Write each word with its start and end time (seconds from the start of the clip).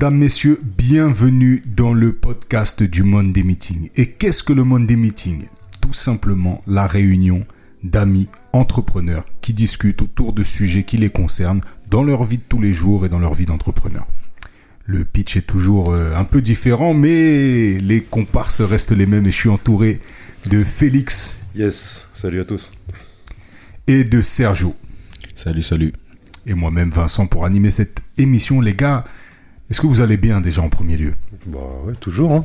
Mesdames, 0.00 0.16
Messieurs, 0.16 0.58
bienvenue 0.62 1.62
dans 1.66 1.92
le 1.92 2.14
podcast 2.14 2.82
du 2.82 3.02
Monday 3.02 3.42
Meeting. 3.42 3.90
Et 3.96 4.12
qu'est-ce 4.12 4.42
que 4.42 4.54
le 4.54 4.64
Monday 4.64 4.96
Meeting? 4.96 5.44
Tout 5.82 5.92
simplement 5.92 6.62
la 6.66 6.86
réunion 6.86 7.44
d'amis 7.84 8.26
entrepreneurs 8.54 9.26
qui 9.42 9.52
discutent 9.52 10.00
autour 10.00 10.32
de 10.32 10.42
sujets 10.42 10.84
qui 10.84 10.96
les 10.96 11.10
concernent 11.10 11.60
dans 11.90 12.02
leur 12.02 12.24
vie 12.24 12.38
de 12.38 12.42
tous 12.48 12.62
les 12.62 12.72
jours 12.72 13.04
et 13.04 13.10
dans 13.10 13.18
leur 13.18 13.34
vie 13.34 13.44
d'entrepreneur. 13.44 14.06
Le 14.86 15.04
pitch 15.04 15.36
est 15.36 15.46
toujours 15.46 15.92
euh, 15.92 16.16
un 16.16 16.24
peu 16.24 16.40
différent, 16.40 16.94
mais 16.94 17.78
les 17.78 18.00
comparses 18.00 18.62
restent 18.62 18.92
les 18.92 19.04
mêmes 19.04 19.26
et 19.26 19.32
je 19.32 19.36
suis 19.36 19.50
entouré 19.50 20.00
de 20.46 20.64
Félix. 20.64 21.40
Yes, 21.54 22.06
salut 22.14 22.40
à 22.40 22.46
tous. 22.46 22.72
Et 23.86 24.04
de 24.04 24.22
Sergio. 24.22 24.74
Salut, 25.34 25.62
salut. 25.62 25.92
Et 26.46 26.54
moi-même 26.54 26.88
Vincent 26.88 27.26
pour 27.26 27.44
animer 27.44 27.68
cette 27.68 28.00
émission. 28.16 28.62
Les 28.62 28.72
gars, 28.72 29.04
est-ce 29.70 29.80
que 29.80 29.86
vous 29.86 30.00
allez 30.00 30.16
bien 30.16 30.40
déjà 30.40 30.62
en 30.62 30.68
premier 30.68 30.96
lieu? 30.96 31.14
Bah 31.46 31.58
ouais, 31.84 31.94
toujours. 31.94 32.32
Hein. 32.32 32.44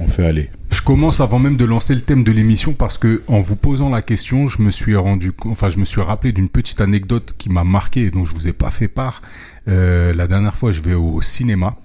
On 0.00 0.08
fait 0.08 0.26
aller. 0.26 0.50
Je 0.70 0.82
commence 0.82 1.20
avant 1.20 1.38
même 1.38 1.56
de 1.56 1.64
lancer 1.64 1.94
le 1.94 2.00
thème 2.00 2.24
de 2.24 2.32
l'émission 2.32 2.72
parce 2.72 2.96
que 2.96 3.22
en 3.28 3.40
vous 3.40 3.54
posant 3.54 3.90
la 3.90 4.02
question, 4.02 4.48
je 4.48 4.62
me 4.62 4.70
suis 4.70 4.96
rendu, 4.96 5.32
enfin 5.44 5.68
je 5.68 5.78
me 5.78 5.84
suis 5.84 6.00
rappelé 6.00 6.32
d'une 6.32 6.48
petite 6.48 6.80
anecdote 6.80 7.34
qui 7.36 7.50
m'a 7.50 7.64
marqué 7.64 8.06
et 8.06 8.10
dont 8.10 8.24
je 8.24 8.34
vous 8.34 8.48
ai 8.48 8.52
pas 8.52 8.70
fait 8.70 8.88
part. 8.88 9.22
Euh, 9.68 10.14
la 10.14 10.26
dernière 10.26 10.56
fois, 10.56 10.72
je 10.72 10.80
vais 10.80 10.94
au 10.94 11.20
cinéma. 11.20 11.76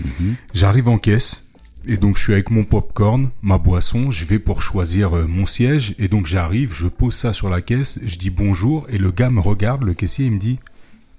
Mhm. 0.00 0.34
J'arrive 0.52 0.88
en 0.88 0.98
caisse 0.98 1.48
et 1.86 1.96
donc 1.96 2.16
je 2.16 2.24
suis 2.24 2.32
avec 2.32 2.50
mon 2.50 2.64
popcorn, 2.64 3.30
ma 3.40 3.58
boisson. 3.58 4.10
Je 4.10 4.24
vais 4.24 4.40
pour 4.40 4.62
choisir 4.62 5.16
euh, 5.16 5.26
mon 5.26 5.46
siège 5.46 5.94
et 5.98 6.08
donc 6.08 6.26
j'arrive, 6.26 6.74
je 6.74 6.88
pose 6.88 7.14
ça 7.14 7.32
sur 7.32 7.48
la 7.48 7.60
caisse, 7.60 8.00
je 8.04 8.18
dis 8.18 8.30
bonjour 8.30 8.86
et 8.90 8.98
le 8.98 9.12
gars 9.12 9.30
me 9.30 9.40
regarde, 9.40 9.84
le 9.84 9.94
caissier 9.94 10.26
il 10.26 10.32
me 10.32 10.38
dit 10.38 10.58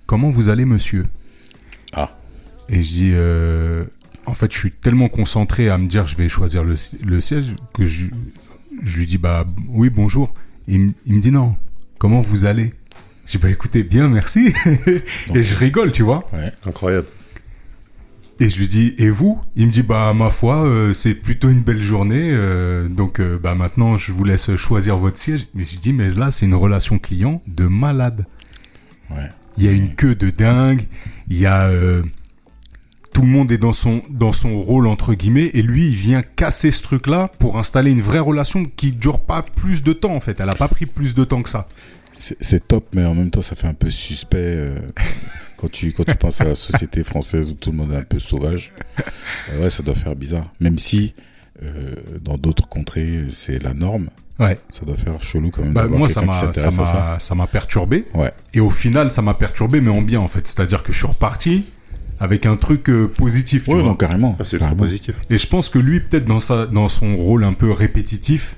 comment 0.05 0.29
vous 0.29 0.49
allez 0.49 0.65
monsieur? 0.65 1.07
Ah. 1.93 2.17
Et 2.69 2.81
je 2.81 2.89
dis, 2.89 3.11
euh, 3.13 3.85
en 4.25 4.33
fait, 4.33 4.51
je 4.51 4.57
suis 4.57 4.71
tellement 4.71 5.09
concentré 5.09 5.69
à 5.69 5.77
me 5.77 5.87
dire 5.87 6.07
je 6.07 6.17
vais 6.17 6.29
choisir 6.29 6.63
le, 6.63 6.75
siège 7.21 7.55
que 7.73 7.85
je, 7.85 8.07
je, 8.83 8.97
lui 8.97 9.05
dis, 9.05 9.17
bah 9.17 9.45
oui, 9.69 9.89
bonjour. 9.89 10.33
Il, 10.67 10.93
il 11.05 11.15
me 11.15 11.21
dit 11.21 11.31
non, 11.31 11.55
comment 11.99 12.21
vous 12.21 12.45
allez? 12.45 12.73
J'ai 13.27 13.39
bah 13.39 13.49
écoutez, 13.49 13.83
bien, 13.83 14.07
merci. 14.07 14.53
et 15.33 15.43
je 15.43 15.55
rigole, 15.55 15.91
tu 15.91 16.03
vois. 16.03 16.27
Ouais, 16.31 16.51
incroyable. 16.65 17.07
Et 18.39 18.49
je 18.49 18.59
lui 18.59 18.67
dis, 18.67 18.93
et 18.97 19.09
vous? 19.09 19.39
Il 19.55 19.67
me 19.67 19.71
dit, 19.71 19.81
bah 19.81 20.13
ma 20.13 20.29
foi, 20.29 20.63
euh, 20.65 20.93
c'est 20.93 21.15
plutôt 21.15 21.49
une 21.49 21.61
belle 21.61 21.81
journée, 21.81 22.31
euh, 22.31 22.87
donc 22.89 23.19
euh, 23.19 23.39
bah 23.41 23.55
maintenant 23.55 23.97
je 23.97 24.11
vous 24.11 24.25
laisse 24.25 24.55
choisir 24.57 24.97
votre 24.97 25.17
siège. 25.17 25.47
Mais 25.53 25.63
je 25.63 25.79
dis, 25.79 25.93
mais 25.93 26.09
là 26.09 26.31
c'est 26.31 26.45
une 26.45 26.55
relation 26.55 26.99
client 26.99 27.41
de 27.47 27.65
malade. 27.65 28.25
Ouais. 29.09 29.29
Il 29.57 29.63
y 29.63 29.69
a 29.69 29.71
une 29.71 29.95
queue 29.95 30.15
de 30.15 30.29
dingue, 30.29 30.81
il 31.29 31.39
y 31.39 31.45
a 31.45 31.71
tout 33.15 33.21
le 33.21 33.29
monde 33.29 33.49
est 33.49 33.57
dans 33.57 33.71
son 33.71 34.01
dans 34.09 34.33
son 34.33 34.61
rôle 34.61 34.87
entre 34.87 35.13
guillemets 35.13 35.49
et 35.53 35.61
lui 35.61 35.87
il 35.87 35.95
vient 35.95 36.21
casser 36.21 36.69
ce 36.69 36.81
truc 36.81 37.07
là 37.07 37.31
pour 37.39 37.57
installer 37.57 37.91
une 37.91 38.01
vraie 38.01 38.19
relation 38.19 38.65
qui 38.65 38.91
dure 38.91 39.21
pas 39.21 39.41
plus 39.41 39.83
de 39.83 39.93
temps 39.93 40.13
en 40.13 40.19
fait 40.19 40.37
elle 40.41 40.49
a 40.49 40.53
pas 40.53 40.67
pris 40.67 40.85
plus 40.85 41.15
de 41.15 41.23
temps 41.23 41.41
que 41.41 41.47
ça 41.47 41.69
c'est 42.11 42.67
top 42.67 42.87
mais 42.93 43.05
en 43.05 43.13
même 43.13 43.31
temps 43.31 43.41
ça 43.41 43.55
fait 43.55 43.67
un 43.67 43.73
peu 43.73 43.89
suspect 43.89 44.37
euh, 44.57 44.77
quand 45.57 45.71
tu 45.71 45.93
quand 45.93 46.03
tu 46.03 46.17
penses 46.17 46.41
à 46.41 46.43
la 46.43 46.55
société 46.55 47.05
française 47.05 47.51
où 47.51 47.53
tout 47.53 47.71
le 47.71 47.77
monde 47.77 47.93
est 47.93 47.97
un 47.97 48.03
peu 48.03 48.19
sauvage 48.19 48.73
euh, 49.53 49.61
ouais 49.61 49.69
ça 49.69 49.81
doit 49.81 49.95
faire 49.95 50.17
bizarre 50.17 50.51
même 50.59 50.77
si 50.77 51.13
euh, 51.63 51.95
dans 52.21 52.37
d'autres 52.37 52.67
contrées 52.67 53.27
c'est 53.29 53.63
la 53.63 53.73
norme 53.73 54.09
Ouais. 54.37 54.59
Ça 54.69 54.85
doit 54.85 54.97
faire 54.97 55.23
chelou 55.23 55.49
quand 55.49 55.63
même. 55.63 55.71
Bah, 55.71 55.87
moi, 55.87 56.09
ça 56.09 56.21
m'a, 56.21 56.33
ça 56.33 56.69
m'a, 56.69 57.19
ça 57.21 57.35
m'a 57.35 57.47
perturbé. 57.47 58.05
Ouais. 58.13 58.33
Et 58.53 58.59
au 58.59 58.69
final, 58.69 59.09
ça 59.09 59.21
m'a 59.21 59.33
perturbé, 59.33 59.79
mais 59.79 59.91
en 59.91 60.01
bien, 60.01 60.19
en 60.19 60.27
fait. 60.27 60.45
C'est-à-dire 60.45 60.83
que 60.83 60.91
je 60.91 60.97
suis 60.97 61.07
reparti 61.07 61.63
avec 62.19 62.45
un 62.45 62.55
truc 62.55 62.89
euh, 62.89 63.07
positif. 63.07 63.67
Oui, 63.67 63.83
non, 63.83 63.95
carrément. 63.95 64.35
Ah, 64.39 64.43
c'est 64.43 64.59
carrément. 64.59 64.77
positif. 64.77 65.15
Et 65.29 65.37
je 65.37 65.47
pense 65.47 65.69
que 65.69 65.79
lui, 65.79 65.99
peut-être 65.99 66.25
dans 66.25 66.39
sa, 66.39 66.65
dans 66.65 66.89
son 66.89 67.17
rôle 67.17 67.43
un 67.43 67.53
peu 67.53 67.71
répétitif, 67.71 68.57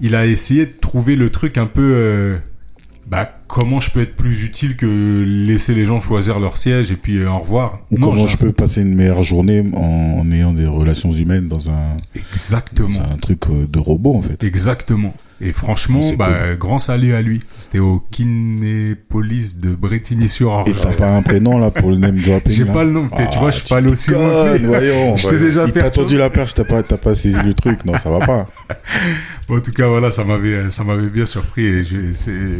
il 0.00 0.14
a 0.14 0.26
essayé 0.26 0.66
de 0.66 0.72
trouver 0.80 1.16
le 1.16 1.30
truc 1.30 1.58
un 1.58 1.66
peu, 1.66 1.92
euh, 1.94 2.36
bah, 3.06 3.30
comment 3.46 3.80
je 3.80 3.90
peux 3.90 4.00
être 4.00 4.16
plus 4.16 4.44
utile 4.44 4.76
que 4.76 5.24
laisser 5.26 5.74
les 5.74 5.84
gens 5.84 6.00
choisir 6.00 6.38
leur 6.40 6.56
siège 6.56 6.90
et 6.90 6.96
puis 6.96 7.18
euh, 7.18 7.30
au 7.30 7.38
revoir. 7.38 7.80
Ou 7.90 7.96
comment 7.96 8.26
je 8.26 8.36
peux 8.36 8.52
passer 8.52 8.82
une 8.82 8.94
meilleure 8.94 9.22
journée 9.22 9.64
en, 9.74 10.30
ayant 10.30 10.52
des 10.52 10.66
relations 10.66 11.10
humaines 11.10 11.48
dans 11.48 11.70
un, 11.70 11.96
exactement, 12.14 12.88
dans 12.88 13.12
un 13.12 13.16
truc 13.16 13.40
de 13.50 13.78
robot 13.78 14.16
en 14.16 14.22
fait. 14.22 14.42
Exactement. 14.44 15.14
Et 15.40 15.52
franchement, 15.52 16.00
bah, 16.18 16.56
grand 16.58 16.78
salut 16.78 17.14
à 17.14 17.22
lui. 17.22 17.42
C'était 17.56 17.78
au 17.78 18.02
Kinépolis 18.10 19.60
de 19.60 19.74
Bretigny-sur-Orge. 19.74 20.70
Et 20.70 20.74
t'as 20.74 20.92
pas 20.92 21.10
un 21.10 21.22
prénom 21.22 21.58
là 21.58 21.70
pour 21.70 21.90
le 21.90 21.96
name 21.96 22.16
dropping 22.18 22.52
J'ai 22.52 22.64
pas 22.64 22.84
le 22.84 22.90
nom. 22.90 23.08
tu 23.08 23.38
vois, 23.38 23.50
je 23.50 23.58
suis 23.58 23.68
pas 23.68 23.76
allé 23.76 23.90
aussi 23.90 24.10
loin. 24.10 24.56
Voyons. 24.58 25.16
Je 25.16 25.28
t'ai 25.28 25.38
déjà 25.38 25.64
Il 25.66 25.72
t'a 25.72 25.90
tendu 25.90 26.16
la 26.16 26.30
perche, 26.30 26.54
t'as 26.54 26.64
pas, 26.64 26.82
pas 26.82 27.14
saisi 27.14 27.38
le 27.44 27.54
truc. 27.54 27.84
Non, 27.84 27.96
ça 27.98 28.10
va 28.10 28.24
pas. 28.26 28.46
Bon, 29.48 29.56
en 29.56 29.60
tout 29.62 29.72
cas, 29.72 29.86
voilà, 29.86 30.10
ça 30.10 30.24
m'avait, 30.24 30.68
ça 30.68 30.84
m'avait 30.84 31.08
bien 31.08 31.24
surpris 31.24 31.64
et 31.64 31.82
je, 31.82 31.96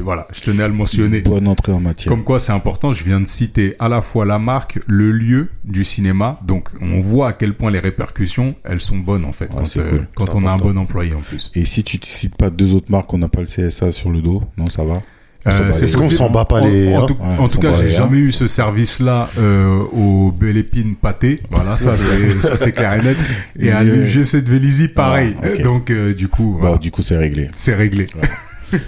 voilà, 0.03 0.27
je 0.33 0.41
tenais 0.41 0.63
à 0.63 0.69
le 0.69 0.73
mentionner. 0.73 1.21
Bonne 1.21 1.47
entrée 1.47 1.73
en 1.73 1.81
matière. 1.81 2.09
Comme 2.11 2.25
quoi, 2.25 2.39
c'est 2.39 2.53
important. 2.53 2.95
Je 2.95 3.05
viens 3.05 3.21
de 3.21 3.27
citer 3.27 3.77
à 3.79 3.91
la 3.91 4.01
fois 4.01 4.25
la 4.25 4.39
marque, 4.39 4.79
le 4.87 5.13
lieu 5.13 5.51
du 5.65 5.85
cinéma. 5.85 6.39
Donc, 6.47 6.71
on 6.81 7.01
voit 7.03 7.29
à 7.29 7.33
quel 7.35 7.53
point 7.55 7.71
les 7.71 7.81
répercussions, 7.81 8.55
elles 8.65 8.81
sont 8.81 8.97
bonnes 8.97 9.27
en 9.27 9.33
fait 9.33 9.51
Ouais, 9.53 9.57
quand, 9.59 9.77
euh, 9.77 9.91
cool. 9.91 10.07
quand 10.15 10.27
C'est 10.29 10.35
on 10.37 10.47
a 10.47 10.51
un 10.53 10.57
bon 10.57 10.79
employé 10.79 11.13
en 11.13 11.21
plus. 11.21 11.51
Et 11.55 11.67
si 11.67 11.85
tu 11.85 11.99
cites 12.03 12.37
pas 12.37 12.49
deux 12.49 12.68
autres 12.75 12.91
marques, 12.91 13.13
on 13.15 13.19
n'a 13.19 13.29
pas 13.29 13.41
le 13.41 13.47
CSA 13.47 13.91
sur 13.93 14.11
le 14.11 14.21
dos, 14.21 14.43
non, 14.57 14.67
ça 14.67 14.85
va. 14.85 15.01
Euh, 15.47 15.73
c'est 15.73 15.85
Est-ce 15.85 15.97
qu'on 15.97 16.11
s'en 16.11 16.29
bat 16.31 16.45
pas 16.45 16.61
En- 16.61 16.67
les- 16.67 16.95
En, 16.95 17.05
hein 17.05 17.07
tout, 17.07 17.15
Ouais, 17.15 17.27
en 17.39 17.45
on 17.45 17.49
tout 17.49 17.59
cas, 17.61 17.73
j'ai 17.73 17.89
jamais 17.91 18.19
eu 18.19 18.33
ce 18.33 18.47
service-là 18.49 19.31
euh, 19.39 19.79
au 19.93 20.31
Belle 20.33 20.57
Épine 20.59 20.95
Pâté. 20.97 21.41
Voilà, 21.51 21.77
ça 21.79 21.97
c'est 21.97 22.73
clair 22.73 22.95
et 22.95 23.03
net. 23.03 23.17
Et 23.59 23.71
à 23.71 23.83
Et, 23.83 23.87
l'UGC 23.87 24.43
de 24.45 24.51
Vélizy, 24.51 24.89
pareil. 24.89 25.37
Ah, 25.43 25.47
ok. 25.55 25.63
Donc 25.63 25.91
euh, 25.91 26.13
du 26.13 26.29
coup, 26.29 26.53
Bon, 26.55 26.61
voilà, 26.61 26.77
du 26.79 26.91
coup, 26.91 27.03
c'est 27.03 27.17
réglé. 27.17 27.49
c'est 27.55 27.75
réglé. 27.75 28.09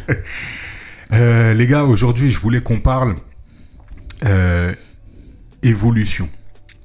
Euh, 1.12 1.54
les 1.54 1.66
gars, 1.66 1.84
aujourd'hui, 1.84 2.30
je 2.30 2.38
voulais 2.38 2.60
qu'on 2.60 2.78
parle 2.78 3.16
euh, 4.24 4.72
évolution. 5.62 6.28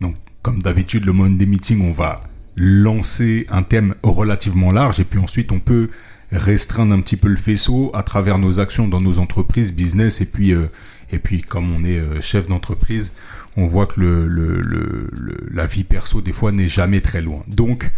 Donc, 0.02 0.16
comme 0.42 0.62
d'habitude, 0.64 1.06
le 1.06 1.12
Monday 1.14 1.46
Meeting, 1.46 1.88
on 1.88 1.92
va 1.94 2.24
lancer 2.56 3.46
un 3.52 3.62
thème 3.62 3.94
relativement 4.02 4.72
large 4.72 5.00
et 5.00 5.04
puis 5.04 5.20
ensuite 5.20 5.52
on 5.52 5.60
peut 5.60 5.90
restreindre 6.32 6.94
un 6.94 7.02
petit 7.02 7.18
peu 7.18 7.28
le 7.28 7.38
faisceau 7.38 7.92
à 7.94 8.04
travers 8.04 8.38
nos 8.38 8.60
actions 8.60 8.88
dans 8.88 9.02
nos 9.02 9.20
entreprises, 9.20 9.74
business 9.74 10.22
et 10.22 10.26
puis 10.26 10.54
euh, 10.54 10.68
et 11.12 11.20
puis 11.20 11.42
comme 11.42 11.74
on 11.74 11.84
est 11.84 12.00
euh, 12.00 12.22
chef 12.22 12.48
d'entreprise, 12.48 13.14
on 13.56 13.68
voit 13.68 13.86
que 13.86 14.00
le, 14.00 14.28
le, 14.28 14.62
le, 14.62 15.10
la 15.52 15.66
vie 15.66 15.84
perso 15.84 16.22
des 16.22 16.34
fois 16.34 16.52
n'est 16.52 16.68
jamais 16.68 17.02
très 17.02 17.22
loin. 17.22 17.44
Donc 17.48 17.92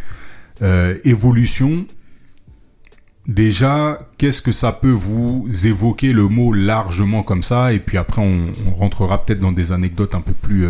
euh, 0.62 0.98
évolution. 1.04 1.86
Déjà, 3.28 4.00
qu'est-ce 4.18 4.42
que 4.42 4.54
ça 4.54 4.72
peut 4.72 4.90
vous 4.90 5.46
évoquer 5.66 6.14
le 6.14 6.30
mot 6.30 6.54
largement 6.54 7.24
comme 7.24 7.44
ça? 7.44 7.74
Et 7.74 7.80
puis 7.80 7.98
après, 7.98 8.22
on, 8.22 8.54
on 8.66 8.74
rentrera 8.74 9.26
peut-être 9.26 9.40
dans 9.40 9.52
des 9.52 9.74
anecdotes 9.74 10.16
un 10.16 10.22
peu 10.22 10.32
plus, 10.32 10.66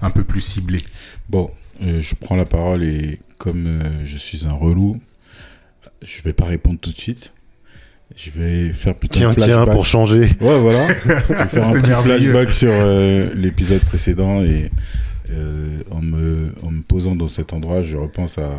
un 0.00 0.10
peu 0.10 0.22
plus 0.22 0.40
ciblées. 0.40 0.84
Bon, 1.28 1.50
je 1.80 2.14
prends 2.14 2.36
la 2.36 2.44
parole 2.44 2.84
et 2.84 3.18
comme 3.38 3.80
je 4.04 4.16
suis 4.18 4.46
un 4.46 4.52
relou, 4.52 5.00
je 6.02 6.22
vais 6.22 6.32
pas 6.32 6.44
répondre 6.44 6.78
tout 6.80 6.90
de 6.90 6.96
suite. 6.96 7.32
Je 8.16 8.30
vais 8.30 8.72
faire 8.72 8.94
plutôt 8.94 9.18
Tiens, 9.18 9.30
un 9.30 9.34
tiens, 9.34 9.44
flashback. 9.46 9.74
pour 9.74 9.84
changer. 9.86 10.28
Ouais, 10.40 10.60
voilà. 10.60 10.86
Je 11.02 11.08
vais 11.08 11.46
faire 11.48 11.66
un 11.66 11.80
petit 11.80 11.90
flashback 11.92 12.50
sur 12.52 12.70
euh, 12.70 13.34
l'épisode 13.34 13.80
précédent 13.80 14.44
et 14.44 14.70
euh, 15.30 15.80
en, 15.90 16.02
me, 16.02 16.52
en 16.62 16.70
me 16.70 16.82
posant 16.82 17.16
dans 17.16 17.26
cet 17.26 17.52
endroit, 17.52 17.82
je 17.82 17.96
repense 17.96 18.38
à 18.38 18.52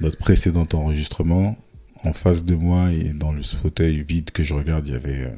notre 0.00 0.16
précédent 0.16 0.66
enregistrement. 0.72 1.58
En 2.04 2.14
face 2.14 2.44
de 2.44 2.54
moi 2.54 2.90
et 2.90 3.12
dans 3.12 3.32
le 3.32 3.42
fauteuil 3.42 4.02
vide 4.02 4.30
que 4.30 4.42
je 4.42 4.54
regarde, 4.54 4.86
il 4.86 4.94
y 4.94 4.96
avait 4.96 5.24
euh, 5.24 5.28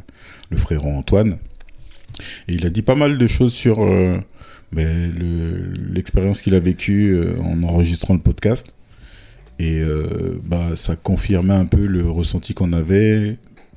le 0.51 0.57
frérot 0.57 0.91
Antoine. 0.91 1.39
Et 2.47 2.55
il 2.55 2.65
a 2.65 2.71
dit 2.71 2.83
pas 2.83 2.95
mal 2.95 3.19
de 3.19 3.27
choses 3.27 3.53
sur 3.53 3.83
euh, 3.83 4.15
ben, 4.71 5.13
le- 5.19 5.73
l'expérience 5.93 6.41
qu'il 6.41 6.55
a 6.55 6.61
vécue 6.61 7.15
euh, 7.15 7.37
en 7.41 7.65
enregistrant 7.65 8.15
le 8.15 8.21
podcast. 8.21 8.73
Et 9.63 9.81
euh, 9.81 10.41
bah, 10.45 10.71
ça 10.75 10.97
confirmait 10.97 11.55
un 11.55 11.67
peu 11.67 11.87
le 11.87 12.11
ressenti 12.11 12.53
qu'on 12.53 12.73
avait, 12.73 13.37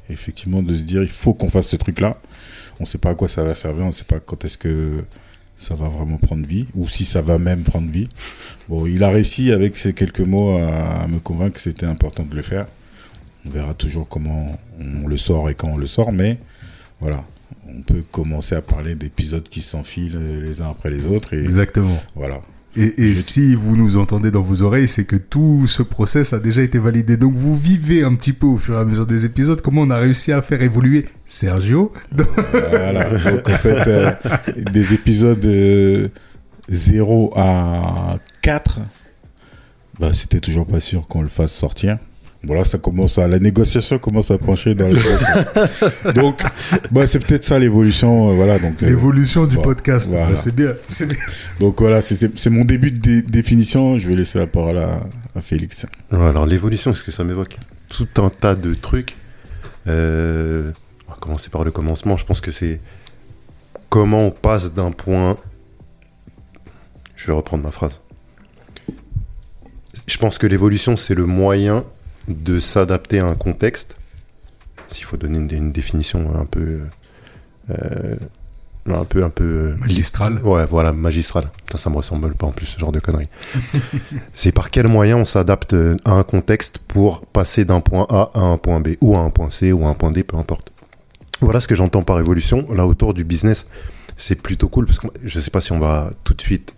effectivement, 0.09 0.63
de 0.63 0.73
se 0.75 0.81
dire 0.81 1.03
il 1.03 1.09
faut 1.09 1.35
qu'on 1.35 1.49
fasse 1.51 1.67
ce 1.67 1.75
truc-là. 1.75 2.19
On 2.79 2.85
sait 2.85 2.97
pas 2.97 3.11
à 3.11 3.15
quoi 3.15 3.29
ça 3.29 3.43
va 3.43 3.53
servir, 3.53 3.85
on 3.85 3.91
sait 3.91 4.03
pas 4.03 4.19
quand 4.19 4.43
est-ce 4.45 4.57
que 4.57 5.03
ça 5.57 5.75
va 5.75 5.87
vraiment 5.87 6.17
prendre 6.17 6.45
vie, 6.45 6.65
ou 6.73 6.87
si 6.87 7.05
ça 7.05 7.21
va 7.21 7.37
même 7.37 7.61
prendre 7.61 7.89
vie. 7.91 8.07
Bon, 8.67 8.87
il 8.87 9.03
a 9.03 9.09
réussi 9.09 9.51
avec 9.51 9.77
ces 9.77 9.93
quelques 9.93 10.21
mots 10.21 10.57
à, 10.57 11.03
à 11.03 11.07
me 11.07 11.19
convaincre 11.19 11.55
que 11.57 11.61
c'était 11.61 11.85
important 11.85 12.23
de 12.23 12.35
le 12.35 12.41
faire. 12.41 12.65
On 13.45 13.51
verra 13.51 13.75
toujours 13.75 14.07
comment 14.09 14.57
on 14.79 15.07
le 15.07 15.17
sort 15.17 15.51
et 15.51 15.55
quand 15.55 15.69
on 15.69 15.77
le 15.77 15.87
sort, 15.87 16.11
mais 16.11 16.39
voilà, 16.99 17.23
on 17.69 17.81
peut 17.83 18.01
commencer 18.11 18.55
à 18.55 18.61
parler 18.63 18.95
d'épisodes 18.95 19.47
qui 19.47 19.61
s'enfilent 19.61 20.41
les 20.41 20.61
uns 20.61 20.71
après 20.71 20.89
les 20.89 21.05
autres, 21.05 21.33
et 21.35 21.43
Exactement. 21.43 22.01
voilà. 22.15 22.41
Et, 22.77 23.15
si 23.15 23.55
vous 23.55 23.77
nous 23.77 23.95
entendez 23.95 24.31
dans 24.31 24.41
vos 24.41 24.61
oreilles, 24.61 24.89
c'est 24.89 25.05
que 25.05 25.15
tout 25.15 25.65
ce 25.65 25.81
process 25.81 26.33
a 26.33 26.39
déjà 26.39 26.61
été 26.61 26.77
validé. 26.77 27.15
Donc 27.15 27.33
vous 27.33 27.55
vivez 27.55 28.03
un 28.03 28.15
petit 28.15 28.33
peu 28.33 28.47
au 28.47 28.57
fur 28.57 28.75
et 28.75 28.79
à 28.79 28.85
mesure 28.85 29.07
des 29.07 29.25
épisodes 29.25 29.61
comment 29.61 29.81
on 29.81 29.89
a 29.89 29.97
réussi 29.97 30.33
à 30.33 30.41
faire 30.41 30.61
évoluer 30.61 31.05
Sergio. 31.25 31.93
Voilà, 32.51 33.09
donc 33.17 33.49
en 33.49 33.57
fait, 33.57 33.87
euh, 33.87 34.11
des 34.71 34.93
épisodes 34.93 35.45
euh, 35.45 36.09
0 36.69 37.33
à 37.35 38.17
4, 38.41 38.79
bah, 39.99 40.13
c'était 40.13 40.41
toujours 40.41 40.67
pas 40.67 40.81
sûr 40.81 41.07
qu'on 41.07 41.21
le 41.21 41.29
fasse 41.29 41.53
sortir. 41.53 41.97
Voilà, 42.45 42.63
ça 42.63 42.77
commence 42.77 43.17
à, 43.17 43.27
la 43.27 43.39
négociation 43.39 43.97
commence 43.97 44.29
à 44.31 44.37
pencher 44.37 44.75
dans 44.75 44.87
le 44.87 44.97
sens. 44.97 46.13
Donc, 46.13 46.41
bah, 46.91 47.07
c'est 47.07 47.25
peut-être 47.25 47.43
ça 47.43 47.57
l'évolution, 47.57 48.29
euh, 48.29 48.33
voilà. 48.35 48.59
Donc, 48.59 48.81
euh, 48.83 48.85
L'évolution 48.87 49.45
du 49.47 49.57
podcast, 49.57 50.09
voilà. 50.09 50.27
Bah, 50.29 50.35
c'est 50.35 50.55
bien. 50.55 50.73
c'est 50.87 51.07
bien. 51.07 51.17
donc 51.59 51.79
voilà, 51.81 52.01
c'est- 52.01 52.49
mon 52.49 52.65
début 52.65 52.91
de 52.91 52.97
dé- 52.97 53.21
définition. 53.21 53.97
Je 53.97 54.07
vais 54.07 54.15
laisser 54.15 54.37
la 54.37 54.47
parole 54.47 54.77
à, 54.77 55.05
à 55.35 55.41
Félix. 55.41 55.85
Alors 56.11 56.45
l'évolution, 56.45 56.91
est-ce 56.91 57.03
que 57.03 57.11
ça 57.11 57.23
m'évoque 57.23 57.57
Tout 57.89 58.07
un 58.17 58.29
tas 58.29 58.53
de 58.55 58.73
trucs? 58.75 59.15
Euh, 59.87 60.71
on 61.07 61.11
va 61.11 61.17
commencer 61.19 61.49
par 61.49 61.63
le 61.63 61.71
commencement. 61.71 62.15
Je 62.15 62.25
pense 62.25 62.41
que 62.41 62.51
c'est 62.51 62.79
comment 63.89 64.25
on 64.27 64.31
passe 64.31 64.73
d'un 64.73 64.91
point. 64.91 65.37
Je 67.15 67.27
vais 67.27 67.33
reprendre 67.33 67.63
ma 67.63 67.71
phrase. 67.71 68.01
Je 70.07 70.17
pense 70.17 70.37
que 70.37 70.45
l'évolution, 70.47 70.95
c'est 70.97 71.15
le 71.15 71.25
moyen 71.25 71.83
de 72.27 72.59
s'adapter 72.59 73.19
à 73.19 73.25
un 73.25 73.35
contexte. 73.35 73.97
S'il 74.87 75.05
faut 75.05 75.17
donner 75.17 75.37
une, 75.37 75.51
une 75.51 75.71
définition 75.71 76.35
un 76.39 76.45
peu. 76.45 76.81
euh, 77.69 78.15
un 78.93 79.05
peu, 79.05 79.23
un 79.23 79.29
peu. 79.29 79.73
Magistral. 79.79 80.41
Ouais, 80.43 80.65
voilà, 80.65 80.93
magistral. 80.93 81.49
Putain, 81.65 81.77
ça 81.77 81.89
me 81.89 81.95
ressemble 81.95 82.33
pas 82.35 82.47
en 82.47 82.51
plus, 82.51 82.67
ce 82.67 82.79
genre 82.79 82.91
de 82.91 82.99
conneries. 82.99 83.29
c'est 84.33 84.51
par 84.51 84.69
quel 84.69 84.87
moyen 84.87 85.17
on 85.17 85.25
s'adapte 85.25 85.73
euh, 85.73 85.97
à 86.05 86.11
un 86.13 86.23
contexte 86.23 86.77
pour 86.77 87.25
passer 87.25 87.65
d'un 87.65 87.81
point 87.81 88.05
A 88.09 88.29
à 88.35 88.41
un 88.41 88.57
point 88.57 88.79
B, 88.79 88.89
ou 89.01 89.15
à 89.15 89.19
un 89.19 89.29
point 89.31 89.49
C, 89.49 89.71
ou 89.71 89.85
à 89.85 89.89
un 89.89 89.95
point 89.95 90.11
D, 90.11 90.23
peu 90.23 90.37
importe. 90.37 90.71
Voilà 91.41 91.59
ce 91.59 91.67
que 91.67 91.75
j'entends 91.75 92.03
par 92.03 92.19
évolution. 92.19 92.67
Là, 92.71 92.85
autour 92.85 93.13
du 93.13 93.23
business, 93.23 93.65
c'est 94.17 94.41
plutôt 94.41 94.69
cool, 94.69 94.85
parce 94.85 94.99
que 94.99 95.07
je 95.23 95.39
sais 95.39 95.51
pas 95.51 95.61
si 95.61 95.71
on 95.71 95.79
va 95.79 96.11
tout 96.23 96.33
de 96.33 96.41
suite 96.41 96.73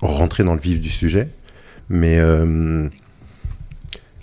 rentrer 0.00 0.42
dans 0.42 0.54
le 0.54 0.60
vif 0.60 0.80
du 0.80 0.88
sujet, 0.88 1.28
mais 1.88 2.18
euh, 2.18 2.88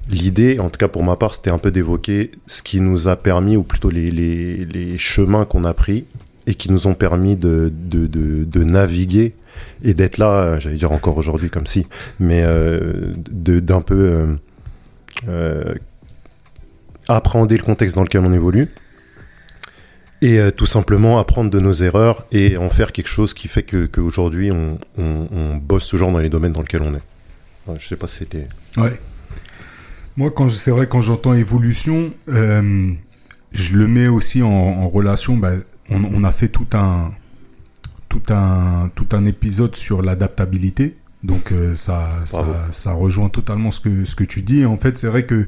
l'idée, 0.10 0.60
en 0.60 0.70
tout 0.70 0.78
cas 0.78 0.88
pour 0.88 1.04
ma 1.04 1.16
part, 1.16 1.36
c'était 1.36 1.50
un 1.50 1.58
peu 1.58 1.72
d'évoquer 1.72 2.32
ce 2.46 2.62
qui 2.62 2.82
nous 2.82 3.08
a 3.08 3.16
permis, 3.16 3.58
ou 3.58 3.64
plutôt 3.64 3.90
les, 3.90 4.12
les, 4.12 4.66
les 4.66 4.98
chemins 4.98 5.46
qu'on 5.46 5.64
a 5.66 5.74
pris, 5.74 6.06
et 6.48 6.56
qui 6.56 6.72
nous 6.72 6.88
ont 6.88 6.94
permis 6.94 7.36
de, 7.36 7.72
de, 7.72 8.08
de, 8.08 8.64
naviguer 8.64 9.36
et 9.84 9.94
d'être 9.94 10.18
là, 10.18 10.60
j'allais 10.60 10.76
dire 10.76 10.92
encore 10.92 11.18
aujourd'hui 11.18 11.50
comme 11.50 11.68
si, 11.68 11.86
mais 12.20 12.42
euh, 12.44 13.14
d'un 13.30 13.82
peu 13.82 13.96
euh, 13.96 14.26
euh, 15.28 15.76
appréhender 17.08 17.58
le 17.58 17.64
contexte 17.64 17.96
dans 17.96 18.04
lequel 18.04 18.22
on 18.22 18.34
évolue 18.34 18.70
et 20.22 20.40
euh, 20.40 20.52
tout 20.52 20.66
simplement 20.66 21.20
apprendre 21.20 21.50
de 21.50 21.60
nos 21.60 21.74
erreurs 21.74 22.26
et 22.32 22.58
en 22.58 22.70
faire 22.70 22.92
quelque 22.92 23.08
chose 23.10 23.34
qui 23.34 23.48
fait 23.48 23.64
que 23.64 23.86
qu'aujourd'hui 23.88 24.52
on, 24.52 24.78
on, 24.98 25.28
on 25.32 25.56
bosse 25.58 25.88
toujours 25.88 26.12
dans 26.12 26.20
les 26.20 26.30
domaines 26.30 26.54
dans 26.54 26.62
lesquels 26.62 26.84
on 26.84 26.94
est. 26.94 27.78
Je 27.80 27.88
sais 27.88 27.96
pas 27.96 28.08
si 28.08 28.18
c'était. 28.18 28.48
Moi, 30.18 30.32
quand 30.32 30.50
c'est 30.50 30.72
vrai, 30.72 30.88
quand 30.88 31.02
j'entends 31.02 31.34
évolution, 31.34 32.14
euh, 32.30 32.92
je 33.52 33.78
le 33.78 33.88
mets 33.88 34.08
aussi 34.08 34.42
en, 34.44 34.50
en 34.50 34.90
relation. 34.90 35.38
bah, 35.38 35.52
on, 35.90 36.04
on 36.04 36.24
a 36.24 36.32
fait 36.32 36.48
tout 36.48 36.68
un, 36.74 37.12
tout 38.10 38.22
un, 38.30 38.90
tout 38.96 39.08
un 39.14 39.26
épisode 39.26 39.76
sur 39.76 40.02
l'adaptabilité. 40.02 40.98
Donc 41.24 41.52
euh, 41.52 41.76
ça, 41.76 42.10
ça, 42.72 42.94
rejoint 42.94 43.30
totalement 43.30 43.72
ce 43.72 43.80
que, 43.80 44.06
ce 44.06 44.16
que 44.16 44.24
tu 44.24 44.42
dis. 44.42 44.66
En 44.66 44.78
fait, 44.78 44.98
c'est 44.98 45.08
vrai 45.08 45.26
que 45.26 45.48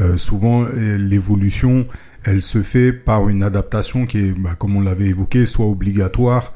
euh, 0.00 0.16
souvent 0.16 0.66
l'évolution, 0.72 1.86
elle 2.24 2.42
se 2.42 2.62
fait 2.62 2.92
par 2.92 3.28
une 3.28 3.42
adaptation 3.42 4.06
qui 4.06 4.18
est, 4.18 4.32
bah, 4.32 4.54
comme 4.56 4.76
on 4.76 4.80
l'avait 4.80 5.06
évoqué, 5.06 5.44
soit 5.44 5.66
obligatoire, 5.66 6.54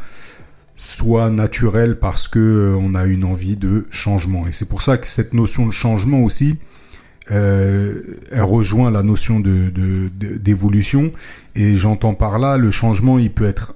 soit 0.76 1.30
naturelle 1.30 1.98
parce 1.98 2.28
que 2.28 2.38
euh, 2.38 2.76
on 2.78 2.94
a 2.94 3.06
une 3.06 3.24
envie 3.24 3.56
de 3.56 3.86
changement. 3.90 4.46
Et 4.46 4.52
c'est 4.52 4.68
pour 4.68 4.80
ça 4.82 4.96
que 4.96 5.08
cette 5.08 5.34
notion 5.34 5.66
de 5.66 5.72
changement 5.72 6.22
aussi, 6.22 6.56
euh, 7.30 8.02
elle 8.30 8.42
rejoint 8.42 8.90
la 8.90 9.02
notion 9.02 9.40
de 9.40 9.70
d'évolution. 10.10 11.12
Et 11.54 11.76
j'entends 11.76 12.14
par 12.14 12.38
là, 12.38 12.56
le 12.56 12.70
changement, 12.70 13.18
il 13.18 13.30
peut 13.30 13.46
être 13.46 13.74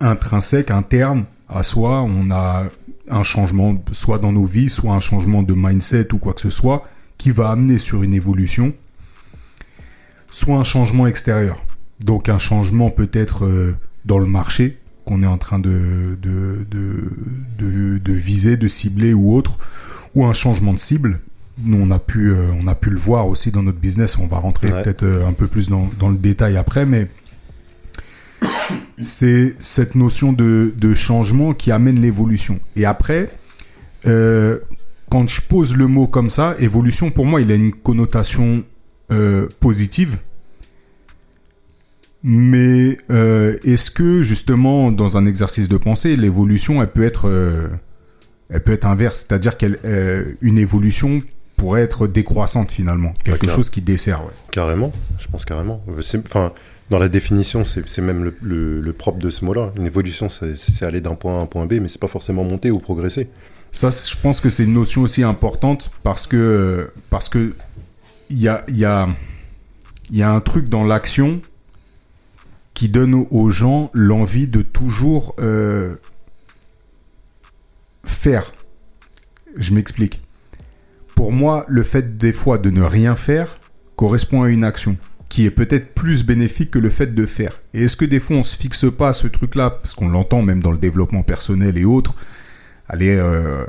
intrinsèque, 0.00 0.70
interne 0.70 1.24
à 1.48 1.62
soi. 1.62 2.02
On 2.02 2.30
a 2.30 2.64
un 3.08 3.22
changement, 3.22 3.82
soit 3.92 4.18
dans 4.18 4.32
nos 4.32 4.46
vies, 4.46 4.68
soit 4.68 4.92
un 4.92 5.00
changement 5.00 5.42
de 5.42 5.54
mindset 5.54 6.12
ou 6.12 6.18
quoi 6.18 6.34
que 6.34 6.40
ce 6.40 6.50
soit, 6.50 6.84
qui 7.18 7.30
va 7.30 7.50
amener 7.50 7.78
sur 7.78 8.02
une 8.02 8.14
évolution, 8.14 8.74
soit 10.30 10.56
un 10.56 10.64
changement 10.64 11.06
extérieur. 11.06 11.62
Donc 12.00 12.28
un 12.28 12.38
changement 12.38 12.90
peut-être 12.90 13.44
euh, 13.44 13.76
dans 14.04 14.18
le 14.18 14.26
marché 14.26 14.78
qu'on 15.04 15.22
est 15.22 15.26
en 15.26 15.38
train 15.38 15.58
de, 15.58 16.18
de, 16.20 16.66
de 16.70 18.12
viser, 18.12 18.56
de 18.56 18.68
cibler 18.68 19.12
ou 19.12 19.34
autre, 19.34 19.58
ou 20.14 20.24
un 20.24 20.32
changement 20.32 20.72
de 20.72 20.78
cible. 20.78 21.20
Nous, 21.62 21.78
on 21.80 21.90
a 21.92 21.98
pu, 22.00 22.30
euh, 22.30 22.50
on 22.60 22.66
a 22.66 22.74
pu 22.74 22.90
le 22.90 22.98
voir 22.98 23.28
aussi 23.28 23.50
dans 23.52 23.62
notre 23.62 23.78
business. 23.78 24.18
On 24.18 24.26
va 24.26 24.38
rentrer 24.38 24.72
Ouais. 24.72 24.82
peut-être 24.82 25.04
euh, 25.04 25.26
un 25.26 25.32
peu 25.32 25.46
plus 25.46 25.68
dans, 25.68 25.88
dans 25.98 26.08
le 26.08 26.16
détail 26.16 26.56
après, 26.56 26.84
mais 26.84 27.08
c'est 29.00 29.54
cette 29.58 29.94
notion 29.94 30.32
de, 30.32 30.74
de 30.76 30.94
changement 30.94 31.54
qui 31.54 31.70
amène 31.70 32.00
l'évolution. 32.00 32.60
Et 32.76 32.84
après, 32.84 33.30
euh, 34.06 34.58
quand 35.10 35.28
je 35.28 35.40
pose 35.42 35.76
le 35.76 35.86
mot 35.86 36.06
comme 36.08 36.28
ça, 36.30 36.56
évolution, 36.58 37.10
pour 37.10 37.24
moi, 37.24 37.40
il 37.40 37.50
a 37.52 37.54
une 37.54 37.72
connotation 37.72 38.64
positive. 39.60 40.18
Mais 42.24 42.98
est-ce 43.62 43.92
que 43.92 44.22
justement, 44.24 44.90
dans 44.90 45.16
un 45.16 45.24
exercice 45.26 45.68
de 45.68 45.76
pensée, 45.76 46.16
l'évolution, 46.16 46.82
elle 46.82 46.90
peut 46.90 47.04
être, 47.04 47.30
elle 48.50 48.62
peut 48.62 48.72
être 48.72 48.86
inverse, 48.86 49.24
c'est-à-dire 49.28 49.56
qu'elle, 49.56 49.78
euh, 49.84 50.32
une 50.40 50.58
évolution 50.58 51.22
pourrait 51.56 51.82
être 51.82 52.06
décroissante 52.06 52.72
finalement, 52.72 53.12
quelque 53.24 53.46
chose 53.54 53.70
qui 53.70 53.80
dessert. 53.80 54.22
Ouais. 54.24 54.32
Carrément, 54.50 54.92
je 55.18 55.28
pense 55.28 55.44
carrément. 55.44 55.82
Enfin, 56.26 56.52
dans 56.90 56.98
la 56.98 57.08
définition, 57.08 57.64
c'est 57.64 57.98
même 58.02 58.24
le, 58.24 58.36
le- 58.42 58.80
le 58.80 58.92
propre 58.92 59.18
de 59.18 59.30
ce 59.30 59.44
mot-là. 59.44 59.72
Une 59.76 59.86
évolution, 59.86 60.28
c'est 60.28 60.82
aller 60.84 61.00
d'un 61.00 61.14
point 61.14 61.36
A 61.36 61.38
à 61.38 61.42
un 61.42 61.46
point 61.46 61.64
B, 61.66 61.74
mais 61.80 61.88
c'est 61.88 62.00
pas 62.00 62.08
forcément 62.08 62.44
monter 62.44 62.70
ou 62.70 62.78
progresser. 62.78 63.28
Ça, 63.72 63.90
je 63.90 64.16
pense 64.20 64.40
que 64.40 64.50
c'est 64.50 64.64
une 64.64 64.74
notion 64.74 65.02
aussi 65.02 65.22
importante 65.22 65.90
parce 66.02 66.26
que 66.26 66.92
parce 67.10 67.28
que 67.28 67.54
il 68.30 68.38
y 68.40 68.48
a 68.48 68.64
il 68.68 68.76
y 68.76 68.84
a 68.84 69.08
il 70.10 70.16
y 70.18 70.22
a 70.22 70.30
un 70.30 70.40
truc 70.40 70.68
dans 70.68 70.84
l'action 70.84 71.40
qui 72.74 72.88
donne 72.88 73.14
aux- 73.14 73.28
aux 73.30 73.50
gens 73.50 73.90
l'envie 73.94 74.46
de 74.46 74.62
toujours 74.62 75.34
euh, 75.40 75.94
faire. 78.04 78.52
Je 79.56 79.72
m'explique. 79.72 80.20
Pour 81.24 81.32
moi, 81.32 81.64
le 81.68 81.82
fait 81.82 82.18
des 82.18 82.34
fois 82.34 82.58
de 82.58 82.68
ne 82.68 82.82
rien 82.82 83.16
faire 83.16 83.58
correspond 83.96 84.42
à 84.42 84.50
une 84.50 84.62
action 84.62 84.98
qui 85.30 85.46
est 85.46 85.50
peut-être 85.50 85.94
plus 85.94 86.22
bénéfique 86.22 86.72
que 86.72 86.78
le 86.78 86.90
fait 86.90 87.14
de 87.14 87.24
faire. 87.24 87.62
Et 87.72 87.84
est-ce 87.84 87.96
que 87.96 88.04
des 88.04 88.20
fois 88.20 88.36
on 88.36 88.42
se 88.42 88.54
fixe 88.54 88.84
pas 88.94 89.08
à 89.08 89.12
ce 89.14 89.26
truc-là 89.26 89.70
parce 89.70 89.94
qu'on 89.94 90.10
l'entend 90.10 90.42
même 90.42 90.62
dans 90.62 90.70
le 90.70 90.76
développement 90.76 91.22
personnel 91.22 91.78
et 91.78 91.86
autres, 91.86 92.14
aller 92.90 93.16
euh, 93.16 93.64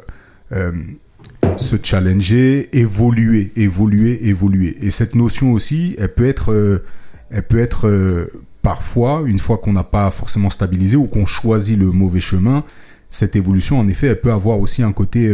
euh, 0.52 0.74
se 1.56 1.78
challenger, 1.82 2.78
évoluer, 2.78 3.54
évoluer, 3.56 4.28
évoluer. 4.28 4.76
Et 4.82 4.92
cette 4.92 5.16
notion 5.16 5.54
aussi, 5.54 5.96
elle 5.98 6.14
peut 6.14 6.28
être, 6.28 6.52
euh, 6.52 6.84
elle 7.30 7.48
peut 7.48 7.60
être 7.60 8.30
parfois, 8.64 9.24
une 9.26 9.40
fois 9.40 9.60
qu'on 9.60 9.72
n'a 9.72 9.86
pas 9.86 10.12
forcément 10.12 10.50
stabilisé 10.50 10.98
ou 10.98 11.08
qu'on 11.08 11.26
choisit 11.26 11.80
le 11.80 11.90
mauvais 11.90 12.20
chemin, 12.20 12.66
cette 13.10 13.38
évolution, 13.38 13.80
en 13.80 13.88
effet, 13.88 14.08
elle 14.08 14.20
peut 14.20 14.34
avoir 14.34 14.60
aussi 14.60 14.84
un 14.84 14.92
côté 14.92 15.34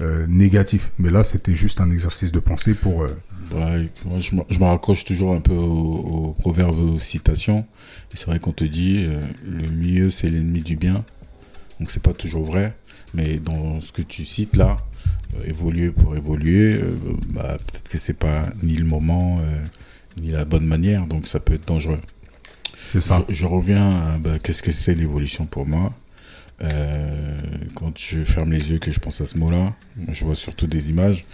euh, 0.00 0.26
négatif. 0.28 0.90
Mais 0.98 1.10
là, 1.10 1.24
c'était 1.24 1.54
juste 1.54 1.80
un 1.80 1.90
exercice 1.90 2.32
de 2.32 2.40
pensée 2.40 2.74
pour. 2.74 3.02
euh, 3.02 3.16
Ouais, 3.52 3.88
moi, 4.04 4.18
je, 4.20 4.34
me- 4.36 4.42
je 4.50 4.58
me 4.58 4.64
raccroche 4.64 5.04
toujours 5.06 5.32
un 5.34 5.40
peu 5.40 5.54
au, 5.54 6.28
au 6.28 6.36
proverbe 6.38 6.78
aux 6.78 6.98
citations. 6.98 7.60
Et 8.12 8.16
c'est 8.16 8.26
vrai 8.26 8.38
qu'on 8.40 8.52
te 8.52 8.64
dit, 8.64 9.06
euh, 9.08 9.20
le 9.46 9.68
mieux 9.70 10.10
c'est 10.10 10.28
l'ennemi 10.28 10.60
du 10.62 10.76
bien. 10.76 11.04
Donc 11.80 11.90
c'est 11.90 12.02
pas 12.02 12.12
toujours 12.12 12.44
vrai. 12.44 12.74
Mais 13.14 13.38
dans 13.38 13.80
ce 13.80 13.90
que 13.92 14.02
tu 14.02 14.24
cites 14.26 14.54
là, 14.56 14.76
évoluer 15.46 15.90
pour 15.90 16.14
évoluer, 16.16 16.78
bah, 17.32 17.56
peut-être 17.66 17.88
que 17.88 17.96
c'est 17.96 18.18
pas 18.18 18.50
ni 18.62 18.74
le 18.76 18.84
moment, 18.84 19.40
ni 20.20 20.30
la 20.30 20.44
bonne 20.44 20.66
manière. 20.66 21.06
Donc 21.06 21.26
ça 21.26 21.40
peut 21.40 21.54
être 21.54 21.66
dangereux. 21.66 22.00
c'est 22.84 23.00
ça. 23.00 23.24
Je, 23.28 23.34
je 23.34 23.46
reviens 23.46 24.00
à 24.02 24.18
bah, 24.18 24.38
qu'est-ce 24.42 24.62
que 24.62 24.72
c'est 24.72 24.94
l'évolution 24.94 25.46
pour 25.46 25.66
moi? 25.66 25.94
Euh, 26.60 27.40
quand 27.74 27.96
je 27.96 28.24
ferme 28.24 28.50
les 28.50 28.70
yeux, 28.70 28.78
que 28.78 28.90
je 28.90 28.98
pense 28.98 29.20
à 29.20 29.26
ce 29.26 29.38
mot-là, 29.38 29.74
je 30.08 30.24
vois 30.24 30.34
surtout 30.34 30.66
des 30.66 30.90
images 30.90 31.24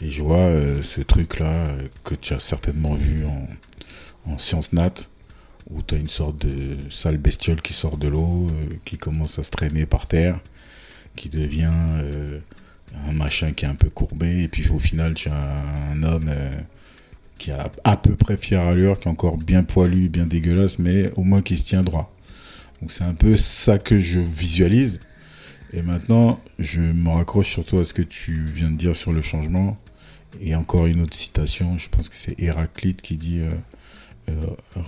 et 0.00 0.08
je 0.08 0.22
vois 0.22 0.38
euh, 0.38 0.82
ce 0.82 1.00
truc-là 1.00 1.50
euh, 1.50 1.88
que 2.04 2.14
tu 2.14 2.32
as 2.32 2.38
certainement 2.38 2.94
vu 2.94 3.24
en, 3.24 4.32
en 4.32 4.38
sciences 4.38 4.72
nat, 4.72 4.94
où 5.70 5.82
tu 5.82 5.96
as 5.96 5.98
une 5.98 6.08
sorte 6.08 6.44
de 6.46 6.76
sale 6.90 7.18
bestiole 7.18 7.60
qui 7.60 7.72
sort 7.72 7.96
de 7.96 8.08
l'eau, 8.08 8.50
qui 8.84 8.98
commence 8.98 9.38
à 9.38 9.44
se 9.44 9.50
traîner 9.50 9.84
par 9.84 10.06
terre, 10.06 10.38
qui 11.16 11.28
devient 11.28 11.72
un 13.06 13.12
machin 13.12 13.52
qui 13.52 13.66
est 13.66 13.68
un 13.68 13.74
peu 13.74 13.90
courbé, 13.90 14.44
et 14.44 14.48
puis 14.48 14.66
au 14.70 14.78
final, 14.78 15.12
tu 15.12 15.28
as 15.28 15.62
un 15.92 16.02
homme 16.04 16.30
qui 17.36 17.50
a 17.50 17.70
à 17.84 17.96
peu 17.98 18.16
près 18.16 18.38
fière 18.38 18.62
allure, 18.62 18.98
qui 18.98 19.08
est 19.08 19.10
encore 19.10 19.36
bien 19.36 19.62
poilu, 19.62 20.08
bien 20.08 20.24
dégueulasse, 20.24 20.78
mais 20.78 21.10
au 21.16 21.22
moins 21.22 21.42
qui 21.42 21.58
se 21.58 21.64
tient 21.64 21.82
droit. 21.82 22.14
Donc 22.80 22.92
c'est 22.92 23.04
un 23.04 23.14
peu 23.14 23.36
ça 23.36 23.78
que 23.78 23.98
je 23.98 24.20
visualise. 24.20 25.00
Et 25.72 25.82
maintenant, 25.82 26.40
je 26.58 26.80
me 26.80 27.10
raccroche 27.10 27.50
surtout 27.50 27.78
à 27.78 27.84
ce 27.84 27.92
que 27.92 28.02
tu 28.02 28.46
viens 28.46 28.70
de 28.70 28.76
dire 28.76 28.96
sur 28.96 29.12
le 29.12 29.22
changement. 29.22 29.76
Et 30.40 30.54
encore 30.54 30.86
une 30.86 31.02
autre 31.02 31.16
citation, 31.16 31.78
je 31.78 31.88
pense 31.88 32.08
que 32.08 32.16
c'est 32.16 32.38
Héraclite 32.40 33.02
qui 33.02 33.16
dit 33.16 33.40
euh, 33.40 33.50
euh, 34.30 34.34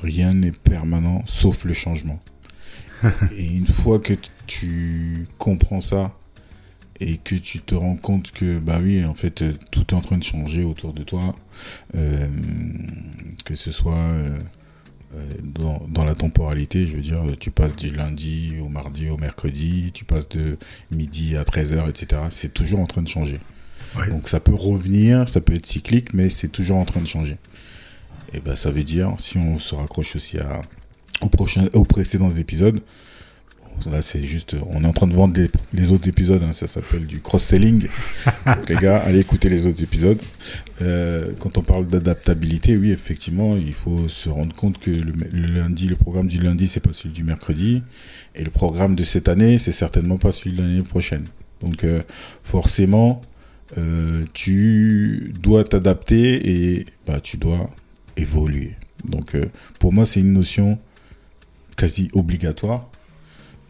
Rien 0.03 0.31
n'est 0.31 0.53
permanent 0.53 1.23
sauf 1.27 1.65
le 1.65 1.75
changement. 1.75 2.21
et 3.37 3.47
une 3.47 3.67
fois 3.67 3.99
que 3.99 4.15
tu 4.47 5.27
comprends 5.39 5.81
ça 5.81 6.13
et 7.01 7.17
que 7.17 7.35
tu 7.35 7.61
te 7.61 7.75
rends 7.75 7.97
compte 7.97 8.31
que, 8.31 8.59
bah 8.59 8.79
oui, 8.81 9.05
en 9.05 9.15
fait, 9.15 9.43
tout 9.71 9.87
est 9.89 9.95
en 9.95 10.03
train 10.03 10.19
de 10.19 10.23
changer 10.23 10.63
autour 10.63 10.93
de 10.93 11.03
toi, 11.03 11.35
euh, 11.97 12.29
que 13.45 13.55
ce 13.55 13.73
soit 13.73 13.95
euh, 13.95 14.37
euh, 14.37 14.39
dans, 15.43 15.87
dans, 15.89 16.05
la 16.05 16.15
temporalité, 16.15 16.87
je 16.87 16.95
veux 16.95 17.03
dire, 17.03 17.23
tu 17.39 17.51
passes 17.51 17.75
du 17.75 17.91
lundi 17.91 18.55
au 18.63 18.69
mardi 18.69 19.09
au 19.11 19.17
mercredi, 19.17 19.91
tu 19.93 20.05
passes 20.05 20.29
de 20.29 20.57
midi 20.91 21.37
à 21.37 21.43
13h, 21.43 21.89
etc. 21.89 22.23
C'est 22.31 22.55
toujours 22.55 22.81
en 22.81 22.87
train 22.87 23.03
de 23.03 23.09
changer. 23.09 23.41
Ouais. 23.97 24.09
Donc 24.09 24.29
ça 24.29 24.39
peut 24.39 24.55
revenir, 24.55 25.29
ça 25.29 25.41
peut 25.41 25.55
être 25.55 25.67
cyclique, 25.67 26.15
mais 26.15 26.31
c'est 26.31 26.49
toujours 26.49 26.79
en 26.79 26.85
train 26.85 27.01
de 27.01 27.07
changer. 27.07 27.39
Et 28.33 28.41
ben 28.41 28.55
ça 28.55 28.71
veut 28.71 28.85
dire, 28.85 29.15
si 29.19 29.39
on 29.39 29.59
se 29.59 29.75
raccroche 29.75 30.15
aussi 30.15 30.39
à, 30.39 30.61
aux, 31.21 31.29
prochains, 31.29 31.69
aux 31.75 31.85
précédents 31.85 32.31
épisodes, 32.31 32.81
Là, 33.87 34.03
c'est 34.03 34.23
juste, 34.23 34.57
on 34.69 34.85
est 34.85 34.87
en 34.87 34.93
train 34.93 35.07
de 35.07 35.15
vendre 35.15 35.39
les, 35.39 35.49
les 35.73 35.93
autres 35.93 36.09
épisodes. 36.09 36.43
Hein, 36.43 36.53
ça 36.53 36.67
s'appelle 36.67 37.07
du 37.07 37.21
cross-selling. 37.21 37.87
les 38.69 38.75
gars, 38.77 38.99
allez 38.99 39.21
écouter 39.21 39.49
les 39.49 39.67
autres 39.67 39.83
épisodes. 39.83 40.19
Euh, 40.83 41.33
quand 41.39 41.57
on 41.59 41.63
parle 41.63 41.87
d'adaptabilité, 41.87 42.77
oui, 42.77 42.91
effectivement, 42.91 43.57
il 43.57 43.73
faut 43.73 44.09
se 44.09 44.29
rendre 44.29 44.55
compte 44.55 44.79
que 44.79 44.91
le, 44.91 45.13
le 45.33 45.47
lundi, 45.47 45.89
le 45.89 45.97
programme 45.97 46.29
du 46.29 46.39
lundi, 46.39 46.69
c'est 46.69 46.81
pas 46.81 46.93
celui 46.93 47.13
du 47.13 47.25
mercredi, 47.25 47.83
et 48.35 48.45
le 48.45 48.51
programme 48.51 48.95
de 48.95 49.03
cette 49.03 49.29
année, 49.29 49.59
c'est 49.59 49.73
certainement 49.73 50.19
pas 50.19 50.33
celui 50.33 50.57
de 50.57 50.63
l'année 50.63 50.83
prochaine. 50.83 51.25
Donc, 51.63 51.85
euh, 51.85 52.03
forcément, 52.43 53.21
euh, 53.79 54.25
tu 54.33 55.33
dois 55.41 55.65
t'adapter 55.65 56.77
et 56.77 56.87
bah, 57.07 57.21
tu 57.21 57.37
dois 57.37 57.71
évoluer. 58.17 58.75
Donc, 59.05 59.37
pour 59.79 59.93
moi, 59.93 60.05
c'est 60.05 60.21
une 60.21 60.35
notion 60.35 60.79
quasi 61.77 62.11
obligatoire 62.13 62.90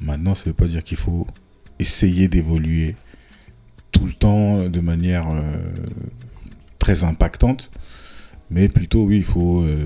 Maintenant, 0.00 0.34
ça 0.34 0.44
ne 0.44 0.50
veut 0.50 0.54
pas 0.54 0.66
dire 0.66 0.82
qu'il 0.82 0.96
faut 0.96 1.26
essayer 1.78 2.28
d'évoluer 2.28 2.96
tout 3.92 4.06
le 4.06 4.12
temps 4.12 4.68
de 4.68 4.80
manière 4.80 5.28
euh, 5.30 5.56
très 6.78 7.04
impactante, 7.04 7.70
mais 8.50 8.68
plutôt, 8.68 9.04
oui, 9.04 9.18
il 9.18 9.24
faut 9.24 9.62
euh, 9.62 9.84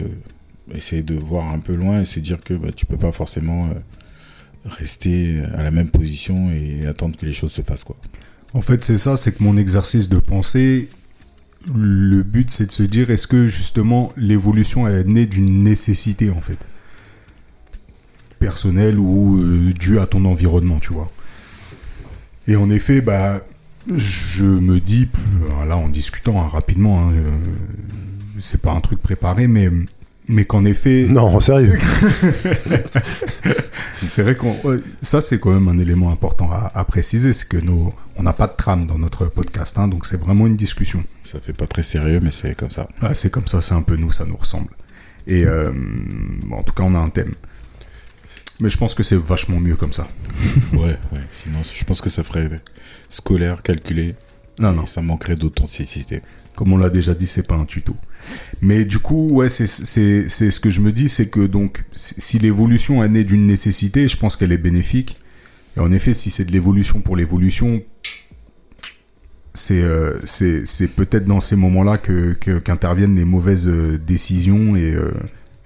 essayer 0.75 1.02
de 1.02 1.14
voir 1.14 1.52
un 1.52 1.59
peu 1.59 1.75
loin 1.75 2.00
et 2.00 2.04
se 2.04 2.21
dire 2.21 2.42
que 2.42 2.54
bah, 2.54 2.71
tu 2.75 2.87
peux 2.87 2.97
pas 2.97 3.12
forcément 3.12 3.66
euh, 3.66 3.75
rester 4.64 5.42
à 5.54 5.62
la 5.62 5.71
même 5.71 5.88
position 5.88 6.50
et 6.50 6.87
attendre 6.87 7.16
que 7.16 7.26
les 7.26 7.33
choses 7.33 7.52
se 7.52 7.62
fassent. 7.62 7.85
Quoi. 7.85 7.97
En 8.52 8.62
fait, 8.62 8.85
c'est 8.85 8.99
ça, 8.99 9.16
c'est 9.16 9.37
que 9.37 9.42
mon 9.42 9.56
exercice 9.56 10.09
de 10.09 10.18
pensée, 10.18 10.88
le 11.75 12.23
but, 12.23 12.50
c'est 12.50 12.66
de 12.66 12.73
se 12.73 12.83
dire, 12.83 13.11
est-ce 13.11 13.26
que 13.26 13.47
justement 13.47 14.12
l'évolution 14.16 14.87
est 14.87 15.04
née 15.04 15.26
d'une 15.26 15.62
nécessité, 15.62 16.30
en 16.30 16.40
fait? 16.40 16.66
Personnel 18.44 18.98
ou 18.98 19.40
euh, 19.40 19.72
dû 19.72 19.98
à 19.98 20.06
ton 20.06 20.26
environnement, 20.26 20.78
tu 20.78 20.92
vois. 20.92 21.10
Et 22.46 22.56
en 22.56 22.68
effet, 22.68 23.00
bah, 23.00 23.40
je 23.90 24.44
me 24.44 24.80
dis, 24.80 25.08
là 25.66 25.78
en 25.78 25.88
discutant 25.88 26.42
hein, 26.42 26.48
rapidement, 26.48 27.00
hein, 27.00 27.12
euh, 27.14 27.38
c'est 28.38 28.60
pas 28.60 28.72
un 28.72 28.80
truc 28.80 29.00
préparé, 29.00 29.48
mais 29.48 29.70
mais 30.26 30.46
qu'en 30.46 30.64
effet. 30.64 31.06
Non, 31.08 31.38
sérieux. 31.40 31.76
c'est 34.06 34.22
vrai 34.22 34.36
qu'on. 34.36 34.56
Ça, 35.00 35.20
c'est 35.20 35.38
quand 35.38 35.52
même 35.52 35.68
un 35.68 35.78
élément 35.78 36.10
important 36.10 36.50
à, 36.50 36.70
à 36.74 36.84
préciser, 36.84 37.32
c'est 37.32 37.48
que 37.48 37.58
nous, 37.58 37.92
on 38.16 38.22
n'a 38.22 38.32
pas 38.32 38.46
de 38.46 38.54
trame 38.56 38.86
dans 38.86 38.98
notre 38.98 39.26
podcast, 39.26 39.78
hein, 39.78 39.88
donc 39.88 40.04
c'est 40.04 40.20
vraiment 40.20 40.46
une 40.46 40.56
discussion. 40.56 41.02
Ça 41.24 41.40
fait 41.40 41.54
pas 41.54 41.66
très 41.66 41.82
sérieux, 41.82 42.20
mais 42.22 42.32
c'est 42.32 42.54
comme 42.54 42.70
ça. 42.70 42.88
Ah, 43.00 43.14
c'est 43.14 43.30
comme 43.30 43.46
ça, 43.46 43.62
c'est 43.62 43.74
un 43.74 43.82
peu 43.82 43.96
nous, 43.96 44.12
ça 44.12 44.26
nous 44.26 44.36
ressemble. 44.36 44.68
Et 45.26 45.46
euh, 45.46 45.72
bon, 46.44 46.56
en 46.56 46.62
tout 46.62 46.74
cas, 46.74 46.82
on 46.84 46.94
a 46.94 46.98
un 46.98 47.08
thème. 47.08 47.34
Mais 48.61 48.68
je 48.68 48.78
pense 48.78 48.94
que 48.94 49.02
c'est 49.02 49.16
vachement 49.16 49.61
mieux 49.61 49.76
comme 49.76 49.92
ça. 49.92 50.08
ouais, 50.73 50.99
ouais. 51.12 51.20
Sinon, 51.30 51.61
je 51.62 51.84
pense 51.84 52.00
que 52.00 52.11
ça 52.11 52.23
ferait 52.23 52.62
scolaire, 53.08 53.62
calculé. 53.62 54.14
Non, 54.58 54.73
non. 54.73 54.87
Ça 54.87 55.02
manquerait 55.02 55.37
d'authenticité. 55.37 56.23
Comme 56.54 56.73
on 56.73 56.76
l'a 56.76 56.90
déjà 56.90 57.14
dit, 57.14 57.26
c'est 57.26 57.46
pas 57.46 57.56
un 57.56 57.64
tuto. 57.64 57.96
Mais 58.62 58.84
du 58.84 59.00
coup, 59.00 59.28
ouais, 59.30 59.49
c'est 59.49 59.66
ce 59.66 60.61
que 60.61 60.70
je 60.70 60.80
me 60.80 60.92
dis, 60.92 61.08
c'est 61.08 61.26
que 61.26 61.40
donc, 61.40 61.84
si 61.92 62.38
l'évolution 62.38 63.02
est 63.02 63.08
née 63.08 63.25
d'une 63.25 63.46
nécessité, 63.46 64.06
je 64.06 64.16
pense 64.16 64.37
qu'elle 64.37 64.52
est 64.52 64.58
bénéfique. 64.58 65.16
Et 65.76 65.80
en 65.80 65.90
effet, 65.90 66.14
si 66.14 66.30
c'est 66.30 66.44
de 66.44 66.52
l'évolution 66.52 67.00
pour 67.00 67.16
l'évolution, 67.16 67.82
c'est 69.54 69.82
euh, 69.82 70.18
peut-être 70.96 71.25
dans 71.25 71.40
ces 71.40 71.56
moments-là 71.56 71.99
que 71.99 72.32
qu'interviennent 72.32 73.16
les 73.16 73.25
mauvaises 73.25 73.68
euh, 73.68 73.99
décisions 73.99 74.76
et 74.76 74.94
euh, 74.94 75.12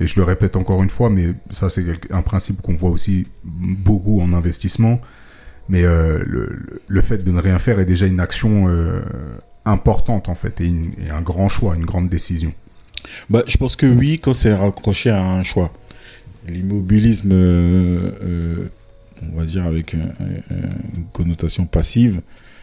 et 0.01 0.07
je 0.07 0.17
le 0.17 0.25
répète 0.25 0.57
encore 0.57 0.83
une 0.83 0.91
fois, 0.91 1.11
mais 1.11 1.29
ça 1.51 1.69
c'est 1.71 1.85
un 2.11 2.23
principe 2.23 2.63
qu'on 2.63 2.75
voit 2.75 2.91
aussi 2.91 3.27
beaucoup 3.45 4.21
en 4.21 4.33
investissement. 4.33 5.01
Mais 5.69 5.83
euh, 5.83 6.23
le, 6.27 6.81
le, 6.87 7.03
fait 7.03 7.19
de 7.19 7.31
ne 7.31 7.41
rien 7.41 7.59
faire 7.59 7.79
est 7.79 7.85
déjà 7.85 8.07
une 8.07 8.21
action 8.21 8.69
euh, 8.69 9.03
importante 9.67 10.29
en 10.29 10.35
fait, 10.35 10.61
et, 10.61 10.67
une, 10.67 10.93
un 11.11 11.21
grand 11.21 11.49
choix, 11.49 11.75
une 11.77 11.85
grande 11.85 12.09
décision. 12.09 12.55
Bah, 13.29 13.43
je 13.47 13.57
pense 13.59 13.77
que 13.77 13.87
oui, 13.87 14.19
quand 14.19 14.35
c'est 14.35 14.55
raccroché 14.55 15.11
à 15.11 15.23
un 15.23 15.43
choix. 15.43 15.73
L'immobilisme, 16.47 17.33
euh, 17.33 18.69
on 19.31 19.39
va 19.39 19.45
dire 19.45 19.67
avec 19.67 19.95
un, 19.95 19.99
un, 19.99 20.97
une 20.97 21.05
connotation 21.13 21.67
passive, 21.67 22.23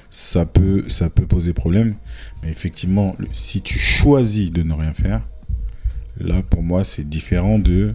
ça 0.09 0.45
peut, 0.45 0.85
ça 0.87 1.09
peut 1.11 1.27
poser 1.27 1.53
problème. 1.53 1.95
Mais 2.41 2.49
effectivement, 2.49 3.15
si 3.31 3.61
tu 3.61 3.77
choisis 3.77 4.51
de 4.51 4.63
ne 4.63 4.73
rien 4.73 4.93
faire, 4.93 5.21
Là, 6.19 6.41
pour 6.43 6.63
moi, 6.63 6.83
c'est 6.83 7.07
différent 7.07 7.59
de 7.59 7.93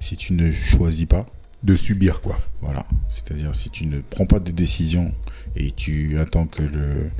si 0.00 0.16
tu 0.16 0.32
ne 0.32 0.50
choisis 0.50 1.06
pas. 1.06 1.26
De 1.62 1.76
subir, 1.76 2.20
quoi. 2.22 2.40
Voilà. 2.60 2.84
C'est-à-dire, 3.08 3.54
si 3.54 3.70
tu 3.70 3.86
ne 3.86 4.00
prends 4.00 4.26
pas 4.26 4.40
de 4.40 4.50
décision 4.50 5.12
et 5.54 5.70
tu 5.70 6.18
attends 6.18 6.48
que 6.48 6.62
le, 6.62 7.10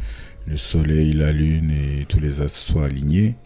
le 0.46 0.56
soleil, 0.56 1.12
la 1.12 1.30
lune 1.30 1.70
et 1.70 2.06
tous 2.06 2.18
les 2.18 2.40
astres 2.40 2.58
soient 2.58 2.86
alignés, 2.86 3.36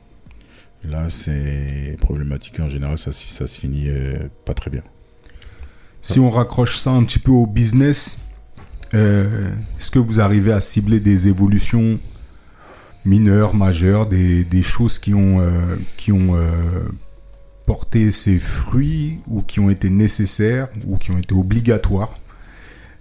là, 0.85 1.11
c'est 1.11 1.97
problématique. 1.99 2.61
En 2.61 2.68
général, 2.68 2.97
ça, 2.97 3.12
ça 3.12 3.47
se 3.47 3.61
finit 3.61 3.90
euh, 3.90 4.28
pas 4.47 4.54
très 4.54 4.71
bien. 4.71 4.83
Si 6.00 6.18
on 6.18 6.30
raccroche 6.30 6.76
ça 6.76 6.92
un 6.92 7.04
petit 7.04 7.18
peu 7.18 7.33
au 7.33 7.47
business, 7.47 8.21
euh, 8.95 9.52
est-ce 9.78 9.90
que 9.90 9.99
vous 9.99 10.21
arrivez 10.21 10.52
à 10.52 10.61
cibler 10.61 11.00
des 11.00 11.28
évolutions 11.28 11.99
mineures, 13.07 13.55
majeures, 13.55 14.07
des, 14.07 14.63
choses 14.63 14.99
qui 14.99 15.15
ont, 15.15 15.41
euh, 15.41 15.77
euh, 16.09 16.83
porté 17.65 18.11
ses 18.11 18.39
fruits 18.39 19.19
ou 19.29 19.43
qui 19.43 19.61
ont 19.61 19.71
été 19.71 19.89
nécessaires 19.89 20.69
ou 20.87 20.97
qui 20.97 21.13
ont 21.13 21.19
été 21.19 21.35
obligatoires. 21.35 22.19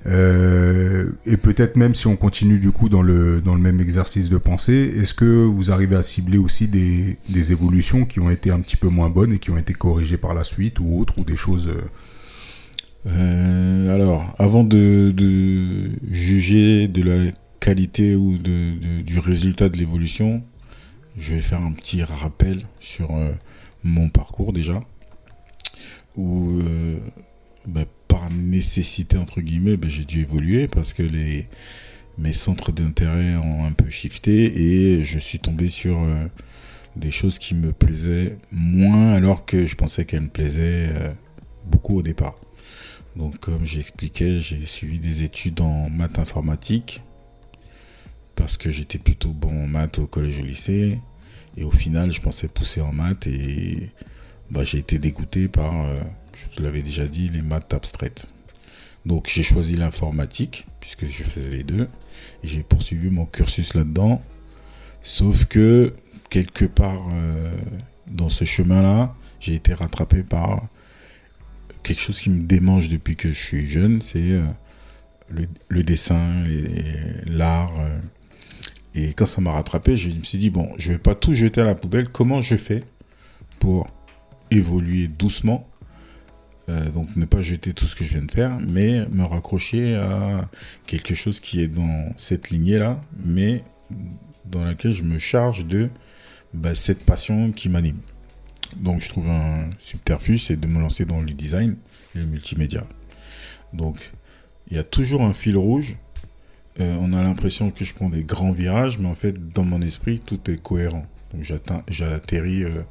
Euh, 0.07 1.09
et 1.25 1.35
peut-être 1.35 1.77
même 1.77 1.95
si 1.95 2.05
on 2.05 2.15
continue 2.15 2.59
du 2.59 2.69
coup 2.71 2.89
dans 2.89 3.01
le, 3.01 3.41
même 3.57 3.81
exercice 3.81 4.29
de 4.29 4.37
pensée, 4.37 4.93
est-ce 4.97 5.15
que 5.15 5.25
vous 5.25 5.71
arrivez 5.71 5.95
à 5.95 6.03
cibler 6.03 6.37
aussi 6.37 6.67
des, 6.67 7.17
évolutions 7.51 8.05
qui 8.05 8.19
ont 8.19 8.29
été 8.29 8.51
un 8.51 8.59
petit 8.59 8.77
peu 8.77 8.87
moins 8.87 9.09
bonnes 9.09 9.33
et 9.33 9.39
qui 9.39 9.49
ont 9.49 9.57
été 9.57 9.73
corrigées 9.73 10.17
par 10.17 10.35
la 10.35 10.43
suite 10.43 10.79
ou 10.79 10.99
autres 10.99 11.17
ou 11.17 11.23
des 11.23 11.35
choses 11.35 11.69
alors, 13.07 14.33
avant 14.39 14.63
de, 14.63 15.13
juger 16.09 16.87
de 16.87 17.03
la 17.03 17.31
qualité 17.59 18.15
ou 18.15 18.37
de, 18.37 19.01
du 19.01 19.19
résultat 19.19 19.69
de 19.69 19.77
l'évolution, 19.77 20.43
je 21.17 21.33
vais 21.33 21.41
faire 21.41 21.61
un 21.61 21.71
petit 21.71 22.03
rappel 22.03 22.61
sur 22.79 23.15
euh, 23.15 23.31
mon 23.83 24.09
parcours 24.09 24.53
déjà, 24.53 24.79
où 26.15 26.59
euh, 26.59 26.99
bah, 27.67 27.85
par 28.07 28.29
nécessité 28.31 29.17
entre 29.17 29.41
guillemets, 29.41 29.77
bah, 29.77 29.87
j'ai 29.89 30.05
dû 30.05 30.21
évoluer 30.21 30.67
parce 30.67 30.93
que 30.93 31.03
les 31.03 31.47
mes 32.17 32.31
centres 32.31 32.71
d'intérêt 32.71 33.35
ont 33.35 33.65
un 33.65 33.73
peu 33.73 33.89
shifté 33.89 34.61
et 34.61 35.03
je 35.03 35.19
suis 35.19 35.39
tombé 35.39 35.67
sur 35.67 36.01
euh, 36.01 36.27
des 36.95 37.11
choses 37.11 37.39
qui 37.39 37.55
me 37.55 37.73
plaisaient 37.73 38.37
moins 38.53 39.11
alors 39.11 39.45
que 39.45 39.65
je 39.65 39.75
pensais 39.75 40.05
qu'elles 40.05 40.21
me 40.21 40.29
plaisaient 40.29 40.87
beaucoup 41.65 41.97
au 41.97 42.01
départ. 42.01 42.35
Donc 43.17 43.37
comme 43.39 43.65
j'expliquais, 43.65 44.39
j'ai 44.39 44.65
suivi 44.65 44.99
des 44.99 45.23
études 45.23 45.59
en 45.59 45.89
maths 45.89 46.19
informatique 46.19 47.01
parce 48.35 48.57
que 48.57 48.69
j'étais 48.69 48.97
plutôt 48.97 49.29
bon 49.29 49.63
en 49.63 49.67
maths 49.67 49.99
au 49.99 50.07
collège 50.07 50.39
et 50.39 50.41
au 50.41 50.45
lycée. 50.45 50.99
Et 51.57 51.63
au 51.63 51.71
final, 51.71 52.11
je 52.11 52.21
pensais 52.21 52.47
pousser 52.47 52.81
en 52.81 52.91
maths 52.91 53.27
et 53.27 53.89
bah, 54.51 54.63
j'ai 54.63 54.77
été 54.77 54.99
dégoûté 54.99 55.47
par, 55.47 55.85
euh, 55.85 55.99
je 56.33 56.57
te 56.57 56.61
l'avais 56.61 56.81
déjà 56.81 57.07
dit, 57.07 57.29
les 57.29 57.41
maths 57.41 57.73
abstraites. 57.73 58.31
Donc 59.05 59.29
j'ai 59.29 59.43
choisi 59.43 59.75
l'informatique, 59.75 60.65
puisque 60.79 61.05
je 61.05 61.23
faisais 61.23 61.49
les 61.49 61.63
deux, 61.63 61.87
et 62.43 62.47
j'ai 62.47 62.63
poursuivi 62.63 63.09
mon 63.09 63.25
cursus 63.25 63.73
là-dedans. 63.73 64.21
Sauf 65.01 65.45
que, 65.45 65.93
quelque 66.29 66.65
part 66.65 67.05
euh, 67.11 67.55
dans 68.07 68.29
ce 68.29 68.45
chemin-là, 68.45 69.15
j'ai 69.39 69.53
été 69.53 69.73
rattrapé 69.73 70.23
par 70.23 70.67
quelque 71.83 72.01
chose 72.01 72.19
qui 72.19 72.31
me 72.31 72.43
démange 72.43 72.89
depuis 72.89 73.15
que 73.15 73.29
je 73.29 73.41
suis 73.41 73.67
jeune, 73.67 74.01
c'est 74.01 74.31
euh, 74.31 74.43
le, 75.69 75.83
dessin, 75.83 76.43
l'art. 77.27 77.73
Et 78.95 79.13
quand 79.13 79.25
ça 79.25 79.41
m'a 79.41 79.51
rattrapé, 79.51 79.97
je 79.97 80.09
me 80.09 80.23
suis 80.23 80.37
dit, 80.37 80.49
bon, 80.49 80.69
je 80.77 80.93
vais 80.93 80.97
pas 80.97 81.15
tout 81.15 81.33
jeter 81.33 81.61
à 81.61 81.65
la 81.65 81.75
poubelle. 81.75 82.07
Comment 82.09 82.41
je 82.41 82.55
fais 82.55 82.83
pour 83.59 83.87
évoluer 84.51 85.07
doucement 85.07 85.67
euh, 86.67 86.89
donc 86.89 87.15
ne 87.15 87.25
pas 87.25 87.43
jeter 87.43 87.73
tout 87.73 87.85
ce 87.85 87.95
que 87.95 88.03
je 88.03 88.13
viens 88.13 88.23
de 88.23 88.31
faire, 88.31 88.57
mais 88.67 89.05
me 89.09 89.23
raccrocher 89.23 89.95
à 89.95 90.49
quelque 90.87 91.13
chose 91.13 91.39
qui 91.39 91.61
est 91.61 91.67
dans 91.67 92.11
cette 92.17 92.49
lignée-là, 92.49 92.99
mais 93.23 93.63
dans 94.45 94.65
laquelle 94.65 94.91
je 94.91 95.03
me 95.03 95.19
charge 95.19 95.65
de 95.65 95.89
bah, 96.55 96.73
cette 96.73 97.05
passion 97.05 97.51
qui 97.51 97.69
m'anime. 97.69 97.99
Donc 98.77 99.01
je 99.01 99.09
trouve 99.09 99.29
un 99.29 99.69
subterfuge, 99.77 100.45
c'est 100.45 100.59
de 100.59 100.67
me 100.67 100.79
lancer 100.79 101.05
dans 101.05 101.21
le 101.21 101.31
design 101.31 101.75
et 102.15 102.19
le 102.19 102.25
multimédia. 102.25 102.83
Donc 103.73 104.11
il 104.69 104.75
y 104.75 104.79
a 104.79 104.83
toujours 104.83 105.21
un 105.21 105.33
fil 105.33 105.57
rouge. 105.57 105.97
Euh, 106.79 106.97
on 106.99 107.13
a 107.13 107.23
l'impression 107.23 107.71
que 107.71 107.85
je 107.85 107.93
prends 107.93 108.09
des 108.09 108.23
grands 108.23 108.51
virages, 108.51 108.99
mais 108.99 109.07
en 109.07 109.15
fait 109.15 109.53
dans 109.53 109.63
mon 109.63 109.81
esprit 109.81 110.19
tout 110.19 110.39
est 110.51 110.61
cohérent. 110.61 111.05
Donc 111.33 111.43
j'atterris 111.87 112.63
euh, 112.63 112.83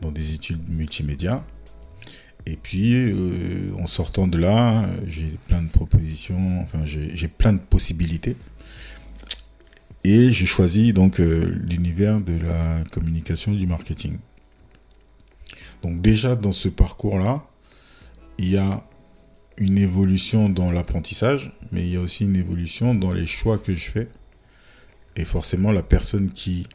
dans 0.00 0.10
des 0.10 0.34
études 0.34 0.68
multimédia. 0.68 1.44
Et 2.46 2.56
puis, 2.56 2.94
euh, 2.94 3.70
en 3.78 3.86
sortant 3.86 4.26
de 4.26 4.38
là, 4.38 4.88
j'ai 5.06 5.38
plein 5.46 5.62
de 5.62 5.68
propositions, 5.68 6.62
enfin, 6.62 6.84
j'ai 6.84 7.28
plein 7.28 7.52
de 7.52 7.58
possibilités. 7.58 8.34
Et 10.04 10.32
j'ai 10.32 10.46
choisi 10.46 10.94
donc 10.94 11.18
l'univers 11.18 12.18
de 12.20 12.32
la 12.32 12.82
communication 12.90 13.52
du 13.52 13.66
marketing. 13.66 14.16
Donc 15.82 16.00
déjà 16.00 16.34
dans 16.34 16.52
ce 16.52 16.68
parcours-là, 16.68 17.44
il 18.38 18.48
y 18.48 18.56
a 18.56 18.82
une 19.60 19.78
évolution 19.78 20.48
dans 20.48 20.72
l'apprentissage, 20.72 21.52
mais 21.70 21.82
il 21.82 21.90
y 21.90 21.96
a 21.96 22.00
aussi 22.00 22.24
une 22.24 22.34
évolution 22.34 22.94
dans 22.94 23.12
les 23.12 23.26
choix 23.26 23.58
que 23.58 23.74
je 23.74 23.90
fais. 23.90 24.08
Et 25.16 25.24
forcément, 25.24 25.70
la 25.70 25.82
personne 25.82 26.30
qui, 26.30 26.66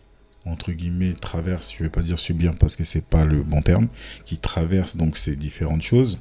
entre 0.45 0.71
guillemets, 0.71 1.13
traverse, 1.13 1.71
je 1.71 1.79
ne 1.79 1.83
vais 1.85 1.89
pas 1.89 2.03
dire 2.03 2.19
subir 2.19 2.53
parce 2.55 2.75
que 2.75 2.83
c'est 2.83 3.03
pas 3.03 3.25
le 3.25 3.41
bon 3.43 3.61
terme, 3.61 3.87
qui 4.23 4.37
traverse 4.37 4.95
donc 4.95 5.17
ces 5.17 5.35
différentes 5.35 5.81
choses, 5.81 6.19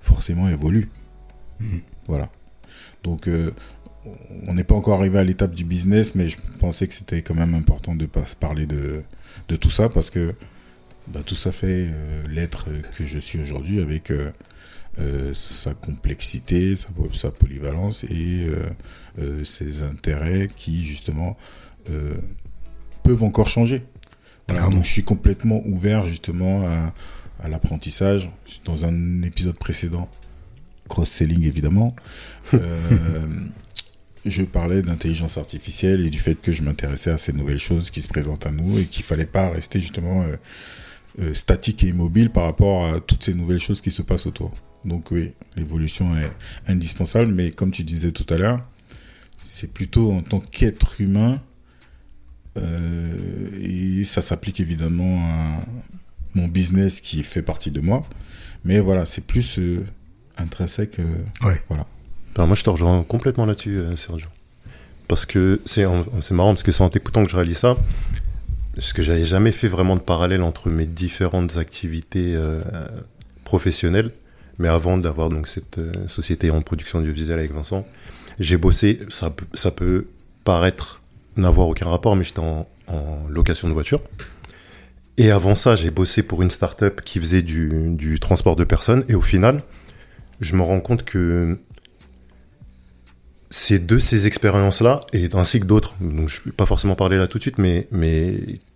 forcément 0.00 0.48
évolue. 0.48 0.88
Mhm. 1.60 1.82
Voilà. 2.08 2.30
Donc, 3.02 3.28
euh, 3.28 3.50
on 4.46 4.54
n'est 4.54 4.64
pas 4.64 4.74
encore 4.74 4.98
arrivé 4.98 5.18
à 5.18 5.24
l'étape 5.24 5.54
du 5.54 5.64
business, 5.64 6.14
mais 6.14 6.30
je 6.30 6.38
pensais 6.58 6.88
que 6.88 6.94
c'était 6.94 7.20
quand 7.20 7.34
même 7.34 7.54
important 7.54 7.94
de 7.94 8.06
pas 8.06 8.24
parler 8.38 8.66
de, 8.66 9.02
de 9.48 9.56
tout 9.56 9.70
ça 9.70 9.90
parce 9.90 10.10
que 10.10 10.34
bah, 11.08 11.20
tout 11.24 11.36
ça 11.36 11.52
fait 11.52 11.88
euh, 11.90 12.22
l'être 12.28 12.68
que 12.96 13.04
je 13.04 13.18
suis 13.18 13.40
aujourd'hui 13.40 13.80
avec 13.80 14.10
euh, 14.10 14.30
euh, 14.98 15.32
sa 15.34 15.74
complexité, 15.74 16.74
sa, 16.76 16.88
sa 17.12 17.30
polyvalence 17.30 18.04
et 18.04 18.46
euh, 18.46 18.68
euh, 19.18 19.44
ses 19.44 19.82
intérêts 19.82 20.48
qui 20.54 20.84
justement 20.84 21.36
peuvent 23.02 23.24
encore 23.24 23.48
changer. 23.48 23.82
Voilà, 24.46 24.68
donc 24.68 24.84
je 24.84 24.90
suis 24.90 25.02
complètement 25.02 25.60
ouvert 25.66 26.06
justement 26.06 26.66
à, 26.66 26.92
à 27.40 27.48
l'apprentissage. 27.48 28.30
Dans 28.64 28.84
un 28.84 29.22
épisode 29.22 29.56
précédent, 29.56 30.08
cross-selling 30.88 31.44
évidemment, 31.44 31.96
je 34.24 34.42
parlais 34.42 34.82
d'intelligence 34.82 35.38
artificielle 35.38 36.04
et 36.04 36.10
du 36.10 36.18
fait 36.18 36.34
que 36.40 36.52
je 36.52 36.62
m'intéressais 36.62 37.10
à 37.10 37.18
ces 37.18 37.32
nouvelles 37.32 37.58
choses 37.58 37.90
qui 37.90 38.02
se 38.02 38.08
présentent 38.08 38.46
à 38.46 38.50
nous 38.50 38.78
et 38.78 38.84
qu'il 38.84 39.04
fallait 39.04 39.24
pas 39.24 39.50
rester 39.50 39.80
justement 39.80 40.22
euh, 40.22 40.36
euh, 41.20 41.34
statique 41.34 41.82
et 41.84 41.88
immobile 41.88 42.30
par 42.30 42.44
rapport 42.44 42.86
à 42.86 43.00
toutes 43.00 43.24
ces 43.24 43.34
nouvelles 43.34 43.58
choses 43.58 43.80
qui 43.80 43.90
se 43.90 44.02
passent 44.02 44.26
autour. 44.26 44.52
Donc 44.84 45.10
oui, 45.10 45.32
l'évolution 45.56 46.16
est 46.16 46.30
indispensable, 46.66 47.32
mais 47.32 47.50
comme 47.50 47.70
tu 47.70 47.84
disais 47.84 48.12
tout 48.12 48.26
à 48.32 48.36
l'heure, 48.38 48.64
c'est 49.36 49.72
plutôt 49.72 50.12
en 50.12 50.22
tant 50.22 50.40
qu'être 50.40 51.00
humain 51.00 51.40
euh, 52.58 53.48
et 53.60 54.04
ça 54.04 54.20
s'applique 54.20 54.60
évidemment 54.60 55.20
à 55.22 55.64
mon 56.34 56.48
business 56.48 57.00
qui 57.00 57.22
fait 57.22 57.42
partie 57.42 57.70
de 57.70 57.80
moi. 57.80 58.06
Mais 58.64 58.80
voilà, 58.80 59.06
c'est 59.06 59.24
plus 59.26 59.58
euh, 59.58 59.84
intrinsèque. 60.36 60.98
euh, 60.98 61.04
Ouais. 61.46 61.60
Voilà. 61.68 61.86
Ben, 62.34 62.46
moi, 62.46 62.54
je 62.54 62.62
te 62.62 62.70
rejoins 62.70 63.02
complètement 63.02 63.46
là-dessus, 63.46 63.76
euh, 63.78 63.96
Sergio. 63.96 64.28
Parce 65.08 65.26
que 65.26 65.60
c'est 65.64 65.82
marrant, 66.32 66.52
parce 66.54 66.62
que 66.62 66.70
c'est 66.72 66.84
en 66.84 66.90
t'écoutant 66.90 67.24
que 67.24 67.30
je 67.30 67.36
réalise 67.36 67.58
ça. 67.58 67.76
Parce 68.74 68.92
que 68.92 69.02
j'avais 69.02 69.24
jamais 69.24 69.50
fait 69.52 69.66
vraiment 69.66 69.96
de 69.96 70.00
parallèle 70.00 70.42
entre 70.42 70.70
mes 70.70 70.86
différentes 70.86 71.56
activités 71.56 72.34
euh, 72.36 72.62
professionnelles. 73.44 74.12
Mais 74.60 74.68
avant 74.68 74.98
d'avoir 74.98 75.30
donc 75.30 75.48
cette 75.48 75.78
euh, 75.78 75.90
société 76.06 76.50
en 76.50 76.60
production 76.60 76.98
audiovisuelle 76.98 77.38
avec 77.38 77.52
Vincent, 77.52 77.86
j'ai 78.38 78.58
bossé, 78.58 79.00
ça, 79.08 79.30
peut- 79.30 80.06
paraître 80.44 81.00
n'avoir 81.36 81.68
aucun 81.68 81.88
rapport, 81.88 82.14
mais 82.14 82.24
j'étais 82.24 82.40
en, 82.40 82.66
location 83.28 83.68
de 83.68 83.72
voiture. 83.72 84.02
Et 85.16 85.30
avant 85.30 85.54
ça, 85.54 85.76
j'ai 85.76 85.90
bossé 85.90 86.22
pour 86.22 86.42
une 86.42 86.50
start-up 86.50 87.00
qui 87.02 87.20
faisait 87.20 87.40
du, 87.40 88.18
transport 88.20 88.54
de 88.56 88.64
personnes. 88.64 89.04
Et 89.08 89.14
au 89.14 89.20
final, 89.22 89.62
je 90.40 90.56
me 90.56 90.62
rends 90.62 90.80
compte 90.80 91.04
que 91.04 91.58
c'est 93.48 93.84
de 93.84 93.98
ces 93.98 94.26
expériences-là, 94.26 95.00
et 95.12 95.28
ainsi 95.34 95.60
que 95.60 95.66
d'autres, 95.66 95.94
donc 96.00 96.28
je 96.28 96.40
ne 96.40 96.44
vais 96.46 96.52
pas 96.52 96.66
forcément 96.66 96.96
parler 96.96 97.16
là 97.16 97.28
tout 97.28 97.38
de 97.38 97.42
suite, 97.42 97.58
mais 97.58 97.88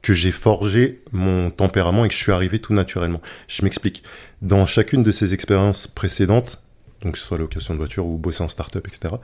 que 0.00 0.14
j'ai 0.14 0.32
forgé 0.32 1.02
mon 1.12 1.50
tempérament 1.50 2.04
et 2.04 2.08
que 2.08 2.14
je 2.14 2.22
suis 2.22 2.32
arrivé 2.32 2.58
tout 2.58 2.72
naturellement. 2.72 3.20
Je 3.48 3.62
m'explique. 3.64 4.02
Dans 4.44 4.66
chacune 4.66 5.02
de 5.02 5.10
ces 5.10 5.32
expériences 5.32 5.86
précédentes, 5.86 6.60
donc 7.00 7.14
que 7.14 7.18
ce 7.18 7.24
soit 7.24 7.38
location 7.38 7.72
de 7.72 7.78
voiture 7.78 8.04
ou 8.04 8.18
bosser 8.18 8.42
en 8.42 8.48
start-up, 8.50 8.86
etc., 8.86 9.14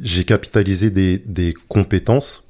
j'ai 0.00 0.24
capitalisé 0.24 0.90
des, 0.90 1.54
compétences 1.68 2.44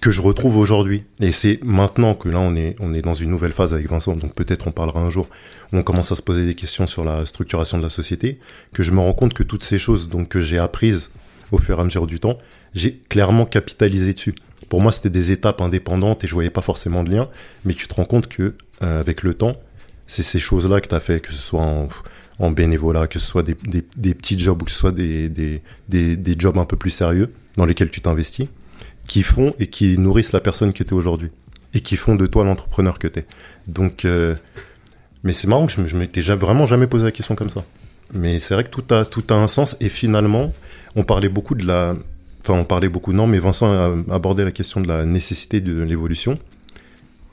que 0.00 0.12
je 0.12 0.20
retrouve 0.20 0.56
aujourd'hui. 0.56 1.02
Et 1.18 1.32
c'est 1.32 1.58
maintenant 1.64 2.14
que 2.14 2.28
là, 2.28 2.38
on 2.38 2.54
est, 2.54 2.76
on 2.78 2.94
est 2.94 3.02
dans 3.02 3.14
une 3.14 3.28
nouvelle 3.28 3.52
phase 3.52 3.74
avec 3.74 3.88
Vincent, 3.90 4.14
donc 4.14 4.34
peut-être 4.34 4.68
on 4.68 4.70
parlera 4.70 5.00
un 5.00 5.10
jour, 5.10 5.28
où 5.72 5.78
on 5.78 5.82
commence 5.82 6.12
à 6.12 6.14
se 6.14 6.22
poser 6.22 6.46
des 6.46 6.54
questions 6.54 6.86
sur 6.86 7.04
la 7.04 7.26
structuration 7.26 7.76
de 7.76 7.82
la 7.82 7.90
société, 7.90 8.38
que 8.72 8.84
je 8.84 8.92
me 8.92 9.00
rends 9.00 9.12
compte 9.12 9.34
que 9.34 9.42
toutes 9.42 9.64
ces 9.64 9.78
choses 9.78 10.08
donc, 10.08 10.28
que 10.28 10.40
j'ai 10.40 10.58
apprises 10.58 11.10
au 11.50 11.58
fur 11.58 11.76
et 11.78 11.80
à 11.80 11.84
mesure 11.84 12.06
du 12.06 12.20
temps, 12.20 12.38
j'ai 12.72 12.94
clairement 13.08 13.46
capitalisé 13.46 14.14
dessus. 14.14 14.36
Pour 14.68 14.80
moi, 14.80 14.92
c'était 14.92 15.10
des 15.10 15.32
étapes 15.32 15.60
indépendantes 15.60 16.22
et 16.22 16.28
je 16.28 16.34
voyais 16.34 16.50
pas 16.50 16.60
forcément 16.60 17.02
de 17.02 17.10
lien, 17.10 17.28
mais 17.64 17.74
tu 17.74 17.88
te 17.88 17.94
rends 17.94 18.04
compte 18.04 18.28
que 18.28 18.54
euh, 18.82 19.00
avec 19.00 19.24
le 19.24 19.34
temps, 19.34 19.56
c'est 20.10 20.24
ces 20.24 20.40
choses-là 20.40 20.80
que 20.80 20.88
tu 20.88 20.94
as 20.96 21.00
fait, 21.00 21.20
que 21.20 21.32
ce 21.32 21.38
soit 21.40 21.62
en, 22.40 22.50
bénévolat, 22.50 23.06
que 23.06 23.20
ce 23.20 23.26
soit 23.26 23.44
des, 23.44 23.56
des- 23.64 24.14
petits 24.14 24.36
jobs 24.38 24.60
ou 24.60 24.64
que 24.64 24.70
ce 24.72 24.76
soit 24.78 24.90
des, 24.92 25.28
des, 25.28 25.62
des- 25.88 26.16
jobs 26.38 26.58
un 26.58 26.64
peu 26.64 26.76
plus 26.76 26.90
sérieux 26.90 27.30
dans 27.56 27.64
lesquels 27.64 27.90
tu 27.90 28.00
t'investis, 28.00 28.48
qui 29.06 29.22
font 29.22 29.54
et 29.60 29.68
qui 29.68 29.96
nourrissent 29.98 30.32
la 30.32 30.40
personne 30.40 30.72
que 30.72 30.82
tu 30.82 30.90
es 30.90 30.96
aujourd'hui 30.96 31.30
et 31.74 31.80
qui 31.80 31.96
font 31.96 32.16
de 32.16 32.26
toi 32.26 32.44
l'entrepreneur 32.44 32.98
que 32.98 33.06
tu 33.06 33.20
es. 33.20 33.26
Donc, 33.68 34.04
euh, 34.04 34.34
mais 35.22 35.32
c'est 35.32 35.46
marrant 35.46 35.66
que 35.68 35.72
je, 35.72 35.86
je 35.86 35.96
m'étais 35.96 36.22
vraiment 36.22 36.66
jamais 36.66 36.88
posé 36.88 37.04
la 37.04 37.12
question 37.12 37.36
comme 37.36 37.50
ça. 37.50 37.64
Mais 38.12 38.40
c'est 38.40 38.54
vrai 38.54 38.64
que 38.64 38.70
tout 38.70 38.92
a, 38.92 39.04
tout 39.04 39.22
a 39.30 39.34
un 39.34 39.46
sens 39.46 39.76
et 39.78 39.88
finalement, 39.88 40.52
on 40.96 41.04
parlait 41.04 41.28
beaucoup 41.28 41.54
de 41.54 41.64
la. 41.64 41.94
Enfin, 42.40 42.54
on 42.54 42.64
parlait 42.64 42.88
beaucoup, 42.88 43.12
non, 43.12 43.28
mais 43.28 43.38
Vincent 43.38 43.70
a 43.70 43.94
abordé 44.12 44.44
la 44.44 44.50
question 44.50 44.80
de 44.80 44.88
la 44.88 45.04
nécessité 45.04 45.60
de 45.60 45.82
l'évolution. 45.82 46.38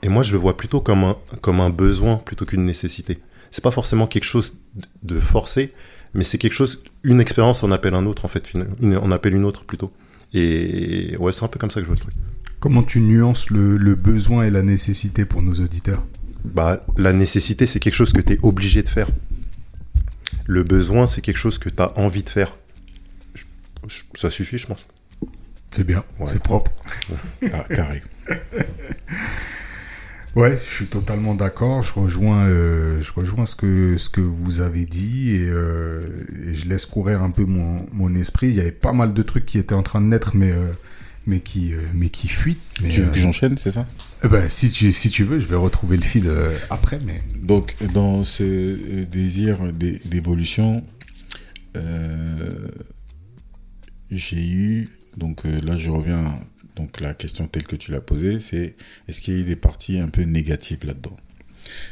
Et 0.02 0.08
moi, 0.08 0.22
je 0.22 0.32
le 0.32 0.38
vois 0.38 0.56
plutôt 0.56 0.80
comme 0.80 1.04
un, 1.04 1.16
comme 1.40 1.60
un 1.60 1.70
besoin 1.70 2.16
plutôt 2.16 2.44
qu'une 2.44 2.64
nécessité. 2.64 3.18
C'est 3.50 3.64
pas 3.64 3.70
forcément 3.70 4.06
quelque 4.06 4.24
chose 4.24 4.58
de 5.02 5.18
forcé, 5.18 5.72
mais 6.14 6.22
c'est 6.24 6.38
quelque 6.38 6.52
chose, 6.52 6.82
une 7.02 7.20
expérience 7.20 7.62
en 7.62 7.70
appelle 7.70 7.94
un 7.94 8.06
autre, 8.06 8.24
en 8.24 8.28
fait, 8.28 8.46
finalement. 8.46 8.76
Une, 8.80 8.96
en 8.96 9.10
appelle 9.10 9.34
une 9.34 9.44
autre 9.44 9.64
plutôt. 9.64 9.92
Et 10.34 11.16
ouais, 11.18 11.32
c'est 11.32 11.44
un 11.44 11.48
peu 11.48 11.58
comme 11.58 11.70
ça 11.70 11.80
que 11.80 11.84
je 11.84 11.88
vois 11.88 11.96
le 11.96 12.00
truc. 12.02 12.14
Comment 12.60 12.82
tu 12.82 13.00
nuances 13.00 13.50
le, 13.50 13.76
le 13.76 13.94
besoin 13.94 14.44
et 14.44 14.50
la 14.50 14.62
nécessité 14.62 15.24
pour 15.24 15.42
nos 15.42 15.54
auditeurs? 15.54 16.04
Bah, 16.44 16.84
la 16.96 17.12
nécessité, 17.12 17.66
c'est 17.66 17.80
quelque 17.80 17.94
chose 17.94 18.12
que 18.12 18.20
tu 18.20 18.34
es 18.34 18.38
obligé 18.42 18.82
de 18.82 18.88
faire. 18.88 19.08
Le 20.46 20.62
besoin, 20.62 21.06
c'est 21.06 21.20
quelque 21.22 21.36
chose 21.38 21.58
que 21.58 21.68
tu 21.68 21.82
as 21.82 21.96
envie 21.98 22.22
de 22.22 22.30
faire. 22.30 22.56
Je- 23.34 23.44
je- 23.88 24.02
ça 24.14 24.30
suffit, 24.30 24.58
je 24.58 24.66
pense. 24.66 24.86
C'est 25.70 25.84
bien, 25.86 26.04
Ouais. 26.18 26.26
c'est 26.26 26.42
propre. 26.42 26.72
Ah, 27.52 27.64
carré. 27.64 28.02
Ouais, 30.38 30.56
je 30.64 30.72
suis 30.72 30.86
totalement 30.86 31.34
d'accord. 31.34 31.82
Je 31.82 31.92
rejoins, 31.92 32.46
euh, 32.46 33.00
je 33.00 33.12
rejoins 33.12 33.44
ce 33.44 33.56
que 33.56 33.96
ce 33.98 34.08
que 34.08 34.20
vous 34.20 34.60
avez 34.60 34.86
dit 34.86 35.30
et, 35.34 35.48
euh, 35.48 36.24
et 36.46 36.54
je 36.54 36.68
laisse 36.68 36.86
courir 36.86 37.22
un 37.22 37.30
peu 37.32 37.44
mon, 37.44 37.84
mon 37.90 38.14
esprit. 38.14 38.46
Il 38.48 38.54
y 38.54 38.60
avait 38.60 38.70
pas 38.70 38.92
mal 38.92 39.12
de 39.14 39.22
trucs 39.22 39.46
qui 39.46 39.58
étaient 39.58 39.74
en 39.74 39.82
train 39.82 40.00
de 40.00 40.06
naître, 40.06 40.36
mais 40.36 40.52
euh, 40.52 40.68
mais 41.26 41.40
qui 41.40 41.72
mais 41.92 42.08
qui 42.08 42.28
fuient. 42.28 42.56
Mais 42.80 42.88
Tu 42.88 43.00
veux 43.02 43.10
que 43.10 43.18
j'enchaîne, 43.18 43.58
c'est 43.58 43.72
ça? 43.72 43.84
Eh 44.22 44.28
ben, 44.28 44.48
si 44.48 44.70
tu 44.70 44.92
si 44.92 45.10
tu 45.10 45.24
veux, 45.24 45.40
je 45.40 45.46
vais 45.46 45.56
retrouver 45.56 45.96
le 45.96 46.04
fil 46.04 46.30
après. 46.70 47.00
Mais 47.04 47.20
Donc, 47.42 47.74
dans 47.92 48.22
ce 48.22 49.02
désir 49.06 49.72
d'é- 49.72 50.00
d'évolution, 50.04 50.84
j'ai 54.10 54.48
eu, 54.48 54.88
donc 55.16 55.42
là 55.44 55.76
je 55.76 55.90
reviens, 55.90 56.38
donc 56.78 57.00
la 57.00 57.12
question 57.12 57.48
telle 57.48 57.66
que 57.66 57.76
tu 57.76 57.90
l'as 57.90 58.00
posée, 58.00 58.40
c'est 58.40 58.76
est-ce 59.06 59.20
qu'il 59.20 59.34
y 59.34 59.36
a 59.36 59.40
eu 59.40 59.44
des 59.44 59.60
parties 59.68 59.98
un 59.98 60.08
peu 60.08 60.22
négatives 60.22 60.84
là-dedans? 60.84 61.16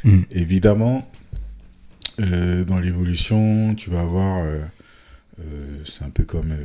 Mm. 0.03 0.21
Évidemment, 0.31 0.97
euh, 2.19 2.65
dans 2.65 2.79
l'évolution, 2.79 3.75
tu 3.75 3.91
vas 3.91 4.01
avoir 4.01 4.43
euh, 4.43 4.65
Euh, 5.39 5.83
c'est 5.85 6.03
un 6.03 6.09
peu 6.09 6.25
comme 6.25 6.55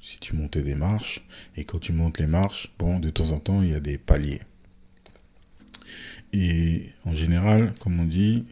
si 0.00 0.18
tu 0.20 0.36
montais 0.36 0.62
des 0.62 0.76
marches, 0.76 1.20
et 1.56 1.64
quand 1.64 1.80
tu 1.80 1.92
montes 1.92 2.18
les 2.20 2.26
marches, 2.28 2.72
bon, 2.78 3.00
de 3.00 3.10
temps 3.10 3.32
en 3.32 3.40
temps, 3.40 3.62
il 3.62 3.70
y 3.70 3.74
a 3.74 3.80
des 3.80 3.98
paliers. 3.98 4.40
Et 6.32 6.86
en 7.04 7.14
général, 7.14 7.72
comme 7.80 7.98
on 7.98 8.04
dit, 8.04 8.44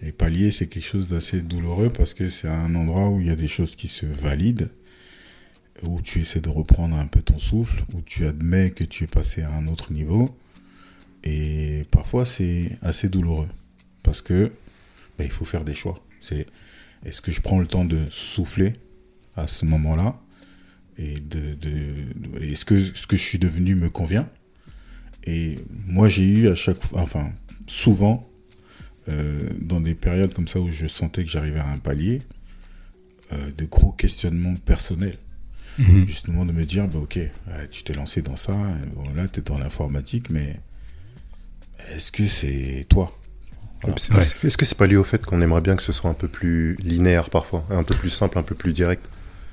les 0.00 0.12
paliers, 0.12 0.50
c'est 0.50 0.66
quelque 0.66 0.86
chose 0.86 1.08
d'assez 1.08 1.42
douloureux 1.42 1.90
parce 1.90 2.14
que 2.14 2.30
c'est 2.30 2.48
un 2.48 2.74
endroit 2.74 3.10
où 3.10 3.20
il 3.20 3.26
y 3.26 3.30
a 3.30 3.36
des 3.36 3.48
choses 3.48 3.76
qui 3.76 3.86
se 3.86 4.06
valident, 4.06 4.68
où 5.82 6.00
tu 6.02 6.20
essaies 6.20 6.40
de 6.40 6.48
reprendre 6.48 6.96
un 6.96 7.06
peu 7.06 7.22
ton 7.22 7.38
souffle, 7.38 7.84
où 7.94 8.02
tu 8.02 8.26
admets 8.26 8.70
que 8.70 8.84
tu 8.84 9.04
es 9.04 9.06
passé 9.06 9.42
à 9.42 9.50
un 9.50 9.66
autre 9.66 9.92
niveau. 9.92 10.36
Et 11.24 11.86
parfois, 11.90 12.24
c'est 12.24 12.76
assez 12.82 13.08
douloureux 13.08 13.48
parce 14.02 14.22
que 14.22 14.52
ben, 15.18 15.24
il 15.24 15.30
faut 15.30 15.44
faire 15.44 15.64
des 15.64 15.74
choix. 15.74 16.04
C'est 16.20 16.46
est-ce 17.04 17.20
que 17.20 17.32
je 17.32 17.40
prends 17.40 17.58
le 17.58 17.66
temps 17.66 17.84
de 17.84 18.06
souffler 18.10 18.72
à 19.36 19.46
ce 19.46 19.64
moment-là 19.64 20.20
et 20.98 21.20
de, 21.20 21.56
est-ce 22.40 22.64
que 22.64 22.80
ce 22.82 23.06
que 23.06 23.16
je 23.16 23.22
suis 23.22 23.38
devenu 23.38 23.74
me 23.74 23.88
convient? 23.88 24.28
Et 25.24 25.58
moi 25.86 26.08
j'ai 26.08 26.24
eu 26.24 26.48
à 26.48 26.54
chaque 26.54 26.82
fois 26.82 27.00
enfin 27.00 27.32
souvent 27.66 28.28
euh, 29.08 29.48
dans 29.60 29.80
des 29.80 29.94
périodes 29.94 30.34
comme 30.34 30.48
ça 30.48 30.60
où 30.60 30.70
je 30.70 30.86
sentais 30.86 31.24
que 31.24 31.30
j'arrivais 31.30 31.60
à 31.60 31.68
un 31.68 31.78
palier 31.78 32.22
euh, 33.32 33.50
de 33.56 33.64
gros 33.64 33.92
questionnements 33.92 34.56
personnels 34.56 35.18
Mhm. 35.78 36.06
justement 36.06 36.44
de 36.44 36.52
me 36.52 36.64
dire 36.64 36.86
bah, 36.88 36.98
ok 37.02 37.16
ouais, 37.16 37.68
tu 37.70 37.82
t'es 37.82 37.94
lancé 37.94 38.20
dans 38.22 38.36
ça 38.36 38.54
bon, 38.94 39.04
là 39.14 39.26
tu 39.28 39.40
es 39.40 39.42
dans 39.42 39.56
l'informatique 39.58 40.28
mais 40.30 40.60
est-ce 41.94 42.12
que 42.12 42.26
c'est 42.26 42.86
toi? 42.88 43.16
Voilà. 43.82 43.96
Est-ce 43.96 44.12
Ouais. 44.12 44.46
est-ce 44.46 44.56
que 44.56 44.64
c'est 44.64 44.76
pas 44.78 44.86
lié 44.86 44.96
au 44.96 45.04
fait 45.04 45.24
qu'on 45.26 45.40
aimerait 45.42 45.60
bien 45.60 45.74
que 45.76 45.82
ce 45.82 45.92
soit 45.92 46.08
un 46.10 46.14
peu 46.14 46.28
plus 46.28 46.76
linéaire 46.76 47.28
parfois, 47.30 47.64
un 47.70 47.82
peu 47.82 47.94
plus 47.96 48.10
simple, 48.10 48.38
un 48.38 48.42
peu 48.44 48.54
plus 48.54 48.72
direct? 48.72 49.04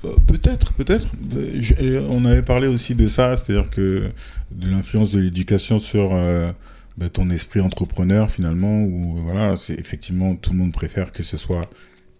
Euh, 0.04 0.14
Peut-être, 0.26 0.72
peut-être. 0.74 1.08
Euh, 1.34 2.06
On 2.10 2.24
avait 2.24 2.42
parlé 2.42 2.66
aussi 2.68 2.94
de 2.94 3.06
ça, 3.08 3.36
c'est-à-dire 3.36 3.68
que 3.70 4.08
de 4.52 4.70
l'influence 4.70 5.10
de 5.10 5.20
l'éducation 5.20 5.78
sur 5.80 6.14
euh, 6.14 6.52
bah, 6.96 7.08
ton 7.10 7.28
esprit 7.30 7.60
entrepreneur 7.60 8.30
finalement, 8.30 8.82
où 8.84 9.16
voilà, 9.24 9.56
c'est 9.56 9.74
effectivement 9.78 10.36
tout 10.36 10.52
le 10.52 10.58
monde 10.58 10.72
préfère 10.72 11.10
que 11.12 11.22
ce 11.24 11.36
soit 11.36 11.68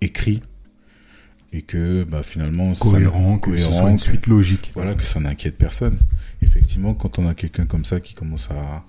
écrit 0.01 0.43
et 1.53 1.63
que 1.63 2.05
bah, 2.05 2.23
finalement 2.23 2.73
Cohérent, 2.75 3.39
que 3.39 3.57
ce 3.57 3.65
cohérent, 3.65 3.73
soit 3.81 3.91
une 3.91 3.97
que- 3.97 4.03
suite 4.03 4.27
logique. 4.27 4.71
voilà, 4.75 4.95
que 4.95 5.03
ça 5.03 5.21
n'inquiète 5.21 5.57
personne. 5.59 5.99
Effectivement, 6.43 6.95
quand 6.95 7.19
on 7.19 7.27
a 7.27 7.35
quelqu'un 7.35 7.67
comme 7.67 7.85
ça 7.85 8.01
qui 8.01 8.15
commence 8.15 8.49
à, 8.51 8.85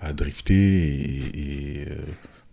à 0.00 0.12
drifter 0.12 0.54
et, 0.54 1.82
et, 1.82 1.88
euh, 1.90 1.96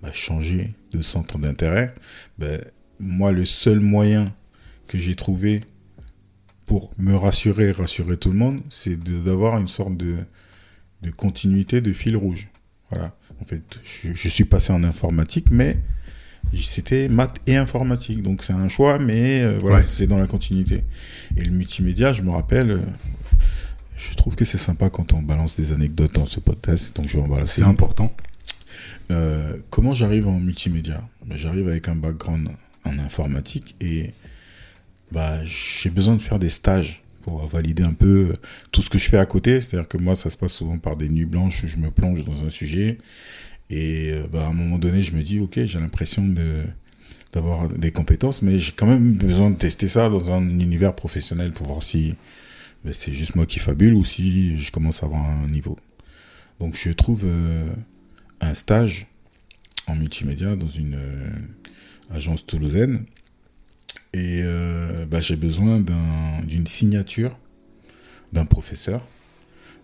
bah, 0.01 0.11
changer 0.13 0.73
de 0.91 1.01
centre 1.01 1.37
d'intérêt, 1.39 1.93
ben, 2.37 2.61
moi, 2.99 3.31
le 3.31 3.43
seul 3.45 3.79
moyen 3.79 4.25
que 4.87 4.97
j'ai 4.97 5.15
trouvé 5.15 5.61
pour 6.65 6.93
me 6.97 7.15
rassurer 7.15 7.69
et 7.69 7.71
rassurer 7.71 8.17
tout 8.17 8.31
le 8.31 8.37
monde, 8.37 8.61
c'est 8.69 8.97
d'avoir 9.01 9.57
une 9.57 9.67
sorte 9.67 9.97
de, 9.97 10.17
de 11.01 11.09
continuité 11.11 11.81
de 11.81 11.91
fil 11.93 12.15
rouge. 12.15 12.49
Voilà. 12.91 13.15
En 13.41 13.45
fait, 13.45 13.79
je, 13.83 14.13
je 14.13 14.27
suis 14.27 14.43
passé 14.45 14.71
en 14.73 14.83
informatique, 14.83 15.47
mais 15.49 15.77
c'était 16.57 17.07
maths 17.09 17.37
et 17.47 17.55
informatique. 17.57 18.21
Donc 18.23 18.43
c'est 18.43 18.53
un 18.53 18.67
choix, 18.67 18.97
mais 18.99 19.41
euh, 19.41 19.57
voilà, 19.59 19.77
Ouais. 19.77 19.83
c'est 19.83 20.07
dans 20.07 20.17
la 20.17 20.27
continuité. 20.27 20.83
Et 21.37 21.43
le 21.43 21.51
multimédia, 21.51 22.11
je 22.13 22.21
me 22.23 22.31
rappelle, 22.31 22.71
euh, 22.71 22.79
je 23.97 24.13
trouve 24.15 24.35
que 24.35 24.45
c'est 24.45 24.57
sympa 24.57 24.89
quand 24.89 25.13
on 25.13 25.21
balance 25.21 25.55
des 25.55 25.73
anecdotes 25.73 26.13
dans 26.15 26.25
ce 26.25 26.39
podcast, 26.39 26.95
donc 26.95 27.07
je 27.07 27.17
vais 27.17 27.23
en 27.23 27.27
balancer. 27.27 27.61
C'est 27.61 27.67
important. 27.67 28.13
Euh, 29.11 29.57
comment 29.69 29.93
j'arrive 29.93 30.27
en 30.27 30.39
multimédia? 30.39 31.01
Ben, 31.25 31.37
J'arrive 31.37 31.67
avec 31.67 31.87
un 31.87 31.95
background 31.95 32.49
en 32.85 32.97
informatique 32.99 33.75
et 33.81 34.11
bah, 35.11 35.43
j'ai 35.43 35.89
besoin 35.89 36.15
de 36.15 36.21
faire 36.21 36.39
des 36.39 36.49
stages 36.49 37.01
pour 37.23 37.45
valider 37.47 37.83
un 37.83 37.93
peu 37.93 38.33
tout 38.71 38.81
ce 38.81 38.89
que 38.89 38.97
je 38.97 39.09
fais 39.09 39.17
à 39.17 39.25
côté. 39.25 39.59
C'est-à-dire 39.61 39.87
que 39.89 39.97
moi, 39.97 40.15
ça 40.15 40.29
se 40.29 40.37
passe 40.37 40.53
souvent 40.53 40.77
par 40.77 40.95
des 40.95 41.09
nuits 41.09 41.25
blanches 41.25 41.63
où 41.63 41.67
je 41.67 41.77
me 41.77 41.91
plonge 41.91 42.23
dans 42.23 42.43
un 42.45 42.49
sujet. 42.49 42.97
Et 43.69 44.11
euh, 44.13 44.25
bah, 44.31 44.45
à 44.45 44.49
un 44.49 44.53
moment 44.53 44.77
donné, 44.79 45.01
je 45.01 45.13
me 45.13 45.21
dis, 45.21 45.39
OK, 45.39 45.59
j'ai 45.63 45.79
l'impression 45.79 46.25
d'avoir 47.33 47.69
des 47.69 47.91
compétences, 47.91 48.41
mais 48.41 48.57
j'ai 48.57 48.71
quand 48.71 48.87
même 48.87 49.13
besoin 49.13 49.51
de 49.51 49.55
tester 49.55 49.87
ça 49.87 50.09
dans 50.09 50.31
un 50.33 50.47
univers 50.47 50.95
professionnel 50.95 51.51
pour 51.51 51.67
voir 51.67 51.83
si 51.83 52.15
ben, 52.83 52.93
c'est 52.93 53.11
juste 53.11 53.35
moi 53.35 53.45
qui 53.45 53.59
fabule 53.59 53.93
ou 53.93 54.03
si 54.03 54.57
je 54.57 54.71
commence 54.71 55.03
à 55.03 55.05
avoir 55.05 55.23
un 55.29 55.47
niveau. 55.47 55.77
Donc 56.59 56.75
je 56.75 56.91
trouve 56.91 57.23
euh, 57.25 57.69
un 58.41 58.53
stage 58.53 59.07
en 59.87 59.95
multimédia 59.95 60.55
dans 60.55 60.67
une 60.67 60.95
euh, 60.95 61.29
agence 62.09 62.45
toulousaine 62.45 63.05
et 64.13 64.41
bah, 65.07 65.19
j'ai 65.19 65.35
besoin 65.35 65.79
d'un- 65.79 66.41
d'une 66.43 66.65
signature 66.65 67.37
d'un 68.33 68.45
professeur 68.45 69.05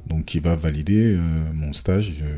donc 0.07 0.25
qui 0.25 0.39
va 0.39 0.55
valider 0.55 1.13
euh, 1.13 1.19
mon 1.53 1.73
stage 1.73 2.13
euh, 2.21 2.37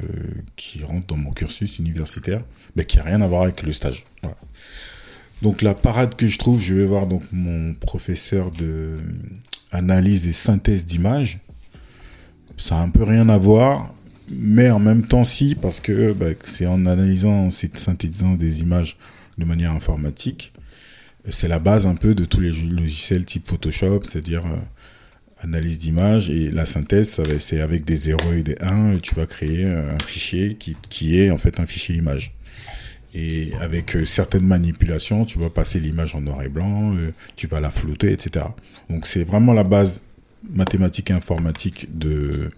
qui 0.56 0.84
rentre 0.84 1.08
dans 1.08 1.18
mon 1.18 1.32
cursus 1.32 1.80
universitaire 1.80 2.42
mais 2.76 2.86
qui 2.86 3.00
a 3.00 3.04
rien 3.04 3.22
à 3.22 3.28
voir 3.28 3.44
avec 3.44 3.64
le 3.64 3.74
stage. 3.74 4.06
Donc 5.42 5.62
la 5.62 5.74
parade 5.74 6.16
que 6.16 6.28
je 6.28 6.38
trouve 6.38 6.62
je 6.62 6.74
vais 6.74 6.86
voir 6.86 7.08
donc 7.08 7.24
mon 7.32 7.74
professeur 7.74 8.52
de 8.52 8.98
analyse 9.72 10.28
et 10.28 10.34
synthèse 10.34 10.86
d'images 10.86 11.40
ça 12.58 12.80
a 12.80 12.82
un 12.82 12.90
peu 12.90 13.04
rien 13.04 13.30
à 13.30 13.38
voir 13.38 13.94
mais 14.30 14.70
en 14.70 14.80
même 14.80 15.06
temps 15.06 15.24
si 15.24 15.56
parce 15.56 15.80
que 15.80 16.14
bah, 16.14 16.28
c'est 16.44 16.66
en 16.66 16.86
analysant 16.86 17.46
en 17.46 17.50
synthétisant 17.50 18.36
des 18.36 18.62
images 18.62 18.98
de 19.38 19.46
manière 19.46 19.72
informatique. 19.72 20.54
C'est 21.30 21.48
la 21.48 21.60
base 21.60 21.86
un 21.88 21.96
peu 21.96 22.16
de 22.16 22.26
tous 22.26 22.40
les 22.40 22.52
logiciels 22.52 23.26
type 23.26 23.48
Photoshop, 23.48 24.02
c'est-à-dire 24.04 24.46
euh, 24.46 24.58
analyse 25.42 25.80
d'image 25.80 26.30
et 26.30 26.50
la 26.50 26.66
synthèse, 26.66 27.22
c'est 27.40 27.62
avec 27.62 27.86
des 27.86 27.96
0 27.96 28.34
et 28.34 28.44
des 28.44 28.56
1, 28.60 28.94
et 28.94 29.00
tu 29.00 29.16
vas 29.16 29.26
créer 29.26 29.66
euh, 29.66 29.94
un 29.94 30.00
fichier 30.00 30.56
qui, 30.56 30.76
qui 30.90 31.20
est 31.20 31.30
en 31.30 31.38
fait 31.38 31.60
un 31.60 31.66
fichier 31.66 31.96
image. 31.96 32.34
Et 33.14 33.52
avec 33.62 33.96
euh, 33.96 34.06
certaines 34.06 34.46
manipulations, 34.46 35.26
tu 35.26 35.40
vas 35.40 35.50
passer 35.50 35.80
l'image 35.80 36.16
en 36.16 36.22
noir 36.22 36.42
et 36.44 36.50
blanc, 36.50 36.96
euh, 36.96 37.12
tu 37.36 37.48
vas 37.48 37.60
la 37.60 37.72
flouter, 37.72 38.12
etc. 38.12 38.46
Donc 38.90 39.06
c'est 39.06 39.24
vraiment 39.24 39.54
la 39.54 39.64
base 39.64 40.02
mathématique 40.50 41.12
et 41.12 41.14
informatique 41.14 41.88
de, 41.98 42.52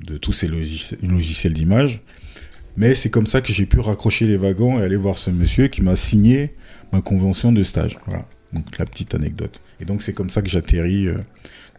de 0.00 0.16
tous 0.16 0.32
ces 0.32 0.48
logiciels, 0.48 1.52
d'image. 1.52 2.02
Mais 2.76 2.94
c'est 2.94 3.10
comme 3.10 3.26
ça 3.26 3.40
que 3.40 3.52
j'ai 3.52 3.66
pu 3.66 3.80
raccrocher 3.80 4.26
les 4.26 4.36
wagons 4.36 4.80
et 4.80 4.84
aller 4.84 4.96
voir 4.96 5.18
ce 5.18 5.30
monsieur 5.30 5.68
qui 5.68 5.82
m'a 5.82 5.96
signé 5.96 6.54
ma 6.92 7.00
convention 7.00 7.52
de 7.52 7.62
stage. 7.62 7.98
Voilà. 8.06 8.26
Donc 8.52 8.78
la 8.78 8.86
petite 8.86 9.14
anecdote. 9.14 9.60
Et 9.80 9.84
donc 9.84 10.02
c'est 10.02 10.12
comme 10.12 10.30
ça 10.30 10.40
que 10.42 10.48
j'atterris 10.48 11.08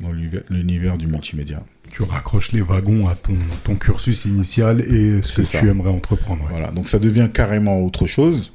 dans 0.02 0.12
l'univers- 0.12 0.98
du 0.98 1.08
multimédia. 1.08 1.64
Tu 1.92 2.04
raccroches 2.04 2.52
les 2.54 2.62
wagons 2.62 3.08
à 3.08 3.16
ton, 3.16 3.36
ton 3.64 3.76
cursus 3.76 4.26
initial 4.26 4.82
et 4.82 5.22
ce 5.22 5.42
que 5.42 5.44
ça. 5.48 5.60
tu 5.60 5.68
aimerais 5.68 5.90
entreprendre. 5.90 6.46
Voilà. 6.50 6.72
Donc 6.72 6.88
ça 6.88 7.00
devient 7.00 7.28
carrément 7.34 7.80
autre 7.82 8.08
chose. 8.08 8.52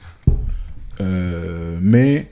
Euh, 1.01 1.79
mais 1.81 2.27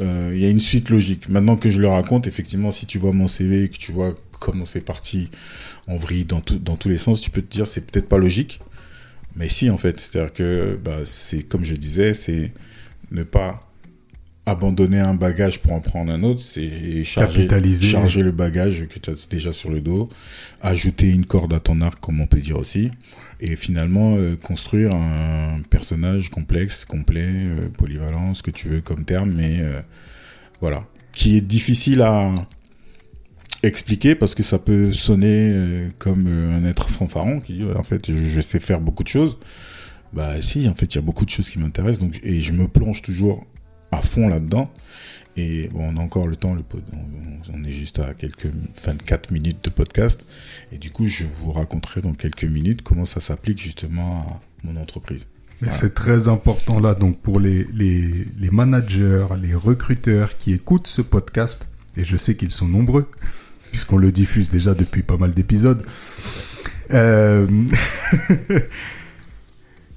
euh, 0.00 0.32
il 0.34 0.40
y 0.40 0.46
a 0.46 0.50
une 0.50 0.60
suite 0.60 0.90
logique. 0.90 1.28
Maintenant 1.28 1.56
que 1.56 1.70
je 1.70 1.80
le 1.80 1.88
raconte, 1.88 2.26
effectivement, 2.26 2.70
si 2.70 2.86
tu 2.86 2.98
vois 2.98 3.12
mon 3.12 3.28
CV 3.28 3.64
et 3.64 3.68
que 3.68 3.76
tu 3.76 3.92
vois 3.92 4.14
comment 4.40 4.64
c'est 4.64 4.80
parti 4.80 5.30
en 5.86 5.96
vrille 5.96 6.24
dans, 6.24 6.40
tout- 6.40 6.58
dans 6.58 6.76
tous 6.76 6.88
les 6.88 6.98
sens, 6.98 7.20
tu 7.20 7.30
peux 7.30 7.42
te 7.42 7.50
dire 7.50 7.66
c'est 7.66 7.86
peut-être 7.90 8.08
pas 8.08 8.18
logique. 8.18 8.60
Mais 9.36 9.48
si, 9.48 9.70
en 9.70 9.76
fait. 9.76 10.00
C'est-à-dire 10.00 10.32
que, 10.32 10.78
bah, 10.84 10.98
c'est 11.04 11.42
comme 11.42 11.64
je 11.64 11.76
disais, 11.76 12.14
c'est 12.14 12.52
ne 13.12 13.22
pas 13.22 13.67
abandonner 14.48 14.98
un 14.98 15.14
bagage 15.14 15.60
pour 15.60 15.72
en 15.72 15.80
prendre 15.80 16.10
un 16.10 16.22
autre, 16.22 16.42
c'est 16.42 17.04
charger, 17.04 17.40
Capitaliser. 17.40 17.86
charger 17.86 18.22
le 18.22 18.32
bagage 18.32 18.86
que 18.86 18.98
tu 18.98 19.10
as 19.10 19.26
déjà 19.28 19.52
sur 19.52 19.70
le 19.70 19.80
dos, 19.80 20.08
ajouter 20.62 21.08
une 21.08 21.26
corde 21.26 21.52
à 21.52 21.60
ton 21.60 21.80
arc, 21.80 22.00
comme 22.00 22.20
on 22.20 22.26
peut 22.26 22.40
dire 22.40 22.56
aussi, 22.58 22.90
et 23.40 23.56
finalement 23.56 24.16
euh, 24.16 24.36
construire 24.36 24.94
un 24.94 25.60
personnage 25.68 26.30
complexe, 26.30 26.84
complet, 26.84 27.28
euh, 27.28 27.68
polyvalent, 27.76 28.32
ce 28.34 28.42
que 28.42 28.50
tu 28.50 28.68
veux 28.68 28.80
comme 28.80 29.04
terme, 29.04 29.32
mais 29.32 29.58
euh, 29.60 29.80
voilà, 30.60 30.84
qui 31.12 31.36
est 31.36 31.42
difficile 31.42 32.00
à 32.00 32.34
expliquer 33.62 34.14
parce 34.14 34.34
que 34.34 34.42
ça 34.42 34.58
peut 34.58 34.92
sonner 34.92 35.88
comme 35.98 36.28
un 36.28 36.64
être 36.64 36.88
fanfaron 36.90 37.40
qui 37.40 37.54
dit 37.54 37.64
en 37.76 37.82
fait 37.82 38.08
je, 38.08 38.28
je 38.28 38.40
sais 38.40 38.60
faire 38.60 38.80
beaucoup 38.80 39.02
de 39.02 39.08
choses. 39.08 39.38
Bah 40.12 40.40
si, 40.40 40.68
en 40.68 40.74
fait 40.74 40.94
il 40.94 40.94
y 40.94 40.98
a 40.98 41.02
beaucoup 41.02 41.24
de 41.24 41.30
choses 41.30 41.50
qui 41.50 41.58
m'intéressent 41.58 42.00
donc 42.00 42.20
et 42.22 42.40
je 42.40 42.52
me 42.52 42.68
plonge 42.68 43.02
toujours 43.02 43.44
à 43.92 44.00
fond 44.02 44.28
là-dedans. 44.28 44.70
Et 45.36 45.68
bon, 45.68 45.84
on 45.92 45.96
a 45.96 46.00
encore 46.00 46.26
le 46.26 46.34
temps, 46.34 46.52
le 46.54 46.62
pod- 46.62 46.82
on, 47.54 47.62
est 47.64 47.70
juste 47.72 48.00
à 48.00 48.12
quelques 48.14 48.48
24 48.84 49.30
minutes 49.30 49.62
de 49.62 49.70
podcast. 49.70 50.26
Et 50.72 50.78
du 50.78 50.90
coup, 50.90 51.06
je 51.06 51.24
vous 51.40 51.52
raconterai 51.52 52.00
dans 52.00 52.12
quelques 52.12 52.44
minutes 52.44 52.82
comment 52.82 53.04
ça 53.04 53.20
s'applique 53.20 53.62
justement 53.62 54.20
à 54.20 54.40
mon 54.66 54.76
entreprise. 54.80 55.28
Mais 55.60 55.68
Voilà. 55.68 55.72
c'est 55.80 55.94
très 55.94 56.26
important 56.28 56.80
là, 56.80 56.94
donc 56.94 57.18
pour 57.20 57.38
les, 57.40 57.64
les, 57.72 58.26
les 58.38 58.50
managers, 58.50 59.26
les 59.40 59.54
recruteurs 59.54 60.36
qui 60.38 60.52
écoutent 60.52 60.86
ce 60.88 61.02
podcast, 61.02 61.68
et 61.96 62.04
je 62.04 62.16
sais 62.16 62.36
qu'ils 62.36 62.52
sont 62.52 62.68
nombreux, 62.68 63.08
puisqu'on 63.70 63.96
le 63.96 64.10
diffuse 64.12 64.50
déjà 64.50 64.74
depuis 64.74 65.02
pas 65.04 65.16
mal 65.16 65.34
d'épisodes. 65.34 65.84
Euh, 66.92 67.46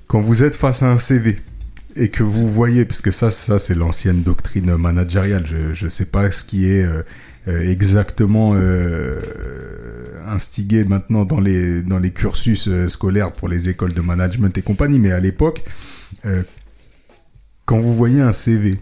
Quand 0.08 0.22
vous 0.22 0.44
êtes 0.44 0.56
face 0.56 0.84
à 0.84 0.92
un 0.92 0.98
CV 0.98 1.40
et 1.96 2.10
que 2.10 2.24
vous 2.24 2.48
voyez, 2.48 2.86
parce 2.86 3.02
que 3.02 3.12
ça, 3.12 3.32
ça 3.32 3.60
c'est 3.60 3.76
l'ancienne 3.76 4.24
doctrine 4.24 4.76
managériale. 4.76 5.46
Je 5.46 5.84
ne 5.84 5.90
sais 5.90 6.06
pas 6.06 6.32
ce 6.32 6.44
qui 6.44 6.70
est 6.70 6.84
euh, 6.84 7.04
euh, 7.48 7.70
exactement 7.72 8.54
euh, 8.56 9.20
instigé 10.28 10.84
maintenant 10.84 11.26
dans 11.26 11.40
les 11.40 11.82
dans 11.82 12.00
les 12.00 12.12
cursus 12.12 12.68
euh, 12.68 12.88
scolaires 12.88 13.32
pour 13.32 13.48
les 13.48 13.70
écoles 13.70 13.94
de 13.94 14.02
management 14.02 14.56
et 14.58 14.62
compagnie, 14.62 15.00
mais 15.00 15.12
à 15.12 15.20
l'époque, 15.20 15.64
euh, 16.26 16.44
quand 17.66 17.80
vous 17.80 17.96
voyez 17.96 18.22
un 18.22 18.32
CV 18.32 18.80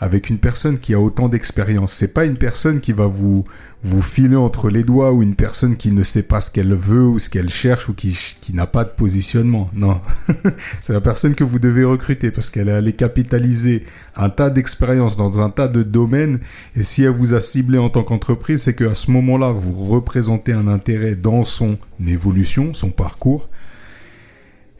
avec 0.00 0.30
une 0.30 0.38
personne 0.38 0.78
qui 0.78 0.94
a 0.94 1.00
autant 1.00 1.28
d'expérience, 1.28 1.92
c'est 1.92 2.14
pas 2.14 2.24
une 2.24 2.36
personne 2.36 2.80
qui 2.80 2.92
va 2.92 3.06
vous 3.06 3.44
vous 3.82 4.02
filer 4.02 4.34
entre 4.34 4.70
les 4.70 4.82
doigts 4.82 5.12
ou 5.12 5.22
une 5.22 5.36
personne 5.36 5.76
qui 5.76 5.92
ne 5.92 6.02
sait 6.02 6.24
pas 6.24 6.40
ce 6.40 6.50
qu'elle 6.50 6.74
veut 6.74 7.06
ou 7.06 7.20
ce 7.20 7.28
qu'elle 7.30 7.48
cherche 7.48 7.88
ou 7.88 7.94
qui, 7.94 8.18
qui 8.40 8.52
n'a 8.52 8.66
pas 8.66 8.84
de 8.84 8.90
positionnement. 8.90 9.70
Non, 9.72 10.00
c'est 10.80 10.92
la 10.92 11.00
personne 11.00 11.36
que 11.36 11.44
vous 11.44 11.60
devez 11.60 11.84
recruter 11.84 12.30
parce 12.32 12.50
qu'elle 12.50 12.68
est 12.68 12.72
allée 12.72 12.92
capitaliser 12.92 13.86
un 14.16 14.30
tas 14.30 14.50
d'expériences 14.50 15.16
dans 15.16 15.40
un 15.40 15.50
tas 15.50 15.68
de 15.68 15.84
domaines 15.84 16.40
et 16.74 16.82
si 16.82 17.04
elle 17.04 17.10
vous 17.10 17.34
a 17.34 17.40
ciblé 17.40 17.78
en 17.78 17.88
tant 17.88 18.02
qu'entreprise, 18.02 18.62
c'est 18.62 18.74
qu'à 18.74 18.94
ce 18.94 19.12
moment-là, 19.12 19.52
vous 19.52 19.84
représentez 19.84 20.52
un 20.52 20.66
intérêt 20.66 21.14
dans 21.14 21.44
son 21.44 21.78
évolution, 22.04 22.74
son 22.74 22.90
parcours 22.90 23.48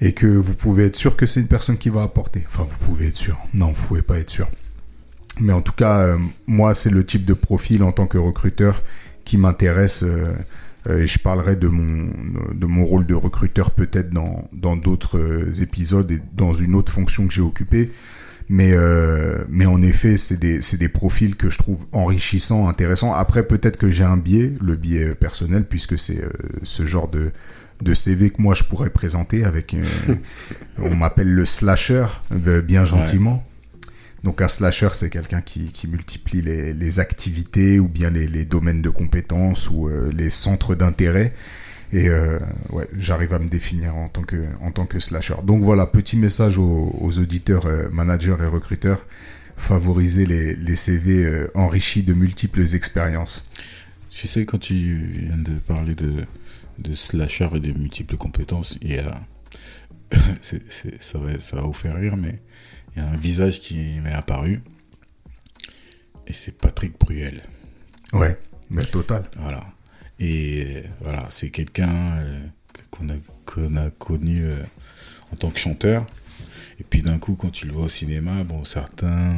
et 0.00 0.12
que 0.12 0.26
vous 0.26 0.54
pouvez 0.54 0.87
être 0.87 0.96
sûr 0.96 1.16
que 1.16 1.26
c'est 1.26 1.40
une 1.40 1.48
personne 1.48 1.78
qui 1.78 1.88
va 1.88 2.02
apporter. 2.02 2.44
Enfin, 2.48 2.64
vous 2.68 2.78
pouvez 2.85 3.09
être 3.09 3.16
sûr. 3.16 3.38
Non, 3.54 3.72
vous 3.72 3.87
pouvez 3.87 4.02
pas 4.02 4.18
être 4.18 4.31
sûr. 4.31 4.48
Mais 5.40 5.53
en 5.53 5.62
tout 5.62 5.72
cas, 5.72 6.01
euh, 6.01 6.18
moi, 6.46 6.74
c'est 6.74 6.90
le 6.90 7.05
type 7.05 7.24
de 7.24 7.35
profil 7.35 7.83
en 7.83 7.92
tant 7.92 8.07
que 8.07 8.18
recruteur 8.18 8.83
qui 9.24 9.37
m'intéresse. 9.38 10.03
euh, 10.03 10.33
euh, 10.88 11.01
et 11.03 11.07
je 11.07 11.18
parlerai 11.18 11.57
de 11.57 11.68
mon, 11.68 12.11
de 12.55 12.66
mon 12.66 12.85
rôle 12.87 13.05
de 13.07 13.14
recruteur 13.14 13.72
peut-être 13.72 14.11
dans 14.11 14.48
dans 14.53 14.77
d'autres 14.77 15.18
euh, 15.18 15.53
épisodes 15.61 16.11
et 16.11 16.20
dans 16.35 16.53
une 16.55 16.74
autre 16.74 16.92
fonction 16.92 17.27
que 17.27 17.33
j'ai 17.35 17.42
occupée. 17.42 17.90
Mais, 18.51 18.72
euh, 18.72 19.44
mais 19.51 19.66
en 19.66 19.83
effet, 19.83 20.16
c'est 20.16 20.38
des, 20.38 20.62
c'est 20.62 20.79
des 20.79 20.88
profils 20.88 21.37
que 21.37 21.51
je 21.51 21.59
trouve 21.59 21.85
enrichissants, 21.92 22.68
intéressants. 22.68 23.12
Après, 23.12 23.42
peut-être 23.46 23.77
que 23.77 23.90
j'ai 23.90 24.05
un 24.05 24.16
biais, 24.16 24.53
le 24.62 24.77
biais 24.77 25.14
personnel, 25.14 25.64
puisque 25.68 25.98
c'est 25.98 26.22
euh, 26.24 26.31
ce 26.62 26.87
genre 26.87 27.09
de, 27.09 27.31
de 27.83 27.92
CV 27.94 28.31
que 28.31 28.40
moi 28.40 28.55
je 28.55 28.64
pourrais 28.64 28.90
présenter 28.90 29.44
avec. 29.44 29.74
euh, 29.74 30.14
on 30.79 30.94
m'appelle 30.94 31.29
le 31.33 31.44
slasher, 31.44 32.07
euh, 32.46 32.62
bien 32.62 32.85
gentiment. 32.87 33.44
Donc 34.24 34.42
un 34.42 34.48
slasher, 34.48 34.88
c'est 34.94 35.11
quelqu'un 35.11 35.40
qui, 35.40 35.70
multiplie 35.88 36.42
les, 36.42 37.00
activités 37.00 37.78
ou 37.78 37.88
bien 37.88 38.11
les, 38.11 38.44
domaines 38.44 38.83
de 38.83 38.90
compétences 38.90 39.70
ou 39.70 39.88
euh, 39.88 40.11
les 40.12 40.31
centres 40.31 40.74
d'intérêt. 40.74 41.35
Et 41.92 42.09
euh, 42.09 42.38
j'arrive 42.96 43.33
à 43.33 43.38
me 43.38 43.48
définir 43.48 43.96
en 43.96 44.09
tant 44.09 44.22
que 44.22 44.44
en 44.61 44.72
tant 44.72 44.85
que 44.85 45.00
slasher. 45.00 45.37
Donc 45.44 45.62
voilà, 45.62 45.87
petit 45.87 46.18
message 46.18 46.59
aux, 46.59 47.18
auditeurs, 47.18 47.64
euh, 47.66 47.88
managers 47.90 48.37
et 48.40 48.46
recruteurs 48.46 49.07
favoriser 49.57 50.24
les, 50.24 50.76
CV 50.76 51.48
enrichis 51.54 52.04
de 52.04 52.14
multiples 52.14 52.76
expériences. 52.76 53.48
Tu 54.09 54.28
sais, 54.28 54.46
quand 54.46 54.59
tu 54.59 54.74
viens 54.74 55.37
de 55.37 55.50
parler 55.66 55.96
de, 55.96 56.12
de 56.78 56.94
slasher 56.94 57.48
et 57.57 57.59
de 57.59 57.72
multiples 57.76 58.16
compétences, 58.16 58.78
ça, 61.00 61.18
va, 61.18 61.40
ça 61.40 61.57
va 61.57 61.62
vous 61.62 61.72
faire 61.72 61.96
rire, 61.96 62.16
mais 62.16 62.40
il 62.98 63.02
y 63.02 63.06
a 63.06 63.08
un 63.08 63.16
visage 63.16 63.61
qui 63.61 64.00
m'est 64.02 64.12
apparu. 64.12 64.61
Et 66.26 66.32
c'est 66.32 66.56
Patrick 66.56 66.98
Bruel. 66.98 67.40
Ouais, 68.12 68.37
mais 68.70 68.84
total. 68.84 69.24
Voilà. 69.37 69.64
Et 70.18 70.64
euh, 70.66 70.82
voilà, 71.00 71.26
c'est 71.30 71.50
quelqu'un 71.50 72.18
euh, 72.18 72.40
qu'on 72.90 73.76
a, 73.76 73.90
connu 73.90 74.42
euh, 74.44 74.56
en 75.32 75.37
tant 75.37 75.50
que 75.50 75.61
chanteur. 75.61 76.04
Et 76.80 76.84
puis 76.84 77.02
d'un 77.02 77.18
coup, 77.18 77.37
quand 77.37 77.50
tu 77.50 77.66
le 77.66 77.72
vois 77.72 77.84
au 77.84 77.88
cinéma, 77.88 78.42
bon, 78.42 78.64
certains 78.64 79.32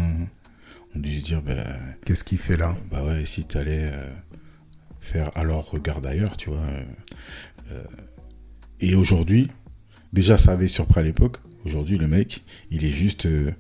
ont 0.94 0.99
dû 0.99 1.18
se 1.18 1.25
dire, 1.25 1.42
bah, 1.42 1.64
Qu'est-ce 2.07 2.25
qu'il 2.25 2.38
fait 2.38 2.57
là? 2.57 2.75
bah 2.90 3.05
ouais, 3.05 3.27
si 3.27 3.44
t'allais 3.44 3.90
euh, 3.92 4.11
faire 5.01 5.31
alors 5.37 5.70
regarde 5.70 6.07
ailleurs, 6.07 6.37
tu 6.37 6.49
vois. 6.49 6.64
et 8.81 8.94
aujourd'hui, 8.94 9.51
déjà 10.12 10.38
ça 10.38 10.53
avait 10.53 10.68
surpris 10.68 11.01
à 11.01 11.03
l'époque. 11.03 11.37
Aujourd'hui, 11.64 11.99
le 11.99 12.09
mec, 12.09 12.42
il 12.70 12.85
est 12.85 12.90
juste 12.90 13.27
euh, 13.27 13.51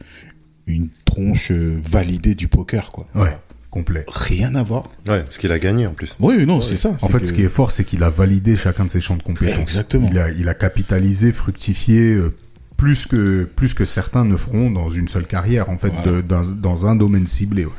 une 0.66 0.88
tronche 1.04 1.50
euh, 1.50 1.78
validée 1.82 2.34
du 2.34 2.48
poker, 2.48 2.90
quoi. 2.90 3.06
Ouais, 3.14 3.36
complet. 3.70 4.04
Rien 4.12 4.54
à 4.54 4.62
voir. 4.62 4.84
Ouais, 5.06 5.22
parce 5.22 5.38
qu'il 5.38 5.52
a 5.52 5.58
gagné 5.58 5.86
en 5.86 5.92
plus. 5.92 6.16
Oui, 6.20 6.46
non, 6.46 6.60
c'est 6.60 6.76
ça. 6.76 6.96
En 7.02 7.08
fait, 7.08 7.24
ce 7.26 7.32
qui 7.32 7.42
est 7.42 7.48
fort, 7.48 7.70
c'est 7.70 7.84
qu'il 7.84 8.02
a 8.02 8.10
validé 8.10 8.56
chacun 8.56 8.84
de 8.84 8.90
ses 8.90 9.00
champs 9.00 9.16
de 9.16 9.22
compétences. 9.22 9.58
Exactement. 9.60 10.08
Il 10.10 10.18
a, 10.18 10.30
il 10.30 10.48
a 10.48 10.54
capitalisé, 10.54 11.32
fructifié 11.32 12.14
euh, 12.14 12.34
plus 12.76 13.04
que 13.06 13.44
plus 13.44 13.74
que 13.74 13.84
certains 13.84 14.24
ne 14.24 14.36
feront 14.36 14.70
dans 14.70 14.88
une 14.90 15.06
seule 15.08 15.26
carrière, 15.26 15.68
en 15.68 15.76
fait, 15.76 15.90
Voilà. 15.90 16.02
de- 16.12 16.20
dans, 16.22 16.42
dans 16.52 16.86
un 16.86 16.96
domaine 16.96 17.26
ciblé. 17.26 17.66
Ouais. 17.66 17.72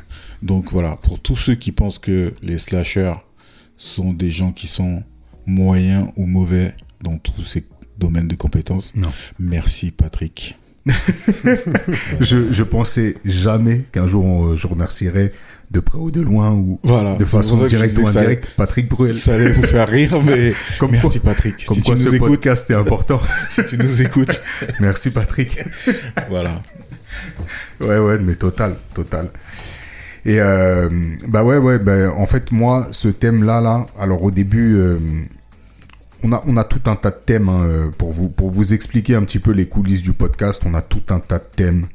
Donc 0.43 0.71
voilà, 0.71 0.97
pour 0.97 1.19
tous 1.19 1.35
ceux 1.35 1.55
qui 1.55 1.71
pensent 1.71 1.99
que 1.99 2.33
les 2.43 2.57
slashers 2.59 3.15
sont 3.77 4.13
des 4.13 4.29
gens 4.29 4.51
qui 4.51 4.67
sont 4.67 5.01
moyens 5.47 6.07
ou 6.15 6.27
mauvais 6.27 6.75
dans 7.01 7.17
tous 7.17 7.43
ces 7.43 7.63
domaines 8.01 8.27
de 8.27 8.35
compétences, 8.35 8.91
Non. 8.95 9.11
merci 9.39 9.91
Patrick. 9.91 10.57
Je, 12.19 12.51
je 12.51 12.63
pensais 12.63 13.15
jamais 13.23 13.83
qu'un 13.91 14.07
jour 14.07 14.25
on- 14.25 14.55
je 14.55 14.65
remercierais 14.67 15.31
de 15.69 15.79
près 15.79 15.97
ou 15.99 16.09
de 16.11 16.21
loin 16.21 16.51
ou 16.51 16.79
Voilà. 16.83 17.15
de 17.15 17.23
façon 17.23 17.63
directe 17.65 17.97
ou 17.97 18.07
indirecte 18.07 18.47
Patrick 18.57 18.89
Bruel. 18.89 19.13
Ça 19.13 19.35
allait 19.35 19.51
vous 19.51 19.63
faire 19.63 19.87
rire, 19.87 20.21
mais 20.23 20.53
Comme 20.79 20.91
merci 20.91 21.19
quoi- 21.19 21.31
Patrick. 21.31 21.65
Comme 21.65 21.77
si 21.77 21.83
quoi 21.83 21.95
tu 21.95 22.01
ce 22.01 22.07
nous 22.09 22.15
écoutes, 22.15 22.29
podcast 22.29 22.69
est 22.71 22.73
important. 22.75 23.21
si 23.49 23.63
tu 23.65 23.77
nous 23.77 24.01
écoutes, 24.01 24.41
Merci 24.79 25.11
Patrick. 25.11 25.63
voilà. 26.29 26.61
Ouais, 27.79 27.99
ouais, 27.99 28.17
mais 28.19 28.35
total, 28.35 28.75
total. 28.93 29.29
Et 30.25 30.39
euh, 30.39 30.89
bah 31.27 31.43
ouais, 31.43 31.57
ouais, 31.57 31.79
bah, 31.79 32.11
en 32.15 32.25
fait, 32.25 32.51
moi, 32.51 32.87
ce 32.91 33.07
thème-là, 33.07 33.61
là, 33.61 33.85
alors 33.99 34.23
au 34.23 34.31
début, 34.31 34.75
euh, 34.75 34.97
on 36.23 36.31
a, 36.33 36.43
on 36.45 36.57
a 36.57 36.63
tout 36.63 36.81
un 36.89 36.95
tas 36.95 37.11
de 37.11 37.19
thèmes 37.25 37.49
hein, 37.49 37.63
euh, 37.65 37.89
pour 37.97 38.11
vous, 38.11 38.29
pour 38.29 38.49
vous 38.49 38.73
expliquer 38.73 39.15
un 39.15 39.23
petit 39.23 39.39
peu 39.39 39.51
les 39.51 39.67
coulisses 39.67 40.01
du 40.01 40.13
podcast. 40.13 40.63
On 40.65 40.73
a 40.73 40.81
tout 40.81 41.03
un 41.09 41.19
tas 41.19 41.39
de 41.39 41.47
thèmes 41.55 41.87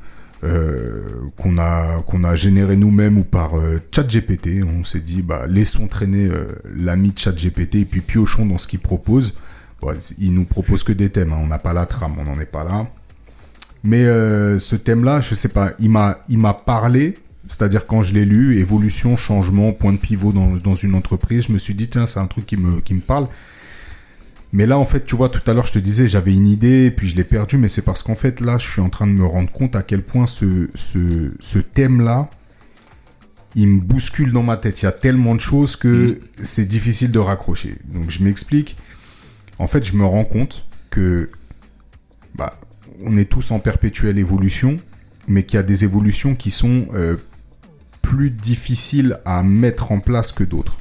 euh, 0.45 1.03
qu'on 1.37 1.59
a, 1.59 2.03
qu'on 2.03 2.25
a 2.25 2.35
généré 2.35 2.77
nous-mêmes 2.77 3.19
ou 3.19 3.25
par 3.25 3.59
euh, 3.59 3.81
ChatGPT. 3.95 4.63
On 4.63 4.85
s'est 4.85 5.01
dit, 5.01 5.23
bah, 5.23 5.47
laissons 5.49 5.89
traîner 5.89 6.27
euh, 6.27 6.47
l'ami 6.75 7.13
ChatGPT 7.17 7.77
et 7.77 7.85
puis 7.85 8.01
piochons 8.01 8.47
dans 8.47 8.59
ce 8.59 8.67
qu'il 8.67 8.81
propose. 8.81 9.35
Bon, 9.81 9.95
il 10.19 10.33
nous 10.35 10.45
propose 10.45 10.83
que 10.83 10.93
des 10.93 11.11
thèmes. 11.11 11.33
hein. 11.33 11.41
On 11.43 11.47
n'a 11.47 11.59
pas 11.59 11.73
la 11.73 11.87
trame, 11.87 12.15
on 12.19 12.25
n'en 12.25 12.39
est 12.41 12.47
pas 12.47 12.65
là. 12.65 12.89
Mais 13.85 14.05
euh, 14.05 14.59
ce 14.59 14.75
thème-là, 14.75 15.21
je 15.21 15.35
sais 15.35 15.51
pas, 15.51 15.73
il 15.79 15.91
m'a, 15.91 16.19
il 16.29 16.39
m'a 16.39 16.55
parlé. 16.55 17.19
C'est-à-dire 17.49 17.87
quand 17.87 18.03
je 18.03 18.13
l'ai 18.13 18.25
lu, 18.25 18.59
évolution, 18.59 19.17
changement, 19.17 19.73
point 19.73 19.93
de 19.93 19.99
pivot 19.99 20.33
dans, 20.33 20.57
dans 20.57 20.75
une 20.75 20.97
entreprise, 20.97 21.45
je 21.47 21.53
me 21.53 21.59
suis 21.59 21.75
dit 21.75 21.89
tiens 21.89 22.07
c'est 22.07 22.19
un 22.19 22.27
truc 22.27 22.45
qui 22.47 22.57
me, 22.57 22.81
qui 22.81 22.93
me 22.95 23.01
parle. 23.01 23.29
Mais 24.53 24.67
là 24.67 24.79
en 24.79 24.85
fait 24.85 25.05
tu 25.05 25.17
vois 25.17 25.29
tout 25.29 25.43
à 25.51 25.55
l'heure 25.55 25.67
je 25.67 25.73
te 25.73 25.79
disais 25.79 26.09
j'avais 26.09 26.33
une 26.33 26.47
idée 26.47 26.91
puis 26.91 27.09
je 27.09 27.17
l'ai 27.17 27.25
perdue 27.25 27.59
mais 27.59 27.69
c'est 27.69 27.83
parce 27.83 28.03
qu'en 28.03 28.15
fait 28.15 28.41
là 28.41 28.59
je 28.59 28.69
suis 28.69 28.81
en 28.81 28.89
train 28.89 29.07
de 29.07 29.13
me 29.13 29.27
rendre 29.27 29.51
compte 29.51 29.77
à 29.77 29.83
quel 29.83 30.03
point 30.03 30.27
ce, 30.27 30.69
ce, 30.75 31.33
ce 31.41 31.59
thème-là 31.59 32.31
il 33.57 33.69
me 33.69 33.81
bouscule 33.81 34.33
dans 34.33 34.43
ma 34.43 34.59
tête. 34.59 34.83
Il 34.83 34.85
y 34.85 34.89
a 34.89 34.93
tellement 34.93 35.35
de 35.35 35.41
choses 35.41 35.77
que 35.77 36.21
c'est 36.43 36.67
difficile 36.67 37.11
de 37.11 37.19
raccrocher. 37.19 37.77
Donc 37.87 38.11
je 38.11 38.23
m'explique. 38.23 38.77
En 39.59 39.67
fait 39.67 39.83
je 39.83 39.97
me 39.97 40.05
rends 40.05 40.27
compte 40.27 40.67
que 40.91 41.31
bah, 42.35 42.61
on 43.03 43.17
est 43.17 43.25
tous 43.25 43.51
en 43.51 43.59
perpétuelle 43.59 44.19
évolution, 44.19 44.79
mais 45.27 45.45
qu'il 45.45 45.57
y 45.57 45.61
a 45.61 45.63
des 45.63 45.85
évolutions 45.85 46.35
qui 46.35 46.51
sont 46.51 46.89
euh, 46.95 47.17
plus 48.03 48.31
difficiles 48.31 49.19
à 49.25 49.43
mettre 49.43 49.91
en 49.91 50.01
place 50.01 50.33
que 50.33 50.45
d'autres. 50.45 50.79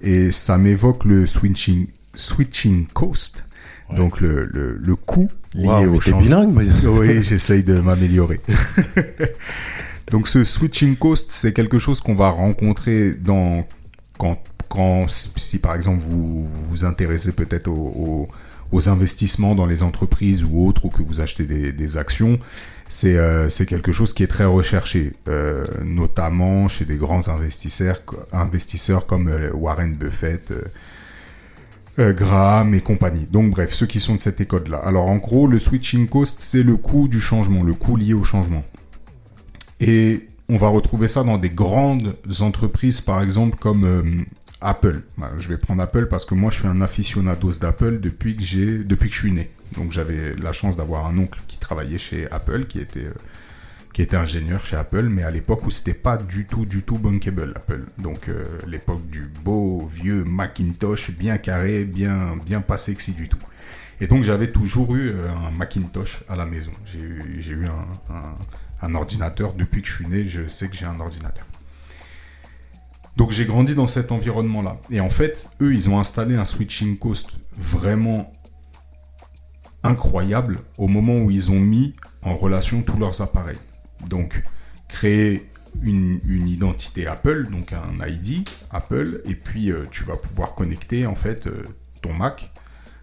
Et 0.00 0.30
ça 0.30 0.58
m'évoque 0.58 1.04
le 1.04 1.26
switching, 1.26 1.88
switching 2.16 2.86
cost, 2.88 3.44
Ouais. 3.88 3.96
donc 3.96 4.20
le, 4.20 4.46
le, 4.46 4.76
le 4.78 4.96
coût 4.96 5.30
lié 5.54 5.68
au 5.68 5.92
mais 5.92 6.00
changement. 6.00 6.20
bilingue, 6.20 6.52
moi. 6.52 6.62
Oui, 6.90 7.22
j'essaye 7.22 7.62
de 7.62 7.78
m'améliorer. 7.80 8.40
Donc 10.10 10.28
ce 10.28 10.44
switching 10.44 10.96
cost, 10.96 11.30
c'est 11.32 11.52
quelque 11.52 11.78
chose 11.78 12.00
qu'on 12.00 12.14
va 12.14 12.30
rencontrer 12.30 13.12
dans 13.12 13.66
quand, 14.18 14.40
quand 14.68 15.06
si 15.08 15.58
par 15.58 15.74
exemple 15.74 16.00
vous 16.06 16.48
vous 16.70 16.84
intéressez 16.84 17.32
peut-être 17.32 17.68
aux, 17.68 18.28
aux, 18.72 18.88
investissements 18.88 19.54
dans 19.56 19.66
les 19.66 19.82
entreprises 19.82 20.44
ou 20.44 20.64
autres 20.66 20.84
ou 20.84 20.90
que 20.90 21.02
vous 21.02 21.20
achetez 21.20 21.44
des, 21.44 21.72
des 21.72 21.96
actions, 21.96 22.38
c'est 22.88 23.16
euh, 23.16 23.50
c'est 23.50 23.66
quelque 23.66 23.90
chose 23.92 24.12
qui 24.12 24.22
est 24.22 24.28
très 24.28 24.44
recherché, 24.44 25.14
euh, 25.28 25.64
notamment 25.84 26.68
chez 26.68 26.84
des 26.84 26.96
grands 26.96 27.28
investisseurs 27.28 28.00
investisseurs 28.32 29.06
comme 29.06 29.28
euh, 29.28 29.50
Warren 29.54 29.94
Buffett. 29.94 30.52
Euh, 31.98 32.12
Graham 32.12 32.74
et 32.74 32.80
compagnie. 32.80 33.26
Donc 33.26 33.50
bref, 33.50 33.72
ceux 33.72 33.86
qui 33.86 34.00
sont 34.00 34.14
de 34.14 34.20
cette 34.20 34.40
école-là. 34.40 34.78
Alors 34.78 35.06
en 35.06 35.16
gros, 35.16 35.46
le 35.46 35.58
switching 35.58 36.08
cost, 36.08 36.40
c'est 36.40 36.62
le 36.62 36.76
coût 36.76 37.08
du 37.08 37.20
changement, 37.20 37.62
le 37.62 37.74
coût 37.74 37.96
lié 37.96 38.14
au 38.14 38.24
changement. 38.24 38.64
Et 39.80 40.28
on 40.48 40.56
va 40.56 40.68
retrouver 40.68 41.08
ça 41.08 41.22
dans 41.22 41.38
des 41.38 41.50
grandes 41.50 42.16
entreprises, 42.40 43.00
par 43.00 43.22
exemple 43.22 43.58
comme 43.58 43.84
euh, 43.84 44.02
Apple. 44.60 45.02
Bah, 45.18 45.30
je 45.38 45.48
vais 45.48 45.58
prendre 45.58 45.82
Apple 45.82 46.06
parce 46.06 46.24
que 46.24 46.34
moi, 46.34 46.50
je 46.50 46.60
suis 46.60 46.68
un 46.68 46.80
aficionados 46.80 47.58
d'Apple 47.60 48.00
depuis 48.00 48.36
que 48.36 48.82
depuis 48.82 49.08
que 49.08 49.14
je 49.14 49.20
suis 49.20 49.32
né. 49.32 49.50
Donc 49.76 49.92
j'avais 49.92 50.34
la 50.36 50.52
chance 50.52 50.76
d'avoir 50.76 51.06
un 51.06 51.18
oncle 51.18 51.40
qui 51.48 51.58
travaillait 51.58 51.98
chez 51.98 52.30
Apple, 52.30 52.66
qui 52.66 52.78
était, 52.78 53.06
euh, 53.06 53.14
qui 53.96 54.02
était 54.02 54.18
ingénieur 54.18 54.66
chez 54.66 54.76
Apple, 54.76 55.04
mais 55.04 55.22
à 55.22 55.30
l'époque 55.30 55.64
où 55.64 55.70
c'était 55.70 55.94
pas 55.94 56.18
du 56.18 56.44
tout, 56.46 56.66
du 56.66 56.82
tout 56.82 56.98
bankable, 56.98 57.54
Apple. 57.56 57.86
Donc 57.96 58.28
euh, 58.28 58.46
l'époque 58.66 59.00
du 59.06 59.22
beau, 59.42 59.86
vieux 59.90 60.22
Macintosh, 60.22 61.12
bien 61.12 61.38
carré, 61.38 61.86
bien, 61.86 62.36
bien 62.44 62.60
pas 62.60 62.76
sexy 62.76 63.12
du 63.12 63.26
tout. 63.30 63.38
Et 64.02 64.06
donc 64.06 64.22
j'avais 64.22 64.52
toujours 64.52 64.94
eu 64.96 65.12
euh, 65.12 65.30
un 65.48 65.50
Macintosh 65.50 66.24
à 66.28 66.36
la 66.36 66.44
maison. 66.44 66.72
J'ai 66.84 66.98
eu, 67.52 67.66
un- 67.66 68.36
un 68.82 68.94
ordinateur. 68.94 69.54
Depuis 69.54 69.80
que 69.80 69.88
je 69.88 69.94
suis 69.94 70.06
né, 70.06 70.26
je 70.26 70.46
sais 70.46 70.68
que 70.68 70.76
j'ai 70.76 70.84
un 70.84 71.00
ordinateur. 71.00 71.46
Donc 73.16 73.30
j'ai 73.30 73.46
grandi 73.46 73.74
dans 73.74 73.86
cet 73.86 74.12
environnement-là. 74.12 74.76
Et 74.90 75.00
en 75.00 75.08
fait, 75.08 75.48
eux, 75.62 75.72
ils 75.72 75.88
ont 75.88 75.98
installé 75.98 76.36
un 76.36 76.44
switching 76.44 76.98
cost 76.98 77.38
vraiment 77.56 78.30
incroyable 79.82 80.58
au 80.76 80.86
moment 80.86 81.16
où 81.16 81.30
ils 81.30 81.50
ont 81.50 81.60
mis 81.60 81.96
en 82.20 82.36
relation 82.36 82.82
tous 82.82 82.98
leurs 82.98 83.22
appareils. 83.22 83.56
Donc 84.08 84.42
créer 84.88 85.48
une, 85.82 86.48
identité 86.48 87.06
Apple, 87.06 87.48
donc 87.50 87.72
un 87.72 88.06
ID 88.06 88.48
Apple, 88.70 89.20
et 89.24 89.34
puis 89.34 89.70
euh, 89.70 89.86
tu 89.90 90.04
vas 90.04 90.16
pouvoir 90.16 90.54
connecter 90.54 91.06
en 91.06 91.14
fait 91.14 91.46
euh, 91.46 91.62
ton 92.02 92.12
Mac 92.12 92.50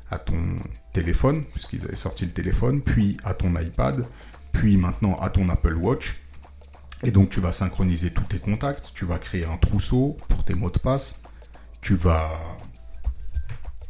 à 0.09 0.17
ton 0.17 0.59
téléphone, 0.91 1.43
puisqu'ils 1.51 1.83
avaient 1.85 1.95
sorti 1.95 2.25
le 2.25 2.31
téléphone, 2.31 2.81
puis 2.81 3.17
à 3.23 3.33
ton 3.33 3.55
iPad, 3.55 4.05
puis 4.51 4.77
maintenant 4.77 5.15
à 5.19 5.29
ton 5.29 5.49
Apple 5.49 5.75
Watch. 5.75 6.19
Et 7.03 7.11
donc 7.11 7.29
tu 7.29 7.41
vas 7.41 7.51
synchroniser 7.51 8.11
tous 8.11 8.23
tes 8.23 8.39
contacts, 8.39 8.91
tu 8.93 9.05
vas 9.05 9.17
créer 9.17 9.45
un 9.45 9.57
trousseau 9.57 10.17
pour 10.29 10.45
tes 10.45 10.53
mots 10.53 10.69
de 10.69 10.79
passe, 10.79 11.21
tu 11.81 11.95
vas... 11.95 12.39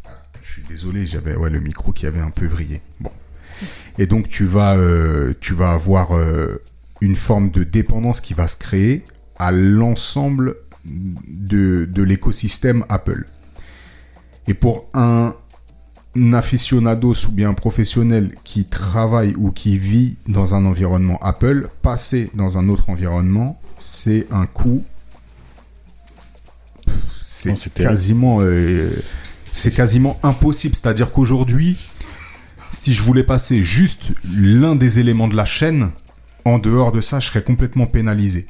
Ah, 0.06 0.10
Je 0.42 0.54
suis 0.54 0.64
désolé, 0.64 1.06
j'avais 1.06 1.34
le 1.34 1.60
micro 1.60 1.92
qui 1.92 2.08
avait 2.08 2.22
un 2.22 2.32
peu 2.32 2.48
vrillé. 2.48 2.82
Bon. 3.00 3.12
Et 3.98 4.08
donc 4.08 4.28
tu 4.30 4.46
vas, 4.46 4.76
euh, 4.76 5.34
tu 5.40 5.54
vas 5.54 5.74
avoir 5.74 6.10
une 7.04 7.18
forme 7.18 7.52
de 7.52 7.64
dépendance 7.64 8.22
qui 8.22 8.34
va 8.34 8.48
se 8.48 8.56
créer 8.56 9.04
à 9.38 9.52
l'ensemble 9.52 10.56
de, 10.86 11.86
de 11.86 12.02
l'écosystème 12.02 12.86
Apple. 12.88 13.26
Et 14.48 14.54
pour 14.54 14.90
un 14.94 15.36
aficionados 16.34 17.28
ou 17.28 17.32
bien 17.32 17.50
un 17.50 17.54
professionnel 17.54 18.32
qui 18.46 18.66
travaille 18.66 19.36
ou 19.36 19.52
qui 19.52 19.78
vit 19.78 20.16
dans 20.28 20.56
un 20.56 20.66
environnement 20.66 21.20
Apple, 21.22 21.70
passer 21.82 22.30
dans 22.36 22.58
un 22.58 22.70
autre 22.70 22.90
environnement, 22.90 23.60
c'est 23.78 24.28
un 24.32 24.46
coût. 24.46 24.84
C'est 27.26 27.74
quasiment, 27.74 28.38
euh, 28.42 28.92
c'est 29.52 29.74
quasiment 29.74 30.20
impossible. 30.24 30.76
C'est-à-dire 30.76 31.12
qu'aujourd'hui, 31.12 31.78
si 32.70 32.94
je 32.94 33.04
voulais 33.04 33.24
passer 33.24 33.62
juste 33.62 34.14
l'un 34.34 34.76
des 34.76 35.00
éléments 35.00 35.28
de 35.28 35.36
la 35.36 35.46
chaîne, 35.46 35.92
en 36.46 36.60
dehors 36.60 36.92
de 36.92 37.02
ça, 37.02 37.20
je 37.20 37.28
serais 37.28 37.44
complètement 37.44 37.86
pénalisé. 37.86 38.48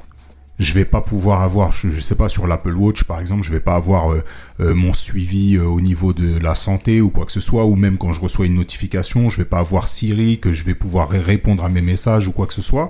Je 0.60 0.72
vais 0.74 0.84
pas 0.84 1.00
pouvoir 1.00 1.42
avoir, 1.42 1.72
je, 1.72 1.90
je 1.90 1.98
sais 1.98 2.14
pas, 2.14 2.28
sur 2.28 2.46
l'Apple 2.46 2.74
Watch 2.76 3.04
par 3.04 3.20
exemple, 3.20 3.42
je 3.42 3.50
vais 3.50 3.58
pas 3.58 3.74
avoir 3.74 4.12
euh, 4.12 4.22
euh, 4.60 4.72
mon 4.74 4.92
suivi 4.92 5.56
euh, 5.56 5.64
au 5.64 5.80
niveau 5.80 6.12
de 6.12 6.38
la 6.38 6.54
santé 6.54 7.00
ou 7.00 7.10
quoi 7.10 7.26
que 7.26 7.32
ce 7.32 7.40
soit, 7.40 7.64
ou 7.66 7.74
même 7.74 7.98
quand 7.98 8.12
je 8.12 8.20
reçois 8.20 8.46
une 8.46 8.54
notification, 8.54 9.28
je 9.30 9.38
vais 9.38 9.44
pas 9.44 9.58
avoir 9.58 9.88
Siri, 9.88 10.38
que 10.38 10.52
je 10.52 10.64
vais 10.64 10.76
pouvoir 10.76 11.08
ré- 11.08 11.18
répondre 11.18 11.64
à 11.64 11.68
mes 11.68 11.82
messages 11.82 12.28
ou 12.28 12.32
quoi 12.32 12.46
que 12.46 12.54
ce 12.54 12.62
soit. 12.62 12.88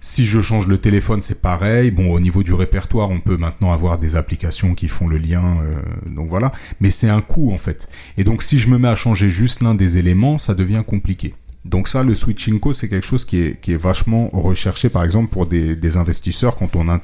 Si 0.00 0.24
je 0.24 0.40
change 0.40 0.66
le 0.68 0.78
téléphone, 0.78 1.20
c'est 1.20 1.42
pareil. 1.42 1.90
Bon, 1.90 2.10
au 2.14 2.20
niveau 2.20 2.42
du 2.42 2.54
répertoire, 2.54 3.10
on 3.10 3.20
peut 3.20 3.36
maintenant 3.36 3.70
avoir 3.72 3.98
des 3.98 4.16
applications 4.16 4.74
qui 4.74 4.88
font 4.88 5.06
le 5.06 5.18
lien, 5.18 5.58
donc 6.06 6.30
voilà. 6.30 6.52
Mais 6.80 6.90
c'est 6.90 7.10
un 7.10 7.20
coût 7.20 7.52
en 7.52 7.58
fait. 7.58 7.86
Et 8.16 8.24
donc, 8.24 8.42
si 8.42 8.58
je 8.58 8.70
me 8.70 8.78
mets 8.78 8.88
à 8.88 8.94
changer 8.94 9.28
juste 9.28 9.60
l'un 9.60 9.74
des 9.74 9.98
éléments, 9.98 10.38
ça 10.38 10.54
devient 10.54 10.82
compliqué. 10.86 11.34
Donc 11.64 11.88
ça, 11.88 12.02
le 12.02 12.14
switching 12.14 12.58
cost, 12.58 12.80
c'est 12.80 12.88
quelque 12.88 13.06
chose 13.06 13.24
qui 13.24 13.38
est, 13.38 13.74
vachement 13.74 14.30
recherché, 14.32 14.88
par 14.88 15.04
exemple, 15.04 15.30
pour 15.30 15.46
des, 15.46 15.96
investisseurs. 15.96 16.56
Quand 16.56 16.74
on, 16.74 16.88
in- 16.88 17.02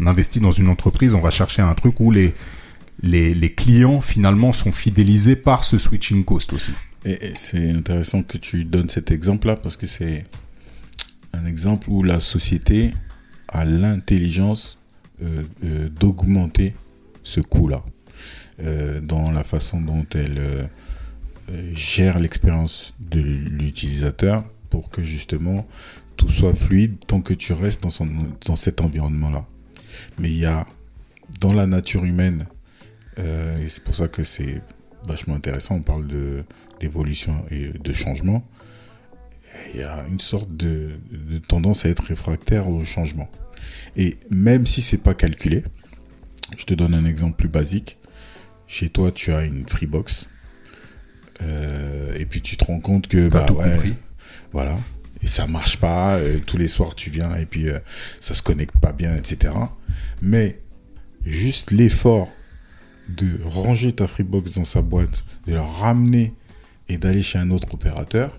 on 0.00 0.06
investit 0.06 0.40
dans 0.40 0.50
une 0.50 0.68
entreprise, 0.68 1.14
on 1.14 1.20
va 1.20 1.30
chercher 1.30 1.62
un 1.62 1.74
truc 1.74 1.98
où 2.00 2.10
les, 2.10 2.34
clients, 3.56 4.00
finalement, 4.00 4.52
sont 4.52 4.72
fidélisés 4.72 5.36
par 5.36 5.64
ce 5.64 5.78
switching 5.78 6.24
cost 6.24 6.52
aussi. 6.52 6.72
Et, 7.04 7.32
c'est 7.36 7.70
intéressant 7.70 8.22
que 8.22 8.36
tu 8.38 8.64
donnes 8.64 8.88
cet 8.88 9.10
exemple-là 9.10 9.56
parce 9.56 9.76
que 9.76 9.86
c'est 9.86 10.24
un 11.32 11.46
exemple 11.46 11.88
où 11.88 12.02
la 12.02 12.20
société 12.20 12.92
a 13.48 13.64
l'intelligence 13.64 14.78
euh, 15.22 15.44
euh, 15.64 15.88
d'augmenter 15.88 16.74
ce 17.22 17.40
coût-là 17.40 17.82
euh, 18.60 19.00
dans 19.00 19.30
la 19.30 19.44
façon 19.44 19.80
dont 19.80 20.06
elle 20.14 20.68
gère 21.74 22.18
l'expérience 22.18 22.94
de 23.00 23.20
l'utilisateur 23.20 24.44
pour 24.70 24.90
que 24.90 25.02
justement 25.02 25.66
tout 26.16 26.30
soit 26.30 26.54
fluide 26.54 26.96
tant 27.06 27.20
que 27.20 27.34
tu 27.34 27.52
restes 27.52 27.82
dans, 27.82 28.56
cet 28.56 28.80
environnement-là. 28.80 29.46
Mais 30.18 30.30
il 30.30 30.38
y 30.38 30.46
a 30.46 30.66
dans 31.40 31.52
la 31.52 31.66
nature 31.66 32.04
humaine, 32.04 32.46
euh, 33.18 33.58
et 33.58 33.68
c'est 33.68 33.82
pour 33.82 33.94
ça 33.94 34.08
que 34.08 34.24
c'est 34.24 34.62
vachement 35.04 35.34
intéressant, 35.34 35.76
on 35.76 35.82
parle 35.82 36.06
d'évolution 36.80 37.44
et 37.50 37.68
de 37.68 37.92
changement, 37.92 38.46
il 39.74 39.80
y 39.80 39.82
a 39.82 40.04
une 40.10 40.20
sorte 40.20 40.54
de, 40.56 40.90
de 41.10 41.38
tendance 41.38 41.86
à 41.86 41.88
être 41.88 42.04
réfractaire 42.04 42.68
au 42.68 42.84
changement. 42.84 43.28
Et 43.96 44.16
même 44.30 44.66
si 44.66 44.82
c'est 44.82 44.98
pas 45.02 45.14
calculé, 45.14 45.64
je 46.56 46.64
te 46.64 46.74
donne 46.74 46.94
un 46.94 47.04
exemple 47.04 47.36
plus 47.36 47.48
basique. 47.48 47.98
Chez 48.66 48.88
toi, 48.88 49.12
tu 49.12 49.32
as 49.32 49.44
une 49.44 49.66
Freebox. 49.68 50.26
Euh, 51.42 52.14
et 52.18 52.24
puis 52.24 52.40
tu 52.40 52.56
te 52.56 52.64
rends 52.64 52.80
compte 52.80 53.08
que 53.08 53.28
bah 53.28 53.44
tout 53.46 53.54
ouais, 53.54 53.70
compris. 53.70 53.94
voilà 54.52 54.76
et 55.22 55.26
ça 55.26 55.46
marche 55.46 55.78
pas 55.78 56.16
euh, 56.16 56.38
tous 56.46 56.56
les 56.56 56.68
soirs 56.68 56.94
tu 56.94 57.10
viens 57.10 57.34
et 57.36 57.46
puis 57.46 57.68
euh, 57.68 57.78
ça 58.20 58.34
se 58.34 58.42
connecte 58.42 58.78
pas 58.78 58.92
bien 58.92 59.14
etc 59.16 59.54
mais 60.20 60.60
juste 61.24 61.70
l'effort 61.70 62.30
de 63.08 63.38
ranger 63.44 63.92
ta 63.92 64.06
Freebox 64.08 64.52
dans 64.54 64.64
sa 64.64 64.82
boîte 64.82 65.24
de 65.46 65.54
la 65.54 65.62
ramener 65.64 66.32
et 66.88 66.96
d'aller 66.98 67.22
chez 67.22 67.38
un 67.38 67.50
autre 67.50 67.72
opérateur 67.74 68.38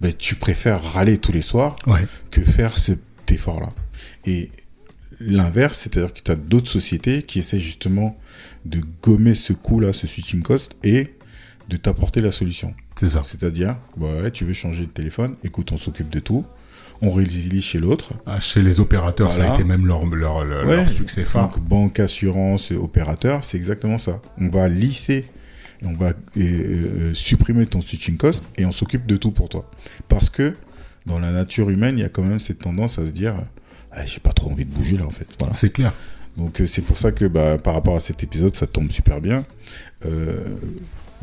ben, 0.00 0.12
tu 0.16 0.34
préfères 0.34 0.82
râler 0.82 1.18
tous 1.18 1.32
les 1.32 1.42
soirs 1.42 1.76
Ouais. 1.86 2.06
que 2.32 2.40
faire 2.42 2.76
cet 2.76 3.00
effort-là. 3.30 3.68
Et 4.26 4.50
l'inverse, 5.20 5.78
c'est-à-dire 5.78 6.12
que 6.12 6.20
tu 6.20 6.30
as 6.32 6.34
d'autres 6.36 6.70
sociétés 6.70 7.22
qui 7.22 7.38
essaient 7.38 7.60
justement 7.60 8.18
de 8.64 8.80
gommer 9.00 9.36
ce 9.36 9.52
coût-là, 9.52 9.92
ce 9.92 10.08
switching 10.08 10.42
cost, 10.42 10.72
et 10.82 11.14
de 11.68 11.76
t'apporter 11.76 12.20
la 12.20 12.32
solution. 12.32 12.74
C'est 12.96 13.08
ça. 13.08 13.22
C'est-à-dire, 13.24 13.76
bah 13.96 14.22
ouais, 14.22 14.30
tu 14.30 14.44
veux 14.44 14.52
changer 14.52 14.82
de 14.86 14.90
téléphone, 14.90 15.36
écoute, 15.44 15.72
on 15.72 15.76
s'occupe 15.76 16.10
de 16.10 16.18
tout, 16.20 16.44
on 17.00 17.10
réutilise 17.10 17.64
chez 17.64 17.78
l'autre. 17.78 18.12
Ah, 18.26 18.40
chez 18.40 18.62
les 18.62 18.78
opérateurs, 18.80 19.32
ça 19.32 19.50
a 19.50 19.54
été 19.54 19.64
même 19.64 19.86
leur, 19.86 20.04
leur, 20.06 20.44
leur, 20.44 20.66
Ouais. 20.66 20.76
leur 20.76 20.88
succès 20.88 21.24
phare. 21.24 21.48
Donc, 21.50 21.60
banque, 21.60 22.00
assurance, 22.00 22.70
opérateur, 22.70 23.44
c'est 23.44 23.56
exactement 23.56 23.98
ça. 23.98 24.20
On 24.38 24.48
va 24.48 24.68
lisser, 24.68 25.24
on 25.82 25.94
va 25.94 26.08
euh, 26.10 26.12
euh, 26.36 27.14
supprimer 27.14 27.66
ton 27.66 27.80
switching 27.80 28.16
cost, 28.16 28.44
et 28.56 28.64
on 28.66 28.72
s'occupe 28.72 29.06
de 29.06 29.16
tout 29.16 29.32
pour 29.32 29.48
toi. 29.48 29.68
Parce 30.08 30.30
que 30.30 30.54
dans 31.06 31.18
la 31.18 31.32
nature 31.32 31.70
humaine, 31.70 31.98
il 31.98 32.02
y 32.02 32.04
a 32.04 32.08
quand 32.08 32.22
même 32.22 32.38
cette 32.38 32.60
tendance 32.60 32.98
à 33.00 33.06
se 33.06 33.10
dire, 33.12 33.34
ah, 33.90 34.06
j'ai 34.06 34.20
pas 34.20 34.32
trop 34.32 34.50
envie 34.50 34.64
de 34.64 34.72
bouger 34.72 34.96
là 34.96 35.04
en 35.06 35.10
fait. 35.10 35.26
Voilà. 35.38 35.54
C'est 35.54 35.72
clair. 35.72 35.92
Donc 36.36 36.60
euh, 36.60 36.66
c'est 36.66 36.82
pour 36.82 36.96
ça 36.96 37.10
que 37.12 37.24
bah, 37.24 37.58
par 37.58 37.74
rapport 37.74 37.96
à 37.96 38.00
cet 38.00 38.22
épisode, 38.22 38.54
ça 38.54 38.66
tombe 38.68 38.90
super 38.92 39.20
bien. 39.20 39.44
Euh, 40.06 40.44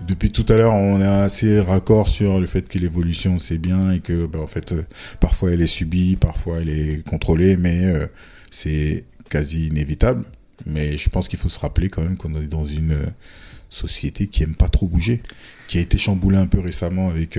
depuis 0.08 0.32
tout 0.32 0.46
à 0.50 0.58
l'heure, 0.58 0.74
on 0.74 1.00
est 1.00 1.06
assez 1.06 1.60
raccord 1.60 2.10
sur 2.10 2.40
le 2.40 2.48
fait 2.48 2.68
que 2.68 2.78
l'évolution 2.78 3.40
c'est 3.40 3.58
bien 3.58 3.92
et 3.92 4.00
que 4.00 4.26
bah, 4.26 4.40
en 4.40 4.48
fait 4.48 4.72
euh, 4.72 4.84
parfois 5.20 5.52
elle 5.52 5.62
est 5.62 5.68
subie, 5.68 6.16
parfois 6.16 6.60
elle 6.62 6.70
est 6.70 7.06
contrôlée, 7.08 7.58
mais 7.58 7.86
euh, 7.86 8.08
c'est 8.52 9.06
quasi 9.30 9.68
inévitable. 9.68 10.26
Mais 10.66 10.98
je 10.98 11.10
pense 11.10 11.28
qu'il 11.28 11.40
faut 11.40 11.50
se 11.50 11.60
rappeler 11.60 11.90
quand 11.90 12.02
même 12.02 12.18
qu'on 12.18 12.34
est 12.42 12.48
dans 12.48 12.66
une 12.66 12.92
euh, 12.92 13.06
société 13.70 14.28
qui 14.28 14.44
aime 14.44 14.56
pas 14.56 14.68
trop 14.68 14.88
bouger, 14.88 15.22
qui 15.68 15.78
a 15.78 15.82
été 15.82 15.98
chamboulée 15.98 16.38
un 16.38 16.48
peu 16.48 16.60
récemment 16.60 17.10
avec, 17.10 17.38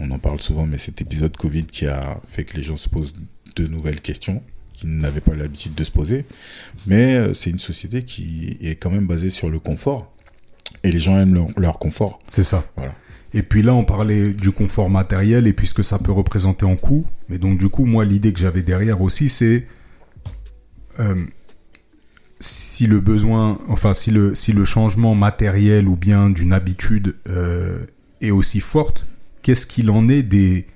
on 0.00 0.10
en 0.10 0.18
parle 0.18 0.40
souvent, 0.40 0.66
mais 0.66 0.76
cet 0.76 1.00
épisode 1.00 1.36
Covid 1.36 1.66
qui 1.66 1.86
a 1.86 2.20
fait 2.26 2.42
que 2.42 2.56
les 2.56 2.64
gens 2.64 2.76
se 2.76 2.88
posent 2.88 3.12
de 3.54 3.66
nouvelles 3.68 4.00
questions 4.00 4.42
qu'ils 4.74 4.96
n'avaient 4.96 5.20
pas 5.20 5.34
l'habitude 5.34 5.76
de 5.76 5.84
se 5.84 5.92
poser. 5.92 6.24
Mais 6.88 7.32
c'est 7.32 7.50
une 7.50 7.60
société 7.60 8.02
qui 8.02 8.58
est 8.60 8.74
quand 8.74 8.90
même 8.90 9.06
basée 9.06 9.30
sur 9.30 9.50
le 9.50 9.60
confort. 9.60 10.12
Et 10.82 10.90
les 10.90 10.98
gens 10.98 11.18
aiment 11.18 11.34
leur, 11.34 11.48
leur 11.56 11.78
confort. 11.78 12.20
C'est 12.26 12.42
ça. 12.42 12.64
Voilà. 12.76 12.94
Et 13.32 13.42
puis 13.42 13.62
là, 13.62 13.74
on 13.74 13.84
parlait 13.84 14.32
du 14.32 14.50
confort 14.50 14.90
matériel 14.90 15.46
et 15.46 15.52
puis 15.52 15.66
ce 15.66 15.74
que 15.74 15.82
ça 15.82 15.98
peut 15.98 16.12
représenter 16.12 16.64
en 16.64 16.76
coût. 16.76 17.06
Mais 17.28 17.38
donc, 17.38 17.58
du 17.58 17.68
coup, 17.68 17.84
moi, 17.84 18.04
l'idée 18.04 18.32
que 18.32 18.40
j'avais 18.40 18.62
derrière 18.62 19.00
aussi, 19.00 19.28
c'est 19.28 19.66
euh, 20.98 21.24
si 22.40 22.86
le 22.86 23.00
besoin, 23.00 23.58
enfin, 23.68 23.94
si 23.94 24.10
le, 24.10 24.34
si 24.34 24.52
le 24.52 24.64
changement 24.64 25.14
matériel 25.14 25.86
ou 25.86 25.94
bien 25.94 26.30
d'une 26.30 26.52
habitude 26.52 27.16
euh, 27.28 27.84
est 28.20 28.32
aussi 28.32 28.60
forte, 28.60 29.06
qu'est-ce 29.42 29.66
qu'il 29.66 29.90
en 29.90 30.08
est 30.08 30.22
des, 30.22 30.66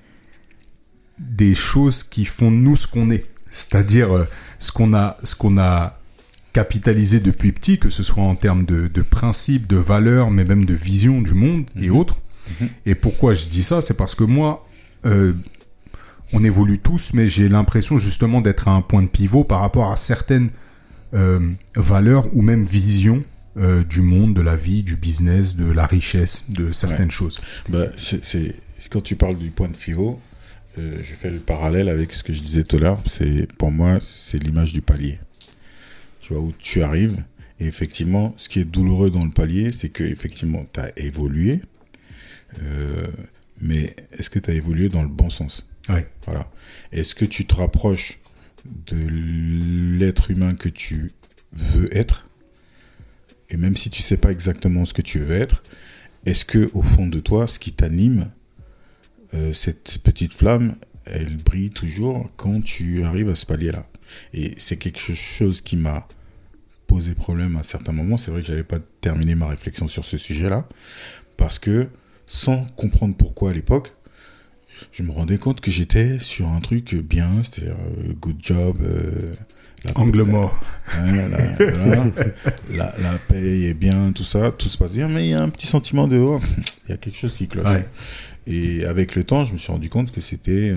des 1.18 1.55
choses 1.55 2.05
qui 2.05 2.24
font 2.24 2.50
nous 2.50 2.76
ce 2.76 2.86
qu'on 2.86 3.11
est? 3.11 3.26
C'est-à-dire 3.50 4.14
euh, 4.14 4.24
ce 4.59 4.70
qu'on 4.70 4.94
a, 4.94 5.16
ce 5.24 5.34
qu'on 5.34 5.59
a 5.59 5.98
capitalisé 6.55 7.20
depuis 7.20 7.52
petit, 7.52 7.78
que 7.78 7.90
ce 7.90 8.02
soit 8.02 8.22
en 8.22 8.34
termes 8.36 8.64
de, 8.64 8.86
de 8.88 9.02
principes, 9.02 9.66
de 9.66 9.76
valeurs, 9.76 10.30
mais 10.30 10.44
même 10.44 10.64
de 10.64 10.72
vision 10.72 11.20
du 11.20 11.34
monde 11.34 11.64
et 11.76 11.88
Mhm. 11.90 11.96
autres. 11.96 12.16
Mhm. 12.61 12.68
Et 12.86 12.94
pourquoi 12.94 13.34
je 13.34 13.46
dis 13.46 13.62
ça 13.62 13.82
C'est 13.82 13.96
parce 13.96 14.14
que 14.14 14.24
moi, 14.24 14.66
euh, 15.05 15.34
on 16.32 16.42
évolue 16.44 16.78
tous, 16.78 17.12
mais 17.12 17.26
j'ai 17.26 17.48
l'impression 17.48 17.98
justement 17.98 18.40
d'être 18.40 18.68
à 18.68 18.72
un 18.72 18.80
point 18.80 19.02
de 19.02 19.09
pivot 19.09 19.44
par 19.44 19.61
rapport 19.61 19.90
à 19.92 19.96
certaines 19.96 20.50
euh, 21.12 21.38
valeurs 21.76 22.26
ou 22.34 22.42
même 22.42 22.64
visions 22.64 23.22
euh, 23.57 23.84
du 23.84 24.00
monde, 24.00 24.34
de 24.34 24.40
la 24.40 24.57
vie, 24.57 24.82
du 24.82 24.96
business, 24.96 25.55
de 25.55 25.70
la 25.70 25.86
richesse, 25.86 26.50
de 26.50 26.72
certaines 26.72 27.11
choses. 27.12 27.40
Bah, 27.68 27.84
c'est, 27.96 28.24
c'est- 28.24 28.57
quand 28.90 29.00
tu 29.00 29.14
parles 29.14 29.38
du 29.38 29.50
point 29.50 29.68
de 29.68 29.76
pivot, 29.76 30.18
euh, 30.78 30.98
je 31.02 31.14
fais 31.14 31.30
le 31.30 31.38
parallèle 31.38 31.88
avec 31.88 32.12
ce 32.12 32.22
que 32.24 32.32
je 32.32 32.42
disais 32.42 32.64
tout 32.64 32.76
à 32.78 32.80
l'heure. 32.80 33.00
C'est, 33.07 33.46
pour 33.57 33.70
moi, 33.70 33.98
c'est 34.00 34.38
l'image 34.42 34.72
du 34.72 34.82
palier. 34.82 35.20
Tu 36.25 36.33
vois, 36.33 36.43
où 36.43 36.55
tu 36.59 36.83
arrives. 36.83 37.22
Et 37.61 37.66
effectivement, 37.66 38.33
ce 38.39 38.49
qui 38.49 38.59
est 38.59 38.64
douloureux 38.64 39.11
dans 39.11 39.22
le 39.22 39.31
palier, 39.31 39.72
c'est 39.72 39.91
que 39.91 40.03
effectivement, 40.03 40.64
tu 40.72 40.81
as 40.81 40.99
évolué. 40.99 41.61
euh, 42.62 43.07
mais 43.61 43.95
est-ce 44.12 44.31
que 44.31 44.39
tu 44.39 44.51
as 44.51 44.55
évolué 44.55 44.89
dans 44.89 45.03
le 45.03 45.09
bon 45.09 45.29
sens? 45.29 45.66
Ouais. 45.91 46.09
Voilà. 46.27 46.51
Est-ce 46.93 47.14
que 47.14 47.27
tu 47.27 47.45
te 47.45 47.55
rapproches 47.55 48.20
de 48.87 48.97
l'être 49.99 50.31
humain 50.31 50.55
que 50.55 50.70
tu 50.70 51.12
veux 51.53 51.95
être? 51.95 52.27
Et 53.51 53.59
même 53.59 53.77
si 53.77 53.91
tu 53.91 54.01
sais 54.01 54.16
pas 54.16 54.33
exactement 54.33 54.87
ce 54.87 54.95
que 54.95 55.03
tu 55.03 55.18
veux 55.18 55.37
être, 55.37 55.62
est-ce 56.25 56.47
que 56.47 56.70
au 56.72 56.81
fond 56.81 57.07
de 57.07 57.20
toi, 57.20 57.47
ce 57.47 57.59
qui 57.59 57.72
t'anime, 57.72 58.31
euh, 59.35 59.53
cette 59.53 59.99
petite 60.03 60.33
flamme, 60.33 60.75
elle 61.05 61.37
brille 61.37 61.68
toujours 61.68 62.31
quand 62.37 62.62
tu 62.64 63.05
arrives 63.05 63.29
à 63.29 63.35
ce 63.35 63.45
palier-là? 63.45 63.87
Et 64.32 64.54
c'est 64.58 64.76
quelque 64.76 65.00
chose 65.00 65.60
qui 65.60 65.76
m'a 65.76 66.06
posé 66.86 67.14
problème 67.14 67.56
à 67.56 67.62
certains 67.62 67.92
moments. 67.92 68.18
C'est 68.18 68.30
vrai 68.30 68.42
que 68.42 68.46
j'avais 68.46 68.64
pas 68.64 68.78
terminé 69.00 69.34
ma 69.34 69.46
réflexion 69.46 69.88
sur 69.88 70.04
ce 70.04 70.18
sujet-là 70.18 70.68
parce 71.36 71.58
que 71.58 71.88
sans 72.26 72.64
comprendre 72.76 73.14
pourquoi 73.16 73.50
à 73.50 73.52
l'époque, 73.52 73.92
je 74.92 75.02
me 75.02 75.12
rendais 75.12 75.38
compte 75.38 75.60
que 75.60 75.70
j'étais 75.70 76.18
sur 76.18 76.48
un 76.48 76.60
truc 76.60 76.94
bien, 76.94 77.42
c'est-à-dire 77.42 77.76
euh, 77.76 78.12
good 78.20 78.36
job, 78.40 78.78
euh, 78.82 79.32
la, 79.84 79.92
Angle 79.98 80.22
mort. 80.22 80.58
La, 80.94 81.28
la, 82.70 82.94
la 82.98 83.18
paye 83.28 83.66
est 83.66 83.74
bien, 83.74 84.12
tout 84.12 84.24
ça, 84.24 84.52
tout 84.52 84.68
se 84.68 84.78
passe 84.78 84.94
bien, 84.94 85.08
mais 85.08 85.26
il 85.26 85.30
y 85.30 85.34
a 85.34 85.42
un 85.42 85.48
petit 85.48 85.66
sentiment 85.66 86.08
de 86.08 86.18
oh, 86.18 86.40
il 86.86 86.90
y 86.90 86.94
a 86.94 86.96
quelque 86.96 87.16
chose 87.16 87.34
qui 87.34 87.48
cloche. 87.48 87.66
Ouais. 87.66 87.86
Et 88.47 88.84
avec 88.84 89.14
le 89.14 89.24
temps, 89.24 89.45
je 89.45 89.53
me 89.53 89.59
suis 89.59 89.72
rendu 89.72 89.88
compte 89.88 90.12
que 90.12 90.20
c'était 90.20 90.70
euh, 90.70 90.76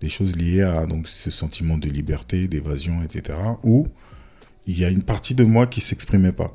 des 0.00 0.08
choses 0.08 0.36
liées 0.36 0.62
à 0.62 0.86
donc 0.86 1.08
ce 1.08 1.30
sentiment 1.30 1.76
de 1.76 1.88
liberté, 1.88 2.46
d'évasion, 2.46 3.02
etc. 3.02 3.38
Où 3.64 3.88
il 4.66 4.78
y 4.78 4.84
a 4.84 4.88
une 4.88 5.02
partie 5.02 5.34
de 5.34 5.44
moi 5.44 5.66
qui 5.66 5.80
s'exprimait 5.80 6.32
pas. 6.32 6.52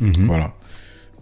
Mhm. 0.00 0.26
Voilà. 0.26 0.54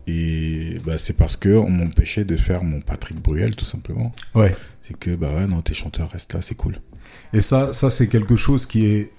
Et 0.07 0.79
bah, 0.87 0.97
c'est 0.97 1.17
parce 1.17 1.37
que 1.37 1.51
on 1.51 1.69
m'empêchait 1.69 2.25
de 2.25 2.37
faire 2.37 2.65
mon 2.65 2.81
Patrick 2.81 3.21
Bruel, 3.21 3.55
tout 3.55 3.67
simplement. 3.67 4.13
Ouais. 4.35 4.57
C'est 4.81 4.97
que 4.97 5.15
bah 5.15 5.35
ouais, 5.35 5.47
non, 5.47 5.61
tes 5.61 5.75
chanteurs 5.75 6.11
restent 6.11 6.33
là, 6.33 6.41
c'est 6.41 6.55
cool. 6.55 6.77
Et 7.35 7.43
ça, 7.43 7.75
ça 7.75 7.91
c'est 7.91 8.09
quelque 8.09 8.37
chose 8.37 8.65
qui 8.65 8.87
est 8.87 9.13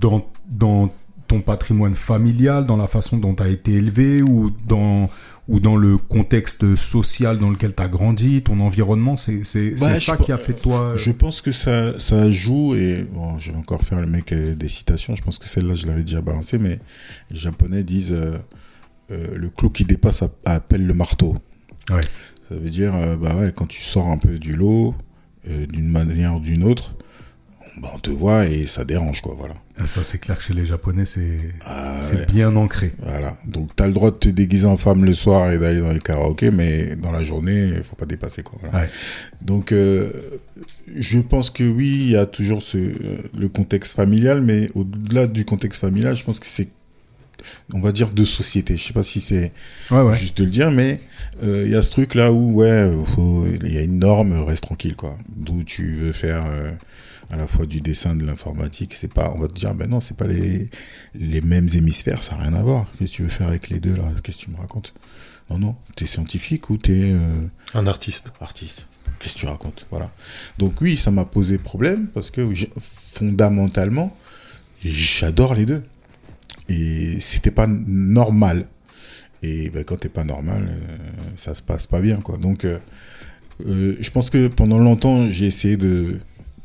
dans, 0.00 0.26
dans 0.48 0.90
ton 1.28 1.40
patrimoine 1.40 1.94
familial, 1.94 2.64
dans 2.64 2.78
la 2.78 2.86
façon 2.86 3.18
dont 3.18 3.34
tu 3.34 3.42
as 3.42 3.48
été 3.48 3.72
élevé 3.72 4.22
ou 4.22 4.50
dans, 4.66 5.10
ou 5.48 5.58
dans 5.60 5.76
le 5.76 5.98
contexte 5.98 6.76
social 6.76 7.38
dans 7.38 7.50
lequel 7.50 7.74
tu 7.74 7.82
as 7.82 7.88
grandi, 7.88 8.42
ton 8.42 8.60
environnement. 8.60 9.16
C'est 9.16 9.44
c'est- 9.44 9.78
Bah, 9.80 9.96
ça 9.96 10.16
qui 10.16 10.30
a 10.32 10.38
fait 10.38 10.52
toi. 10.52 10.80
euh, 10.92 10.96
Je 10.96 11.10
pense 11.10 11.40
que 11.40 11.50
ça, 11.52 11.98
ça 11.98 12.30
joue, 12.30 12.74
et 12.76 13.02
bon, 13.10 13.38
je 13.38 13.50
vais 13.50 13.58
encore 13.58 13.82
faire 13.82 14.00
le 14.00 14.06
mec 14.06 14.32
des 14.32 14.68
citations, 14.68 15.16
je 15.16 15.22
pense 15.22 15.38
que 15.38 15.46
celle-là, 15.46 15.74
je 15.74 15.86
l'avais 15.86 16.02
déjà 16.04 16.20
balancée, 16.20 16.58
mais 16.58 16.78
les 17.30 17.36
Japonais 17.38 17.82
disent 17.82 18.12
euh, 18.12 18.38
euh, 19.10 19.34
le 19.34 19.50
clou 19.50 19.68
qui 19.70 19.84
dépasse 19.84 20.22
app- 20.22 20.36
appelle 20.44 20.86
le 20.86 20.94
marteau. 20.94 21.36
Ouais. 21.90 22.02
Ça 22.48 22.54
veut 22.54 22.70
dire, 22.70 22.94
euh, 22.94 23.16
bah 23.16 23.34
ouais, 23.36 23.52
quand 23.54 23.66
tu 23.66 23.80
sors 23.80 24.06
un 24.08 24.18
peu 24.18 24.38
du 24.38 24.54
lot, 24.54 24.94
d'une 25.44 25.88
manière 25.88 26.36
ou 26.36 26.40
d'une 26.40 26.62
autre, 26.62 26.94
bah, 27.78 27.90
on 27.94 27.98
te 27.98 28.10
voit 28.10 28.46
et 28.46 28.66
ça 28.66 28.84
dérange, 28.84 29.20
quoi, 29.22 29.34
voilà. 29.38 29.54
Ah, 29.78 29.86
Ça, 29.86 30.04
c'est 30.04 30.18
clair 30.18 30.36
que 30.36 30.44
chez 30.44 30.52
les 30.54 30.66
Japonais, 30.66 31.04
c'est 31.06 31.38
Ah, 31.64 31.96
ouais. 32.14 32.26
bien 32.26 32.54
ancré. 32.56 32.92
Voilà. 33.02 33.38
Donc, 33.46 33.70
t'as 33.74 33.86
le 33.86 33.92
droit 33.92 34.10
de 34.10 34.16
te 34.16 34.28
déguiser 34.28 34.66
en 34.66 34.76
femme 34.76 35.04
le 35.04 35.14
soir 35.14 35.50
et 35.50 35.58
d'aller 35.58 35.80
dans 35.80 35.92
les 35.92 35.98
karaokés, 36.00 36.50
mais 36.50 36.96
dans 36.96 37.10
la 37.12 37.22
journée, 37.22 37.70
il 37.78 37.82
faut 37.82 37.96
pas 37.96 38.04
dépasser, 38.06 38.42
quoi. 38.42 38.58
Voilà. 38.62 38.80
Ouais. 38.84 38.90
Donc, 39.40 39.72
euh, 39.72 40.10
je 40.96 41.18
pense 41.18 41.50
que 41.50 41.64
oui, 41.64 41.88
il 42.02 42.10
y 42.10 42.16
a 42.16 42.26
toujours 42.26 42.62
ce, 42.62 42.76
euh, 42.78 42.92
le 43.38 43.48
contexte 43.48 43.94
familial, 43.96 44.42
mais 44.42 44.68
au-delà 44.74 45.26
du 45.26 45.44
contexte 45.46 45.80
familial, 45.80 46.14
je 46.14 46.24
pense 46.24 46.38
que 46.40 46.46
c'est, 46.46 46.68
on 47.72 47.80
va 47.80 47.90
dire, 47.92 48.10
de 48.10 48.24
société. 48.24 48.76
Je 48.76 48.84
sais 48.84 48.92
pas 48.92 49.02
si 49.02 49.20
c'est 49.20 49.50
Ouais, 49.90 50.02
ouais. 50.02 50.14
juste 50.14 50.36
de 50.38 50.44
le 50.44 50.50
dire, 50.50 50.70
mais 50.70 51.00
euh, 51.42 51.62
il 51.64 51.72
y 51.72 51.74
a 51.74 51.80
ce 51.82 51.90
truc 51.90 52.14
là 52.14 52.30
où, 52.32 52.52
ouais, 52.60 52.90
il 53.64 53.72
y 53.72 53.78
a 53.78 53.82
une 53.82 53.98
norme, 54.00 54.34
reste 54.44 54.64
tranquille, 54.64 54.94
quoi. 54.94 55.16
D'où 55.34 55.64
tu 55.64 55.96
veux 55.96 56.12
faire 56.12 56.44
euh, 56.46 56.70
à 57.30 57.36
la 57.36 57.46
fois 57.46 57.66
du 57.66 57.80
dessin, 57.80 58.14
de 58.14 58.24
l'informatique, 58.24 58.94
c'est 58.94 59.12
pas, 59.12 59.32
on 59.34 59.38
va 59.40 59.48
te 59.48 59.54
dire, 59.54 59.74
ben 59.74 59.88
non, 59.88 60.00
c'est 60.00 60.16
pas 60.16 60.26
les, 60.26 60.68
les 61.14 61.40
mêmes 61.40 61.68
hémisphères, 61.74 62.22
ça 62.22 62.36
n'a 62.36 62.42
rien 62.42 62.54
à 62.54 62.62
voir. 62.62 62.86
Qu'est-ce 62.98 63.12
que 63.12 63.16
tu 63.16 63.22
veux 63.22 63.28
faire 63.28 63.48
avec 63.48 63.68
les 63.70 63.80
deux 63.80 63.94
là? 63.94 64.04
Qu'est-ce 64.22 64.38
que 64.38 64.42
tu 64.44 64.50
me 64.50 64.56
racontes? 64.56 64.92
Non, 65.50 65.58
non, 65.58 65.76
t'es 65.96 66.06
scientifique 66.06 66.70
ou 66.70 66.76
t'es 66.76 67.10
euh, 67.12 67.46
Un 67.74 67.86
artiste. 67.86 68.32
artiste. 68.40 68.86
Qu'est-ce 69.18 69.34
que 69.34 69.40
tu 69.40 69.46
racontes? 69.46 69.86
Voilà. 69.90 70.10
Donc 70.58 70.80
oui, 70.80 70.96
ça 70.96 71.10
m'a 71.10 71.24
posé 71.24 71.58
problème 71.58 72.06
parce 72.14 72.30
que 72.30 72.46
fondamentalement, 73.12 74.16
j'adore 74.84 75.54
les 75.54 75.66
deux. 75.66 75.82
Et 76.68 77.18
c'était 77.20 77.50
pas 77.50 77.66
normal. 77.66 78.66
Et 79.42 79.70
ben, 79.70 79.84
quand 79.84 79.96
t'es 79.96 80.08
pas 80.08 80.24
normal, 80.24 80.68
euh, 80.70 80.96
ça 81.36 81.54
se 81.54 81.62
passe 81.62 81.86
pas 81.86 82.00
bien, 82.00 82.18
quoi. 82.18 82.36
Donc, 82.38 82.64
euh, 82.64 82.78
euh, 83.66 83.96
je 84.00 84.10
pense 84.10 84.30
que 84.30 84.46
pendant 84.46 84.78
longtemps, 84.78 85.28
j'ai 85.28 85.46
essayé 85.46 85.76
de 85.76 86.20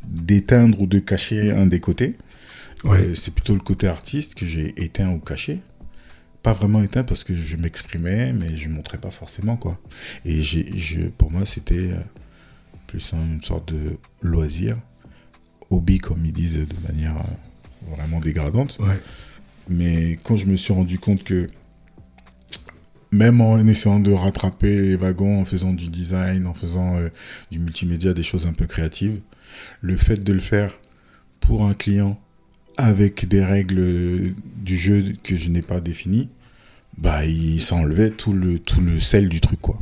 d'éteindre 0.08 0.82
ou 0.82 0.88
de 0.88 1.00
cacher 1.00 1.52
un 1.52 1.66
des 1.66 1.80
côtés. 1.80 2.16
Ouais. 2.84 3.00
Euh, 3.00 3.16
c'est 3.16 3.34
plutôt 3.34 3.54
le 3.54 3.60
côté 3.60 3.88
artiste 3.88 4.36
que 4.36 4.46
j'ai 4.46 4.74
éteint 4.82 5.12
ou 5.12 5.20
caché. 5.20 5.62
Pas 6.44 6.54
vraiment 6.54 6.82
éteint 6.82 7.04
parce 7.04 7.24
que 7.24 7.36
je 7.36 7.58
m'exprimais, 7.58 8.32
mais 8.34 8.56
je 8.58 8.70
montrais 8.70 8.98
pas 8.98 9.12
forcément 9.12 9.58
quoi. 9.58 9.80
Et 10.24 10.42
je, 10.42 11.08
pour 11.10 11.32
moi, 11.32 11.46
c'était 11.46 11.92
euh, 11.92 12.00
plus 12.86 13.14
une 13.14 13.42
sorte 13.42 13.74
de 13.74 13.98
loisir, 14.22 14.78
hobby 15.70 15.98
comme 15.98 16.26
ils 16.26 16.34
disent 16.34 16.60
de 16.60 16.88
manière 16.88 17.18
euh, 17.18 17.96
vraiment 17.96 18.20
dégradante. 18.20 18.78
Ouais. 18.80 18.98
Mais 19.68 20.18
quand 20.24 20.38
je 20.38 20.46
me 20.46 20.56
suis 20.56 20.74
rendu 20.74 21.00
compte 21.00 21.24
que 21.24 21.50
même 23.12 23.42
en 23.42 23.58
essayant 23.66 24.00
de 24.00 24.12
rattraper 24.12 24.78
les 24.80 24.96
wagons, 24.96 25.42
en 25.42 25.46
faisant 25.46 25.74
du 25.74 25.90
design, 25.90 26.46
en 26.46 26.54
faisant 26.54 26.98
euh, 26.98 27.10
du 27.52 27.60
multimédia, 27.60 28.14
des 28.14 28.24
choses 28.24 28.48
un 28.48 28.54
peu 28.54 28.66
créatives, 28.66 29.20
le 29.82 29.98
fait 29.98 30.24
de 30.24 30.34
le 30.34 30.40
faire 30.40 30.74
pour 31.40 31.64
un 31.66 31.74
client 31.74 32.20
avec 32.78 33.28
des 33.28 33.44
règles 33.44 34.34
du 34.58 34.78
jeu 34.78 35.04
que 35.24 35.36
je 35.36 35.50
n'ai 35.50 35.62
pas 35.62 35.82
définies, 35.82 36.30
bah 36.98 37.26
il 37.26 37.62
s'enlevait 37.62 38.12
tout 38.12 38.34
le 38.34 38.60
tout 38.60 38.82
le 38.82 39.00
sel 39.00 39.30
du 39.30 39.42
truc 39.42 39.60
quoi. 39.60 39.80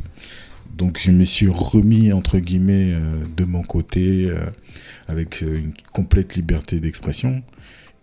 Donc 0.76 0.98
je 0.98 1.10
me 1.10 1.24
suis 1.24 1.48
remis 1.48 2.12
entre 2.12 2.38
guillemets 2.38 2.92
euh, 2.92 3.00
de 3.36 3.44
mon 3.44 3.62
côté 3.62 4.26
euh, 4.28 4.38
avec 5.08 5.42
euh, 5.42 5.58
une 5.58 5.72
complète 5.92 6.36
liberté 6.36 6.80
d'expression 6.80 7.42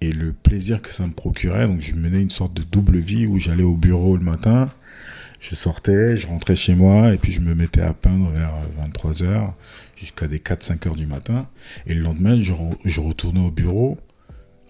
et 0.01 0.11
le 0.11 0.33
plaisir 0.33 0.81
que 0.81 0.91
ça 0.91 1.05
me 1.05 1.13
procurait. 1.13 1.67
Donc 1.67 1.81
je 1.81 1.93
menais 1.93 2.21
une 2.21 2.31
sorte 2.31 2.53
de 2.53 2.63
double 2.63 2.97
vie 2.97 3.27
où 3.27 3.39
j'allais 3.39 3.63
au 3.63 3.75
bureau 3.75 4.17
le 4.17 4.23
matin, 4.23 4.69
je 5.39 5.53
sortais, 5.53 6.17
je 6.17 6.25
rentrais 6.27 6.55
chez 6.55 6.73
moi 6.73 7.13
et 7.13 7.17
puis 7.17 7.31
je 7.31 7.41
me 7.41 7.53
mettais 7.53 7.81
à 7.81 7.93
peindre 7.93 8.31
vers 8.31 8.53
23h 8.81 9.51
jusqu'à 9.95 10.27
des 10.27 10.39
4-5 10.39 10.87
heures 10.87 10.95
du 10.95 11.07
matin. 11.07 11.47
Et 11.85 11.93
le 11.93 12.01
lendemain, 12.01 12.39
je, 12.41 12.53
re- 12.53 12.77
je 12.85 12.99
retournais 13.01 13.39
au 13.45 13.51
bureau 13.51 13.97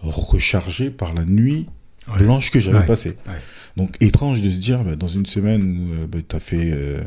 rechargé 0.00 0.90
par 0.90 1.14
la 1.14 1.24
nuit 1.24 1.66
Ouais. 2.06 2.18
blanche 2.18 2.50
que 2.50 2.60
j'avais 2.60 2.80
Ouais. 2.80 2.86
passée. 2.86 3.16
Ouais. 3.26 3.32
Donc 3.78 3.96
étrange 4.00 4.42
de 4.42 4.50
se 4.50 4.58
dire, 4.58 4.84
bah, 4.84 4.94
dans 4.94 5.08
une 5.08 5.24
semaine 5.24 5.62
où 5.62 5.94
euh, 5.94 6.06
bah, 6.06 6.18
tu 6.28 6.36
as 6.36 6.40
fait 6.40 6.70
euh, 6.70 7.02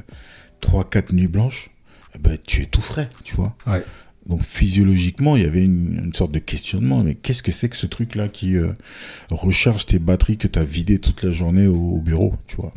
3-4 0.63 1.13
nuits 1.13 1.27
blanches, 1.27 1.69
eh 2.15 2.17
ben, 2.19 2.35
tu 2.43 2.63
es 2.63 2.65
tout 2.65 2.81
frais, 2.81 3.07
tu 3.23 3.35
vois. 3.35 3.55
Donc 4.25 4.41
physiologiquement, 4.43 5.35
il 5.37 5.43
y 5.43 5.45
avait 5.45 5.63
une, 5.63 6.01
une 6.05 6.13
sorte 6.13 6.31
de 6.31 6.39
questionnement. 6.39 7.03
Mais 7.03 7.13
qu'est-ce 7.13 7.43
que 7.43 7.51
c'est 7.51 7.69
que 7.69 7.77
ce 7.77 7.85
truc-là 7.85 8.27
qui 8.27 8.57
euh, 8.57 8.73
recharge 9.29 9.85
tes 9.85 9.99
batteries 9.99 10.37
que 10.37 10.47
tu 10.47 10.57
as 10.57 10.65
vidées 10.65 10.97
toute 10.99 11.21
la 11.23 11.29
journée 11.31 11.67
au, 11.67 11.75
au 11.75 12.01
bureau, 12.01 12.33
tu 12.47 12.55
vois? 12.55 12.73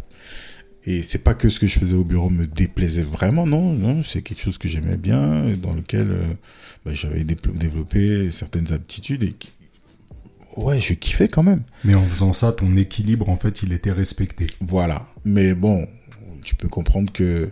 Et 0.86 1.02
c'est 1.02 1.18
pas 1.18 1.34
que 1.34 1.48
ce 1.48 1.60
que 1.60 1.66
je 1.66 1.78
faisais 1.78 1.94
au 1.94 2.04
bureau 2.04 2.30
me 2.30 2.46
déplaisait 2.46 3.02
vraiment, 3.02 3.46
non, 3.46 3.72
non, 3.72 4.02
c'est 4.02 4.22
quelque 4.22 4.40
chose 4.40 4.56
que 4.58 4.68
j'aimais 4.68 4.96
bien, 4.96 5.46
et 5.48 5.56
dans 5.56 5.74
lequel 5.74 6.10
euh, 6.10 6.24
bah, 6.86 6.92
j'avais 6.94 7.22
développé 7.24 8.30
certaines 8.30 8.72
aptitudes 8.72 9.22
et 9.24 9.32
qui... 9.32 9.50
ouais, 10.56 10.80
je 10.80 10.94
kiffais 10.94 11.28
quand 11.28 11.42
même. 11.42 11.62
Mais 11.84 11.94
en 11.94 12.04
faisant 12.04 12.32
ça, 12.32 12.52
ton 12.52 12.74
équilibre, 12.76 13.28
en 13.28 13.36
fait, 13.36 13.62
il 13.62 13.72
était 13.74 13.92
respecté. 13.92 14.46
Voilà. 14.60 15.06
Mais 15.24 15.52
bon, 15.54 15.86
tu 16.44 16.54
peux 16.54 16.68
comprendre 16.68 17.12
que 17.12 17.50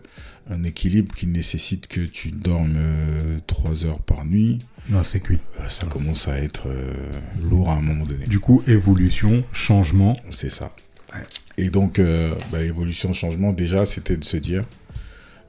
un 0.51 0.65
équilibre 0.65 1.15
qui 1.15 1.27
nécessite 1.27 1.89
que 1.89 2.01
tu 2.01 2.31
dormes 2.31 2.77
euh, 2.79 3.39
trois 3.47 3.85
heures 3.85 4.01
par 4.01 4.25
nuit, 4.25 4.61
Non, 4.89 5.05
c'est 5.05 5.21
cuit. 5.21 5.41
euh, 5.61 5.69
ça 5.69 5.85
commence 5.85 6.27
à 6.27 6.39
être 6.39 6.69
euh, 6.69 6.95
lourd 7.43 7.69
à 7.69 7.75
un 7.75 7.83
moment 7.83 8.07
donné. 8.07 8.27
Du 8.27 8.41
coup, 8.41 8.63
évolution, 8.67 9.43
changement. 9.53 10.17
C'est 10.31 10.49
ça. 10.51 10.75
Ouais. 11.15 11.21
Et 11.57 11.71
donc, 11.71 11.99
euh, 11.99 12.35
bah, 12.53 12.63
évolution, 12.63 13.13
changement, 13.13 13.53
déjà, 13.53 13.87
c'était 13.87 14.17
de 14.17 14.25
se 14.25 14.37
dire, 14.37 14.65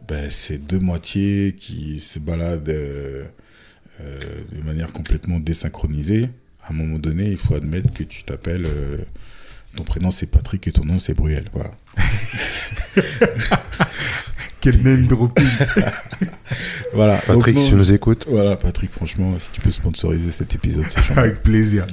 ben, 0.08 0.30
c'est 0.32 0.58
deux 0.58 0.80
moitiés 0.80 1.56
qui 1.58 2.00
se 2.00 2.18
baladent 2.20 2.70
euh, 2.70 3.26
euh, 4.02 4.20
de 4.52 4.62
manière 4.64 4.92
complètement 4.94 5.40
désynchronisée. 5.40 6.30
À 6.64 6.72
un 6.72 6.76
moment 6.76 6.98
donné, 7.00 7.30
il 7.30 7.38
faut 7.38 7.56
admettre 7.56 7.94
que 7.94 8.04
tu 8.04 8.24
t'appelles. 8.24 8.66
euh, 8.66 8.98
ton 9.76 9.84
prénom 9.84 10.10
c'est 10.10 10.26
Patrick 10.26 10.68
et 10.68 10.72
ton 10.72 10.84
nom 10.84 10.98
c'est 10.98 11.14
Bruel. 11.14 11.46
Voilà. 11.54 11.72
Quel 14.62 14.82
name 14.84 15.06
dropping. 15.08 15.46
voilà. 16.94 17.18
Patrick, 17.26 17.56
Donc, 17.56 17.64
si 17.64 17.70
tu 17.70 17.76
nous 17.76 17.94
écoutes, 17.94 18.26
Voilà, 18.28 18.58
Patrick, 18.58 18.92
franchement, 18.92 19.40
si 19.40 19.52
tu 19.52 19.62
peux 19.62 19.72
sponsoriser 19.72 20.32
cet 20.32 20.54
épisode, 20.56 20.86
c'est. 20.90 21.12
Avec 21.18 21.44
plaisir. 21.44 21.88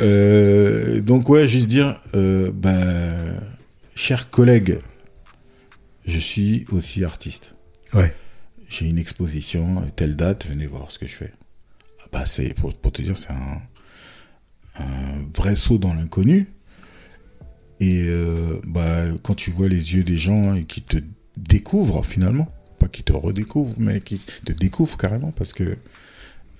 Euh, 0.00 1.00
donc 1.00 1.28
ouais, 1.28 1.48
juste 1.48 1.68
dire, 1.68 2.00
euh, 2.14 2.50
ben, 2.52 3.40
chers 3.94 4.30
collègues, 4.30 4.78
je 6.06 6.18
suis 6.18 6.64
aussi 6.70 7.04
artiste. 7.04 7.54
Ouais. 7.94 8.14
J'ai 8.68 8.86
une 8.86 8.98
exposition, 8.98 9.82
telle 9.96 10.16
date, 10.16 10.46
venez 10.46 10.66
voir 10.66 10.90
ce 10.90 10.98
que 10.98 11.06
je 11.06 11.16
fais. 11.16 11.32
Ah 12.00 12.08
bah 12.12 12.26
c'est 12.26 12.54
pour, 12.54 12.74
pour 12.74 12.92
te 12.92 13.02
dire, 13.02 13.16
c'est 13.16 13.32
un, 13.32 13.62
un 14.78 15.24
vrai 15.34 15.54
saut 15.54 15.78
dans 15.78 15.94
l'inconnu. 15.94 16.48
Et 17.80 18.04
euh, 18.06 18.60
bah, 18.64 19.04
quand 19.22 19.34
tu 19.34 19.50
vois 19.50 19.68
les 19.68 19.94
yeux 19.94 20.02
des 20.02 20.16
gens 20.16 20.54
et 20.54 20.64
qui 20.64 20.82
te 20.82 20.98
découvrent 21.36 22.04
finalement, 22.04 22.52
pas 22.78 22.88
qui 22.88 23.02
te 23.02 23.12
redécouvrent, 23.12 23.74
mais 23.78 24.00
qui 24.00 24.18
te 24.18 24.52
découvrent 24.52 24.96
carrément 24.96 25.32
parce 25.32 25.52
que 25.52 25.76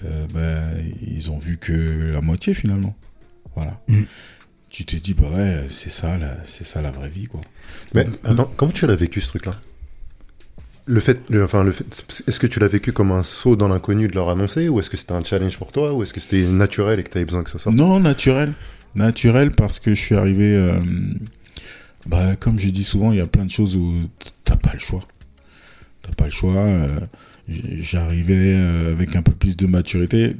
euh, 0.04 0.26
bah, 0.32 0.62
ils 1.02 1.30
ont 1.30 1.38
vu 1.38 1.58
que 1.58 2.10
la 2.12 2.20
moitié 2.20 2.54
finalement. 2.54 2.96
Voilà. 3.58 3.80
Mm. 3.88 4.04
Tu 4.70 4.84
te 4.84 4.96
dis, 4.96 5.14
bah 5.14 5.28
ouais, 5.34 5.66
c'est 5.70 5.90
ça, 5.90 6.18
la- 6.18 6.36
c'est 6.44 6.64
ça 6.64 6.82
la 6.82 6.90
vraie 6.90 7.08
vie, 7.08 7.24
quoi. 7.26 7.40
Mais 7.94 8.04
Donc, 8.04 8.14
attends, 8.24 8.52
comment 8.56 8.72
tu 8.72 8.86
l'as 8.86 8.94
vécu 8.96 9.20
ce 9.20 9.28
truc-là? 9.28 9.52
Le 10.86 11.00
fait, 11.00 11.20
le- 11.30 11.44
enfin, 11.44 11.64
le 11.64 11.72
fait, 11.72 11.84
est-ce 12.26 12.38
que 12.40 12.46
tu 12.46 12.60
l'as 12.60 12.68
vécu 12.68 12.92
comme 12.92 13.12
un 13.12 13.22
saut 13.22 13.56
dans 13.56 13.68
l'inconnu 13.68 14.08
de 14.08 14.14
leur 14.14 14.28
annoncer, 14.30 14.68
ou 14.68 14.78
est-ce 14.80 14.88
que 14.90 14.96
c'était 14.96 15.12
un 15.12 15.24
challenge 15.24 15.58
pour 15.58 15.72
toi, 15.72 15.92
ou 15.92 16.02
est-ce 16.02 16.12
que 16.14 16.20
c'était 16.20 16.42
naturel 16.46 16.98
et 17.00 17.02
que 17.02 17.10
tu 17.10 17.18
avais 17.18 17.24
besoin 17.26 17.42
que 17.44 17.50
ça 17.50 17.58
sorte? 17.58 17.76
Non, 17.76 17.98
naturel. 18.00 18.52
Naturel 18.94 19.50
parce 19.50 19.80
que 19.80 19.94
je 19.94 20.00
suis 20.00 20.14
arrivé. 20.14 20.54
euh, 20.54 20.80
bah, 22.06 22.36
comme 22.36 22.58
je 22.58 22.68
dis 22.70 22.84
souvent, 22.84 23.12
il 23.12 23.18
y 23.18 23.20
a 23.20 23.26
plein 23.26 23.44
de 23.44 23.50
choses 23.50 23.76
où 23.76 23.92
t'as 24.44 24.56
pas 24.56 24.72
le 24.72 24.78
choix. 24.78 25.06
T'as 26.02 26.12
pas 26.12 26.24
le 26.24 26.30
choix. 26.30 26.54
euh, 26.56 27.00
J'arrivais 27.48 28.54
euh, 28.56 28.92
avec 28.92 29.16
un 29.16 29.22
peu 29.22 29.32
plus 29.32 29.56
de 29.56 29.66
maturité. 29.66 30.36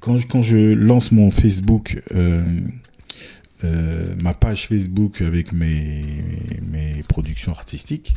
Quand, 0.00 0.42
je- 0.42 0.74
lance 0.74 1.10
mon 1.12 1.30
Facebook, 1.30 2.00
euh, 2.14 2.44
euh, 3.64 4.14
ma 4.20 4.34
page 4.34 4.66
Facebook 4.68 5.20
avec 5.22 5.52
mes, 5.52 6.22
productions 7.08 7.52
artistiques, 7.52 8.14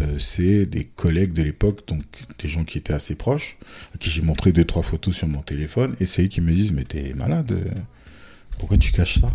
euh, 0.00 0.18
c'est 0.18 0.66
des 0.66 0.84
collègues 0.84 1.32
de 1.32 1.42
l'époque, 1.42 1.86
donc 1.88 2.02
des 2.38 2.48
gens 2.48 2.64
qui 2.64 2.78
étaient 2.78 2.92
assez 2.92 3.14
proches, 3.16 3.56
à 3.94 3.98
qui 3.98 4.10
j'ai 4.10 4.22
montré 4.22 4.52
deux 4.52 4.64
trois 4.64 4.82
photos 4.82 5.16
sur 5.16 5.26
mon 5.28 5.40
téléphone, 5.42 5.96
et 5.98 6.06
c'est 6.06 6.24
eux 6.24 6.28
qui 6.28 6.40
me 6.40 6.52
disent 6.52 6.72
mais 6.72 6.84
t'es 6.84 7.14
malade, 7.14 7.52
pourquoi 8.58 8.76
tu 8.78 8.92
caches 8.92 9.18
ça? 9.20 9.34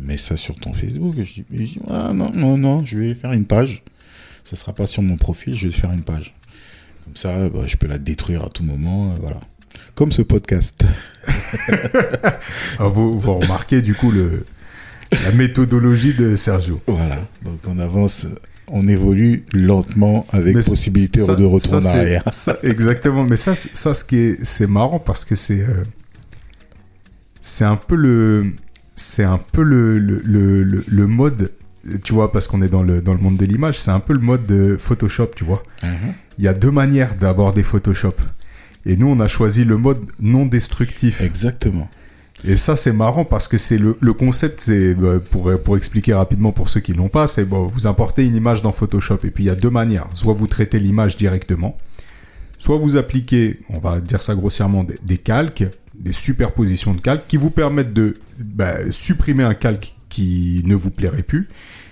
Mets 0.00 0.16
ça 0.18 0.36
sur 0.36 0.54
ton 0.56 0.72
Facebook. 0.72 1.14
Je 1.22 1.42
dis, 1.50 1.78
ah 1.88 2.12
non 2.12 2.30
non 2.34 2.58
non, 2.58 2.84
je 2.84 2.98
vais 2.98 3.14
faire 3.14 3.32
une 3.32 3.46
page. 3.46 3.82
Ça 4.44 4.56
sera 4.56 4.74
pas 4.74 4.86
sur 4.86 5.02
mon 5.02 5.16
profil, 5.16 5.54
je 5.54 5.68
vais 5.68 5.72
faire 5.72 5.92
une 5.92 6.02
page. 6.02 6.34
Comme 7.04 7.16
ça, 7.16 7.48
bah, 7.48 7.62
je 7.66 7.76
peux 7.76 7.86
la 7.86 7.98
détruire 7.98 8.44
à 8.44 8.50
tout 8.50 8.64
moment, 8.64 9.14
voilà. 9.20 9.40
Comme 9.94 10.12
ce 10.12 10.22
podcast. 10.22 10.84
Ah, 12.78 12.88
vous, 12.88 13.18
vous 13.18 13.38
remarquez 13.38 13.80
du 13.80 13.94
coup 13.94 14.10
le, 14.10 14.44
la 15.12 15.32
méthodologie 15.32 16.14
de 16.14 16.34
Sergio. 16.36 16.80
Voilà. 16.86 17.14
Donc 17.44 17.60
on 17.68 17.78
avance, 17.78 18.26
on 18.68 18.86
évolue 18.88 19.44
lentement 19.52 20.26
avec 20.30 20.54
Mais 20.54 20.62
possibilité 20.62 21.20
Ça- 21.20 21.34
de 21.36 21.44
retour 21.44 21.74
en 21.74 21.84
arrière. 21.86 22.22
ça, 22.32 22.58
exactement. 22.62 23.24
Mais 23.24 23.36
ça, 23.36 23.54
c'est- 23.54 23.76
ça, 23.76 23.94
ce 23.94 24.04
qui 24.04 24.16
est, 24.18 24.44
c'est 24.44 24.66
marrant 24.66 24.98
parce 24.98 25.24
que 25.24 25.36
c'est, 25.36 25.60
euh, 25.60 25.84
c'est 27.40 27.64
un 27.64 27.76
peu 27.76 27.94
le, 27.96 28.46
c'est 28.96 29.24
un 29.24 29.38
peu 29.38 29.62
le, 29.62 29.98
le, 29.98 30.20
le, 30.24 30.62
le- 30.64 30.84
le 30.86 31.06
mode, 31.06 31.52
tu 32.02 32.12
vois, 32.12 32.32
parce 32.32 32.48
qu'on 32.48 32.60
est 32.62 32.68
dans 32.68 32.82
le, 32.82 33.00
dans 33.00 33.14
le 33.14 33.20
monde 33.20 33.36
de 33.36 33.44
l'image, 33.46 33.78
c'est 33.80 33.90
un 33.92 34.00
peu 34.00 34.12
le 34.14 34.20
mode 34.20 34.44
de 34.46 34.76
Photoshop, 34.78 35.30
tu 35.36 35.44
vois. 35.44 35.62
Mhm. 35.82 36.12
Il 36.38 36.44
y 36.44 36.48
a 36.48 36.54
deux 36.54 36.70
manières 36.72 37.14
d'aborder 37.14 37.62
Photoshop. 37.62 38.14
Et 38.86 38.96
nous, 38.96 39.06
on 39.06 39.20
a 39.20 39.28
choisi 39.28 39.64
le 39.64 39.76
mode 39.76 40.04
non 40.20 40.46
destructif. 40.46 41.20
Exactement. 41.20 41.88
Et 42.46 42.58
ça, 42.58 42.76
c'est 42.76 42.92
marrant 42.92 43.24
parce 43.24 43.48
que 43.48 43.56
c'est 43.56 43.78
le, 43.78 43.96
le 44.00 44.12
concept, 44.12 44.60
c'est 44.60 44.94
euh, 44.94 45.18
pour, 45.18 45.50
pour 45.62 45.76
expliquer 45.78 46.12
rapidement 46.12 46.52
pour 46.52 46.68
ceux 46.68 46.80
qui 46.80 46.92
l'ont 46.92 47.08
pas, 47.08 47.26
c'est 47.26 47.46
bon, 47.46 47.66
vous 47.66 47.86
importez 47.86 48.26
une 48.26 48.36
image 48.36 48.60
dans 48.60 48.72
Photoshop 48.72 49.20
et 49.24 49.30
puis 49.30 49.44
il 49.44 49.46
y 49.46 49.50
a 49.50 49.54
deux 49.54 49.70
manières. 49.70 50.08
Soit 50.12 50.34
vous 50.34 50.46
traitez 50.46 50.78
l'image 50.78 51.16
directement, 51.16 51.78
soit 52.58 52.76
vous 52.76 52.98
appliquez, 52.98 53.60
on 53.70 53.78
va 53.78 54.00
dire 54.00 54.22
ça 54.22 54.34
grossièrement, 54.34 54.84
des, 54.84 54.98
des 55.02 55.16
calques, 55.16 55.64
des 55.94 56.12
superpositions 56.12 56.92
de 56.92 57.00
calques 57.00 57.26
qui 57.28 57.38
vous 57.38 57.50
permettent 57.50 57.94
de 57.94 58.14
bah, 58.38 58.90
supprimer 58.90 59.44
un 59.44 59.54
calque 59.54 59.94
qui 60.10 60.62
ne 60.66 60.74
vous 60.74 60.90
plairait 60.90 61.22
plus 61.22 61.48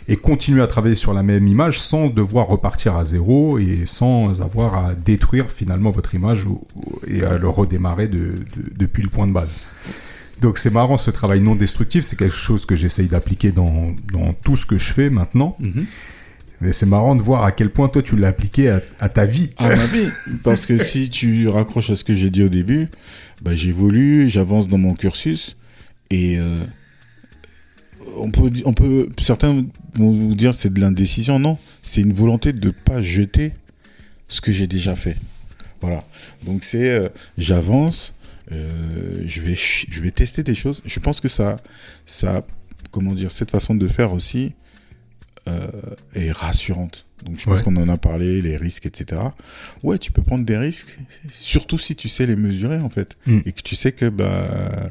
et 0.08 0.16
continuer 0.16 0.62
à 0.62 0.66
travailler 0.66 0.94
sur 0.96 1.12
la 1.14 1.22
même 1.22 1.46
image 1.46 1.80
sans 1.80 2.08
devoir 2.08 2.48
repartir 2.48 2.96
à 2.96 3.04
zéro 3.04 3.58
et 3.58 3.86
sans 3.86 4.42
avoir 4.42 4.74
à 4.74 4.94
détruire 4.94 5.50
finalement 5.50 5.90
votre 5.90 6.14
image 6.14 6.46
et 7.06 7.22
à 7.22 7.38
le 7.38 7.48
redémarrer 7.48 8.08
de- 8.08 8.18
de- 8.56 8.72
depuis 8.76 9.02
le 9.02 9.08
point 9.10 9.26
de 9.26 9.32
base. 9.32 9.54
Donc 10.40 10.58
c'est 10.58 10.70
marrant 10.72 10.98
ce 10.98 11.10
travail 11.12 11.40
non 11.40 11.54
destructif, 11.54 12.02
c'est 12.04 12.16
quelque 12.18 12.34
chose 12.34 12.66
que 12.66 12.74
j'essaye 12.74 13.06
d'appliquer 13.06 13.52
dans, 13.52 13.94
dans 14.12 14.32
tout 14.32 14.56
ce 14.56 14.66
que 14.66 14.76
je 14.76 14.92
fais 14.92 15.08
maintenant. 15.08 15.56
Mhm. 15.60 15.86
Mais 16.60 16.72
c'est 16.72 16.86
marrant 16.86 17.16
de 17.16 17.22
voir 17.22 17.42
à 17.44 17.50
quel 17.52 17.70
point 17.70 17.88
toi 17.88 18.02
tu 18.02 18.16
l'as 18.16 18.28
appliqué 18.28 18.68
à, 18.70 18.80
à 19.00 19.08
ta 19.08 19.24
vie. 19.26 19.50
À 19.56 19.68
ma 19.68 19.86
vie. 19.86 20.08
Parce 20.44 20.64
que 20.66 20.78
si 20.78 21.10
tu 21.10 21.48
raccroches 21.48 21.90
à 21.90 21.96
ce 21.96 22.04
que 22.04 22.14
j'ai 22.14 22.30
dit 22.30 22.42
au 22.44 22.48
début, 22.48 22.88
bah, 23.40 23.54
j'évolue, 23.56 24.28
j'avance 24.30 24.68
dans 24.68 24.78
mon 24.78 24.94
cursus 24.94 25.56
et 26.10 26.38
euh, 26.38 26.60
on 28.16 28.30
peut, 28.30 28.50
on 28.64 28.72
peut, 28.74 29.08
certains 29.18 29.64
vont 29.94 30.10
vous 30.10 30.34
dire 30.34 30.54
c'est 30.54 30.72
de 30.72 30.80
l'indécision. 30.80 31.38
Non, 31.38 31.58
c'est 31.82 32.00
une 32.00 32.12
volonté 32.12 32.52
de 32.52 32.70
pas 32.70 33.00
jeter 33.02 33.52
ce 34.28 34.40
que 34.40 34.52
j'ai 34.52 34.66
déjà 34.66 34.96
fait. 34.96 35.16
Voilà. 35.80 36.04
Donc 36.44 36.64
c'est, 36.64 36.90
euh, 36.90 37.08
j'avance, 37.38 38.14
euh, 38.52 39.22
je 39.24 39.40
vais, 39.40 39.54
je 39.56 40.00
vais 40.00 40.10
tester 40.10 40.42
des 40.42 40.54
choses. 40.54 40.82
Je 40.86 41.00
pense 41.00 41.20
que 41.20 41.28
ça, 41.28 41.56
ça, 42.06 42.46
comment 42.90 43.14
dire, 43.14 43.30
cette 43.30 43.50
façon 43.50 43.74
de 43.74 43.88
faire 43.88 44.12
aussi 44.12 44.52
euh, 45.48 45.60
est 46.14 46.30
rassurante. 46.32 47.04
Donc 47.24 47.38
je 47.38 47.44
pense 47.44 47.58
Ouais. 47.58 47.64
qu'on 47.64 47.76
en 47.76 47.88
a 47.88 47.96
parlé, 47.98 48.42
les 48.42 48.56
risques, 48.56 48.86
etc. 48.86 49.20
Ouais, 49.82 49.98
tu 49.98 50.10
peux 50.12 50.22
prendre 50.22 50.44
des 50.44 50.56
risques, 50.56 50.98
surtout 51.30 51.78
si 51.78 51.94
tu 51.96 52.08
sais 52.08 52.26
les 52.26 52.36
mesurer 52.36 52.78
en 52.78 52.90
fait, 52.90 53.16
Mm. 53.26 53.38
et 53.46 53.52
que 53.52 53.60
tu 53.62 53.76
sais 53.76 53.92
que 53.92 54.08
bah 54.08 54.90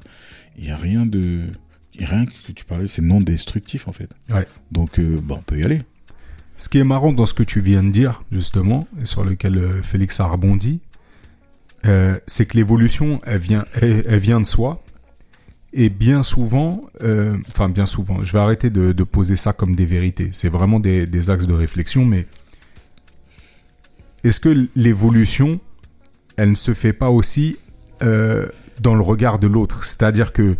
il 0.57 0.65
y 0.65 0.69
a 0.71 0.75
rien 0.77 1.05
de, 1.05 1.41
rien 1.99 2.25
que 2.25 2.51
tu 2.51 2.65
parlais, 2.65 2.87
c'est 2.87 3.01
non 3.01 3.21
destructif 3.21 3.87
en 3.87 3.91
fait. 3.93 4.09
Ouais. 4.29 4.47
Donc 4.71 4.99
euh, 4.99 5.19
bah, 5.21 5.35
on 5.37 5.41
peut 5.41 5.59
y 5.59 5.63
aller. 5.63 5.81
Ce 6.57 6.69
qui 6.69 6.77
est 6.77 6.83
marrant 6.83 7.11
dans 7.11 7.25
ce 7.25 7.33
que 7.33 7.43
tu 7.43 7.59
viens 7.59 7.83
de 7.83 7.89
dire, 7.89 8.23
justement, 8.31 8.87
et 9.01 9.05
sur 9.05 9.23
lequel 9.23 9.57
euh, 9.57 9.81
Félix 9.81 10.19
a 10.19 10.27
rebondi, 10.27 10.79
euh, 11.85 12.19
c'est 12.27 12.45
que 12.45 12.55
l'évolution, 12.55 13.19
elle 13.25 13.39
vient, 13.39 13.65
elle, 13.73 14.05
elle 14.07 14.19
vient 14.19 14.39
de 14.39 14.45
soi. 14.45 14.83
Et 15.73 15.89
bien 15.89 16.21
souvent, 16.21 16.81
euh, 17.01 17.37
enfin 17.47 17.69
bien 17.69 17.85
souvent, 17.85 18.23
je 18.23 18.33
vais 18.33 18.39
arrêter 18.39 18.69
de, 18.69 18.91
de 18.91 19.03
poser 19.03 19.37
ça 19.37 19.53
comme 19.53 19.73
des 19.73 19.85
vérités. 19.85 20.29
C'est 20.33 20.49
vraiment 20.49 20.81
des, 20.81 21.07
des 21.07 21.29
axes 21.29 21.47
de 21.47 21.53
réflexion, 21.53 22.05
mais 22.05 22.27
est-ce 24.23 24.41
que 24.41 24.67
l'évolution, 24.75 25.61
elle 26.35 26.49
ne 26.49 26.55
se 26.55 26.73
fait 26.73 26.91
pas 26.91 27.09
aussi 27.09 27.57
euh, 28.03 28.47
dans 28.81 28.95
le 28.95 29.01
regard 29.01 29.39
de 29.39 29.47
l'autre? 29.47 29.85
C'est-à-dire 29.85 30.33
que 30.33 30.57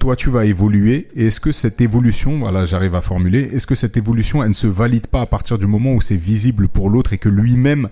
toi, 0.00 0.16
tu 0.16 0.30
vas 0.30 0.46
évoluer, 0.46 1.08
et 1.14 1.26
est-ce 1.26 1.38
que 1.40 1.52
cette 1.52 1.80
évolution, 1.80 2.38
voilà, 2.40 2.64
j'arrive 2.64 2.94
à 2.96 3.02
formuler, 3.02 3.50
est-ce 3.52 3.66
que 3.66 3.74
cette 3.76 3.96
évolution, 3.96 4.42
elle 4.42 4.48
ne 4.48 4.54
se 4.54 4.66
valide 4.66 5.06
pas 5.06 5.20
à 5.20 5.26
partir 5.26 5.58
du 5.58 5.66
moment 5.66 5.92
où 5.94 6.00
c'est 6.00 6.16
visible 6.16 6.68
pour 6.68 6.88
l'autre 6.90 7.12
et 7.12 7.18
que 7.18 7.28
lui-même 7.28 7.88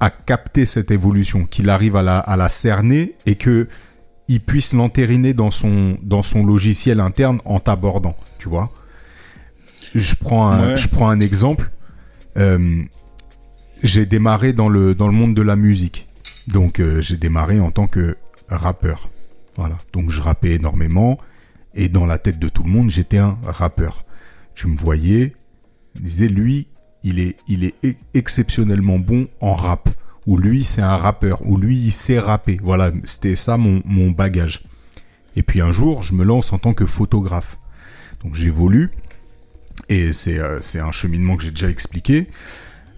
a 0.00 0.10
capté 0.10 0.66
cette 0.66 0.90
évolution, 0.90 1.46
qu'il 1.46 1.70
arrive 1.70 1.94
à 1.96 2.02
la, 2.02 2.18
à 2.18 2.36
la 2.36 2.48
cerner 2.48 3.14
et 3.24 3.36
que 3.36 3.68
il 4.26 4.40
puisse 4.40 4.72
l'entériner 4.74 5.32
dans 5.32 5.50
son, 5.50 5.96
dans 6.02 6.22
son 6.22 6.44
logiciel 6.44 7.00
interne 7.00 7.40
en 7.46 7.60
t'abordant, 7.60 8.16
tu 8.38 8.48
vois? 8.48 8.70
Je 9.94 10.16
prends, 10.16 10.50
un, 10.50 10.70
Ouais. 10.70 10.76
je 10.76 10.88
prends 10.88 11.08
un 11.08 11.20
exemple. 11.20 11.70
Euh, 12.36 12.82
j'ai 13.82 14.06
démarré 14.06 14.52
dans 14.52 14.68
le, 14.68 14.94
dans 14.94 15.06
le 15.06 15.14
monde 15.14 15.34
de 15.34 15.42
la 15.42 15.56
musique. 15.56 16.08
Donc, 16.48 16.78
euh, 16.80 17.00
j'ai 17.00 17.16
démarré 17.16 17.58
en 17.60 17.70
tant 17.70 17.86
que 17.86 18.16
rappeur. 18.48 19.08
Donc, 19.92 20.10
je 20.10 20.20
rappais 20.20 20.52
énormément. 20.52 21.18
Et 21.74 21.88
dans 21.88 22.06
la 22.06 22.18
tête 22.18 22.38
de 22.38 22.48
tout 22.48 22.62
le 22.62 22.70
monde, 22.70 22.90
j'étais 22.90 23.18
un 23.18 23.38
rappeur. 23.44 24.04
Tu 24.54 24.66
me 24.66 24.76
voyais, 24.76 25.34
disais, 26.00 26.28
lui, 26.28 26.68
il 27.04 27.20
est, 27.20 27.74
exceptionnellement 28.14 28.98
bon 28.98 29.28
en 29.40 29.54
rap. 29.54 29.88
Ou 30.26 30.36
lui, 30.36 30.64
c'est 30.64 30.82
un 30.82 30.96
rappeur. 30.96 31.40
Ou 31.46 31.56
lui, 31.56 31.76
il 31.76 31.92
sait 31.92 32.18
rapper. 32.18 32.58
Voilà. 32.62 32.92
C'était 33.04 33.36
ça 33.36 33.56
mon, 33.56 34.10
bagage. 34.10 34.64
Et 35.36 35.42
puis 35.42 35.60
un 35.60 35.70
jour, 35.70 36.02
je 36.02 36.14
me 36.14 36.24
lance 36.24 36.52
en 36.52 36.58
tant 36.58 36.74
que 36.74 36.86
photographe. 36.86 37.58
Donc, 38.22 38.34
j'évolue. 38.34 38.90
Et 39.88 40.12
c'est 40.12 40.38
euh, 40.38 40.60
c'est 40.60 40.80
un 40.80 40.92
cheminement 40.92 41.36
que 41.36 41.44
j'ai 41.44 41.50
déjà 41.50 41.70
expliqué 41.70 42.26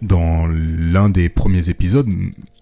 dans 0.02 0.46
l'un 0.46 1.08
des 1.08 1.28
premiers 1.28 1.68
épisodes. 1.68 2.08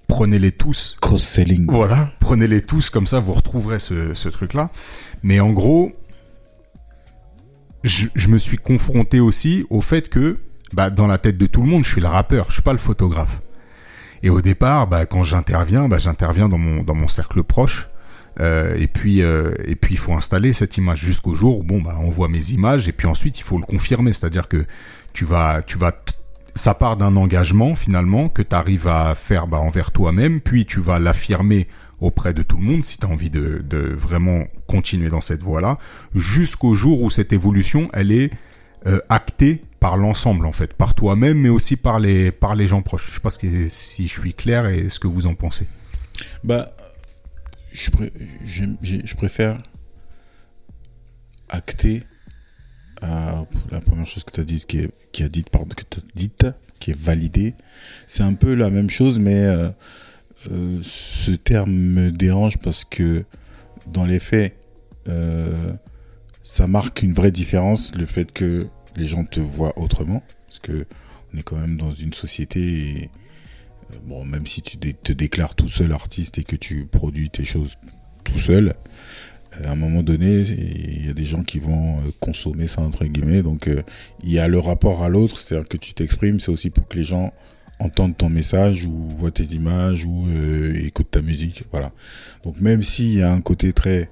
Prenez-les 0.08 0.52
tous. 0.52 0.96
Cross-selling. 1.00 1.66
Voilà, 1.70 2.10
prenez-les 2.18 2.62
tous 2.62 2.90
comme 2.90 3.06
ça, 3.06 3.20
vous 3.20 3.34
retrouverez 3.34 3.78
ce, 3.78 4.14
ce 4.14 4.28
truc-là. 4.28 4.70
Mais 5.22 5.38
en 5.38 5.52
gros, 5.52 5.92
je, 7.84 8.06
je 8.14 8.28
me 8.28 8.38
suis 8.38 8.56
confronté 8.56 9.20
aussi 9.20 9.64
au 9.70 9.80
fait 9.80 10.08
que, 10.08 10.38
bah, 10.72 10.90
dans 10.90 11.06
la 11.06 11.18
tête 11.18 11.38
de 11.38 11.46
tout 11.46 11.62
le 11.62 11.68
monde, 11.68 11.84
je 11.84 11.90
suis 11.90 12.00
le 12.00 12.08
rappeur, 12.08 12.46
je 12.48 12.54
suis 12.54 12.62
pas 12.62 12.72
le 12.72 12.78
photographe. 12.78 13.40
Et 14.22 14.30
au 14.30 14.40
départ, 14.40 14.86
bah, 14.88 15.06
quand 15.06 15.22
j'interviens, 15.22 15.88
bah, 15.88 15.98
j'interviens 15.98 16.48
dans 16.48 16.58
mon 16.58 16.82
dans 16.82 16.94
mon 16.94 17.08
cercle 17.08 17.42
proche. 17.42 17.88
Euh, 18.40 18.76
et 18.76 18.86
puis 18.86 19.22
euh, 19.22 19.52
et 19.64 19.74
puis 19.74 19.94
il 19.94 19.98
faut 19.98 20.14
installer 20.14 20.52
cette 20.52 20.76
image 20.76 21.00
jusqu'au 21.00 21.34
jour 21.34 21.58
où 21.58 21.64
bon 21.64 21.80
bah 21.82 21.96
on 21.98 22.08
voit 22.08 22.28
mes 22.28 22.50
images 22.50 22.88
et 22.88 22.92
puis 22.92 23.08
ensuite 23.08 23.40
il 23.40 23.42
faut 23.42 23.58
le 23.58 23.64
confirmer, 23.64 24.12
c'est-à-dire 24.12 24.46
que 24.46 24.64
tu 25.12 25.24
vas 25.24 25.60
tu 25.62 25.76
vas 25.76 25.90
ça 26.58 26.74
part 26.74 26.96
d'un 26.96 27.16
engagement 27.16 27.74
finalement 27.74 28.28
que 28.28 28.42
tu 28.42 28.54
arrives 28.54 28.88
à 28.88 29.14
faire 29.14 29.46
bah, 29.46 29.58
envers 29.58 29.90
toi-même, 29.90 30.40
puis 30.40 30.66
tu 30.66 30.80
vas 30.80 30.98
l'affirmer 30.98 31.68
auprès 32.00 32.34
de 32.34 32.42
tout 32.42 32.58
le 32.58 32.64
monde 32.64 32.84
si 32.84 32.98
tu 32.98 33.06
as 33.06 33.08
envie 33.08 33.30
de, 33.30 33.64
vraiment 33.94 34.44
continuer 34.66 35.08
dans 35.08 35.20
cette 35.20 35.42
voie-là, 35.42 35.78
jusqu'au 36.14 36.74
jour 36.74 37.02
où 37.02 37.10
cette 37.10 37.32
évolution, 37.32 37.88
elle 37.92 38.12
est 38.12 38.30
euh, 38.86 39.00
actée 39.08 39.64
par 39.80 39.96
l'ensemble 39.96 40.46
en 40.46 40.52
fait, 40.52 40.74
par 40.74 40.94
toi-même, 40.94 41.38
mais 41.38 41.48
aussi 41.48 41.76
par 41.76 42.00
les, 42.00 42.32
gens 42.66 42.82
proches. 42.82 43.08
Je 43.08 43.14
sais 43.14 43.20
pas 43.20 43.30
si 43.30 44.08
je 44.08 44.20
suis 44.20 44.34
clair 44.34 44.66
et 44.66 44.88
ce 44.88 44.98
que 44.98 45.06
vous 45.06 45.26
en 45.26 45.34
pensez. 45.34 45.66
Bah, 46.44 46.72
je, 47.72 47.90
je 48.42 49.14
préfère 49.14 49.62
acter 51.48 52.02
euh, 53.02 53.42
la 53.70 53.80
première 53.80 54.06
chose 54.06 54.24
que 54.24 54.32
tu 54.32 54.40
as 54.40 54.44
dit, 54.44 54.64
qui 54.66 54.78
est, 54.78 55.22
a 55.22 55.50
pardon, 55.50 55.74
que 55.74 55.84
t'as 55.88 56.00
dite, 56.14 56.46
qui 56.80 56.90
est 56.90 56.98
validée. 56.98 57.54
C'est 58.06 58.22
un 58.22 58.34
peu 58.34 58.54
la 58.54 58.70
même 58.70 58.90
chose, 58.90 59.18
mais 59.18 59.44
euh, 59.44 59.68
euh, 60.50 60.78
ce 60.82 61.32
terme 61.32 61.72
me 61.72 62.10
dérange 62.10 62.58
parce 62.58 62.84
que 62.84 63.24
dans 63.86 64.04
les 64.04 64.20
faits, 64.20 64.54
ça 66.42 66.66
marque 66.66 67.02
une 67.02 67.14
vraie 67.14 67.30
différence, 67.30 67.94
le 67.94 68.04
fait 68.04 68.30
que 68.30 68.66
les 68.96 69.06
gens 69.06 69.24
te 69.24 69.40
voient 69.40 69.78
autrement, 69.78 70.22
parce 70.46 70.58
que 70.58 70.84
on 71.32 71.38
est 71.38 71.42
quand 71.42 71.56
même 71.56 71.78
dans 71.78 71.90
une 71.90 72.12
société 72.12 72.60
et 72.60 73.10
bon, 74.04 74.24
même 74.26 74.46
si 74.46 74.60
tu 74.60 74.76
te 74.76 75.12
déclares 75.12 75.54
tout 75.54 75.68
seul 75.68 75.92
artiste 75.92 76.38
et 76.38 76.44
que 76.44 76.56
tu 76.56 76.84
produis 76.84 77.30
tes 77.30 77.44
choses 77.44 77.76
tout 78.24 78.38
seul, 78.38 78.74
à 79.64 79.72
un 79.72 79.76
moment 79.76 80.02
donné, 80.02 80.40
il 80.40 81.06
y 81.06 81.10
a 81.10 81.12
des 81.12 81.24
gens 81.24 81.42
qui 81.42 81.58
vont 81.58 81.98
euh, 81.98 82.10
consommer 82.20 82.66
ça 82.66 82.80
entre 82.82 83.04
guillemets. 83.04 83.42
Donc, 83.42 83.68
euh, 83.68 83.82
il 84.22 84.30
y 84.30 84.38
a 84.38 84.48
le 84.48 84.58
rapport 84.58 85.02
à 85.02 85.08
l'autre, 85.08 85.40
c'est-à-dire 85.40 85.68
que 85.68 85.76
tu 85.76 85.94
t'exprimes, 85.94 86.40
c'est 86.40 86.50
aussi 86.50 86.70
pour 86.70 86.86
que 86.88 86.96
les 86.96 87.04
gens 87.04 87.32
entendent 87.80 88.16
ton 88.16 88.28
message 88.28 88.86
ou 88.86 89.08
voient 89.18 89.30
tes 89.30 89.54
images 89.54 90.04
ou 90.04 90.26
euh, 90.28 90.74
écoutent 90.84 91.10
ta 91.10 91.22
musique. 91.22 91.64
Voilà. 91.70 91.92
Donc, 92.44 92.60
même 92.60 92.82
s'il 92.82 93.14
y 93.14 93.22
a 93.22 93.32
un 93.32 93.40
côté 93.40 93.72
très 93.72 94.10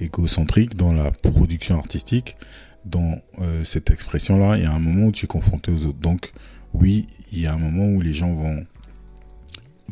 égocentrique 0.00 0.76
dans 0.76 0.92
la 0.92 1.10
production 1.10 1.76
artistique, 1.76 2.36
dans 2.84 3.18
euh, 3.40 3.64
cette 3.64 3.90
expression-là, 3.90 4.56
il 4.56 4.62
y 4.62 4.66
a 4.66 4.72
un 4.72 4.78
moment 4.78 5.06
où 5.06 5.12
tu 5.12 5.24
es 5.24 5.28
confronté 5.28 5.70
aux 5.70 5.84
autres. 5.86 5.98
Donc, 5.98 6.32
oui, 6.72 7.06
il 7.32 7.40
y 7.40 7.46
a 7.46 7.52
un 7.52 7.58
moment 7.58 7.86
où 7.86 8.00
les 8.00 8.14
gens 8.14 8.32
vont 8.32 8.64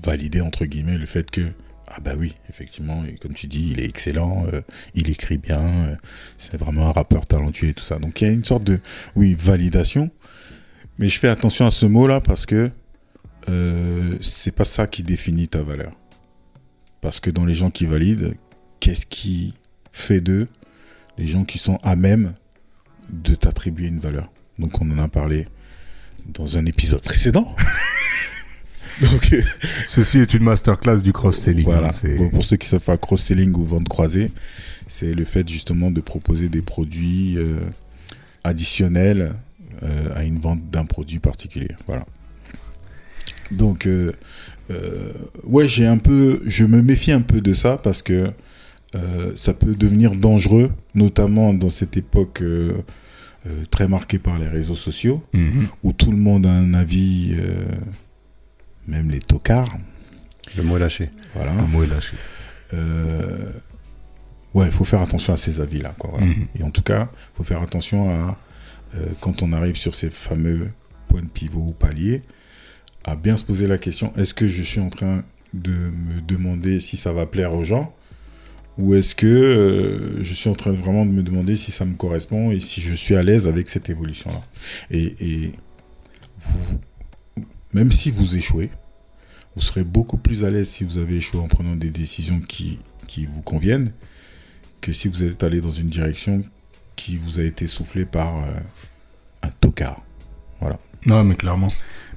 valider 0.00 0.40
entre 0.40 0.64
guillemets 0.64 0.96
le 0.96 1.06
fait 1.06 1.28
que 1.30 1.42
ah 1.90 2.00
bah 2.00 2.12
oui 2.16 2.34
effectivement 2.48 3.02
comme 3.20 3.34
tu 3.34 3.46
dis 3.46 3.70
il 3.72 3.80
est 3.80 3.86
excellent 3.86 4.46
euh, 4.52 4.60
il 4.94 5.10
écrit 5.10 5.38
bien 5.38 5.60
euh, 5.60 5.96
c'est 6.36 6.56
vraiment 6.56 6.88
un 6.88 6.92
rappeur 6.92 7.26
talentueux 7.26 7.68
et 7.68 7.74
tout 7.74 7.84
ça. 7.84 7.98
Donc 7.98 8.20
il 8.20 8.26
y 8.26 8.30
a 8.30 8.32
une 8.32 8.44
sorte 8.44 8.64
de 8.64 8.80
oui 9.16 9.34
validation. 9.34 10.10
Mais 10.98 11.08
je 11.08 11.18
fais 11.18 11.28
attention 11.28 11.66
à 11.66 11.70
ce 11.70 11.86
mot 11.86 12.06
là 12.06 12.20
parce 12.20 12.44
que 12.44 12.70
euh, 13.48 14.18
c'est 14.20 14.54
pas 14.54 14.64
ça 14.64 14.86
qui 14.86 15.02
définit 15.02 15.48
ta 15.48 15.62
valeur. 15.62 15.92
Parce 17.00 17.20
que 17.20 17.30
dans 17.30 17.44
les 17.44 17.54
gens 17.54 17.70
qui 17.70 17.86
valident 17.86 18.34
qu'est-ce 18.80 19.06
qui 19.06 19.54
fait 19.92 20.20
d'eux 20.20 20.48
des 21.16 21.26
gens 21.26 21.44
qui 21.44 21.58
sont 21.58 21.78
à 21.82 21.96
même 21.96 22.34
de 23.10 23.34
t'attribuer 23.34 23.88
une 23.88 24.00
valeur? 24.00 24.30
Donc 24.58 24.80
on 24.80 24.90
en 24.90 24.98
a 24.98 25.08
parlé 25.08 25.46
dans 26.26 26.58
un 26.58 26.66
épisode 26.66 27.02
précédent 27.02 27.54
donc 29.00 29.32
euh, 29.32 29.42
Ceci 29.84 30.18
est 30.18 30.34
une 30.34 30.42
masterclass 30.44 30.98
du 31.02 31.12
cross-selling. 31.12 31.64
voilà. 31.64 31.88
hein, 31.88 32.28
pour 32.30 32.44
ceux 32.44 32.56
qui 32.56 32.66
savent 32.68 32.80
pas 32.80 32.96
cross-selling 32.96 33.54
ou 33.56 33.64
vente 33.64 33.88
croisée, 33.88 34.30
c'est 34.86 35.14
le 35.14 35.24
fait 35.24 35.48
justement 35.48 35.90
de 35.90 36.00
proposer 36.00 36.48
des 36.48 36.62
produits 36.62 37.36
euh, 37.38 37.58
additionnels 38.44 39.34
euh, 39.82 40.08
à 40.14 40.24
une 40.24 40.38
vente 40.38 40.70
d'un 40.70 40.84
produit 40.84 41.18
particulier. 41.18 41.68
Voilà. 41.86 42.04
Donc, 43.50 43.86
euh, 43.86 44.12
ouais, 45.44 45.66
j'ai 45.68 45.86
un 45.86 45.98
peu, 45.98 46.42
je 46.46 46.64
me 46.64 46.82
méfie 46.82 47.12
un 47.12 47.20
peu 47.22 47.40
de 47.40 47.52
ça 47.52 47.76
parce 47.76 48.02
que 48.02 48.30
ça 49.34 49.52
peut 49.52 49.74
devenir 49.74 50.14
dangereux, 50.16 50.70
notamment 50.94 51.52
dans 51.52 51.68
cette 51.68 51.96
époque 51.98 52.42
très 53.70 53.86
marquée 53.86 54.18
par 54.18 54.38
les 54.38 54.48
réseaux 54.48 54.76
sociaux 54.76 55.22
Mhm. 55.34 55.66
où 55.82 55.92
tout 55.92 56.10
le 56.10 56.16
monde 56.16 56.46
a 56.46 56.50
un 56.52 56.72
avis, 56.74 57.36
même 58.88 59.10
les 59.10 59.20
tocards. 59.20 59.76
Le 60.56 60.62
mot 60.64 60.76
est 60.76 60.80
lâché. 60.80 61.10
Voilà. 61.34 61.52
Un 61.52 61.66
mot 61.66 61.84
est 61.84 61.86
lâché. 61.86 62.16
Euh, 62.74 63.52
ouais, 64.54 64.66
il 64.66 64.72
faut 64.72 64.84
faire 64.84 65.00
attention 65.02 65.32
à 65.32 65.36
ces 65.36 65.60
avis-là. 65.60 65.94
Mhm. 66.20 66.46
Et 66.58 66.62
en 66.62 66.70
tout 66.70 66.82
cas, 66.82 67.10
il 67.12 67.36
faut 67.36 67.44
faire 67.44 67.62
attention 67.62 68.10
à, 68.10 68.38
euh, 68.96 69.06
quand 69.20 69.42
on 69.42 69.52
arrive 69.52 69.76
sur 69.76 69.94
ces 69.94 70.10
fameux 70.10 70.70
points 71.08 71.22
de 71.22 71.28
pivot 71.28 71.60
ou 71.68 71.72
paliers, 71.72 72.22
à 73.04 73.14
bien 73.16 73.36
se 73.36 73.44
poser 73.44 73.66
la 73.66 73.78
question, 73.78 74.12
est-ce 74.16 74.34
que 74.34 74.48
je 74.48 74.62
suis 74.62 74.80
en 74.80 74.88
train 74.90 75.22
de 75.54 75.70
me 75.72 76.20
demander 76.20 76.80
si 76.80 76.96
ça 76.96 77.12
va 77.12 77.24
plaire 77.26 77.54
aux 77.54 77.64
gens 77.64 77.94
ou 78.76 78.94
est-ce 78.94 79.14
que 79.14 79.26
euh, 79.26 80.22
je 80.22 80.34
suis 80.34 80.48
en 80.50 80.54
train 80.54 80.72
vraiment 80.72 81.04
de 81.06 81.10
me 81.10 81.22
demander 81.22 81.56
si 81.56 81.72
ça 81.72 81.84
me 81.84 81.94
correspond 81.94 82.52
et 82.52 82.60
si 82.60 82.80
je 82.80 82.92
suis 82.94 83.16
à 83.16 83.22
l'aise 83.22 83.48
avec 83.48 83.68
cette 83.68 83.88
évolution-là 83.90 84.40
Et, 84.90 85.14
et 85.20 85.52
vous- 86.46 86.78
même 87.72 87.92
si 87.92 88.10
vous 88.10 88.36
échouez, 88.36 88.70
vous 89.56 89.62
serez 89.62 89.84
beaucoup 89.84 90.18
plus 90.18 90.44
à 90.44 90.50
l'aise 90.50 90.68
si 90.68 90.84
vous 90.84 90.98
avez 90.98 91.16
échoué 91.16 91.40
en 91.40 91.48
prenant 91.48 91.76
des 91.76 91.90
décisions 91.90 92.40
qui, 92.40 92.78
qui 93.06 93.26
vous 93.26 93.42
conviennent 93.42 93.92
que 94.80 94.92
si 94.92 95.08
vous 95.08 95.24
êtes 95.24 95.42
allé 95.42 95.60
dans 95.60 95.70
une 95.70 95.88
direction 95.88 96.44
qui 96.96 97.16
vous 97.16 97.40
a 97.40 97.42
été 97.42 97.66
soufflée 97.66 98.04
par 98.04 98.44
euh, 98.44 98.52
un 99.42 99.48
tocard. 99.60 100.02
Non, 101.06 101.22
mais 101.24 101.36
clairement. 101.36 101.68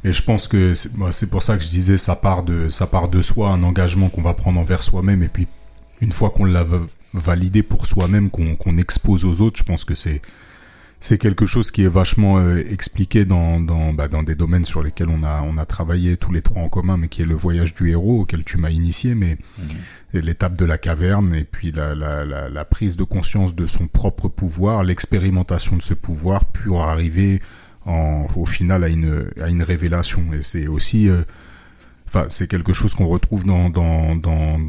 Mais 0.03 0.11
je 0.11 0.23
pense 0.23 0.47
que 0.47 0.73
c'est 0.73 0.95
moi, 0.97 1.11
c'est 1.11 1.29
pour 1.29 1.43
ça 1.43 1.55
que 1.57 1.63
je 1.63 1.69
disais 1.69 1.97
ça 1.97 2.15
part 2.15 2.41
de 2.43 2.69
ça 2.69 2.87
part 2.87 3.07
de 3.09 3.21
soi, 3.21 3.49
un 3.51 3.61
engagement 3.61 4.09
qu'on 4.09 4.23
va 4.23 4.33
prendre 4.33 4.59
envers 4.59 4.81
soi-même 4.81 5.21
et 5.21 5.27
puis 5.27 5.47
une 5.99 6.11
fois 6.11 6.31
qu'on 6.31 6.45
l'a 6.45 6.63
va- 6.63 6.81
validé 7.13 7.61
pour 7.61 7.85
soi-même, 7.85 8.31
qu'on 8.31 8.55
qu'on 8.55 8.79
expose 8.79 9.23
aux 9.23 9.41
autres, 9.41 9.59
je 9.59 9.63
pense 9.63 9.85
que 9.85 9.93
c'est 9.93 10.21
c'est 11.01 11.17
quelque 11.17 11.45
chose 11.45 11.71
qui 11.71 11.83
est 11.83 11.89
vachement 11.89 12.39
euh, 12.39 12.63
expliqué 12.71 13.25
dans 13.25 13.59
dans 13.59 13.91
bah, 13.91 14.07
dans 14.07 14.23
des 14.23 14.35
domaines 14.35 14.65
sur 14.65 14.81
lesquels 14.81 15.09
on 15.09 15.23
a 15.23 15.41
on 15.41 15.57
a 15.57 15.65
travaillé 15.65 16.15
tous 16.15 16.31
les 16.31 16.41
trois 16.41 16.61
en 16.61 16.69
commun, 16.69 16.95
mais 16.95 17.09
qui 17.09 17.21
est 17.21 17.25
le 17.25 17.35
voyage 17.35 17.73
du 17.73 17.89
héros 17.89 18.21
auquel 18.21 18.43
tu 18.43 18.57
m'as 18.57 18.69
initié, 18.69 19.15
mais 19.15 19.37
l'étape 20.13 20.55
de 20.55 20.65
la 20.65 20.77
caverne 20.77 21.35
et 21.35 21.43
puis 21.43 21.71
la, 21.71 21.95
la, 21.95 22.23
la, 22.23 22.49
la 22.49 22.65
prise 22.65 22.95
de 22.97 23.03
conscience 23.03 23.55
de 23.55 23.65
son 23.65 23.87
propre 23.87 24.29
pouvoir, 24.29 24.83
l'expérimentation 24.83 25.75
de 25.75 25.81
ce 25.81 25.93
pouvoir 25.93 26.45
pour 26.45 26.83
arriver 26.83 27.41
en, 27.85 28.27
au 28.35 28.45
final 28.45 28.83
à 28.83 28.89
une, 28.89 29.29
à 29.41 29.49
une 29.49 29.63
révélation. 29.63 30.33
Et 30.33 30.41
c'est 30.41 30.67
aussi, 30.67 31.09
euh, 31.09 31.23
enfin, 32.07 32.25
c'est 32.29 32.47
quelque 32.47 32.73
chose 32.73 32.95
qu'on 32.95 33.07
retrouve 33.07 33.45
dans, 33.45 33.69
dans, 33.69 34.15
dans, 34.15 34.59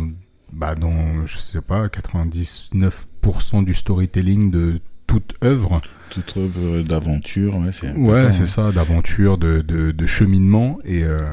bah, 0.53 0.74
dans, 0.74 1.26
je 1.26 1.39
sais 1.39 1.61
pas, 1.61 1.87
99% 1.89 3.64
du 3.64 3.74
storytelling 3.74 4.51
de 4.51 4.80
toute 5.07 5.35
œuvre. 5.45 5.80
Toute 6.12 6.36
œuvre 6.36 6.82
d'aventure, 6.82 7.56
ouais, 7.56 7.72
c'est 7.72 7.92
Ouais, 7.96 8.30
ça, 8.30 8.42
hein. 8.42 8.46
ça, 8.46 8.72
d'aventure, 8.72 9.38
de, 9.38 9.60
de, 9.62 9.90
de 9.92 10.06
cheminement. 10.06 10.78
Et, 10.84 11.02
euh, 11.04 11.24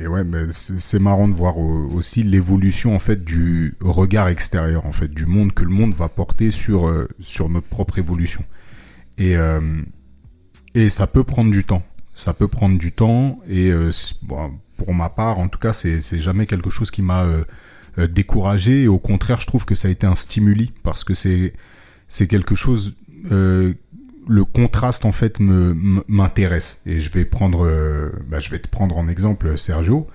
et 0.00 0.06
ouais, 0.06 0.24
mais 0.24 0.46
c'est 0.50 0.98
marrant 0.98 1.28
de 1.28 1.34
voir 1.34 1.58
au- 1.58 1.88
aussi 1.90 2.22
l'évolution 2.22 2.94
en 2.96 2.98
fait 2.98 3.22
du 3.22 3.74
regard 3.80 4.28
extérieur, 4.28 4.86
en 4.86 4.92
fait, 4.92 5.08
du 5.12 5.26
monde 5.26 5.52
que 5.52 5.62
le 5.64 5.70
monde 5.70 5.94
va 5.94 6.08
porter 6.08 6.50
sur, 6.50 6.88
euh, 6.88 7.06
sur 7.20 7.48
notre 7.48 7.68
propre 7.68 7.98
évolution. 7.98 8.42
Et, 9.18 9.36
euh, 9.36 9.60
et 10.74 10.88
ça 10.88 11.06
peut 11.06 11.24
prendre 11.24 11.50
du 11.50 11.64
temps. 11.64 11.82
Ça 12.14 12.32
peut 12.34 12.48
prendre 12.48 12.78
du 12.78 12.92
temps. 12.92 13.38
Et 13.48 13.70
euh, 13.70 13.90
bon, 14.22 14.52
pour 14.78 14.94
ma 14.94 15.10
part, 15.10 15.38
en 15.38 15.48
tout 15.48 15.58
cas, 15.58 15.72
c'est 15.74 16.00
c'est 16.00 16.18
jamais 16.20 16.46
quelque 16.46 16.70
chose 16.70 16.90
qui 16.90 17.02
m'a 17.02 17.24
euh, 17.24 17.44
découragé. 18.08 18.84
Et 18.84 18.88
au 18.88 18.98
contraire, 18.98 19.40
je 19.40 19.46
trouve 19.46 19.64
que 19.66 19.74
ça 19.74 19.88
a 19.88 19.90
été 19.90 20.06
un 20.06 20.14
stimuli 20.14 20.72
parce 20.82 21.04
que 21.04 21.14
c'est 21.14 21.52
c'est 22.08 22.26
quelque 22.26 22.54
chose 22.54 22.94
euh, 23.30 23.74
le 24.28 24.44
contraste 24.44 25.04
en 25.04 25.12
fait 25.12 25.40
me 25.40 25.74
m'intéresse 26.08 26.80
et 26.86 27.00
je 27.00 27.10
vais 27.10 27.24
prendre 27.24 27.66
euh, 27.66 28.10
bah, 28.28 28.40
je 28.40 28.50
vais 28.50 28.58
te 28.58 28.68
prendre 28.68 28.96
en 28.96 29.08
exemple 29.08 29.56
Sergio 29.58 30.06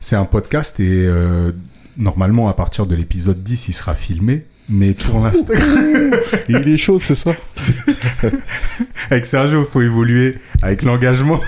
c'est 0.00 0.16
un 0.16 0.24
podcast 0.24 0.80
et 0.80 1.06
euh, 1.06 1.52
normalement 1.96 2.48
à 2.48 2.54
partir 2.54 2.86
de 2.86 2.94
l'épisode 2.94 3.42
10 3.42 3.68
il 3.68 3.72
sera 3.72 3.94
filmé 3.94 4.46
Mais 4.68 4.94
pour 4.94 5.20
l'instant, 5.20 5.54
Il 6.48 6.68
est 6.68 6.76
chaud 6.76 6.98
ce 6.98 7.14
soir. 7.14 7.34
avec 9.10 9.26
Sergio, 9.26 9.64
faut 9.64 9.82
évoluer 9.82 10.38
avec 10.62 10.82
l'engagement. 10.82 11.40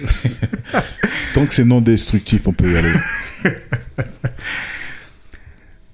Tant 1.34 1.46
que 1.46 1.54
c'est 1.54 1.64
non 1.64 1.80
destructif, 1.80 2.46
on 2.46 2.52
peut 2.52 2.70
y 2.70 2.76
aller. 2.76 2.92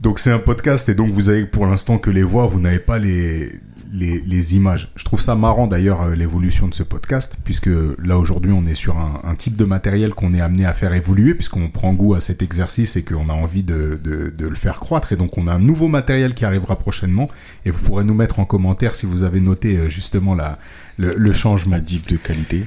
Donc 0.00 0.18
c'est 0.18 0.32
un 0.32 0.38
podcast 0.38 0.88
et 0.88 0.94
donc 0.94 1.10
vous 1.10 1.30
avez 1.30 1.46
pour 1.46 1.66
l'instant 1.66 1.98
que 1.98 2.10
les 2.10 2.24
voix, 2.24 2.46
vous 2.46 2.60
n'avez 2.60 2.80
pas 2.80 2.98
les, 2.98 3.52
les, 3.94 4.20
les 4.20 4.56
images. 4.56 4.88
Je 4.96 5.04
trouve 5.04 5.20
ça 5.20 5.34
marrant 5.34 5.66
d'ailleurs 5.66 6.02
euh, 6.02 6.14
l'évolution 6.14 6.68
de 6.68 6.74
ce 6.74 6.82
podcast, 6.82 7.36
puisque 7.44 7.70
là 7.98 8.18
aujourd'hui 8.18 8.52
on 8.52 8.66
est 8.66 8.74
sur 8.74 8.98
un, 8.98 9.20
un 9.24 9.34
type 9.34 9.56
de 9.56 9.64
matériel 9.64 10.14
qu'on 10.14 10.34
est 10.34 10.40
amené 10.40 10.66
à 10.66 10.72
faire 10.72 10.92
évoluer, 10.94 11.34
puisqu'on 11.34 11.68
prend 11.68 11.92
goût 11.94 12.14
à 12.14 12.20
cet 12.20 12.42
exercice 12.42 12.96
et 12.96 13.04
qu'on 13.04 13.28
a 13.28 13.32
envie 13.32 13.62
de, 13.62 13.98
de, 14.02 14.32
de 14.36 14.46
le 14.48 14.54
faire 14.56 14.80
croître. 14.80 15.12
Et 15.12 15.16
donc 15.16 15.38
on 15.38 15.46
a 15.46 15.54
un 15.54 15.58
nouveau 15.58 15.88
matériel 15.88 16.34
qui 16.34 16.44
arrivera 16.44 16.76
prochainement 16.76 17.28
et 17.64 17.70
vous 17.70 17.82
pourrez 17.82 18.04
nous 18.04 18.14
mettre 18.14 18.40
en 18.40 18.44
commentaire 18.44 18.94
si 18.94 19.06
vous 19.06 19.22
avez 19.22 19.40
noté 19.40 19.76
euh, 19.76 19.88
justement 19.88 20.34
la, 20.34 20.58
le, 20.98 21.14
le 21.16 21.32
changement. 21.32 21.78
Div 21.78 22.06
de 22.06 22.16
qualité. 22.16 22.64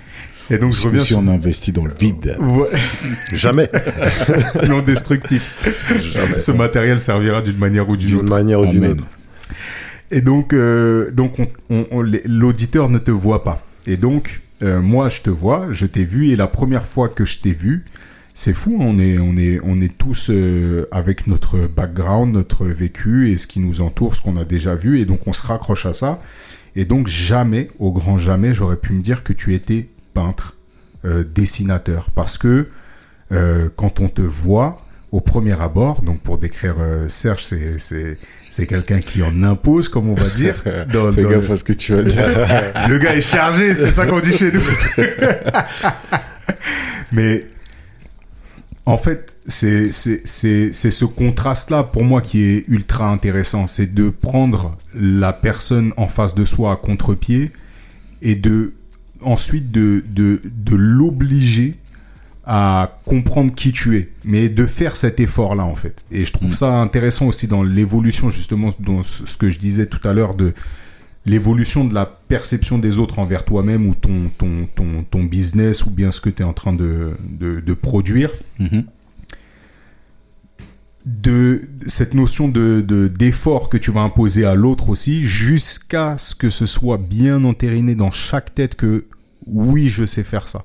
Et 0.50 0.58
donc 0.58 0.74
je 0.74 0.84
reviens 0.84 1.02
si 1.02 1.08
sur... 1.08 1.20
on 1.20 1.28
investit 1.28 1.72
dans 1.72 1.86
le 1.86 1.94
vide. 1.94 2.38
Ouais, 2.40 2.68
Jamais. 3.34 3.70
non 4.68 4.82
destructif. 4.82 5.84
Jamais. 6.14 6.40
Ce 6.40 6.52
matériel 6.52 7.00
servira 7.00 7.42
d'une 7.42 7.58
manière 7.58 7.90
ou 7.90 7.98
d'une 7.98 8.16
autre. 8.16 8.26
D'une 8.26 8.34
manière 8.34 8.62
ou 8.62 8.66
d'une 8.66 8.86
autre. 8.86 9.04
Et 10.12 10.22
donc, 10.22 10.54
euh, 10.54 11.12
donc 11.12 11.40
on- 11.40 11.50
on- 11.70 11.88
on- 11.92 12.02
l'auditeur 12.26 12.90
ne 12.90 12.98
te 13.00 13.12
voit 13.12 13.44
pas. 13.44 13.66
Et 13.86 13.98
donc, 13.98 14.42
euh, 14.64 14.82
moi, 14.82 15.10
je 15.10 15.22
te 15.22 15.30
vois, 15.30 15.68
je 15.72 15.86
t'ai 15.86 16.06
vu, 16.06 16.30
et 16.30 16.36
la 16.36 16.48
première 16.48 16.86
fois 16.86 17.10
que 17.10 17.26
je 17.26 17.40
t'ai 17.40 17.52
vu, 17.54 17.84
c'est 18.34 18.54
fou, 18.54 18.78
hein, 18.80 18.86
on 18.88 19.00
est, 19.00 19.18
on 19.20 19.36
est, 19.38 19.60
on 19.64 19.82
est 19.82 19.98
tous 19.98 20.30
euh, 20.30 20.88
avec 20.92 21.28
notre 21.28 21.68
background, 21.68 22.34
notre 22.34 22.66
vécu 22.68 23.32
et 23.32 23.38
ce 23.38 23.48
qui 23.48 23.60
nous 23.60 23.82
entoure, 23.82 24.16
ce 24.16 24.22
qu'on 24.22 24.38
a 24.38 24.46
déjà 24.46 24.76
vu, 24.76 25.00
et 25.02 25.06
donc 25.06 25.28
on 25.28 25.34
se 25.34 25.46
raccroche 25.46 25.86
à 25.86 25.94
ça. 25.94 26.22
Et 26.76 26.86
donc, 26.86 27.08
jamais, 27.08 27.70
au 27.80 27.92
grand 27.92 28.18
jamais, 28.18 28.54
j'aurais 28.54 28.78
pu 28.78 28.94
me 28.94 29.02
dire 29.02 29.24
que 29.24 29.34
tu 29.34 29.54
étais 29.56 29.90
peintre, 30.14 30.56
euh, 31.06 31.24
dessinateur, 31.24 32.12
parce 32.12 32.38
que 32.38 32.68
euh, 33.32 33.70
quand 33.76 34.00
on 34.00 34.08
te 34.10 34.22
voit 34.22 34.86
au 35.12 35.22
premier 35.22 35.60
abord, 35.62 36.02
donc 36.02 36.20
pour 36.22 36.38
décrire 36.38 36.76
euh, 36.80 37.08
Serge, 37.10 37.44
c'est 37.46 37.80
c'est 37.80 38.18
c'est 38.50 38.66
quelqu'un 38.68 39.00
qui 39.00 39.24
en 39.24 39.42
impose, 39.44 39.88
comme 39.90 40.10
on 40.10 40.14
va 40.14 40.28
dire. 40.30 40.62
Dans- 40.94 41.12
Fais 41.14 41.24
dans 41.24 41.30
gaffe 41.30 41.48
le- 41.48 41.54
à 41.54 41.58
ce 41.58 41.64
que 41.64 41.74
tu 41.74 41.94
vas 41.94 42.04
dire. 42.04 42.18
le 42.90 42.98
gars 42.98 43.16
est 43.16 43.22
chargé, 43.22 43.74
c'est 43.76 43.92
ça 43.92 44.06
qu'on 44.06 44.20
dit 44.20 44.34
chez 44.34 44.52
nous. 44.52 44.62
Mais 47.12 47.42
en 48.86 48.98
fait, 48.98 49.38
c'est 49.48 49.92
c'est 49.92 50.22
c'est 50.26 50.70
c'est 50.74 50.92
ce 50.92 51.06
contraste-là 51.06 51.84
pour 51.84 52.04
moi 52.04 52.22
qui 52.22 52.44
est 52.44 52.64
ultra 52.68 53.10
intéressant, 53.10 53.68
c'est 53.68 53.94
de 53.94 54.10
prendre 54.10 54.78
la 54.94 55.34
personne 55.34 55.94
en 55.98 56.08
face 56.08 56.36
de 56.36 56.46
soi 56.46 56.74
à 56.74 56.76
contre-pied 56.76 57.52
et 58.22 58.36
de 58.36 58.74
ensuite 59.22 59.72
de 59.72 60.04
de 60.08 60.42
de 60.46 60.76
l'obliger 60.76 61.76
à 62.50 63.02
comprendre 63.06 63.54
qui 63.54 63.74
tu 63.74 63.98
es, 63.98 64.10
mais 64.24 64.48
de 64.48 64.66
faire 64.66 64.96
cet 64.96 65.20
effort-là 65.20 65.66
en 65.66 65.76
fait. 65.76 66.04
Et 66.12 66.24
je 66.24 66.32
trouve 66.32 66.54
ça 66.54 66.80
intéressant 66.80 67.26
aussi 67.28 67.46
dans 67.48 67.62
l'évolution 67.62 68.30
justement, 68.30 68.70
dans 68.80 69.04
ce 69.04 69.36
que 69.36 69.50
je 69.50 69.60
disais 69.60 69.86
tout 69.86 70.00
à 70.08 70.14
l'heure 70.14 70.34
de 70.34 70.54
l'évolution 71.26 71.84
de 71.84 71.94
la 71.94 72.06
perception 72.06 72.78
des 72.80 73.00
autres 73.00 73.20
envers 73.20 73.44
toi-même 73.44 73.86
ou 73.86 73.96
ton, 73.96 74.30
ton, 74.38 74.66
ton, 74.74 75.04
ton 75.04 75.24
business 75.26 75.86
ou 75.86 75.90
bien 75.92 76.14
ce 76.14 76.22
que 76.22 76.30
tu 76.30 76.42
es 76.42 76.46
en 76.46 76.54
train 76.54 76.72
de, 76.72 77.12
de, 77.30 77.60
de 77.60 77.74
produire, 77.74 78.32
Mhm. 78.60 78.86
de 81.06 81.70
cette 81.86 82.14
notion 82.14 82.48
de 82.50 82.82
de- 82.86 83.08
d'effort 83.08 83.70
que 83.70 83.78
tu 83.78 83.92
vas 83.92 84.02
imposer 84.02 84.46
à 84.46 84.56
l'autre 84.56 84.90
aussi, 84.90 85.24
jusqu'à 85.24 86.18
ce 86.18 86.36
que 86.36 86.50
ce 86.50 86.66
soit 86.66 86.98
bien 86.98 87.44
entériné 87.46 87.96
dans 87.96 88.12
chaque 88.12 88.54
tête 88.56 88.76
que 88.76 89.06
oui, 89.46 89.88
je 89.90 90.06
sais 90.06 90.24
faire 90.24 90.48
ça. 90.48 90.64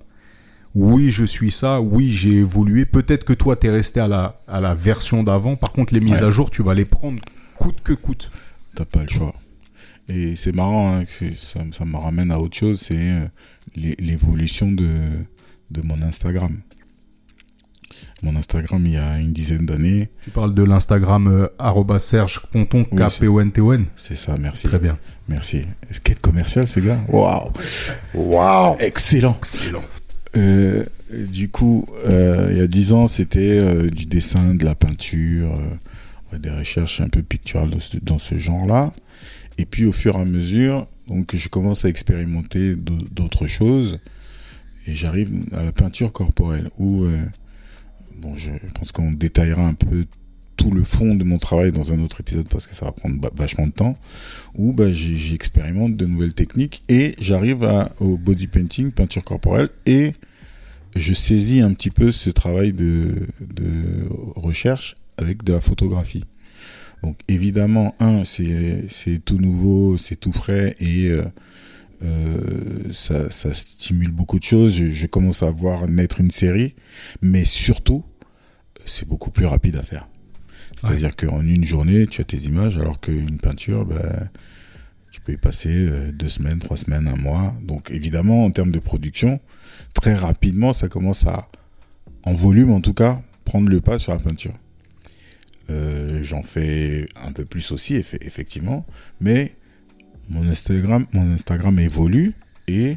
Oui, 0.75 1.11
je 1.11 1.25
suis 1.25 1.51
ça. 1.51 1.81
Oui, 1.81 2.11
j'ai 2.11 2.35
évolué. 2.39 2.85
Peut-être 2.87 3.25
que 3.25 3.33
toi, 3.35 3.57
tu 3.57 3.66
es 3.66 3.70
resté 3.70 4.01
à 4.01 4.09
la, 4.09 4.41
à 4.49 4.61
la 4.61 4.75
version 4.75 5.23
d'avant. 5.23 5.57
Par 5.57 5.73
contre, 5.73 5.93
les 5.95 6.01
mises 6.01 6.23
Ouais. 6.23 6.29
à 6.29 6.31
jour, 6.31 6.51
tu 6.51 6.62
vas 6.62 6.75
les 6.75 6.85
prendre 6.87 7.20
coûte 7.57 7.81
que 7.85 7.93
coûte. 7.93 8.31
T'as 8.75 8.85
pas 8.87 9.03
le 9.03 9.09
choix. 9.09 9.35
Et 10.09 10.35
c'est 10.37 10.55
marrant, 10.55 10.95
hein, 10.97 11.05
que 11.05 11.35
ça, 11.35 11.61
ça 11.73 11.85
me 11.85 11.97
ramène 11.97 12.33
à 12.33 12.39
autre 12.39 12.57
chose, 12.57 12.81
c'est 12.81 12.97
euh, 12.99 13.27
l'é- 13.77 13.97
l'évolution 14.01 14.73
de, 14.73 14.89
de 15.70 15.83
mon 15.83 16.01
Instagram. 16.03 16.59
Mon 18.23 18.35
Instagram, 18.37 18.83
il 18.87 18.93
y 18.93 18.97
a 18.97 19.18
une 19.18 19.33
dizaine 19.33 19.66
d'années, 19.66 20.09
Tu 20.25 20.31
parles 20.31 20.55
de 20.55 20.62
l'Instagram 20.62 21.27
euh, 21.29 21.99
Serge 21.99 22.41
Ponton, 22.51 22.87
Oui, 22.91 22.99
K-P-O-N-T-O-N. 22.99 23.87
c'est 23.97 24.16
ça, 24.16 24.37
merci. 24.39 24.66
Très 24.68 24.79
bien. 24.79 24.99
Merci. 25.29 25.62
Quel 26.03 26.18
commercial 26.18 26.66
ce 26.66 26.81
gars 26.81 26.99
Waouh 27.09 27.53
Waouh 28.14 28.77
Excellent 28.81 29.37
Excellent. 29.39 29.83
Euh, 30.37 30.85
du 31.11 31.49
coup, 31.49 31.87
euh, 32.07 32.49
il 32.53 32.59
y 32.59 32.61
a 32.61 32.66
dix 32.66 32.93
ans, 32.93 33.07
c'était 33.09 33.59
euh, 33.59 33.91
du 33.91 34.07
dessin, 34.07 34.55
de 34.55 34.64
la 34.64 34.74
peinture, 34.74 35.59
euh, 36.33 36.39
des 36.39 36.51
recherches 36.51 37.01
un 37.01 37.09
peu 37.09 37.22
picturales 37.22 37.70
dans 37.70 37.80
ce, 37.80 37.99
dans 37.99 38.18
ce 38.18 38.39
genre-là. 38.39 38.93
Et 39.59 39.66
puis, 39.66 39.85
au 39.85 39.93
fur 39.93 40.16
et 40.16 40.20
à 40.20 40.24
mesure, 40.24 40.87
donc, 41.09 41.37
je 41.37 41.49
commence 41.49 41.85
à 41.85 41.89
expérimenter 41.89 42.74
d'au- 42.76 42.97
d'autres 43.11 43.47
choses. 43.47 43.99
Et 44.87 44.95
j'arrive 44.95 45.30
à 45.53 45.62
la 45.64 45.72
peinture 45.72 46.12
corporelle, 46.12 46.70
où, 46.78 47.05
euh, 47.05 47.18
bon, 48.16 48.35
je 48.37 48.51
pense 48.74 48.91
qu'on 48.93 49.12
détaillera 49.12 49.66
un 49.66 49.74
peu 49.74 50.07
tout 50.57 50.70
le 50.70 50.84
fond 50.84 51.14
de 51.14 51.24
mon 51.24 51.38
travail 51.38 51.72
dans 51.72 51.92
un 51.92 52.00
autre 52.00 52.20
épisode 52.20 52.48
parce 52.48 52.66
que 52.66 52.74
ça 52.74 52.86
va 52.86 52.92
prendre 52.92 53.16
vachement 53.34 53.66
de 53.66 53.72
temps, 53.72 53.96
où 54.55 54.72
bah, 54.72 54.92
j'expérimente 54.92 55.96
de 55.96 56.07
nouvelles 56.07 56.34
techniques 56.34 56.82
et 56.88 57.14
j'arrive 57.20 57.66
au 58.00 58.16
body 58.16 58.46
painting, 58.46 58.92
peinture 58.92 59.24
corporelle, 59.24 59.70
et 59.86 60.12
je 60.94 61.14
saisis 61.14 61.61
un 61.61 61.72
petit 61.72 61.90
peu 61.90 62.11
ce 62.11 62.30
travail 62.30 62.72
de, 62.72 63.28
recherche 64.36 64.96
avec 65.16 65.44
de 65.44 65.53
la 65.53 65.61
photographie. 65.61 66.24
Donc 67.03 67.18
évidemment, 67.28 67.94
un, 67.98 68.24
c'est 68.24 69.24
tout 69.24 69.38
nouveau, 69.38 69.98
c'est 69.98 70.16
tout 70.16 70.32
frais 70.32 70.76
et 70.78 71.09
euh, 71.09 71.24
euh, 72.05 72.92
ça, 72.92 73.28
stimule 73.30 74.12
beaucoup 74.12 74.38
de 74.38 74.44
choses. 74.44 74.72
Je 74.72 75.07
commence 75.07 75.42
à 75.42 75.50
voir 75.50 75.88
naître 75.88 76.20
une 76.20 76.30
série, 76.30 76.74
mais 77.20 77.44
surtout, 77.44 78.05
c'est 78.84 79.09
beaucoup 79.09 79.30
plus 79.30 79.46
rapide 79.46 79.76
à 79.76 79.82
faire. 79.82 80.07
C'est-à-dire 80.77 81.14
qu'en 81.16 81.41
une 81.43 81.64
journée, 81.64 82.07
tu 82.07 82.20
as 82.20 82.25
tes 82.25 82.39
images, 82.45 82.77
alors 82.79 83.01
qu'une 83.01 83.39
peinture, 83.39 83.85
ben, 83.85 84.29
tu 85.11 85.20
peux 85.20 85.33
y 85.33 85.37
passer 85.37 85.70
euh, 85.73 86.11
deux 86.12 86.29
semaines, 86.29 86.59
trois 86.59 86.77
semaines, 86.77 87.07
un 87.09 87.16
mois. 87.16 87.55
Donc 87.62 87.91
évidemment, 87.91 88.45
en 88.45 88.51
termes 88.51 88.73
de 88.73 88.79
production, 88.79 89.41
très 89.95 90.14
rapidement, 90.14 90.73
ça 90.73 90.89
commence 90.89 91.27
à, 91.27 91.49
en 92.25 92.35
volume 92.35 92.70
en 92.70 92.81
tout 92.81 92.95
cas, 92.95 93.23
prendre 93.45 93.68
le 93.68 93.81
pas 93.81 93.99
sur 93.99 94.12
la 94.12 94.18
peinture. 94.18 94.55
Euh, 95.70 96.23
J'en 96.25 96.43
fais 96.43 97.07
un 97.23 97.33
peu 97.33 97.45
plus 97.45 97.70
aussi, 97.73 97.95
eff- 97.95 98.16
effectivement, 98.20 98.85
mais 99.20 99.55
mon 100.31 100.49
Instagram, 100.49 101.07
mon 101.12 101.31
Instagram 101.33 101.79
évolue 101.79 102.33
et 102.68 102.97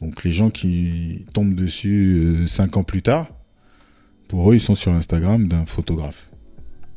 donc 0.00 0.24
les 0.24 0.32
gens 0.32 0.50
qui 0.50 1.24
tombent 1.32 1.54
dessus 1.54 2.16
euh, 2.42 2.46
cinq 2.46 2.76
ans 2.76 2.82
plus 2.84 3.02
tard, 3.02 3.28
pour 4.28 4.50
eux, 4.50 4.56
ils 4.56 4.60
sont 4.60 4.74
sur 4.74 4.92
l'Instagram 4.92 5.46
d'un 5.48 5.64
photographe. 5.64 6.28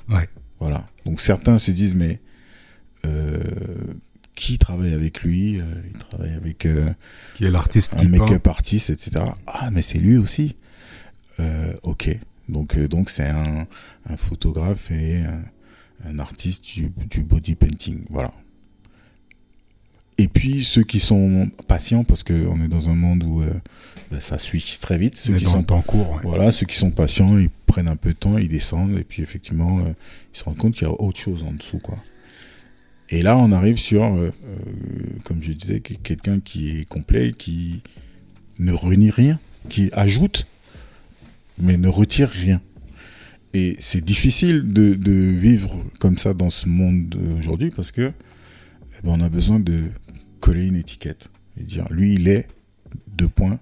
Ouais. 0.09 0.27
Voilà. 0.59 0.85
Donc 1.05 1.21
certains 1.21 1.57
se 1.59 1.71
disent, 1.71 1.95
mais 1.95 2.19
euh, 3.05 3.39
qui 4.35 4.57
travaille 4.57 4.93
avec 4.93 5.21
lui 5.23 5.59
Euh, 5.59 5.63
Il 5.93 5.99
travaille 5.99 6.33
avec 6.33 6.65
euh, 6.65 6.91
Qui 7.35 7.45
est 7.45 7.51
l'artiste 7.51 7.95
un 7.97 8.03
make-up 8.07 8.47
artiste, 8.47 8.89
etc. 8.89 9.25
Ah, 9.47 9.69
mais 9.71 9.81
c'est 9.81 9.99
lui 9.99 10.17
aussi. 10.17 10.55
Euh, 11.39 11.73
ok. 11.83 12.17
Donc 12.47 12.77
donc 12.79 13.09
c'est 13.09 13.29
un, 13.29 13.67
un 14.09 14.17
photographe 14.17 14.91
et 14.91 15.17
un, 15.21 15.43
un 16.05 16.19
artiste 16.19 16.65
du, 16.65 16.89
du 17.09 17.23
body 17.23 17.55
painting. 17.55 18.03
Voilà. 18.09 18.33
Et 20.17 20.27
puis 20.27 20.65
ceux 20.65 20.83
qui 20.83 20.99
sont 20.99 21.49
patients, 21.67 22.03
parce 22.03 22.23
qu'on 22.23 22.61
est 22.61 22.67
dans 22.67 22.89
un 22.89 22.95
monde 22.95 23.23
où 23.23 23.41
bah, 24.11 24.19
ça 24.21 24.39
switch 24.39 24.79
très 24.79 24.97
vite. 24.97 25.17
Ceux 25.17 25.33
Mais 25.33 25.39
qui 25.39 25.45
dans 25.45 25.51
sont 25.51 25.57
le 25.59 25.63
temps 25.65 25.81
court. 25.81 26.09
ouais. 26.11 26.21
voilà, 26.23 26.51
ceux 26.51 26.65
qui 26.65 26.75
sont 26.77 26.91
patients, 26.91 27.37
ils 27.37 27.49
prennent 27.65 27.87
un 27.87 27.95
peu 27.95 28.09
de 28.13 28.17
temps, 28.17 28.37
ils 28.37 28.47
descendent, 28.49 28.97
et 28.97 29.03
puis 29.03 29.21
effectivement, 29.23 29.79
euh, 29.79 29.93
ils 30.33 30.37
se 30.37 30.43
rendent 30.43 30.57
compte 30.57 30.73
qu'il 30.75 30.87
y 30.87 30.89
a 30.89 31.01
autre 31.01 31.19
chose 31.19 31.43
en 31.43 31.53
dessous, 31.53 31.79
quoi. 31.79 31.97
Et 33.11 33.23
là, 33.23 33.37
on 33.37 33.51
arrive 33.51 33.77
sur, 33.77 34.03
euh, 34.05 34.31
euh, 34.45 34.55
comme 35.23 35.41
je 35.41 35.51
disais, 35.53 35.79
que- 35.79 35.95
quelqu'un 35.95 36.39
qui 36.39 36.79
est 36.79 36.85
complet, 36.85 37.33
qui 37.37 37.81
ne 38.59 38.71
renie 38.71 39.09
rien, 39.09 39.39
qui 39.67 39.89
ajoute, 39.93 40.45
mais 41.59 41.77
ne 41.77 41.87
retire 41.87 42.29
rien. 42.29 42.61
Et 43.53 43.75
c'est 43.79 44.03
difficile 44.03 44.71
de, 44.71 44.93
de 44.93 45.11
vivre 45.11 45.75
comme 45.99 46.17
ça 46.19 46.33
dans 46.35 46.51
ce 46.51 46.67
monde 46.69 47.17
aujourd'hui 47.37 47.71
parce 47.71 47.91
que 47.91 48.11
eh 48.11 49.01
ben, 49.03 49.11
on 49.13 49.21
a 49.21 49.29
besoin 49.29 49.59
de 49.59 49.85
coller 50.39 50.65
une 50.67 50.75
étiquette 50.75 51.29
et 51.59 51.63
dire 51.63 51.87
lui 51.89 52.13
il 52.13 52.27
est 52.27 52.47
deux 53.07 53.27
points 53.27 53.59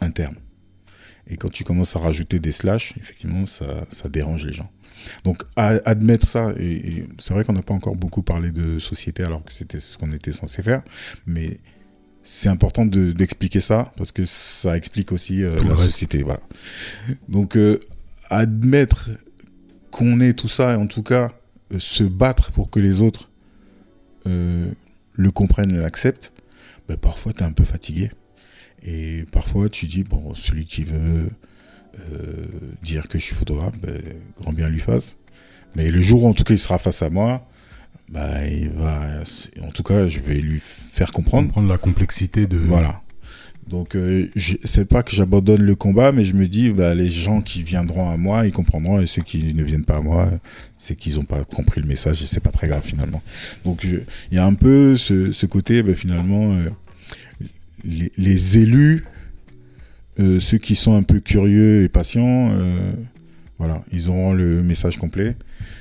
un 0.00 0.10
terme. 0.10 0.36
Et 1.26 1.36
quand 1.36 1.50
tu 1.50 1.62
commences 1.64 1.94
à 1.94 1.98
rajouter 1.98 2.38
des 2.40 2.52
slash, 2.52 2.94
effectivement, 2.98 3.44
ça, 3.46 3.84
ça 3.90 4.08
dérange 4.08 4.46
les 4.46 4.52
gens. 4.54 4.70
Donc, 5.24 5.42
à, 5.56 5.78
admettre 5.84 6.26
ça, 6.26 6.52
et, 6.58 6.72
et 6.72 7.08
c'est 7.18 7.34
vrai 7.34 7.44
qu'on 7.44 7.52
n'a 7.52 7.62
pas 7.62 7.74
encore 7.74 7.96
beaucoup 7.96 8.22
parlé 8.22 8.50
de 8.50 8.78
société 8.78 9.22
alors 9.22 9.44
que 9.44 9.52
c'était 9.52 9.78
ce 9.80 9.96
qu'on 9.98 10.12
était 10.12 10.32
censé 10.32 10.62
faire, 10.62 10.82
mais 11.26 11.60
c'est 12.22 12.48
important 12.48 12.84
de- 12.86 13.12
d'expliquer 13.12 13.60
ça 13.60 13.92
parce 13.96 14.10
que 14.10 14.24
ça 14.24 14.76
explique 14.76 15.12
aussi 15.12 15.44
euh, 15.44 15.54
la 15.62 15.74
reste. 15.74 15.82
société. 15.90 16.22
Voilà. 16.22 16.40
Donc, 17.28 17.56
euh, 17.56 17.78
admettre 18.30 19.10
qu'on 19.90 20.20
est 20.20 20.32
tout 20.32 20.48
ça 20.48 20.72
et 20.72 20.76
en 20.76 20.86
tout 20.86 21.02
cas 21.02 21.30
euh, 21.72 21.78
se 21.78 22.04
battre 22.04 22.52
pour 22.52 22.70
que 22.70 22.80
les 22.80 23.00
autres 23.00 23.30
le 24.24 25.30
comprennent 25.32 25.70
et 25.74 25.78
l'acceptent, 25.78 26.32
ben, 26.86 26.98
parfois 26.98 27.32
tu 27.32 27.40
es 27.42 27.46
un 27.46 27.52
peu 27.52 27.64
fatigué. 27.64 28.10
Et 28.84 29.24
parfois 29.30 29.68
tu 29.68 29.86
dis, 29.86 30.04
bon, 30.04 30.34
celui 30.34 30.66
qui 30.66 30.84
veut 30.84 31.28
euh, 31.98 32.46
dire 32.82 33.08
que 33.08 33.18
je 33.18 33.24
suis 33.24 33.34
photographe, 33.34 33.78
ben, 33.80 34.00
grand 34.36 34.52
bien 34.52 34.68
lui 34.68 34.80
fasse. 34.80 35.16
Mais 35.76 35.90
le 35.90 36.00
jour 36.00 36.24
où 36.24 36.28
en 36.28 36.32
tout 36.32 36.44
cas 36.44 36.54
il 36.54 36.58
sera 36.58 36.78
face 36.78 37.02
à 37.02 37.10
moi, 37.10 37.46
bah, 38.10 38.46
il 38.46 38.70
va, 38.70 39.22
en 39.62 39.70
tout 39.70 39.82
cas, 39.82 40.06
je 40.06 40.20
vais 40.20 40.40
lui 40.40 40.60
faire 40.62 41.12
comprendre. 41.12 41.48
Comprendre 41.48 41.68
la 41.68 41.78
complexité 41.78 42.46
de. 42.46 42.56
Voilà. 42.56 43.02
Donc, 43.68 43.96
euh, 43.96 44.30
c'est 44.64 44.86
pas 44.86 45.02
que 45.02 45.14
j'abandonne 45.14 45.60
le 45.60 45.74
combat, 45.74 46.10
mais 46.10 46.24
je 46.24 46.32
me 46.32 46.48
dis, 46.48 46.72
bah, 46.72 46.94
les 46.94 47.10
gens 47.10 47.42
qui 47.42 47.62
viendront 47.62 48.08
à 48.08 48.16
moi, 48.16 48.46
ils 48.46 48.52
comprendront, 48.52 48.98
et 48.98 49.06
ceux 49.06 49.20
qui 49.20 49.52
ne 49.52 49.62
viennent 49.62 49.84
pas 49.84 49.98
à 49.98 50.00
moi, 50.00 50.30
c'est 50.78 50.96
qu'ils 50.96 51.16
n'ont 51.16 51.24
pas 51.24 51.44
compris 51.44 51.82
le 51.82 51.86
message, 51.86 52.22
et 52.22 52.26
c'est 52.26 52.40
pas 52.40 52.50
très 52.50 52.66
grave 52.66 52.82
finalement. 52.82 53.22
Donc, 53.66 53.84
il 53.84 54.04
y 54.32 54.38
a 54.38 54.46
un 54.46 54.54
peu 54.54 54.96
ce, 54.96 55.32
ce 55.32 55.44
côté, 55.44 55.82
bah, 55.82 55.94
finalement, 55.94 56.54
euh, 56.54 56.70
les, 57.84 58.12
les 58.16 58.58
élus, 58.58 59.04
euh, 60.18 60.40
ceux 60.40 60.58
qui 60.58 60.74
sont 60.74 60.96
un 60.96 61.02
peu 61.02 61.20
curieux 61.20 61.84
et 61.84 61.88
patients, 61.88 62.50
euh, 62.52 62.92
voilà, 63.58 63.84
ils 63.92 64.08
auront 64.08 64.32
le 64.32 64.62
message 64.62 64.96
complet. 64.96 65.36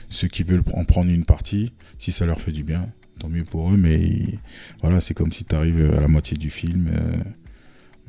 Ceux 0.10 0.28
qui 0.28 0.44
veulent 0.44 0.64
en 0.74 0.86
prendre 0.86 1.12
une 1.12 1.26
partie, 1.26 1.74
si 2.00 2.12
ça 2.12 2.26
leur 2.26 2.40
fait 2.40 2.52
du 2.52 2.64
bien, 2.64 2.88
tant 3.20 3.30
mieux 3.30 3.44
pour 3.44 3.72
eux, 3.72 3.78
mais 3.78 4.40
voilà, 4.82 5.02
c'est 5.02 5.14
comme 5.14 5.32
si 5.32 5.44
tu 5.44 5.56
arrives 5.56 5.94
à 5.94 6.02
la 6.02 6.08
moitié 6.08 6.38
du 6.38 6.50
film, 6.50 6.90
euh, 6.94 7.18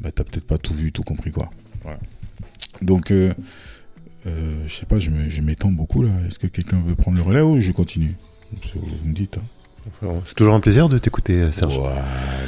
bah, 0.01 0.13
t'as 0.13 0.25
peut-être 0.25 0.47
pas 0.47 0.59
tout 0.59 0.75
vu, 0.75 0.93
tout 0.93 1.03
compris, 1.03 1.33
quoi. 1.33 1.51
Voilà. 1.83 1.99
Donc, 2.83 3.11
euh, 3.11 3.35
euh, 4.27 4.63
je 4.67 4.73
sais 4.73 4.87
pas, 4.87 4.99
je 4.99 5.41
m'étends 5.41 5.73
beaucoup 5.73 6.03
là. 6.03 6.13
Est-ce 6.27 6.39
que 6.39 6.47
quelqu'un 6.47 6.81
veut 6.81 6.95
prendre 6.95 7.17
le 7.17 7.23
relais 7.23 7.41
ou 7.41 7.61
je 7.61 7.73
continue? 7.73 8.15
Vous 8.75 9.09
me 9.09 9.15
dites. 9.15 9.39
Hein. 9.39 9.58
C'est 10.25 10.35
toujours 10.35 10.55
un 10.55 10.61
plaisir 10.61 10.89
de 10.89 10.99
t'écouter, 10.99 11.37
euh, 11.37 11.53
Serge. 11.53 11.77
Ouah, 11.79 11.95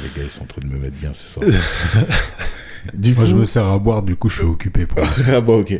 les 0.03 0.09
gars, 0.15 0.23
ils 0.25 0.29
sont 0.29 0.43
en 0.43 0.45
train 0.45 0.61
de 0.61 0.67
me 0.67 0.77
mettre 0.79 0.97
bien 0.97 1.13
ce 1.13 1.27
soir. 1.27 1.45
du 2.93 3.13
Moi, 3.13 3.23
coup, 3.23 3.29
je 3.29 3.35
me 3.35 3.45
sers 3.45 3.65
à 3.65 3.77
boire, 3.79 4.03
du 4.03 4.15
coup, 4.15 4.29
je 4.29 4.35
suis 4.37 4.45
occupé 4.45 4.85
pour 4.85 4.99
ah 5.31 5.41
bon, 5.41 5.61
ok. 5.61 5.73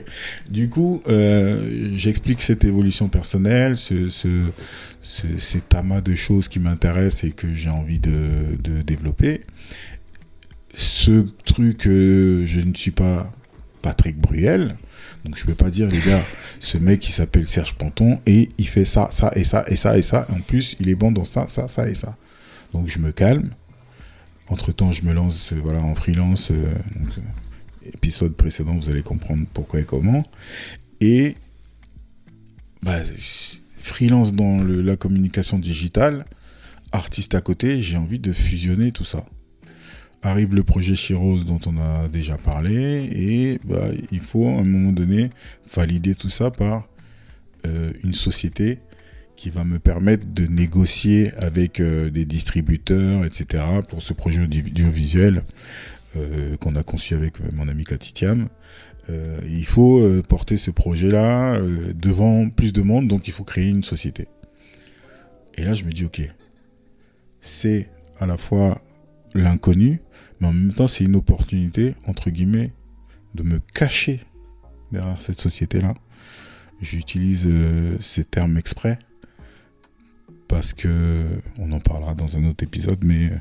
Du 0.49 0.70
coup, 0.70 1.01
euh, 1.07 1.89
j'explique 1.95 2.41
cette 2.41 2.64
évolution 2.64 3.07
personnelle, 3.09 3.78
ce, 3.78 4.09
ce, 4.09 4.28
ce, 5.01 5.26
cet 5.38 5.74
amas 5.76 6.01
de 6.01 6.16
choses 6.16 6.47
qui 6.47 6.59
m'intéressent 6.59 7.24
et 7.26 7.32
que 7.32 7.53
j'ai 7.53 7.70
envie 7.70 7.99
de, 7.99 8.55
de 8.59 8.82
développer. 8.82 9.41
Ce 10.74 11.26
truc, 11.45 11.88
euh, 11.88 12.45
je 12.45 12.62
ne 12.62 12.74
suis 12.74 12.91
pas 12.91 13.32
Patrick 13.82 14.18
Bruel, 14.18 14.78
donc 15.24 15.38
je 15.38 15.45
peux 15.45 15.55
pas 15.55 15.69
dire, 15.69 15.88
les 15.88 16.01
gars, 16.01 16.22
ce 16.59 16.78
mec 16.78 16.99
qui 16.99 17.11
s'appelle 17.11 17.47
Serge 17.47 17.76
Panton 17.76 18.19
et 18.26 18.49
il 18.57 18.67
fait 18.67 18.86
ça, 18.86 19.09
ça 19.11 19.32
et 19.36 19.43
ça 19.43 19.63
et 19.67 19.76
ça 19.76 19.97
et 19.97 20.01
ça. 20.01 20.26
En 20.32 20.39
plus, 20.39 20.76
il 20.80 20.89
est 20.89 20.95
bon 20.95 21.11
dans 21.11 21.26
ça, 21.26 21.47
ça, 21.47 21.67
ça 21.67 21.88
et 21.88 21.95
ça. 21.95 22.17
Donc 22.74 22.89
je 22.89 22.99
me 22.99 23.11
calme. 23.11 23.49
Entre 24.47 24.72
temps, 24.72 24.91
je 24.91 25.03
me 25.03 25.13
lance 25.13 25.53
euh, 25.53 25.59
voilà, 25.63 25.82
en 25.82 25.95
freelance. 25.95 26.51
euh, 26.51 26.55
euh, 26.65 27.22
épisode 27.93 28.36
précédent, 28.36 28.76
vous 28.76 28.89
allez 28.89 29.01
comprendre 29.01 29.45
pourquoi 29.53 29.80
et 29.80 29.86
comment. 29.86 30.24
Et 30.99 31.36
bah, 32.84 32.99
freelance 33.80 34.34
dans 34.34 34.57
la 34.63 34.95
communication 34.95 35.57
digitale, 35.59 36.26
artiste 36.91 37.36
à 37.36 37.41
côté, 37.41 37.82
j'ai 37.82 37.97
envie 37.97 38.19
de 38.19 38.34
fusionner 38.34 38.91
tout 38.91 39.05
ça. 39.05 39.26
Arrive 40.24 40.53
le 40.53 40.63
projet 40.63 40.93
Chiros 40.93 41.43
dont 41.43 41.59
on 41.65 41.78
a 41.80 42.07
déjà 42.07 42.38
parlé 42.38 43.09
et 43.11 43.59
bah, 43.65 43.88
il 44.11 44.19
faut 44.19 44.47
à 44.47 44.51
un 44.59 44.63
moment 44.63 44.91
donné 44.91 45.32
valider 45.76 46.13
tout 46.13 46.30
ça 46.30 46.51
par 46.51 46.88
euh, 47.65 47.91
une 48.03 48.13
société 48.13 48.78
qui 49.36 49.49
va 49.49 49.63
me 49.63 49.80
permettre 49.80 50.28
de 50.32 50.45
négocier 50.45 51.34
avec 51.38 51.80
euh, 51.80 52.11
des 52.11 52.26
distributeurs, 52.26 53.26
etc. 53.26 53.63
pour 53.89 54.03
ce 54.03 54.13
projet 54.13 54.43
audi- 54.43 54.61
audiovisuel 54.61 55.41
euh, 56.15 56.55
qu'on 56.57 56.76
a 56.76 56.84
conçu 56.84 57.15
avec 57.15 57.39
mon 57.55 57.67
ami 57.67 57.84
Katitiam. 57.84 58.47
Il 59.09 59.65
faut 59.65 60.07
porter 60.30 60.55
ce 60.55 60.72
projet-là 60.72 61.59
devant 61.95 62.47
plus 62.49 62.72
de 62.72 62.82
monde, 62.82 63.09
donc 63.09 63.28
il 63.28 63.34
faut 63.34 63.43
créer 63.43 63.67
une 63.67 63.84
société. 63.84 64.30
Et 65.57 65.63
là, 65.65 65.74
je 65.74 65.84
me 65.84 65.91
dis, 65.91 66.05
ok, 66.05 66.22
c'est 67.41 67.89
à 68.22 68.26
la 68.26 68.38
fois 68.38 68.82
l'inconnu, 69.34 69.99
mais 70.42 70.48
en 70.48 70.54
même 70.54 70.74
temps, 70.74 70.88
c'est 70.88 71.04
une 71.04 71.16
opportunité, 71.16 71.96
entre 72.08 72.32
guillemets, 72.32 72.74
de 73.36 73.44
me 73.44 73.60
cacher 73.60 74.20
derrière 74.92 75.22
cette 75.22 75.39
société-là. 75.39 75.94
J'utilise 76.82 77.46
euh, 77.46 77.96
ces 78.00 78.26
termes 78.26 78.58
exprès 78.58 78.98
parce 80.48 80.74
que 80.74 81.24
on 81.60 81.72
en 81.72 81.80
parlera 81.80 82.16
dans 82.16 82.38
un 82.38 82.44
autre 82.46 82.64
épisode, 82.64 83.04
mais 83.06 83.28
euh, 83.28 83.36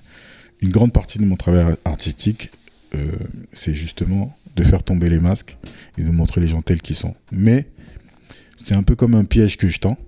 une 0.61 0.71
grande 0.71 0.93
partie 0.93 1.19
de 1.19 1.25
mon 1.25 1.37
travail 1.37 1.75
artistique, 1.85 2.51
euh, 2.95 3.13
c'est 3.53 3.75
justement 3.75 4.37
de 4.57 4.63
faire 4.63 4.83
tomber 4.83 5.09
les 5.09 5.19
masques 5.19 5.57
et 5.97 6.03
de 6.03 6.11
montrer 6.11 6.43
les 6.43 6.49
gens 6.49 6.61
tels 6.61 6.83
qu'ils 6.83 6.97
sont. 6.97 7.15
Mais 7.33 7.67
c'est 8.63 8.75
un 8.75 8.83
peu 8.83 8.95
comme 8.95 9.15
un 9.15 9.25
piège 9.25 9.57
que 9.57 9.69
je 9.69 9.81
tends. 9.81 9.99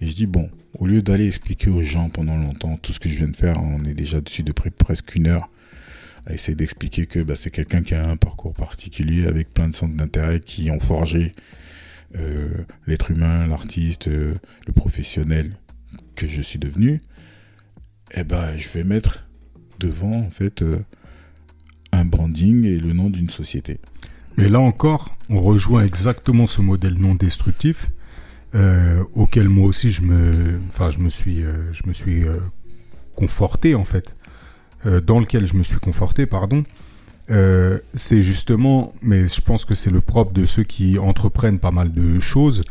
Et 0.00 0.06
je 0.06 0.14
dis, 0.14 0.26
bon, 0.26 0.48
au 0.78 0.86
lieu 0.86 1.02
d'aller 1.02 1.26
expliquer 1.26 1.70
aux 1.70 1.82
gens 1.82 2.08
pendant 2.10 2.36
longtemps 2.36 2.76
tout 2.76 2.92
ce 2.92 3.00
que 3.00 3.08
je 3.08 3.16
viens 3.16 3.28
de 3.28 3.36
faire, 3.36 3.56
on 3.60 3.84
est 3.84 3.94
déjà 3.94 4.20
dessus 4.20 4.44
depuis 4.44 4.70
presque 4.70 5.16
une 5.16 5.26
heure, 5.26 5.50
à 6.26 6.34
essayer 6.34 6.54
d'expliquer 6.54 7.06
que 7.06 7.20
bah, 7.20 7.36
c'est 7.36 7.50
quelqu'un 7.50 7.82
qui 7.82 7.94
a 7.94 8.08
un 8.08 8.16
parcours 8.16 8.54
particulier 8.54 9.26
avec 9.26 9.52
plein 9.52 9.68
de 9.68 9.74
centres 9.74 9.96
d'intérêt 9.96 10.40
qui 10.40 10.70
ont 10.70 10.80
forgé 10.80 11.32
euh, 12.16 12.64
l'être 12.86 13.10
humain, 13.10 13.46
l'artiste, 13.46 14.08
euh, 14.08 14.34
le 14.66 14.72
professionnel 14.72 15.52
que 16.14 16.26
je 16.26 16.40
suis 16.40 16.58
devenu. 16.58 17.02
Eh 18.14 18.24
ben, 18.24 18.56
je 18.56 18.68
vais 18.70 18.84
mettre 18.84 19.26
devant, 19.78 20.20
en 20.20 20.30
fait, 20.30 20.62
euh, 20.62 20.78
un 21.92 22.06
branding 22.06 22.64
et 22.64 22.78
le 22.78 22.94
nom 22.94 23.10
d'une 23.10 23.28
société. 23.28 23.78
Mais 24.38 24.48
là 24.48 24.60
encore, 24.60 25.16
on 25.28 25.40
rejoint 25.40 25.84
exactement 25.84 26.46
ce 26.46 26.62
modèle 26.62 26.94
non 26.94 27.14
destructif 27.14 27.90
auquel 29.12 29.50
moi 29.50 29.66
aussi 29.66 29.90
je 29.90 30.00
me, 30.00 30.58
enfin 30.68 30.88
je 30.88 31.00
me 31.00 31.10
suis, 31.10 31.42
je 31.72 31.86
me 31.86 31.92
suis 31.92 32.24
conforté 33.14 33.74
en 33.74 33.84
fait, 33.84 34.16
euh, 34.86 35.00
dans 35.00 35.20
lequel 35.20 35.46
je 35.46 35.54
me 35.54 35.62
suis 35.62 35.78
conforté, 35.78 36.26
pardon. 36.26 36.64
Euh, 37.30 37.78
c'est 37.94 38.22
justement, 38.22 38.94
mais 39.02 39.26
je 39.26 39.40
pense 39.40 39.64
que 39.64 39.74
c'est 39.74 39.90
le 39.90 40.00
propre 40.00 40.32
de 40.32 40.46
ceux 40.46 40.62
qui 40.62 40.98
entreprennent 40.98 41.58
pas 41.58 41.70
mal 41.70 41.92
de 41.92 42.20
choses. 42.20 42.64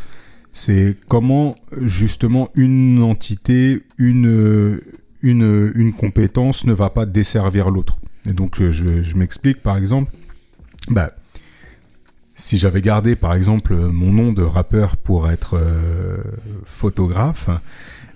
C'est 0.51 0.95
comment 1.08 1.55
justement 1.82 2.49
une 2.55 3.03
entité, 3.03 3.84
une 3.97 4.82
une 5.22 5.72
une 5.76 5.93
compétence 5.93 6.66
ne 6.66 6.74
va 6.74 6.89
pas 6.89 7.05
desservir 7.05 7.70
l'autre. 7.70 7.99
Et 8.28 8.34
donc 8.34 8.55
je, 8.60 9.03
je, 9.03 9.16
m'explique 9.16 9.62
par 9.62 9.78
exemple. 9.78 10.12
Bah, 10.89 11.12
si 12.36 12.58
j'avais 12.58 12.82
gardé 12.82 13.16
par 13.16 13.34
exemple 13.34 13.76
mon 13.76 14.12
nom 14.12 14.32
de 14.32 14.43
rappeur 14.43 14.97
pour 14.97 15.30
être 15.30 15.55
euh, 15.55 16.18
photographe, 16.66 17.49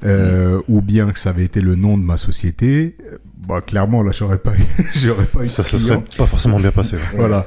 euh, 0.04 0.62
ou 0.68 0.82
bien 0.82 1.12
que 1.12 1.20
ça 1.20 1.30
avait 1.30 1.46
été 1.46 1.62
le 1.62 1.76
nom 1.76 1.98
de 1.98 2.04
ma 2.04 2.18
société, 2.18 2.96
euh, 3.12 3.18
bah 3.48 3.62
clairement 3.62 4.04
là 4.04 4.12
j'aurais 4.14 4.38
pas 4.38 4.54
eu, 4.56 4.64
j'aurais 4.96 5.26
pas 5.26 5.44
eu 5.44 5.50
Ça 5.50 5.64
se 5.64 5.78
serait 5.78 6.04
pas 6.18 6.26
forcément 6.26 6.60
bien 6.60 6.72
passé. 6.72 6.96
ouais. 6.96 7.02
Voilà. 7.16 7.46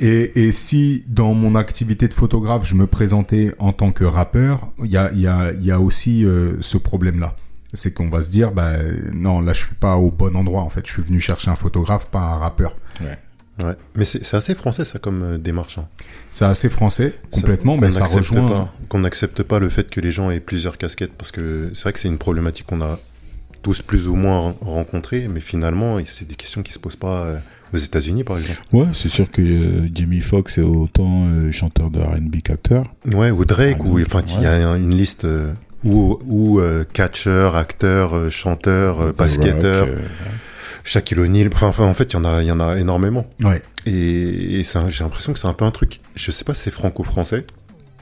Et, 0.00 0.46
et 0.46 0.52
si 0.52 1.04
dans 1.08 1.34
mon 1.34 1.56
activité 1.56 2.06
de 2.06 2.14
photographe, 2.14 2.64
je 2.64 2.76
me 2.76 2.86
présentais 2.86 3.52
en 3.58 3.72
tant 3.72 3.90
que 3.90 4.04
rappeur, 4.04 4.68
il 4.84 4.90
y 4.90 4.96
a, 4.96 5.10
il 5.12 5.20
y 5.20 5.26
a, 5.26 5.52
il 5.52 5.64
y 5.64 5.72
a 5.72 5.80
aussi 5.80 6.24
euh, 6.24 6.56
ce 6.60 6.78
problème-là. 6.78 7.34
C'est 7.74 7.92
qu'on 7.92 8.08
va 8.08 8.22
se 8.22 8.30
dire, 8.30 8.52
bah 8.52 8.74
non, 9.12 9.40
là 9.40 9.52
je 9.52 9.66
suis 9.66 9.74
pas 9.74 9.96
au 9.96 10.10
bon 10.10 10.36
endroit 10.36 10.62
en 10.62 10.70
fait. 10.70 10.86
Je 10.86 10.92
suis 10.92 11.02
venu 11.02 11.18
chercher 11.20 11.50
un 11.50 11.56
photographe, 11.56 12.06
pas 12.06 12.20
un 12.20 12.36
rappeur. 12.36 12.76
Ouais. 13.00 13.18
Mais 13.94 14.04
c'est 14.04 14.34
assez 14.34 14.54
français 14.54 14.84
ça 14.84 14.98
comme 14.98 15.22
euh, 15.22 15.38
démarche. 15.38 15.78
hein. 15.78 15.86
C'est 16.30 16.44
assez 16.44 16.68
français, 16.68 17.14
Ça- 17.32 17.40
complètement, 17.40 17.74
qu'on 17.74 17.80
mais 17.82 17.90
ça 17.90 18.04
rejoint. 18.04 18.70
Qu'on 18.88 19.00
n'accepte 19.00 19.42
pas 19.42 19.58
le 19.58 19.68
fait 19.68 19.90
que 19.90 20.00
les 20.00 20.12
gens 20.12 20.30
aient 20.30 20.40
plusieurs 20.40 20.78
casquettes 20.78 21.12
parce 21.16 21.32
que 21.32 21.70
c'est 21.74 21.82
vrai 21.82 21.92
que 21.92 21.98
c'est 21.98 22.08
une 22.08 22.18
problématique 22.18 22.66
qu'on 22.66 22.80
a 22.82 22.98
tous 23.62 23.82
plus 23.82 24.06
ou 24.08 24.14
moins 24.14 24.54
rencontrée, 24.60 25.26
mais 25.28 25.40
finalement 25.40 25.98
c'est 26.06 26.28
des 26.28 26.36
questions 26.36 26.62
qui 26.62 26.72
se 26.72 26.78
posent 26.78 26.94
pas 26.96 27.24
euh, 27.24 27.38
aux 27.74 27.76
États-Unis 27.78 28.22
par 28.22 28.38
exemple. 28.38 28.60
Ouais, 28.72 28.86
c'est 28.94 29.08
sûr 29.08 29.28
que 29.28 29.42
euh, 29.42 29.88
Jamie 29.92 30.20
Foxx 30.20 30.58
est 30.58 30.62
autant 30.62 31.24
euh, 31.28 31.50
chanteur 31.50 31.90
de 31.90 31.98
R&B 31.98 32.36
qu'acteur. 32.44 32.84
Ouais, 33.12 33.30
ou 33.32 33.44
Drake, 33.44 33.84
ou 33.84 34.00
enfin 34.00 34.22
il 34.36 34.42
y 34.42 34.46
a 34.46 34.52
un- 34.52 34.76
une 34.76 34.94
liste 34.94 35.24
euh, 35.24 35.52
ou 35.84 36.18
ou 36.28 36.60
catcheur, 36.92 37.56
acteur, 37.56 38.30
chanteur, 38.30 39.12
basketteur, 39.14 39.86
Rock, 39.86 39.96
Shaquille 40.84 41.18
O'Neal. 41.20 41.50
Enfin, 41.54 41.84
en 41.84 41.94
fait 41.94 42.12
il 42.12 42.14
y 42.14 42.16
en 42.16 42.24
a 42.24 42.42
il 42.42 42.46
y 42.46 42.52
en 42.52 42.60
a 42.60 42.76
énormément. 42.78 43.26
Ouais. 43.42 43.62
Et, 43.86 44.62
j'ai 44.64 45.04
l'impression 45.04 45.32
que 45.32 45.38
c'est 45.38 45.46
un 45.48 45.52
peu 45.54 45.64
un 45.64 45.70
truc. 45.70 46.00
Je 46.14 46.30
sais 46.30 46.44
pas 46.44 46.54
si 46.54 46.62
c'est 46.64 46.70
franco-français, 46.70 47.46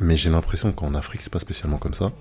mais 0.00 0.16
j'ai 0.16 0.30
l'impression 0.30 0.72
qu'en 0.72 0.94
Afrique, 0.94 1.22
c'est 1.22 1.32
pas 1.32 1.38
spécialement 1.40 1.78
comme 1.78 1.94
ça. 1.94 2.12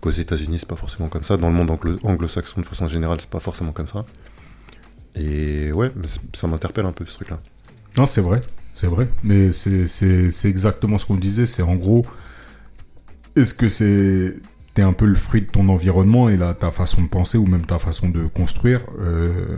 Qu'aux 0.00 0.10
États-Unis, 0.10 0.58
c'est 0.60 0.68
pas 0.68 0.76
forcément 0.76 1.08
comme 1.08 1.24
ça. 1.24 1.36
Dans 1.36 1.48
le 1.48 1.54
monde 1.54 1.70
anglo- 1.70 1.98
anglo-saxon, 2.04 2.60
de 2.60 2.66
façon 2.66 2.88
générale, 2.88 3.18
c'est 3.20 3.30
pas 3.30 3.40
forcément 3.40 3.72
comme 3.72 3.86
ça. 3.86 4.04
Et 5.14 5.72
ouais, 5.72 5.90
ça 6.34 6.46
m'interpelle 6.46 6.84
un 6.86 6.92
peu 6.92 7.06
ce 7.06 7.14
truc-là. 7.14 7.38
Non, 7.96 8.04
c'est 8.06 8.20
vrai, 8.20 8.42
c'est 8.74 8.88
vrai. 8.88 9.08
Mais 9.24 9.50
c'est- 9.52 10.44
exactement 10.44 10.98
ce 10.98 11.06
qu'on 11.06 11.14
disait. 11.16 11.46
C'est 11.46 11.62
en 11.62 11.76
gros, 11.76 12.04
est-ce 13.36 13.54
que 13.54 13.68
c'est 13.68 14.34
t'es 14.74 14.82
un 14.82 14.92
peu 14.92 15.06
le 15.06 15.14
fruit 15.14 15.40
de 15.40 15.46
ton 15.46 15.68
environnement 15.70 16.28
et 16.28 16.36
là 16.36 16.52
ta 16.52 16.70
façon 16.70 17.00
de 17.02 17.08
penser 17.08 17.38
ou 17.38 17.46
même 17.46 17.64
ta 17.64 17.78
façon 17.78 18.10
de 18.10 18.26
construire 18.26 18.80
euh, 19.00 19.56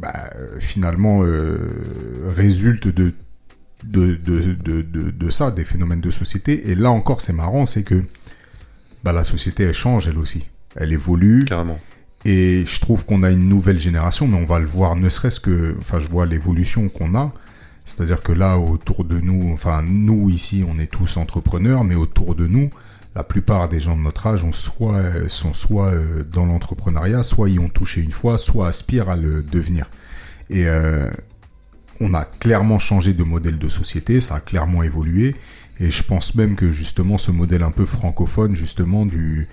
bah, 0.00 0.30
euh, 0.36 0.58
finalement 0.58 1.22
euh, 1.22 2.32
résulte 2.34 2.88
de 2.88 3.12
de, 3.84 4.14
de, 4.14 4.54
de, 4.54 4.82
de, 4.82 5.10
de 5.10 5.30
ça, 5.30 5.50
des 5.50 5.64
phénomènes 5.64 6.00
de 6.00 6.10
société. 6.10 6.70
Et 6.70 6.74
là 6.74 6.90
encore, 6.90 7.20
c'est 7.20 7.32
marrant, 7.32 7.66
c'est 7.66 7.84
que 7.84 8.02
bah, 9.04 9.12
la 9.12 9.22
société, 9.22 9.64
elle 9.64 9.74
change 9.74 10.08
elle 10.08 10.18
aussi. 10.18 10.48
Elle 10.74 10.92
évolue. 10.92 11.44
Carrément. 11.44 11.78
Et 12.24 12.64
je 12.66 12.80
trouve 12.80 13.04
qu'on 13.04 13.22
a 13.22 13.30
une 13.30 13.48
nouvelle 13.48 13.78
génération, 13.78 14.26
mais 14.26 14.36
on 14.36 14.46
va 14.46 14.58
le 14.58 14.66
voir 14.66 14.96
ne 14.96 15.08
serait-ce 15.08 15.38
que, 15.38 15.76
enfin, 15.78 16.00
je 16.00 16.08
vois 16.08 16.26
l'évolution 16.26 16.88
qu'on 16.88 17.14
a. 17.14 17.32
C'est-à-dire 17.84 18.20
que 18.20 18.32
là, 18.32 18.58
autour 18.58 19.04
de 19.04 19.20
nous, 19.20 19.52
enfin, 19.52 19.82
nous 19.82 20.28
ici, 20.28 20.64
on 20.66 20.80
est 20.80 20.88
tous 20.88 21.18
entrepreneurs, 21.18 21.84
mais 21.84 21.94
autour 21.94 22.34
de 22.34 22.48
nous, 22.48 22.70
la 23.16 23.24
plupart 23.24 23.70
des 23.70 23.80
gens 23.80 23.96
de 23.96 24.02
notre 24.02 24.26
âge 24.26 24.44
ont 24.44 24.52
soit, 24.52 25.00
sont 25.28 25.54
soit 25.54 25.86
euh, 25.86 26.22
dans 26.22 26.44
l'entrepreneuriat, 26.44 27.22
soit 27.22 27.48
y 27.48 27.58
ont 27.58 27.70
touché 27.70 28.02
une 28.02 28.10
fois, 28.10 28.36
soit 28.36 28.68
aspirent 28.68 29.08
à 29.08 29.16
le 29.16 29.42
devenir. 29.42 29.90
Et 30.50 30.66
euh, 30.66 31.08
on 31.98 32.12
a 32.12 32.26
clairement 32.26 32.78
changé 32.78 33.14
de 33.14 33.24
modèle 33.24 33.58
de 33.58 33.68
société, 33.70 34.20
ça 34.20 34.34
a 34.34 34.40
clairement 34.40 34.82
évolué. 34.82 35.34
Et 35.80 35.88
je 35.88 36.02
pense 36.02 36.34
même 36.34 36.56
que 36.56 36.70
justement 36.70 37.16
ce 37.16 37.30
modèle 37.30 37.62
un 37.62 37.70
peu 37.70 37.86
francophone, 37.86 38.54
justement 38.54 39.06
du, 39.06 39.48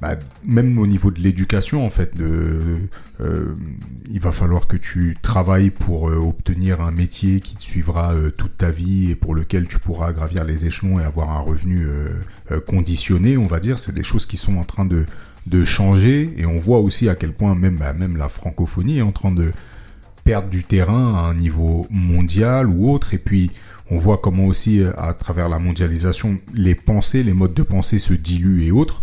bah, 0.00 0.16
même 0.44 0.78
au 0.78 0.86
niveau 0.86 1.10
de 1.10 1.20
l'éducation 1.20 1.84
en 1.84 1.90
fait, 1.90 2.16
de, 2.16 2.78
euh, 3.20 3.54
il 4.10 4.20
va 4.20 4.30
falloir 4.30 4.68
que 4.68 4.76
tu 4.76 5.16
travailles 5.22 5.70
pour 5.70 6.08
euh, 6.08 6.16
obtenir 6.16 6.80
un 6.80 6.92
métier 6.92 7.40
qui 7.40 7.56
te 7.56 7.62
suivra 7.62 8.14
euh, 8.14 8.30
toute 8.30 8.56
ta 8.56 8.70
vie 8.70 9.10
et 9.10 9.16
pour 9.16 9.34
lequel 9.34 9.66
tu 9.66 9.78
pourras 9.78 10.12
gravir 10.12 10.44
les 10.44 10.66
échelons 10.66 11.00
et 11.00 11.04
avoir 11.04 11.30
un 11.30 11.40
revenu 11.40 11.84
euh, 11.84 12.08
euh, 12.52 12.60
conditionné, 12.60 13.36
on 13.36 13.46
va 13.46 13.58
dire. 13.58 13.80
C'est 13.80 13.94
des 13.94 14.04
choses 14.04 14.24
qui 14.24 14.36
sont 14.36 14.56
en 14.56 14.64
train 14.64 14.84
de, 14.84 15.04
de 15.46 15.64
changer 15.64 16.32
et 16.36 16.46
on 16.46 16.60
voit 16.60 16.78
aussi 16.78 17.08
à 17.08 17.16
quel 17.16 17.32
point 17.32 17.56
même, 17.56 17.78
bah, 17.78 17.92
même 17.92 18.16
la 18.16 18.28
francophonie 18.28 18.98
est 18.98 19.02
en 19.02 19.12
train 19.12 19.32
de 19.32 19.52
perdre 20.22 20.48
du 20.48 20.62
terrain 20.62 21.14
à 21.14 21.20
un 21.20 21.34
niveau 21.34 21.86
mondial 21.90 22.68
ou 22.68 22.90
autre. 22.92 23.14
Et 23.14 23.18
puis, 23.18 23.50
on 23.90 23.98
voit 23.98 24.18
comment 24.18 24.44
aussi, 24.46 24.80
euh, 24.80 24.92
à 24.98 25.14
travers 25.14 25.48
la 25.48 25.58
mondialisation, 25.58 26.38
les 26.54 26.74
pensées, 26.74 27.22
les 27.22 27.32
modes 27.32 27.54
de 27.54 27.62
pensée 27.62 27.98
se 27.98 28.12
diluent 28.14 28.64
et 28.64 28.70
autres. 28.70 29.02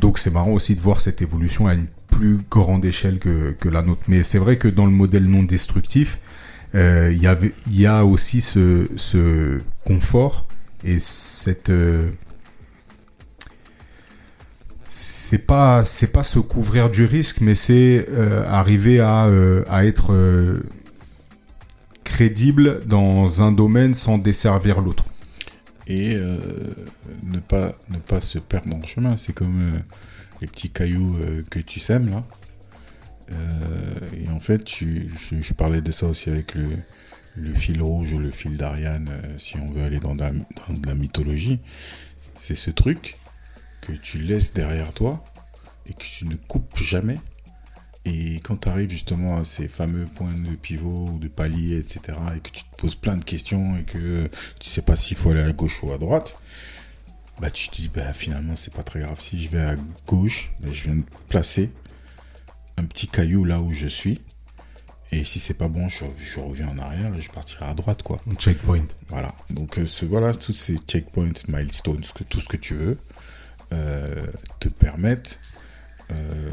Donc, 0.00 0.18
c'est 0.18 0.32
marrant 0.32 0.52
aussi 0.52 0.74
de 0.74 0.80
voir 0.80 1.00
cette 1.00 1.22
évolution 1.22 1.66
à 1.66 1.74
une 1.74 1.86
plus 2.10 2.40
grande 2.50 2.84
échelle 2.84 3.18
que, 3.18 3.52
que 3.52 3.68
la 3.68 3.82
nôtre. 3.82 4.02
Mais 4.08 4.22
c'est 4.22 4.38
vrai 4.38 4.56
que 4.56 4.68
dans 4.68 4.86
le 4.86 4.92
modèle 4.92 5.24
non 5.24 5.42
destructif, 5.42 6.18
euh, 6.74 7.12
il 7.12 7.22
y 7.22 7.80
y 7.80 7.86
a 7.86 8.04
aussi 8.04 8.40
ce, 8.40 8.88
ce 8.96 9.60
confort 9.84 10.46
et 10.84 10.98
cette... 10.98 11.70
euh, 11.70 12.10
c'est 14.90 15.46
pas 15.46 15.84
c'est 15.84 16.12
pas 16.12 16.22
se 16.22 16.38
couvrir 16.38 16.88
du 16.90 17.04
risque 17.04 17.40
mais 17.40 17.54
c'est 17.54 18.06
euh, 18.08 18.44
arriver 18.48 19.00
à, 19.00 19.26
euh, 19.26 19.62
à 19.68 19.84
être 19.84 20.12
euh, 20.12 20.62
crédible 22.04 22.80
dans 22.86 23.42
un 23.42 23.52
domaine 23.52 23.92
sans 23.94 24.18
desservir 24.18 24.80
l'autre 24.80 25.04
et 25.88 26.14
euh, 26.14 26.38
ne 27.24 27.38
pas 27.38 27.74
ne 27.88 27.98
pas 27.98 28.20
se 28.20 28.38
perdre 28.38 28.68
dans 28.68 28.78
le 28.78 28.86
chemin. 28.86 29.16
C'est 29.16 29.32
comme 29.32 29.60
euh, 29.60 29.78
les 30.40 30.46
petits 30.46 30.70
cailloux 30.70 31.16
euh, 31.18 31.42
que 31.50 31.58
tu 31.58 31.80
sèmes 31.80 32.10
là. 32.10 32.24
Et 34.16 34.30
en 34.30 34.40
fait, 34.40 34.64
tu, 34.64 35.10
je, 35.30 35.52
parlais 35.52 35.82
de 35.82 35.92
ça 35.92 36.06
aussi 36.06 36.30
avec 36.30 36.54
le, 36.54 36.70
fil 37.56 37.82
rouge 37.82 38.14
ou 38.14 38.18
le 38.18 38.30
fil 38.30 38.56
d'Ariane, 38.56 39.10
si 39.36 39.58
on 39.58 39.70
veut 39.70 39.82
aller 39.82 40.00
dans 40.00 40.14
la, 40.14 40.30
dans 40.30 40.72
de 40.72 40.86
la 40.86 40.94
mythologie. 40.94 41.60
C'est 42.34 42.54
ce 42.54 42.70
truc 42.70 43.18
que 43.82 43.92
tu 43.92 44.16
laisses 44.16 44.54
derrière 44.54 44.94
toi 44.94 45.22
et 45.86 45.92
que 45.92 46.02
tu 46.02 46.26
ne 46.26 46.36
coupes 46.36 46.78
jamais. 46.78 47.18
Et 48.08 48.40
quand 48.40 48.56
tu 48.56 48.68
arrives 48.68 48.90
justement 48.90 49.36
à 49.36 49.44
ces 49.44 49.68
fameux 49.68 50.06
points 50.06 50.32
de 50.32 50.54
pivot 50.56 51.10
ou 51.12 51.18
de 51.18 51.28
palier, 51.28 51.78
etc., 51.78 52.18
et 52.34 52.40
que 52.40 52.50
tu 52.50 52.64
te 52.64 52.76
poses 52.76 52.94
plein 52.94 53.16
de 53.16 53.24
questions 53.24 53.76
et 53.76 53.84
que 53.84 54.28
tu 54.58 54.68
sais 54.68 54.82
pas 54.82 54.96
s'il 54.96 55.16
faut 55.16 55.30
aller 55.30 55.42
à 55.42 55.52
gauche 55.52 55.82
ou 55.82 55.92
à 55.92 55.98
droite, 55.98 56.38
bah 57.40 57.50
tu 57.50 57.68
te 57.68 57.76
dis 57.76 57.88
bah 57.88 58.12
finalement 58.12 58.56
c'est 58.56 58.72
pas 58.72 58.82
très 58.82 59.00
grave 59.00 59.20
si 59.20 59.40
je 59.40 59.50
vais 59.50 59.62
à 59.62 59.76
gauche, 60.06 60.50
bah, 60.60 60.68
je 60.72 60.84
viens 60.84 60.96
de 60.96 61.04
placer 61.28 61.70
un 62.78 62.84
petit 62.84 63.08
caillou 63.08 63.44
là 63.44 63.60
où 63.60 63.72
je 63.72 63.88
suis. 63.88 64.20
Et 65.10 65.24
si 65.24 65.40
c'est 65.40 65.54
pas 65.54 65.68
bon, 65.68 65.88
je, 65.88 66.04
je 66.34 66.38
reviens 66.38 66.68
en 66.68 66.78
arrière 66.78 67.14
et 67.14 67.22
je 67.22 67.30
partirai 67.30 67.66
à 67.66 67.74
droite 67.74 68.02
quoi. 68.02 68.18
un 68.30 68.34
checkpoint 68.34 68.86
Voilà. 69.08 69.34
Donc 69.50 69.78
euh, 69.78 69.86
ce, 69.86 70.04
voilà, 70.04 70.34
tous 70.34 70.52
ces 70.52 70.76
checkpoints, 70.76 71.32
milestones, 71.48 72.02
tout 72.28 72.40
ce 72.40 72.48
que 72.48 72.56
tu 72.58 72.74
veux, 72.74 72.98
euh, 73.72 74.26
te 74.60 74.68
permettent 74.68 75.40
euh, 76.10 76.50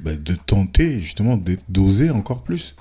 bah, 0.00 0.16
de 0.16 0.34
tenter 0.34 1.00
justement 1.00 1.40
d'oser 1.68 2.10
encore 2.10 2.42
plus. 2.42 2.74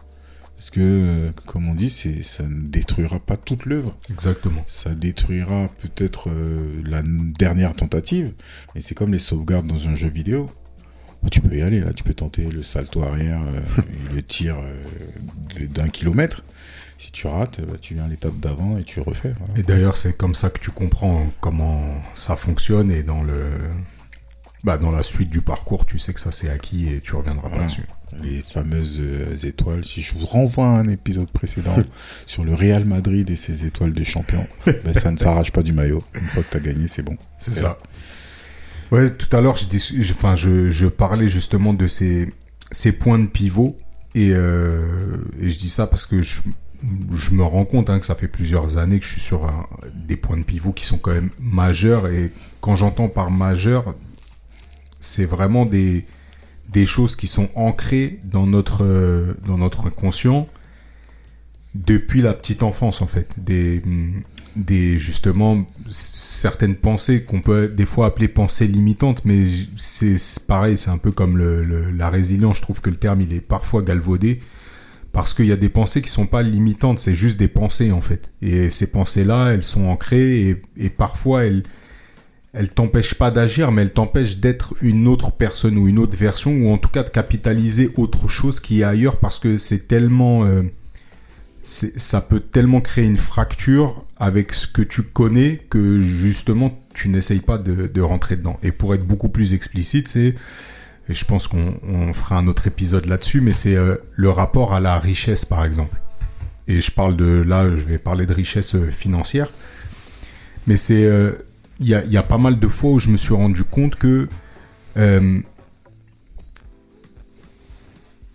Parce 0.57 0.70
que, 0.70 1.32
comme 1.45 1.68
on 1.68 1.76
dit, 1.76 1.89
ça 1.89 2.43
ne 2.43 2.61
détruira 2.61 3.20
pas 3.20 3.38
toute 3.38 3.66
l'œuvre. 3.66 3.95
exactement 4.09 4.63
Ça 4.68 4.95
détruira 4.95 5.70
peut-être 5.82 6.30
euh, 6.30 6.82
la 6.84 7.03
dernière 7.03 7.76
tentative, 7.76 8.34
mais 8.74 8.82
c'est 8.82 8.95
comme 8.95 9.11
les 9.11 9.20
sauvegardes 9.20 9.68
dans 9.68 9.89
un 9.89 9.95
jeu 9.95 10.09
vidéo. 10.09 10.49
Tu 11.32 11.41
peux 11.41 11.55
y 11.55 11.61
aller, 11.61 11.82
là, 11.82 11.91
tu 11.91 12.03
peux 12.03 12.13
tenter 12.13 12.49
le 12.49 12.63
salto 12.63 13.03
arrière 13.03 13.41
euh, 13.43 13.82
et 14.11 14.13
le 14.13 14.22
tir 14.22 14.57
euh, 14.57 15.68
d'un 15.68 15.89
kilomètre. 15.89 16.43
Si 16.97 17.11
tu 17.11 17.28
rates, 17.28 17.59
bah, 17.61 17.78
tu 17.82 17.95
viens 17.95 18.05
à 18.05 18.07
l'étape 18.07 18.39
d'avant 18.39 18.78
et 18.78 18.84
tu 18.84 19.01
refais. 19.01 19.34
voilà. 19.38 19.59
et 19.59 19.63
d'ailleurs 19.63 19.97
c'est 19.97 20.16
comme 20.16 20.34
ça 20.34 20.49
que 20.49 20.59
tu 20.59 20.72
comprends 20.72 21.28
comment 21.41 21.93
ça 22.13 22.38
fonctionne 22.38 22.89
et 22.89 23.03
dans 23.03 23.22
le 23.22 23.70
bah, 24.66 24.78
dans 24.78 24.91
la 24.91 25.03
suite 25.03 25.30
du 25.30 25.41
parcours 25.41 25.86
tu 25.86 25.99
sais 25.99 26.13
que 26.13 26.20
ça 26.20 26.32
c'est 26.32 26.49
acquis 26.49 26.89
et 26.89 26.99
tu 26.99 27.16
reviendras 27.16 27.43
pas 27.43 27.49
Voilà. 27.49 27.66
dessus 27.66 27.84
les 28.24 28.41
fameuses 28.43 28.99
euh, 29.01 29.36
étoiles. 29.43 29.84
Si 29.84 30.01
je 30.01 30.13
vous 30.16 30.26
renvoie 30.26 30.68
à 30.68 30.70
un 30.80 30.88
épisode 30.88 31.30
précédent 31.32 31.76
sur 32.26 32.45
le 32.45 32.53
Real 32.53 32.86
Madrid 32.86 33.30
et 33.30 33.36
ses 33.36 33.66
étoiles 33.66 33.91
de 33.93 34.03
champion, 34.05 34.45
ben, 34.66 34.93
ça 34.93 35.11
ne 35.11 35.18
s'arrache 35.18 35.51
pas 35.51 35.63
du 35.63 35.74
maillot. 35.74 36.01
Une 36.13 36.28
fois 36.28 36.41
que 36.43 36.49
tu 36.51 36.57
as 36.57 36.59
gagné, 36.61 36.88
c'est 36.88 37.01
bon. 37.03 37.18
C'est 37.39 37.55
ça. 37.55 37.78
Ouais, 38.91 39.09
tout 39.09 39.36
à 39.36 39.41
l'heure, 39.41 39.57
je, 39.57 39.66
dis- 39.68 39.95
je- 39.99 40.13
enfin, 40.13 40.36
je, 40.36 40.70
je 40.70 40.86
parlais 40.88 41.28
justement 41.28 41.74
de 41.74 41.88
ces, 41.88 42.32
ces 42.72 42.91
points 42.93 43.20
de 43.20 43.28
pivot. 43.28 43.76
Et, 44.13 44.32
euh, 44.34 45.18
et 45.41 45.49
je 45.49 45.57
dis 45.59 45.70
ça 45.70 45.86
parce 45.88 46.05
que 46.05 46.22
je, 46.22 46.39
je 47.13 47.32
me 47.32 47.43
rends 47.43 47.66
compte 47.66 47.89
hein, 47.89 47.99
que 47.99 48.05
ça 48.05 48.16
fait 48.16 48.30
plusieurs 48.30 48.78
années 48.78 48.99
que 48.99 49.05
je 49.05 49.11
suis 49.11 49.22
sur 49.22 49.43
un- 49.45 49.68
des 49.93 50.16
points 50.16 50.38
de 50.38 50.43
pivot 50.43 50.72
qui 50.72 50.86
sont 50.86 50.97
quand 50.99 51.11
même 51.11 51.32
majeurs. 51.39 52.07
Et 52.07 52.32
quand 52.61 52.76
j'entends 52.78 53.09
par 53.09 53.30
majeur, 53.30 53.93
c'est 55.06 55.26
vraiment 55.26 55.66
des, 55.66 56.06
des 56.70 56.86
choses 56.86 57.16
qui 57.16 57.28
sont 57.28 57.49
ancrées 57.56 58.20
dans 58.24 58.47
notre, 58.47 58.84
euh, 58.84 59.36
dans 59.47 59.58
notre 59.58 59.88
inconscient 59.88 60.47
depuis 61.76 62.22
la 62.22 62.34
petite 62.34 62.64
enfance, 62.64 63.01
en 63.01 63.08
fait. 63.08 63.34
Des, 63.38 63.82
des 64.56 64.97
justement 64.97 65.66
certaines 65.89 66.76
pensées 66.76 67.24
qu'on 67.24 67.41
peut 67.41 67.68
des 67.68 67.86
fois 67.86 68.08
appeler 68.08 68.30
pensées 68.30 68.68
limitantes 68.68 69.22
mais 69.26 69.43
c'est 69.76 70.18
pareil 70.47 70.78
c'est 70.78 70.89
un 70.89 70.97
peu 70.97 71.12
comme 71.12 71.38
le, 71.38 71.91
la 71.91 72.10
résilience 72.10 72.58
je 72.58 72.62
trouve 72.62 72.80
que 72.80 72.89
le 72.89 72.95
terme 72.95 73.20
il 73.20 73.34
est 73.34 73.41
parfois 73.41 73.82
galvaudé 73.82 74.39
parce 75.12 75.34
qu'il 75.34 75.47
y 75.47 75.51
a 75.51 75.58
des 75.58 75.68
pensées 75.68 76.01
qui 76.01 76.10
sont 76.10 76.26
pas 76.26 76.41
limitantes 76.41 76.99
c'est 76.99 77.16
juste 77.16 77.38
des 77.38 77.49
pensées 77.49 77.91
en 77.91 77.99
fait 77.99 78.32
et 78.41 78.70
ces 78.70 78.89
pensées 78.89 79.26
là 79.26 79.49
elles 79.49 79.64
sont 79.66 79.88
ancrées 79.88 80.49
et, 80.49 80.62
et 80.78 80.89
parfois 80.89 81.43
elles 81.43 81.64
elles 82.56 82.70
t'empêchent 82.70 83.16
pas 83.16 83.32
d'agir 83.32 83.72
mais 83.72 83.84
elles 83.84 83.93
t'empêchent 83.93 84.38
d'être 84.38 84.74
une 84.82 85.08
autre 85.08 85.32
personne 85.32 85.78
ou 85.78 85.88
une 85.88 85.99
autre 85.99 86.18
version 86.18 86.51
ou 86.51 86.70
en 86.70 86.78
tout 86.78 86.89
cas 86.89 87.03
de 87.03 87.10
capitaliser 87.10 87.91
autre 87.95 88.28
chose 88.28 88.60
qui 88.60 88.82
est 88.82 88.84
ailleurs 88.84 89.18
parce 89.18 89.39
que 89.39 89.58
c'est 89.58 89.88
tellement 89.88 90.45
euh, 90.45 90.64
ça 91.66 92.22
peut 92.22 92.39
tellement 92.39 92.80
créer 92.80 93.06
une 93.06 93.18
fracture 93.18 94.06
avec 94.18 94.53
ce 94.53 94.68
que 94.68 94.84
tu 94.84 95.01
connais 95.01 95.66
que 95.70 95.99
justement 95.99 96.80
tu 96.93 97.10
n'essayes 97.10 97.41
pas 97.41 97.58
de, 97.58 98.01
rentrer 98.01 98.36
dedans. 98.38 98.58
Et 98.64 98.72
pour 98.72 98.93
être 98.93 99.06
beaucoup 99.06 99.30
plus 99.30 99.53
explicite, 99.53 100.08
c'est, 100.08 100.36
je 101.10 101.26
pense 101.26 101.47
qu'on 101.47 101.80
on 101.84 102.14
fera 102.14 102.38
un 102.38 102.47
autre 102.47 102.68
épisode 102.68 103.08
là-dessus, 103.08 103.41
mais 103.41 103.51
c'est 103.51 103.76
euh, 103.76 103.95
le 104.14 104.30
rapport 104.30 104.74
à 104.74 104.80
la 104.80 104.99
richesse 104.99 105.43
par 105.43 105.66
exemple. 105.66 105.99
Et 106.68 106.80
je 106.82 106.91
parle 106.91 107.16
de 107.16 107.41
là, 107.41 107.68
je 107.68 107.82
vais 107.82 107.97
parler 107.97 108.26
de 108.28 108.34
richesse 108.34 108.76
euh, 108.76 108.89
financière, 108.91 109.51
mais 110.68 110.78
c'est 110.78 111.10
il 111.80 111.88
y, 111.88 112.18
a, 112.18 112.24
pas 112.24 112.38
mal 112.38 112.60
de 112.60 112.68
fois 112.68 112.92
où 112.92 113.00
je 113.00 113.10
me 113.10 113.18
suis 113.18 113.34
rendu 113.34 113.64
compte 113.64 113.96
que 113.96 114.30
euh, 114.98 115.40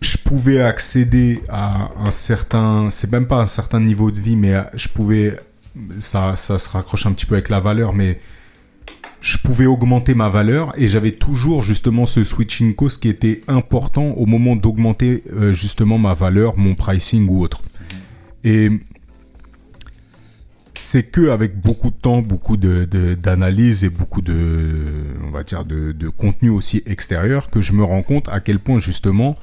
je 0.01 0.17
pouvais 0.19 0.61
accéder 0.61 1.43
à 1.49 1.91
un 1.99 2.11
certain, 2.11 2.91
c'est 2.91 3.11
même 3.11 3.27
pas 3.27 3.41
un 3.41 3.47
certain 3.47 3.81
niveau 3.81 4.11
de 4.11 4.21
vie, 4.21 4.37
mais 4.37 4.55
je 4.75 4.89
pouvais, 4.89 5.39
ça, 5.99 6.37
ça 6.37 6.59
se 6.59 6.69
raccroche 6.69 7.07
un 7.07 7.13
petit 7.13 7.27
peu 7.27 7.35
avec 7.35 7.49
la 7.49 7.61
valeur, 7.61 7.95
mais 7.95 8.21
je 9.21 9.39
pouvais 9.39 9.67
augmenter 9.67 10.15
ma 10.15 10.29
valeur 10.29 10.73
et 10.77 10.89
j'avais 10.89 11.13
toujours 11.13 11.63
justement 11.63 12.07
ce 12.07 12.25
switching 12.25 12.75
cost 12.75 13.03
qui 13.03 13.09
était 13.09 13.43
important 13.49 14.13
au 14.13 14.27
moment 14.27 14.57
d'augmenter 14.57 15.23
euh, 15.33 15.53
justement 15.53 15.99
ma 15.99 16.15
valeur, 16.15 16.57
mon 16.57 16.75
pricing 16.75 17.29
ou 17.29 17.43
autre. 17.43 17.63
Et 18.45 18.71
c'est 20.75 21.05
que 21.05 21.31
avec 21.31 21.61
beaucoup 21.61 21.91
de 21.91 21.97
temps, 21.97 22.23
beaucoup 22.23 22.57
de 22.57 22.85
d'analyse 23.15 23.85
et 23.85 23.91
beaucoup 23.91 24.23
de, 24.23 25.17
on 25.25 25.31
va 25.31 25.43
dire, 25.43 25.65
de, 25.65 25.93
de, 25.93 26.09
contenu 26.09 26.49
aussi 26.51 26.83
extérieur 26.87 27.51
que 27.51 27.61
je 27.61 27.73
me 27.73 27.85
rends 27.85 28.03
compte 28.03 28.29
à 28.29 28.41
quel 28.41 28.59
point 28.59 28.79
justement 28.79 29.35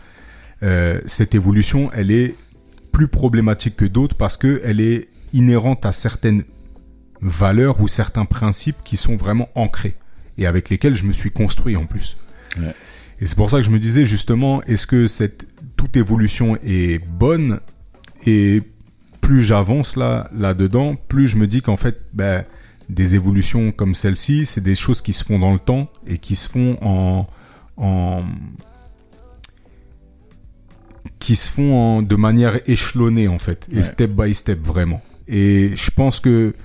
euh, 0.63 1.01
cette 1.05 1.35
évolution, 1.35 1.89
elle 1.93 2.11
est 2.11 2.35
plus 2.91 3.07
problématique 3.07 3.75
que 3.75 3.85
d'autres 3.85 4.15
parce 4.15 4.37
que 4.37 4.61
elle 4.63 4.81
est 4.81 5.09
inhérente 5.33 5.85
à 5.85 5.91
certaines 5.91 6.43
valeurs 7.21 7.81
ou 7.81 7.87
certains 7.87 8.25
principes 8.25 8.77
qui 8.83 8.97
sont 8.97 9.15
vraiment 9.15 9.49
ancrés 9.55 9.95
et 10.37 10.45
avec 10.45 10.69
lesquels 10.69 10.95
je 10.95 11.03
me 11.03 11.11
suis 11.11 11.31
construit 11.31 11.75
en 11.75 11.85
plus. 11.85 12.17
Et 13.19 13.27
c'est 13.27 13.35
pour 13.35 13.49
ça 13.49 13.57
que 13.57 13.63
je 13.63 13.71
me 13.71 13.79
disais 13.79 14.05
justement, 14.05 14.63
est-ce 14.63 14.87
que 14.87 15.07
cette 15.07 15.45
toute 15.75 15.97
évolution 15.97 16.57
est 16.63 17.03
bonne 17.05 17.59
et 18.25 18.61
plus 19.27 19.41
j'avance 19.41 19.97
là 19.97 20.29
là 20.33 20.53
dedans, 20.53 20.95
plus 20.95 21.27
je 21.27 21.35
me 21.35 21.47
dis 21.47 21.61
qu'en 21.61 21.75
fait, 21.75 21.99
ben, 22.13 22.45
des 22.87 23.15
évolutions 23.15 23.73
comme 23.73 23.93
celle-ci, 23.93 24.45
c'est 24.45 24.63
des 24.63 24.73
choses 24.73 25.01
qui 25.01 25.11
se 25.11 25.25
font 25.25 25.37
dans 25.37 25.51
le 25.51 25.59
temps 25.59 25.89
et 26.07 26.17
qui 26.17 26.37
se 26.37 26.47
font 26.47 26.77
en, 26.81 27.27
en 27.75 28.23
qui 31.19 31.35
se 31.35 31.49
font 31.49 32.01
de 32.03 32.15
manière 32.15 32.61
échelonnée 32.69 33.27
en 33.27 33.37
fait 33.37 33.67
et 33.69 33.81
step 33.81 34.11
by 34.11 34.33
step 34.33 34.65
vraiment. 34.65 35.01
Et 35.27 35.73
je 35.75 35.91
pense 35.91 36.21
que 36.21 36.55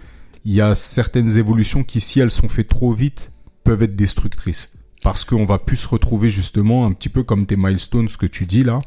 il 0.44 0.52
y 0.52 0.60
a 0.60 0.76
certaines 0.76 1.38
évolutions 1.38 1.82
qui, 1.82 2.00
si 2.00 2.20
elles 2.20 2.30
sont 2.30 2.48
faites 2.48 2.68
trop 2.68 2.92
vite, 2.92 3.32
peuvent 3.64 3.82
être 3.82 3.96
destructrices. 3.96 4.74
Parce 5.02 5.24
qu'on 5.24 5.46
va 5.46 5.58
plus 5.58 5.78
se 5.78 5.88
retrouver 5.88 6.28
justement 6.28 6.86
un 6.86 6.92
petit 6.92 7.08
peu 7.08 7.24
comme 7.24 7.44
tes 7.44 7.56
milestones, 7.56 8.08
ce 8.08 8.16
que 8.16 8.26
tu 8.26 8.46
dis 8.46 8.62
là. 8.62 8.80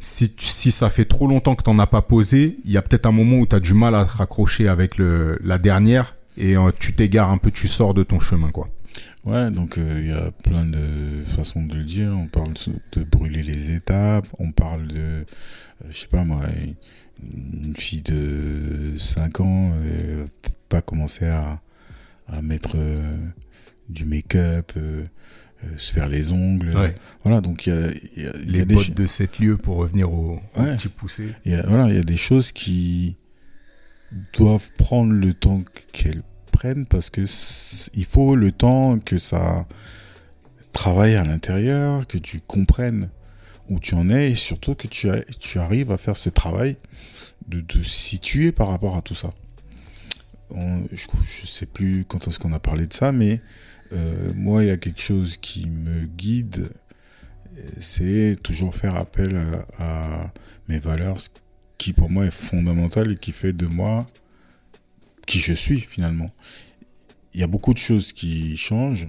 Si, 0.00 0.30
ça 0.70 0.90
fait 0.90 1.04
trop 1.04 1.26
longtemps 1.26 1.54
que 1.54 1.62
tu 1.62 1.70
n'en 1.70 1.78
as 1.78 1.86
pas 1.86 2.02
posé, 2.02 2.58
il 2.64 2.70
y 2.70 2.76
a 2.76 2.82
peut-être 2.82 3.06
un 3.06 3.12
moment 3.12 3.38
où 3.38 3.46
tu 3.46 3.56
as 3.56 3.60
du 3.60 3.74
mal 3.74 3.94
à 3.94 4.04
te 4.04 4.16
raccrocher 4.16 4.68
avec 4.68 4.98
la 4.98 5.58
dernière 5.58 6.14
et 6.36 6.56
euh, 6.56 6.70
tu 6.78 6.94
t'égares 6.94 7.30
un 7.30 7.38
peu, 7.38 7.50
tu 7.50 7.66
sors 7.66 7.94
de 7.94 8.04
ton 8.04 8.20
chemin, 8.20 8.50
quoi. 8.50 8.68
Ouais, 9.24 9.50
donc 9.50 9.76
euh, 9.76 9.96
il 9.98 10.08
y 10.08 10.12
a 10.12 10.30
plein 10.30 10.64
de 10.64 11.24
façons 11.26 11.64
de 11.64 11.74
le 11.74 11.84
dire. 11.84 12.16
On 12.16 12.28
parle 12.28 12.54
de 12.92 13.02
brûler 13.02 13.42
les 13.42 13.74
étapes, 13.74 14.26
on 14.38 14.52
parle 14.52 14.86
de, 14.86 14.96
euh, 14.96 15.24
je 15.90 15.98
sais 15.98 16.06
pas 16.06 16.24
moi, 16.24 16.42
une 17.20 17.74
fille 17.76 18.02
de 18.02 18.94
5 18.98 19.40
ans, 19.40 19.72
peut-être 20.42 20.58
pas 20.68 20.82
commencer 20.82 21.26
à, 21.26 21.60
mettre 22.42 22.72
euh, 22.76 23.16
du 23.88 24.04
make-up, 24.04 24.72
euh, 24.76 25.02
euh, 25.02 25.06
se 25.76 25.92
faire 25.92 26.08
les 26.08 26.32
ongles. 26.32 26.72
Voilà, 27.24 27.40
donc 27.40 27.66
il 27.66 27.74
y 27.74 27.76
a, 27.76 27.90
y 28.22 28.26
a, 28.26 28.32
les 28.44 28.64
bottes 28.64 28.92
de 28.92 29.06
7 29.06 29.38
lieux 29.38 29.56
pour 29.56 29.76
revenir 29.76 30.12
au, 30.12 30.40
ouais. 30.56 30.76
petit 30.76 30.88
poussé. 30.88 31.34
Y 31.44 31.54
a, 31.54 31.66
voilà, 31.66 31.88
il 31.88 31.96
y 31.96 32.00
a 32.00 32.04
des 32.04 32.16
choses 32.16 32.52
qui 32.52 33.16
doivent 34.32 34.70
prendre 34.78 35.12
le 35.12 35.34
temps 35.34 35.62
qu'elles 35.92 36.22
prennent 36.52 36.86
parce 36.86 37.10
que 37.10 37.22
il 37.94 38.04
faut 38.04 38.34
le 38.34 38.52
temps 38.52 38.98
que 38.98 39.18
ça 39.18 39.66
travaille 40.72 41.16
à 41.16 41.24
l'intérieur, 41.24 42.06
que 42.06 42.18
tu 42.18 42.40
comprennes 42.40 43.10
où 43.68 43.80
tu 43.80 43.94
en 43.94 44.08
es 44.10 44.30
et 44.30 44.34
surtout 44.34 44.74
que 44.74 44.86
tu, 44.86 45.08
tu 45.40 45.58
arrives 45.58 45.90
à 45.90 45.98
faire 45.98 46.16
ce 46.16 46.30
travail 46.30 46.76
de 47.48 47.60
te 47.60 47.82
situer 47.82 48.52
par 48.52 48.68
rapport 48.68 48.96
à 48.96 49.02
tout 49.02 49.14
ça. 49.14 49.30
On, 50.50 50.82
je, 50.92 51.06
je 51.42 51.46
sais 51.46 51.66
plus 51.66 52.04
quand 52.08 52.26
est-ce 52.28 52.38
qu'on 52.38 52.52
a 52.52 52.60
parlé 52.60 52.86
de 52.86 52.92
ça, 52.92 53.12
mais 53.12 53.40
euh, 53.92 54.32
moi, 54.34 54.64
il 54.64 54.68
y 54.68 54.70
a 54.70 54.76
quelque 54.76 55.00
chose 55.00 55.36
qui 55.36 55.68
me 55.68 56.06
guide, 56.06 56.70
c'est 57.80 58.38
toujours 58.42 58.74
faire 58.74 58.96
appel 58.96 59.36
à, 59.78 60.22
à, 60.22 60.32
mes 60.68 60.78
valeurs, 60.78 61.20
ce 61.20 61.28
qui 61.78 61.92
pour 61.92 62.10
moi 62.10 62.26
est 62.26 62.30
fondamental 62.30 63.12
et 63.12 63.16
qui 63.16 63.32
fait 63.32 63.52
de 63.52 63.66
moi 63.66 64.06
qui 65.28 65.38
je 65.40 65.52
suis 65.52 65.80
finalement. 65.80 66.30
Il 67.34 67.40
y 67.40 67.42
a 67.42 67.46
beaucoup 67.46 67.74
de 67.74 67.78
choses 67.78 68.12
qui 68.12 68.56
changent. 68.56 69.08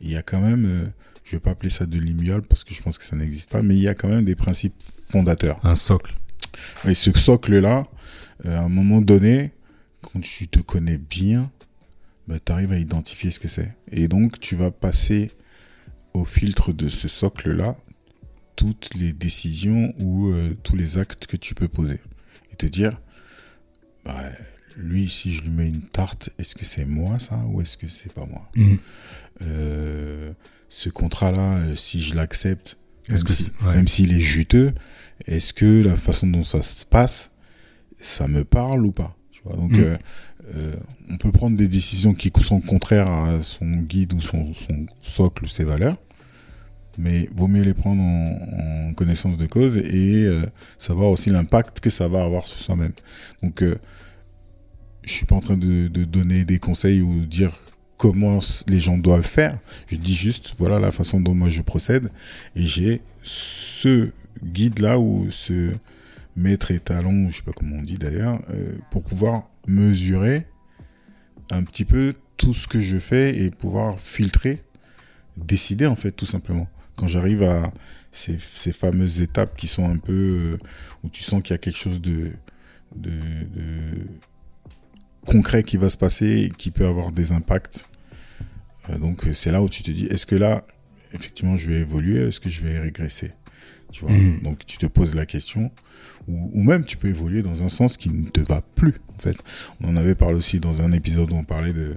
Il 0.00 0.10
y 0.10 0.16
a 0.16 0.22
quand 0.22 0.40
même, 0.40 0.64
euh, 0.64 0.86
je 1.24 1.32
vais 1.32 1.40
pas 1.40 1.50
appeler 1.50 1.70
ça 1.70 1.86
de 1.86 1.98
l'imiole 1.98 2.42
parce 2.42 2.64
que 2.64 2.72
je 2.72 2.82
pense 2.82 2.98
que 2.98 3.04
ça 3.04 3.16
n'existe 3.16 3.50
pas, 3.50 3.62
mais 3.62 3.74
il 3.74 3.82
y 3.82 3.88
a 3.88 3.94
quand 3.94 4.08
même 4.08 4.24
des 4.24 4.36
principes 4.36 4.74
fondateurs. 5.08 5.58
Un 5.64 5.74
socle. 5.74 6.14
Et 6.86 6.94
ce 6.94 7.10
socle-là, 7.12 7.86
euh, 8.44 8.56
à 8.56 8.62
un 8.62 8.68
moment 8.68 9.00
donné, 9.00 9.52
quand 10.00 10.20
tu 10.20 10.46
te 10.48 10.60
connais 10.60 10.98
bien, 10.98 11.50
bah, 12.28 12.36
tu 12.44 12.52
arrives 12.52 12.72
à 12.72 12.78
identifier 12.78 13.30
ce 13.30 13.38
que 13.40 13.48
c'est. 13.48 13.74
Et 13.90 14.08
donc, 14.08 14.40
tu 14.40 14.56
vas 14.56 14.70
passer 14.70 15.30
au 16.14 16.24
filtre 16.24 16.72
de 16.72 16.88
ce 16.88 17.08
socle-là 17.08 17.76
toutes 18.56 18.94
les 18.94 19.12
décisions 19.12 19.94
ou 19.98 20.28
euh, 20.28 20.54
tous 20.62 20.76
les 20.76 20.96
actes 20.98 21.26
que 21.26 21.36
tu 21.36 21.54
peux 21.54 21.68
poser. 21.68 22.00
Et 22.52 22.56
te 22.56 22.66
dire, 22.66 23.00
bah, 24.04 24.30
lui, 24.78 25.08
si 25.08 25.32
je 25.32 25.42
lui 25.42 25.50
mets 25.50 25.68
une 25.68 25.82
tarte, 25.82 26.30
est-ce 26.38 26.54
que 26.54 26.64
c'est 26.64 26.84
moi 26.86 27.18
ça 27.18 27.42
ou 27.48 27.60
est-ce 27.60 27.76
que 27.76 27.88
c'est 27.88 28.12
pas 28.12 28.24
moi? 28.26 28.48
Mmh. 28.56 28.76
euh, 29.42 30.32
Ce 30.68 30.88
contrat-là, 30.88 31.58
euh, 31.58 31.76
si 31.76 32.00
je 32.00 32.14
l'accepte, 32.16 32.76
même 33.08 33.22
que 33.22 33.32
si- 33.32 33.50
ouais. 33.64 33.86
s'il 33.86 34.12
est 34.14 34.20
juteux, 34.20 34.74
est-ce 35.26 35.52
que 35.52 35.82
la 35.82 35.94
façon 35.96 36.26
dont 36.26 36.42
ça 36.42 36.62
se 36.62 36.84
passe, 36.84 37.30
ça 38.00 38.26
me 38.26 38.42
parle 38.44 38.84
ou 38.84 38.90
pas? 38.92 39.16
Tu 39.30 39.42
vois? 39.44 39.54
Donc, 39.56 39.72
Mm. 39.76 39.98
Euh, 40.54 40.74
on 41.10 41.16
peut 41.16 41.32
prendre 41.32 41.56
des 41.56 41.68
décisions 41.68 42.14
qui 42.14 42.30
sont 42.40 42.60
contraires 42.60 43.10
à 43.10 43.42
son 43.42 43.66
guide 43.66 44.12
ou 44.12 44.20
son, 44.20 44.54
son 44.54 44.86
socle 45.00 45.44
ou 45.44 45.48
ses 45.48 45.64
valeurs, 45.64 45.96
mais 46.98 47.28
vaut 47.34 47.48
mieux 47.48 47.62
les 47.62 47.74
prendre 47.74 48.02
en, 48.02 48.92
connaissance 48.94 49.36
de 49.36 49.46
cause 49.46 49.76
et 49.78 50.24
euh, 50.24 50.46
savoir 50.78 51.10
aussi 51.10 51.28
l'impact 51.30 51.80
que 51.80 51.90
ça 51.90 52.08
va 52.08 52.22
avoir 52.22 52.48
sur 52.48 52.58
soi-même. 52.58 52.92
Donc, 53.42 53.62
euh, 53.62 53.76
je 55.02 55.12
suis 55.12 55.26
pas 55.26 55.36
en 55.36 55.40
train 55.40 55.56
de, 55.56 55.88
donner 55.88 56.44
des 56.44 56.58
conseils 56.58 57.02
ou 57.02 57.26
dire 57.26 57.52
comment 57.96 58.40
les 58.68 58.78
gens 58.78 58.98
doivent 58.98 59.26
faire. 59.26 59.58
Je 59.86 59.96
dis 59.96 60.14
juste, 60.14 60.54
voilà 60.58 60.78
la 60.78 60.92
façon 60.92 61.20
dont 61.20 61.34
moi 61.34 61.48
je 61.48 61.62
procède 61.62 62.10
et 62.54 62.64
j'ai 62.64 63.02
ce 63.22 64.10
guide-là 64.42 64.98
ou 64.98 65.26
ce 65.30 65.72
maître 66.36 66.70
étalon, 66.70 67.28
je 67.30 67.36
sais 67.36 67.42
pas 67.42 67.52
comment 67.52 67.76
on 67.76 67.82
dit 67.82 67.98
d'ailleurs, 67.98 68.40
euh, 68.50 68.76
pour 68.90 69.04
pouvoir 69.04 69.48
mesurer 69.66 70.46
un 71.50 71.62
petit 71.64 71.84
peu 71.84 72.14
tout 72.36 72.54
ce 72.54 72.66
que 72.66 72.80
je 72.80 72.98
fais 72.98 73.36
et 73.38 73.50
pouvoir 73.50 73.98
filtrer, 74.00 74.62
décider 75.36 75.86
en 75.86 75.96
fait 75.96 76.12
tout 76.12 76.26
simplement. 76.26 76.68
Quand 76.96 77.06
j'arrive 77.06 77.42
à 77.42 77.72
ces, 78.10 78.38
ces 78.54 78.72
fameuses 78.72 79.20
étapes 79.20 79.56
qui 79.56 79.66
sont 79.66 79.88
un 79.88 79.98
peu 79.98 80.12
euh, 80.12 80.58
où 81.04 81.10
tu 81.10 81.22
sens 81.22 81.42
qu'il 81.42 81.52
y 81.52 81.54
a 81.54 81.58
quelque 81.58 81.78
chose 81.78 82.00
de, 82.00 82.32
de, 82.94 83.10
de 83.10 84.06
concret 85.26 85.62
qui 85.62 85.76
va 85.76 85.90
se 85.90 85.98
passer 85.98 86.42
et 86.42 86.50
qui 86.50 86.70
peut 86.70 86.86
avoir 86.86 87.12
des 87.12 87.32
impacts. 87.32 87.86
Euh, 88.88 88.98
donc 88.98 89.26
euh, 89.26 89.34
c'est 89.34 89.50
là 89.50 89.62
où 89.62 89.68
tu 89.68 89.82
te 89.82 89.90
dis, 89.90 90.06
est-ce 90.06 90.24
que 90.24 90.36
là, 90.36 90.64
effectivement, 91.12 91.56
je 91.56 91.68
vais 91.68 91.80
évoluer, 91.80 92.28
est-ce 92.28 92.40
que 92.40 92.48
je 92.48 92.62
vais 92.62 92.78
régresser? 92.78 93.32
Tu 93.92 94.04
vois? 94.04 94.12
Mhm. 94.12 94.42
Donc 94.42 94.64
tu 94.64 94.78
te 94.78 94.86
poses 94.86 95.14
la 95.14 95.26
question, 95.26 95.70
ou, 96.28 96.50
ou 96.52 96.62
même 96.62 96.84
tu 96.84 96.96
peux 96.96 97.08
évoluer 97.08 97.42
dans 97.42 97.62
un 97.62 97.68
sens 97.68 97.96
qui 97.96 98.10
ne 98.10 98.28
te 98.28 98.40
va 98.40 98.62
plus, 98.74 98.94
en 99.16 99.18
fait. 99.18 99.36
On 99.80 99.88
en 99.88 99.96
avait 99.96 100.14
parlé 100.14 100.34
aussi 100.36 100.60
dans 100.60 100.82
un 100.82 100.92
épisode 100.92 101.32
où 101.32 101.36
on 101.36 101.44
parlait 101.44 101.72
de, 101.72 101.96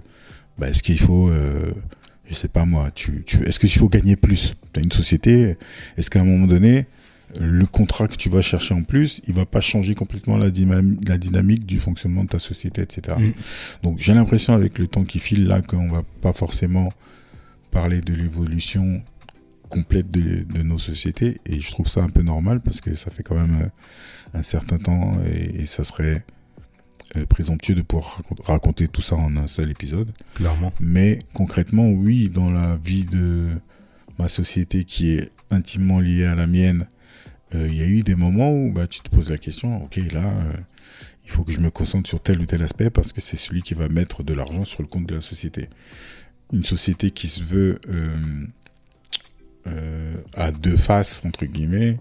bah, 0.57 0.69
est-ce 0.69 0.83
qu'il 0.83 0.99
faut, 0.99 1.29
euh, 1.29 1.71
je 2.27 2.33
sais 2.33 2.47
pas 2.47 2.65
moi, 2.65 2.91
tu, 2.91 3.23
tu, 3.25 3.43
est-ce 3.43 3.59
qu'il 3.59 3.71
faut 3.71 3.89
gagner 3.89 4.15
plus? 4.15 4.55
Tu 4.73 4.79
as 4.79 4.83
une 4.83 4.91
société, 4.91 5.57
est-ce 5.97 6.09
qu'à 6.09 6.21
un 6.21 6.25
moment 6.25 6.47
donné, 6.47 6.85
le 7.39 7.65
contrat 7.67 8.07
que 8.07 8.15
tu 8.15 8.27
vas 8.29 8.41
chercher 8.41 8.73
en 8.73 8.81
plus, 8.81 9.21
il 9.27 9.35
va 9.35 9.45
pas 9.45 9.61
changer 9.61 9.93
complètement 9.93 10.37
la, 10.37 10.49
dynam- 10.49 10.97
la 11.07 11.17
dynamique 11.19 11.65
du 11.65 11.77
fonctionnement 11.79 12.23
de 12.23 12.29
ta 12.29 12.39
société, 12.39 12.81
etc. 12.81 13.17
Mm. 13.19 13.31
Donc 13.83 13.99
j'ai 13.99 14.15
l'impression 14.15 14.53
avec 14.53 14.79
le 14.79 14.87
temps 14.87 15.03
qui 15.03 15.19
file 15.19 15.45
là 15.45 15.61
qu'on 15.61 15.89
va 15.89 16.01
pas 16.21 16.33
forcément 16.33 16.91
parler 17.69 18.01
de 18.01 18.13
l'évolution 18.15 19.03
complète 19.69 20.09
de, 20.09 20.43
de 20.51 20.63
nos 20.63 20.79
sociétés 20.79 21.39
et 21.45 21.59
je 21.59 21.69
trouve 21.69 21.87
ça 21.87 22.01
un 22.01 22.09
peu 22.09 22.23
normal 22.23 22.61
parce 22.61 22.81
que 22.81 22.95
ça 22.95 23.11
fait 23.11 23.21
quand 23.21 23.35
même 23.35 23.61
euh, 23.61 23.67
un 24.33 24.43
certain 24.43 24.77
temps 24.77 25.19
et, 25.25 25.61
et 25.61 25.65
ça 25.65 25.83
serait 25.83 26.23
euh, 27.15 27.25
présomptueux 27.25 27.75
de 27.75 27.81
pouvoir 27.81 28.21
racont- 28.21 28.41
raconter 28.43 28.87
tout 28.87 29.01
ça 29.01 29.15
en 29.15 29.35
un 29.37 29.47
seul 29.47 29.69
épisode. 29.69 30.11
Clairement. 30.35 30.71
Mais 30.79 31.19
concrètement, 31.33 31.89
oui, 31.89 32.29
dans 32.29 32.51
la 32.51 32.77
vie 32.77 33.05
de 33.05 33.49
ma 34.17 34.29
société 34.29 34.83
qui 34.83 35.13
est 35.15 35.31
intimement 35.49 35.99
liée 35.99 36.25
à 36.25 36.35
la 36.35 36.45
mienne, 36.45 36.87
euh, 37.55 37.67
il 37.67 37.75
y 37.75 37.81
a 37.81 37.87
eu 37.87 38.03
des 38.03 38.15
moments 38.15 38.51
où 38.51 38.71
bah, 38.71 38.85
tu 38.85 38.99
te 39.01 39.09
poses 39.09 39.31
la 39.31 39.37
question, 39.37 39.83
ok, 39.83 39.97
là, 40.11 40.25
euh, 40.25 40.53
il 41.25 41.31
faut 41.31 41.43
que 41.43 41.51
je 41.51 41.59
me 41.59 41.71
concentre 41.71 42.07
sur 42.07 42.21
tel 42.21 42.39
ou 42.41 42.45
tel 42.45 42.61
aspect 42.61 42.89
parce 42.89 43.13
que 43.13 43.21
c'est 43.21 43.37
celui 43.37 43.61
qui 43.61 43.73
va 43.73 43.87
mettre 43.89 44.23
de 44.23 44.33
l'argent 44.33 44.65
sur 44.65 44.81
le 44.81 44.87
compte 44.87 45.05
de 45.05 45.15
la 45.15 45.21
société. 45.21 45.69
Une 46.53 46.65
société 46.65 47.11
qui 47.11 47.27
se 47.27 47.43
veut 47.43 47.79
euh, 49.67 50.15
à 50.33 50.51
deux 50.51 50.77
faces, 50.77 51.23
entre 51.25 51.45
guillemets, 51.45 51.99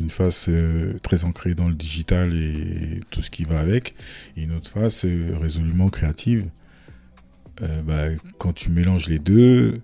une 0.00 0.10
face 0.10 0.46
euh, 0.48 0.98
très 1.02 1.24
ancrée 1.24 1.54
dans 1.54 1.68
le 1.68 1.74
digital 1.74 2.34
et 2.34 3.00
tout 3.10 3.22
ce 3.22 3.30
qui 3.30 3.44
va 3.44 3.58
avec, 3.58 3.94
et 4.36 4.42
une 4.42 4.52
autre 4.52 4.70
face 4.70 5.04
euh, 5.04 5.36
résolument 5.40 5.88
créative. 5.88 6.46
Euh, 7.62 7.82
bah, 7.82 8.08
quand 8.38 8.52
tu 8.52 8.70
mélanges 8.70 9.08
les 9.08 9.18
deux, 9.18 9.74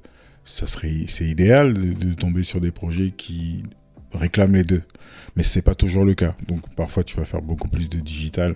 ça 0.45 0.67
serait, 0.67 1.05
c'est 1.09 1.25
idéal 1.25 1.75
de, 1.75 2.13
tomber 2.13 2.43
sur 2.43 2.61
des 2.61 2.71
projets 2.71 3.11
qui 3.11 3.65
réclament 4.13 4.55
les 4.55 4.65
deux. 4.65 4.83
Mais 5.37 5.43
c'est 5.43 5.63
pas 5.63 5.75
toujours 5.75 6.05
le 6.05 6.15
cas. 6.15 6.37
Donc 6.47 6.73
parfois 6.77 7.03
tu 7.03 7.17
vas 7.17 7.25
faire 7.25 7.43
beaucoup 7.43 7.69
plus 7.69 7.89
de 7.89 7.99
digital 7.99 8.55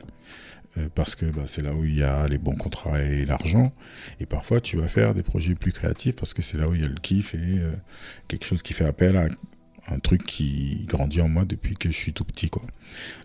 parce 0.94 1.16
que 1.16 1.26
bah, 1.26 1.42
c'est 1.46 1.62
là 1.62 1.74
où 1.74 1.84
il 1.84 1.96
y 1.96 2.04
a 2.04 2.28
les 2.28 2.38
bons 2.38 2.54
contrats 2.54 3.02
et 3.02 3.24
l'argent. 3.24 3.72
Et 4.20 4.26
parfois 4.26 4.60
tu 4.60 4.76
vas 4.76 4.86
faire 4.86 5.14
des 5.14 5.24
projets 5.24 5.56
plus 5.56 5.72
créatifs 5.72 6.14
parce 6.14 6.34
que 6.34 6.42
c'est 6.42 6.56
là 6.56 6.68
où 6.68 6.74
il 6.76 6.82
y 6.82 6.84
a 6.84 6.88
le 6.88 6.94
kiff 6.94 7.34
et 7.34 7.60
quelque 8.28 8.44
chose 8.44 8.62
qui 8.62 8.74
fait 8.74 8.84
appel 8.84 9.16
à 9.16 9.28
un 9.90 9.98
truc 9.98 10.24
qui 10.24 10.84
grandit 10.88 11.20
en 11.20 11.28
moi 11.28 11.44
depuis 11.44 11.74
que 11.76 11.90
je 11.90 11.96
suis 11.96 12.12
tout 12.12 12.24
petit. 12.24 12.48
Quoi. 12.50 12.62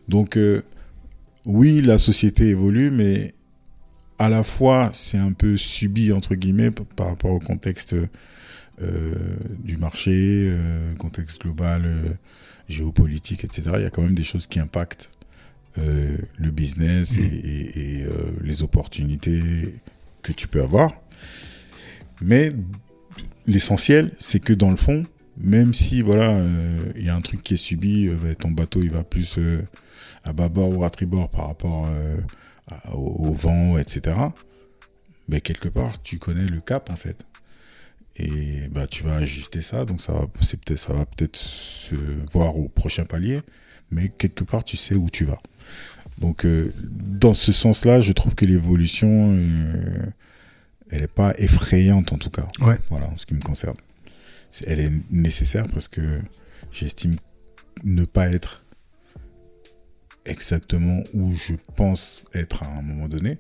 Donc 0.08 0.38
euh, 0.38 0.64
oui, 1.46 1.82
la 1.82 1.98
société 1.98 2.46
évolue, 2.50 2.90
mais 2.92 3.34
à 4.20 4.30
la 4.30 4.44
fois 4.44 4.92
c'est 4.94 5.18
un 5.18 5.34
peu 5.34 5.58
subi 5.58 6.12
entre 6.12 6.36
guillemets 6.36 6.72
par 6.72 7.08
rapport 7.08 7.32
au 7.32 7.40
contexte 7.40 7.96
euh, 8.82 9.14
du 9.60 9.78
marché, 9.78 10.48
euh, 10.50 10.94
contexte 10.96 11.42
global, 11.42 12.18
géopolitique, 12.70 13.44
etc. 13.44 13.64
Il 13.76 13.82
y 13.84 13.86
a 13.86 13.90
quand 13.90 14.02
même 14.04 14.16
des 14.16 14.24
choses 14.24 14.48
qui 14.48 14.60
impactent 14.60 15.10
le 15.76 16.52
business 16.52 17.18
et, 17.18 17.24
et- 17.24 18.00
et, 18.02 18.06
les 18.44 18.62
opportunités 18.62 19.74
que 20.22 20.32
tu 20.32 20.48
peux 20.48 20.62
avoir. 20.62 20.94
Mais 22.22 22.52
l'essentiel, 23.48 24.12
c'est 24.20 24.40
que 24.40 24.54
dans 24.54 24.70
le 24.70 24.76
fond, 24.78 25.04
même 25.38 25.74
si 25.74 26.02
voilà, 26.02 26.30
euh, 26.30 26.92
il 26.96 27.06
y 27.06 27.10
a 27.10 27.16
un 27.16 27.22
truc 27.22 27.42
qui 27.44 27.56
est 27.56 27.58
subi, 27.58 28.08
euh, 28.08 28.34
ton 28.36 28.52
bateau 28.52 28.82
il 28.82 28.92
va 28.92 29.04
plus 29.04 29.38
euh, 29.38 29.62
à 30.24 30.34
bâbord 30.34 30.70
ou 30.78 30.84
à 30.84 30.90
tribord 30.90 31.30
par 31.30 31.48
rapport 31.48 31.88
euh, 31.90 32.18
à- 32.70 32.96
au, 32.96 33.28
au 33.30 33.34
vent, 33.34 33.78
etc. 33.78 34.16
Mais 35.28 35.42
quelque 35.42 35.70
part, 35.70 36.02
tu 36.04 36.18
connais 36.20 36.46
le 36.46 36.60
cap 36.60 36.90
en 36.90 36.96
fait. 36.96 37.18
Et 38.16 38.68
bah 38.70 38.86
tu 38.86 39.04
vas 39.04 39.16
ajuster 39.16 39.62
ça, 39.64 39.86
donc 39.86 40.00
ça 40.02 40.14
va, 40.14 40.28
c'est 40.42 40.60
peut-être, 40.64 40.80
ça 40.80 40.94
va 40.94 41.06
peut-être 41.06 41.36
se 41.36 41.96
voir 42.32 42.56
au 42.58 42.70
prochain 42.70 43.06
palier, 43.06 43.42
mais 43.90 44.10
quelque 44.10 44.44
part 44.44 44.64
tu 44.64 44.78
sais 44.78 44.94
où 44.94 45.10
tu 45.10 45.26
vas. 45.26 45.40
Donc 46.20 46.46
dans 46.92 47.34
ce 47.34 47.52
sens-là, 47.52 48.02
je 48.02 48.12
trouve 48.12 48.36
que 48.36 48.46
l'évolution, 48.46 49.34
elle 50.92 51.02
n'est 51.02 51.08
pas 51.08 51.34
effrayante 51.40 52.14
en 52.14 52.18
tout 52.20 52.30
cas. 52.30 52.48
Ouais. 52.60 52.78
Voilà, 52.92 53.08
en 53.08 53.18
ce 53.18 53.26
qui 53.26 53.34
me 53.34 53.42
concerne. 53.42 53.76
Elle 54.66 54.80
est 54.80 54.92
nécessaire 55.12 55.68
parce 55.68 55.88
que 55.88 56.22
j'estime 56.72 57.16
ne 57.84 58.06
pas 58.06 58.30
être 58.30 58.66
exactement 60.26 61.04
où 61.14 61.36
je 61.36 61.54
pense 61.76 62.24
être 62.34 62.64
à 62.64 62.68
un 62.68 62.82
moment 62.82 63.08
donné, 63.08 63.40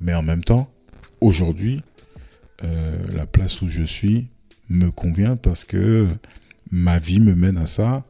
mais 0.00 0.14
en 0.14 0.22
même 0.22 0.42
temps, 0.42 0.72
aujourd'hui, 1.20 1.82
euh, 2.64 3.06
la 3.12 3.26
place 3.26 3.62
où 3.62 3.68
je 3.68 3.82
suis 3.82 4.28
me 4.68 4.90
convient 4.90 5.36
parce 5.36 5.64
que 5.64 6.08
ma 6.70 6.98
vie 6.98 7.20
me 7.20 7.34
mène 7.34 7.58
à 7.58 7.66
ça 7.66 8.04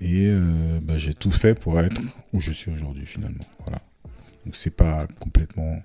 et 0.00 0.26
euh, 0.28 0.80
bah, 0.82 0.98
j'ai 0.98 1.14
tout 1.14 1.30
fait 1.30 1.54
pour 1.54 1.78
être 1.80 2.00
où 2.32 2.40
je 2.40 2.52
suis 2.52 2.70
aujourd'hui 2.70 3.06
finalement. 3.06 3.44
Voilà. 3.60 3.80
Donc 4.44 4.56
c'est 4.56 4.74
pas 4.74 5.06
complètement 5.20 5.82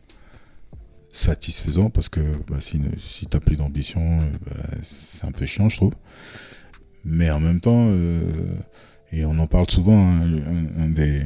satisfaisant 1.17 1.89
parce 1.89 2.09
que 2.09 2.19
bah, 2.49 2.61
si, 2.61 2.81
si 2.97 3.25
t'as 3.25 3.39
plus 3.39 3.55
d'ambition, 3.55 4.21
euh, 4.21 4.25
bah, 4.45 4.77
c'est 4.83 5.25
un 5.25 5.31
peu 5.31 5.45
chiant 5.45 5.69
je 5.69 5.77
trouve. 5.77 5.93
Mais 7.05 7.29
en 7.29 7.39
même 7.39 7.59
temps, 7.59 7.87
euh, 7.89 8.19
et 9.11 9.25
on 9.25 9.37
en 9.39 9.47
parle 9.47 9.69
souvent, 9.69 9.99
hein, 9.99 10.29
un, 10.77 10.89
des, 10.89 11.23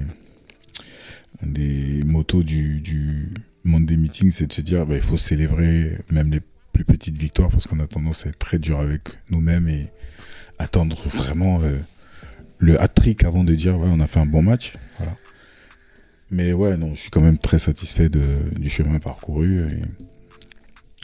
des 1.43 2.03
motos 2.05 2.43
du, 2.43 2.81
du 2.81 3.33
monde 3.63 3.85
des 3.85 3.97
meetings, 3.97 4.31
c'est 4.31 4.47
de 4.47 4.53
se 4.53 4.61
dire 4.61 4.85
bah, 4.85 4.95
il 4.95 5.01
faut 5.01 5.17
célébrer 5.17 5.97
même 6.09 6.31
les 6.31 6.41
plus 6.71 6.85
petites 6.85 7.17
victoires 7.17 7.49
parce 7.49 7.67
qu'on 7.67 7.79
a 7.79 7.87
tendance 7.87 8.25
à 8.25 8.29
être 8.29 8.39
très 8.39 8.59
dur 8.59 8.79
avec 8.79 9.01
nous-mêmes 9.29 9.67
et 9.67 9.87
attendre 10.57 11.01
vraiment 11.09 11.61
euh, 11.61 11.77
le 12.59 12.81
hat-trick 12.81 13.23
avant 13.23 13.43
de 13.43 13.55
dire 13.55 13.77
on 13.77 13.99
a 13.99 14.07
fait 14.07 14.19
un 14.19 14.25
bon 14.25 14.43
match. 14.43 14.73
Voilà. 14.97 15.17
Mais 16.31 16.53
ouais, 16.53 16.77
non, 16.77 16.95
je 16.95 17.01
suis 17.01 17.09
quand 17.09 17.21
même 17.21 17.37
très 17.37 17.59
satisfait 17.59 18.09
de, 18.09 18.49
du 18.57 18.69
chemin 18.69 18.99
parcouru 18.99 19.59
et 19.69 19.81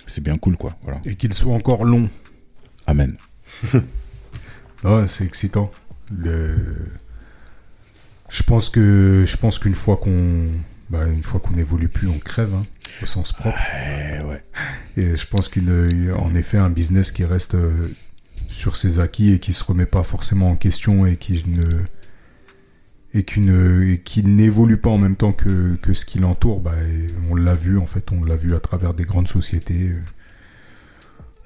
c'est 0.06 0.24
bien 0.24 0.38
cool 0.38 0.58
quoi. 0.58 0.78
Voilà. 0.84 1.02
Et 1.06 1.16
qu'il 1.16 1.34
soit 1.34 1.54
encore 1.54 1.84
long. 1.86 2.10
Amen. 2.88 3.16
Ah, 4.84 5.06
c'est 5.08 5.26
excitant. 5.26 5.72
Le... 6.16 6.56
Je 8.30 8.44
pense 8.44 8.70
que 8.70 9.26
je 9.28 9.36
pense 9.36 9.58
qu'une 9.58 9.74
fois 9.74 9.98
qu'on 9.98 10.52
bah, 10.90 11.06
une 11.08 11.24
fois 11.24 11.40
qu'on 11.40 11.54
n'évolue 11.54 11.90
plus, 11.90 12.08
on 12.08 12.20
crève 12.20 12.54
hein, 12.54 12.66
au 13.02 13.06
sens 13.06 13.34
propre. 13.34 13.58
Ouais. 14.24 14.44
Et 14.96 15.18
je 15.18 15.28
pense 15.28 15.50
qu'en 15.50 16.36
effet, 16.36 16.58
un 16.58 16.70
business 16.70 17.12
qui 17.12 17.26
reste 17.26 17.56
euh, 17.56 17.90
sur 18.48 18.78
ses 18.78 19.00
acquis 19.00 19.34
et 19.34 19.40
qui 19.40 19.52
se 19.52 19.64
remet 19.64 19.86
pas 19.86 20.04
forcément 20.04 20.52
en 20.52 20.56
question 20.56 21.06
et 21.06 21.18
qui 21.18 21.44
ne 21.48 21.82
et 23.14 23.24
qui 23.24 24.24
n'évolue 24.24 24.78
pas 24.78 24.90
en 24.90 24.98
même 24.98 25.16
temps 25.16 25.32
que, 25.32 25.76
que 25.76 25.94
ce 25.94 26.06
qui 26.06 26.20
l'entoure, 26.20 26.60
bah, 26.60 26.74
on 27.30 27.36
l'a 27.36 27.56
vu 27.56 27.78
en 27.78 27.86
fait, 27.86 28.12
on 28.12 28.24
l'a 28.24 28.36
vu 28.36 28.54
à 28.56 28.60
travers 28.60 28.94
des 28.94 29.06
grandes 29.06 29.28
sociétés. 29.28 29.92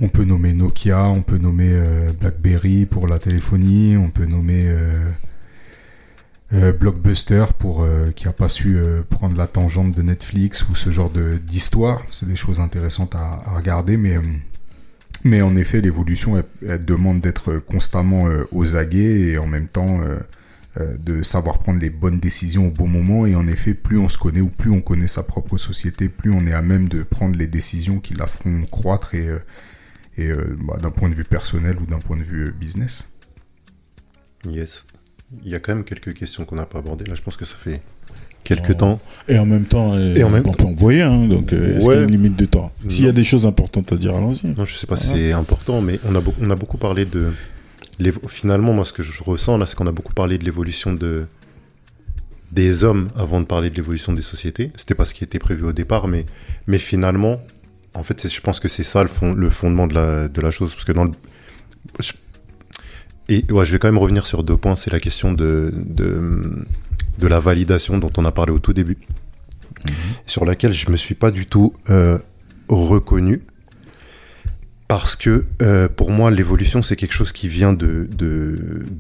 On 0.04 0.10
peut 0.10 0.24
nommer 0.24 0.54
Nokia, 0.54 1.08
on 1.10 1.22
peut 1.22 1.38
nommer 1.38 1.70
euh, 1.72 2.12
BlackBerry 2.20 2.88
pour 2.88 3.08
la 3.08 3.20
téléphonie, 3.20 3.96
on 3.98 4.10
peut 4.10 4.26
nommer 4.26 4.64
euh, 4.66 5.12
euh, 6.54 6.74
Blockbuster 6.74 7.46
pour 7.60 7.88
qui 8.16 8.28
a 8.28 8.34
pas 8.34 8.50
su 8.50 8.80
prendre 9.12 9.38
la 9.38 9.46
tangente 9.46 9.96
de 9.96 10.02
Netflix 10.02 10.68
ou 10.68 10.76
ce 10.76 10.90
genre 10.90 11.12
d'histoire. 11.46 12.02
C'est 12.10 12.28
des 12.28 12.36
choses 12.36 12.60
intéressantes 12.60 13.14
à, 13.14 13.44
regarder, 13.56 13.96
mais 13.98 14.18
mais 15.24 15.44
en 15.44 15.56
effet, 15.56 15.82
l'évolution 15.82 16.44
elle, 16.68 16.84
demande 16.84 17.22
d'être 17.22 17.58
constamment 17.60 18.28
aux 18.52 18.76
aguets 18.76 19.20
et 19.20 19.38
en 19.38 19.46
même 19.46 19.68
temps 19.68 20.02
euh, 20.80 20.98
de 20.98 21.22
savoir 21.22 21.60
prendre 21.60 21.80
les 21.82 21.90
bonnes 21.90 22.20
décisions 22.20 22.68
au 22.68 22.72
bon 22.72 22.88
moment. 22.88 23.26
Et 23.26 23.36
en 23.36 23.48
effet, 23.48 23.74
plus 23.74 23.98
on 23.98 24.08
se 24.10 24.18
connaît 24.18 24.42
ou 24.42 24.48
plus 24.50 24.72
on 24.72 24.82
connaît 24.82 25.08
sa 25.08 25.24
propre 25.24 25.58
société, 25.58 26.08
plus 26.10 26.32
on 26.32 26.46
est 26.48 26.54
à 26.54 26.62
même 26.62 26.88
de 26.90 27.04
prendre 27.04 27.36
les 27.38 27.48
décisions 27.48 28.00
qui 28.00 28.14
la 28.14 28.28
feront 28.28 28.64
croître 28.70 29.16
et 29.16 29.28
euh, 29.28 29.40
et 30.18 30.28
euh, 30.30 30.58
bah, 30.68 30.78
d'un 30.82 30.92
point 30.92 31.10
de 31.10 31.14
vue 31.16 31.24
personnel 31.24 31.78
ou 31.82 31.86
d'un 31.86 32.00
point 32.00 32.18
de 32.18 32.24
vue 32.24 32.52
business. 32.60 33.10
Yes. 34.48 34.86
Il 35.46 35.50
y 35.52 35.56
a 35.56 35.60
quand 35.60 35.74
même 35.74 35.84
quelques 35.86 36.14
questions 36.14 36.44
qu'on 36.46 36.58
n'a 36.58 36.66
pas 36.66 36.80
abordées. 36.80 37.06
Là, 37.06 37.16
je 37.16 37.22
pense 37.22 37.38
que 37.38 37.46
ça 37.46 37.56
fait 37.56 37.82
quelques 38.44 38.72
Oh. 38.72 38.74
temps. 38.74 39.00
Et 39.30 39.38
en 39.40 39.46
même 39.46 39.64
temps, 39.66 39.98
Et 39.98 40.22
en 40.24 40.30
même 40.30 40.44
on 40.46 40.52
peut 40.52 40.66
envoyer, 40.66 41.02
hein, 41.04 41.28
donc 41.28 41.54
est-ce 41.54 41.86
Ouais. 41.86 41.94
qu'il 41.94 41.94
y 41.94 41.98
a 41.98 42.02
une 42.04 42.12
limite 42.12 42.36
de 42.38 42.46
temps? 42.46 42.72
S'il 42.90 43.06
y 43.06 43.08
a 43.08 43.14
des 43.14 43.24
choses 43.24 43.46
importantes 43.46 43.92
à 43.94 43.98
dire, 43.98 44.16
allons-y. 44.16 44.48
Non, 44.48 44.66
je 44.66 44.74
sais 44.74 44.88
pas 44.88 44.98
si 44.98 45.08
c'est 45.08 45.32
important, 45.32 45.82
mais 45.82 46.00
on 46.06 46.16
a, 46.16 46.22
on 46.42 46.50
a 46.50 46.56
beaucoup 46.56 46.78
parlé 46.78 47.06
de. 47.06 47.32
Finalement, 48.28 48.74
moi, 48.74 48.86
ce 48.86 48.94
que 48.94 49.04
je 49.04 49.24
ressens 49.24 49.58
là, 49.58 49.66
c'est 49.66 49.76
qu'on 49.76 49.88
a 49.88 49.92
beaucoup 49.92 50.14
parlé 50.14 50.38
de 50.38 50.46
l'évolution 50.46 50.94
de 50.94 51.26
des 52.52 52.84
hommes 52.84 53.10
avant 53.16 53.40
de 53.40 53.46
parler 53.46 53.70
de 53.70 53.76
l'évolution 53.76 54.12
des 54.12 54.22
sociétés. 54.22 54.72
C'était 54.76 54.96
pas 54.96 55.06
ce 55.06 55.14
qui 55.14 55.24
était 55.24 55.40
prévu 55.40 55.64
au 55.64 55.72
départ, 55.72 56.08
mais, 56.10 56.26
mais 56.68 56.80
finalement, 56.80 57.42
en 57.94 58.04
fait, 58.04 58.28
je 58.28 58.42
pense 58.42 58.60
que 58.60 58.68
c'est 58.68 58.84
ça 58.84 59.04
le, 59.04 59.08
fond, 59.10 59.34
le 59.34 59.50
fondement 59.50 59.88
de 59.88 59.94
la, 59.94 60.28
de 60.28 60.42
la 60.42 60.52
chose. 60.52 60.74
Parce 60.74 60.84
que 60.86 60.92
dans 60.92 61.06
le. 61.06 61.12
je- 62.00 62.14
Et 63.30 63.46
ouais, 63.52 63.64
je 63.66 63.72
vais 63.72 63.80
quand 63.80 63.88
même 63.88 63.98
revenir 63.98 64.26
sur 64.26 64.44
deux 64.44 64.58
points. 64.58 64.76
C'est 64.76 64.92
la 64.92 65.00
question 65.00 65.32
de, 65.32 65.74
de, 65.74 66.66
de 67.20 67.28
la 67.28 67.40
validation 67.40 67.98
dont 67.98 68.12
on 68.18 68.26
a 68.26 68.32
parlé 68.34 68.52
au 68.52 68.60
tout 68.60 68.74
début, 68.74 68.98
sur 70.26 70.44
laquelle 70.44 70.74
je 70.74 70.90
me 70.90 70.98
suis 70.98 71.16
pas 71.16 71.32
du 71.32 71.46
tout 71.46 71.74
euh, 71.90 72.18
reconnu. 72.68 73.44
Parce 74.92 75.16
que 75.16 75.46
euh, 75.62 75.88
pour 75.88 76.12
moi, 76.12 76.32
l'évolution, 76.32 76.82
c'est 76.82 76.98
quelque 76.98 77.14
chose 77.14 77.32
qui 77.32 77.48
vient 77.48 77.72
de, 77.72 78.10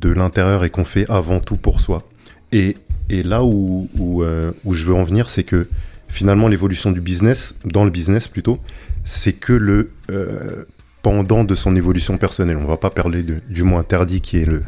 l'intérieur 0.03 0.63
et 0.63 0.69
qu'on 0.69 0.85
fait 0.85 1.05
avant 1.09 1.41
tout 1.41 1.57
pour 1.57 1.81
soi. 1.81 2.07
Et, 2.53 2.77
là 3.09 3.41
euh, 3.41 4.51
où 4.63 4.73
je 4.73 4.85
veux 4.85 4.93
en 4.93 5.03
venir, 5.03 5.27
c'est 5.27 5.43
que 5.43 5.67
finalement, 6.07 6.47
l'évolution 6.47 6.91
du 6.91 7.01
business, 7.01 7.55
dans 7.65 7.83
le 7.83 7.89
business 7.89 8.29
plutôt, 8.29 8.57
c'est 9.03 9.33
que 9.33 9.51
le 9.51 9.91
euh, 10.09 10.63
pendant 11.01 11.43
de 11.43 11.55
son 11.55 11.75
évolution 11.75 12.17
personnelle. 12.17 12.55
On 12.55 12.67
va 12.67 12.77
pas 12.77 12.89
parler 12.89 13.25
du 13.49 13.63
mot 13.63 13.77
interdit 13.77 14.21
qui 14.21 14.37
est 14.37 14.45
le, 14.45 14.63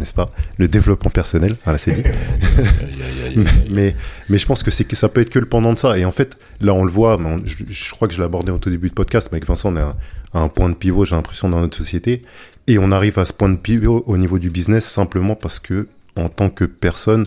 n'est-ce 0.00 0.14
pas, 0.14 0.32
le 0.58 0.66
développement 0.66 1.10
personnel. 1.10 1.54
Voilà, 1.64 1.78
c'est 1.78 1.92
dit. 1.92 2.02
Aïe, 2.04 2.14
aïe, 2.58 3.02
aïe, 3.28 3.38
aïe. 3.38 3.46
mais, 3.70 3.94
mais 4.28 4.38
je 4.38 4.46
pense 4.46 4.62
que 4.64 4.70
c'est 4.72 4.84
que 4.84 4.96
ça 4.96 5.08
peut 5.08 5.20
être 5.20 5.30
que 5.30 5.38
le 5.38 5.46
pendant 5.46 5.72
de 5.72 5.78
ça. 5.78 5.96
Et 5.96 6.04
en 6.04 6.10
fait, 6.12 6.36
là, 6.60 6.74
on 6.74 6.84
le 6.84 6.90
voit. 6.90 7.16
on- 7.20 7.38
je, 7.46 7.54
je 7.68 7.90
crois 7.92 8.08
que 8.08 8.14
je 8.14 8.18
l'ai 8.18 8.24
abordé 8.24 8.50
au 8.50 8.58
tout 8.58 8.70
début 8.70 8.88
de 8.88 8.94
podcast. 8.94 9.28
Mais 9.30 9.36
avec 9.36 9.46
Vincent, 9.46 9.72
on 9.72 9.76
est 9.76 9.80
à, 9.80 9.94
à 10.34 10.40
un 10.40 10.48
point 10.48 10.68
de 10.68 10.74
pivot, 10.74 11.04
j'ai 11.04 11.14
l'impression, 11.14 11.48
dans 11.48 11.60
notre 11.60 11.76
société. 11.76 12.22
Et 12.66 12.78
on 12.78 12.90
arrive 12.90 13.18
à 13.18 13.24
ce 13.24 13.32
point 13.32 13.48
de 13.48 13.56
pivot 13.56 14.02
au 14.06 14.16
niveau 14.16 14.38
du 14.38 14.50
business 14.50 14.84
simplement 14.84 15.34
parce 15.36 15.58
que, 15.60 15.86
en 16.16 16.28
tant 16.28 16.50
que 16.50 16.64
personne, 16.64 17.26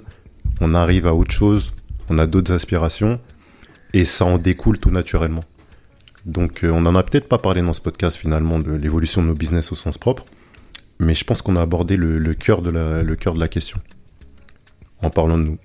on 0.59 0.73
arrive 0.75 1.07
à 1.07 1.13
autre 1.13 1.31
chose. 1.31 1.73
On 2.09 2.17
a 2.19 2.27
d'autres 2.27 2.51
aspirations. 2.53 3.19
Et 3.93 4.05
ça 4.05 4.25
en 4.25 4.37
découle 4.39 4.79
tout 4.79 4.89
naturellement. 4.91 5.43
Donc, 6.25 6.63
euh, 6.63 6.69
on 6.73 6.85
en 6.85 6.95
a 6.95 7.03
peut-être 7.03 7.27
pas 7.27 7.37
parlé 7.37 7.61
dans 7.61 7.73
ce 7.73 7.81
podcast 7.81 8.17
finalement 8.17 8.57
de 8.59 8.71
l'évolution 8.71 9.21
de 9.21 9.27
nos 9.27 9.33
business 9.35 9.71
au 9.71 9.75
sens 9.75 9.97
propre. 9.97 10.25
Mais 11.03 11.13
je 11.13 11.23
pense 11.23 11.41
qu'on 11.41 11.55
a 11.55 11.61
abordé 11.61 11.97
le, 11.97 12.33
cœur 12.33 12.61
de 12.61 12.69
la, 12.69 13.47
question 13.47 13.79
en 15.01 15.09
parlant 15.09 15.37
de 15.37 15.43
nous. 15.43 15.57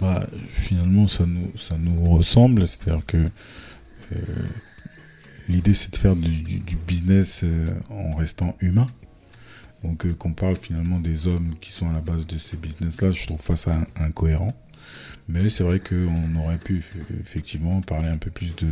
Bah, 0.00 0.26
finalement, 0.48 1.06
ça 1.06 1.24
nous, 1.26 2.10
ressemble. 2.10 2.66
C'est-à-dire 2.66 3.04
que 3.06 3.18
euh, 4.12 4.16
l'idée, 5.48 5.74
c'est 5.74 5.92
de 5.92 5.96
faire 5.96 6.16
du, 6.16 6.76
business 6.86 7.42
euh, 7.44 7.68
en 7.90 8.14
restant 8.16 8.56
humain. 8.60 8.86
Donc, 9.84 10.06
euh, 10.06 10.14
qu'on 10.14 10.32
parle 10.32 10.56
finalement 10.56 11.00
des 11.00 11.26
hommes 11.26 11.54
qui 11.60 11.70
sont 11.70 11.90
à 11.90 11.92
la 11.92 12.00
base 12.00 12.26
de 12.26 12.38
ces 12.38 12.56
business-là, 12.56 13.10
je 13.10 13.26
trouve 13.26 13.56
ça 13.56 13.74
in- 13.74 14.04
incohérent. 14.04 14.54
Mais 15.28 15.50
c'est 15.50 15.64
vrai 15.64 15.80
qu'on 15.80 16.36
aurait 16.36 16.58
pu 16.58 16.84
effectivement 17.20 17.80
parler 17.80 18.08
un 18.08 18.18
peu 18.18 18.30
plus 18.30 18.56
de 18.56 18.68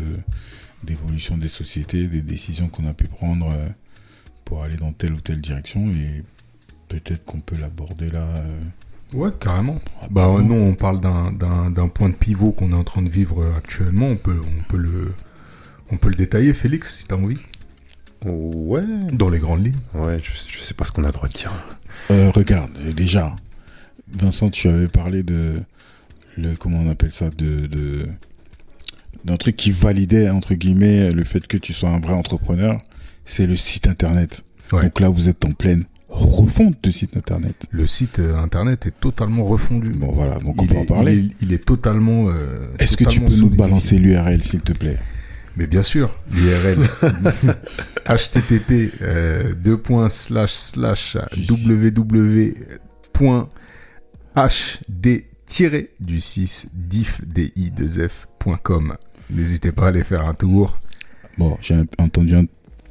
d'évolution 0.83 1.37
des 1.37 1.49
sociétés, 1.49 2.09
des 2.09 2.23
décisions 2.23 2.69
qu'on 2.69 2.87
a 2.87 2.95
pu 2.95 3.07
prendre 3.07 3.55
pour 4.51 4.65
aller 4.65 4.77
dans 4.77 4.93
telle 4.93 5.13
ou 5.13 5.21
telle 5.21 5.41
direction. 5.41 5.89
Et 5.93 6.25
peut-être 6.89 7.25
qu'on 7.25 7.41
peut 7.41 7.57
l'aborder 7.57 8.11
là. 8.11 8.19
euh, 8.35 8.61
Ouais, 9.15 9.31
carrément. 9.41 9.81
Bah 10.11 10.29
ouais, 10.29 10.43
non, 10.43 10.57
on 10.69 10.75
parle 10.75 11.01
d'un- 11.01 11.89
point 11.89 12.09
de 12.09 12.15
pivot 12.15 12.51
qu'on 12.53 12.73
est 12.73 12.77
en 12.77 12.83
train 12.85 13.03
de 13.03 13.09
vivre 13.09 13.43
euh, 13.43 13.57
actuellement. 13.57 14.07
On 14.09 14.17
peut, 14.17 14.37
on 14.41 14.63
peut 14.65 14.77
le, 14.77 15.13
on 15.91 15.97
peut 15.99 16.09
le 16.09 16.17
détailler, 16.17 16.53
Félix, 16.53 16.99
si 16.99 17.07
t'as 17.07 17.15
envie, 17.17 17.39
Ouais. 18.25 18.83
dans 19.13 19.29
les 19.31 19.39
grandes 19.39 19.65
lignes. 19.65 19.79
Ouais, 19.95 20.21
je, 20.23 20.37
sais- 20.37 20.49
je 20.53 20.59
sais 20.59 20.75
pas 20.75 20.85
ce 20.85 20.91
qu'on 20.93 21.05
a 21.05 21.07
le 21.07 21.13
droit 21.13 21.29
de 21.29 21.33
dire. 21.33 21.53
Euh, 22.11 22.31
regarde, 22.31 22.71
déjà, 22.95 23.35
Vincent, 24.13 24.51
tu 24.51 24.67
avais 24.69 24.89
parlé 24.89 25.23
de 25.23 25.63
le 26.37 26.55
comment 26.57 26.79
on 26.79 26.89
appelle 26.91 27.13
ça 27.13 27.31
de 27.31 27.67
de 27.67 28.07
d'un 29.25 29.37
truc 29.37 29.55
qui 29.57 29.71
validait 29.71 30.31
entre 30.31 30.55
guillemets 30.55 31.11
le 31.13 31.25
fait 31.25 31.47
que 31.47 31.57
tu 31.57 31.73
sois 31.73 31.91
un 31.91 32.01
vrai 32.01 32.15
entrepreneur, 32.15 32.81
c'est 33.31 33.47
le 33.47 33.57
site 33.57 33.87
internet. 33.87 34.43
Ouais. 34.73 34.83
Donc 34.85 35.01
là, 35.01 35.09
vous 35.09 35.29
êtes 35.29 35.45
en 35.45 35.53
pleine 35.53 35.85
refonte 36.09 36.77
de 36.83 36.91
site 36.91 37.17
internet. 37.17 37.67
Le 37.71 37.87
site 37.87 38.19
euh, 38.19 38.37
internet 38.37 38.87
est 38.87 38.99
totalement 39.01 39.45
refondu. 39.45 39.91
Bon 39.91 40.13
voilà, 40.13 40.41
donc 40.41 40.61
on 40.61 40.65
il, 40.65 40.69
peut 40.69 40.75
est, 40.75 40.79
en 40.79 40.85
parler. 40.85 41.15
il, 41.17 41.27
est, 41.27 41.35
il 41.43 41.53
est 41.53 41.65
totalement. 41.65 42.29
euh, 42.29 42.67
Est-ce 42.81 42.97
que 42.97 43.05
tu 43.05 43.21
peux 43.21 43.35
nous 43.37 43.51
balancer 43.51 43.97
l'URL 43.99 44.43
s'il 44.43 44.61
te 44.63 44.73
plaît? 44.73 44.99
Mais 45.57 45.67
bien 45.69 45.83
sûr, 45.83 46.19
l'URL 46.33 46.79
http 48.07 48.93
euh, 49.03 49.55
deux 49.55 49.77
points 49.77 50.09
slash 50.09 50.53
slash 50.53 51.17
www.hd 54.37 55.89
du 56.01 56.21
6 56.21 56.71
diff 56.75 57.21
di 57.27 57.53
2 57.71 58.09
f.com. 58.09 58.97
N'hésitez 59.31 59.73
pas 59.73 59.87
à 59.87 59.89
aller 59.89 60.03
faire 60.03 60.27
un 60.27 60.35
tour. 60.35 60.81
Bon, 61.39 61.57
j'ai 61.61 61.77
entendu 61.99 62.35
un 62.35 62.45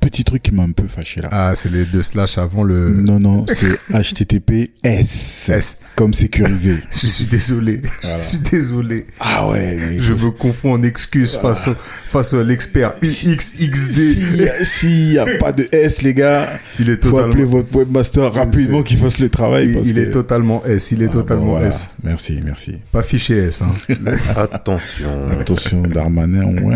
petit 0.10 0.24
truc 0.24 0.44
qui 0.44 0.54
m'a 0.54 0.64
un 0.64 0.72
peu 0.72 0.88
fâché 0.88 1.22
là. 1.22 1.30
Ah, 1.32 1.54
c'est 1.56 1.72
les 1.72 1.86
deux 1.86 2.04
slash 2.04 2.38
avant 2.38 2.64
le 2.64 2.90
Non 2.90 3.20
non, 3.20 3.46
c'est 3.48 3.78
HTTPS 3.92 5.50
S. 5.50 5.78
comme 5.96 6.14
sécurisé. 6.14 6.78
Je 6.92 7.08
suis 7.08 7.26
désolé. 7.26 7.82
Voilà. 8.02 8.18
Je 8.18 8.22
suis 8.22 8.38
désolé. 8.40 9.06
Ah 9.20 9.48
ouais, 9.50 9.78
mais 9.80 10.00
Je 10.00 10.14
faut- 10.14 10.28
me 10.28 10.32
confonds 10.32 10.74
en 10.74 10.84
excuses 10.84 11.36
face, 11.36 11.68
au, 11.68 11.76
face 12.08 12.34
à 12.34 12.44
l'expert 12.44 12.94
UXXD. 13.02 14.64
S'il 14.64 15.14
y 15.14 15.18
a- 15.20 15.26
pas 15.40 15.52
de 15.52 15.68
S, 15.72 16.02
les 16.02 16.14
gars, 16.14 16.48
Il 16.80 16.90
est 16.90 17.04
faut 17.06 17.18
appeler 17.18 17.44
totalement, 17.44 17.52
votre 17.52 17.76
webmaster 17.76 18.34
rapidement 18.34 18.84
qu'il 18.84 18.98
fasse 18.98 19.20
le 19.20 19.30
travail. 19.30 19.68
il, 19.70 19.74
parce 19.76 19.88
il 19.90 19.96
que- 19.96 20.00
est 20.02 20.12
totalement 20.12 20.64
S. 20.66 20.92
Il 20.92 21.02
est 21.02 21.06
Ah, 21.06 21.08
bon, 21.14 21.14
totalement 21.22 21.46
voilà. 21.52 21.68
S. 21.68 21.90
Merci, 22.04 22.40
merci. 22.44 22.78
Pas 22.92 23.02
fiché 23.04 23.38
S. 23.38 23.62
Hein. 23.62 23.72
Attention. 24.52 25.30
Attention, 25.40 25.82
Darmanin. 25.84 26.46
Ouais, 26.46 26.76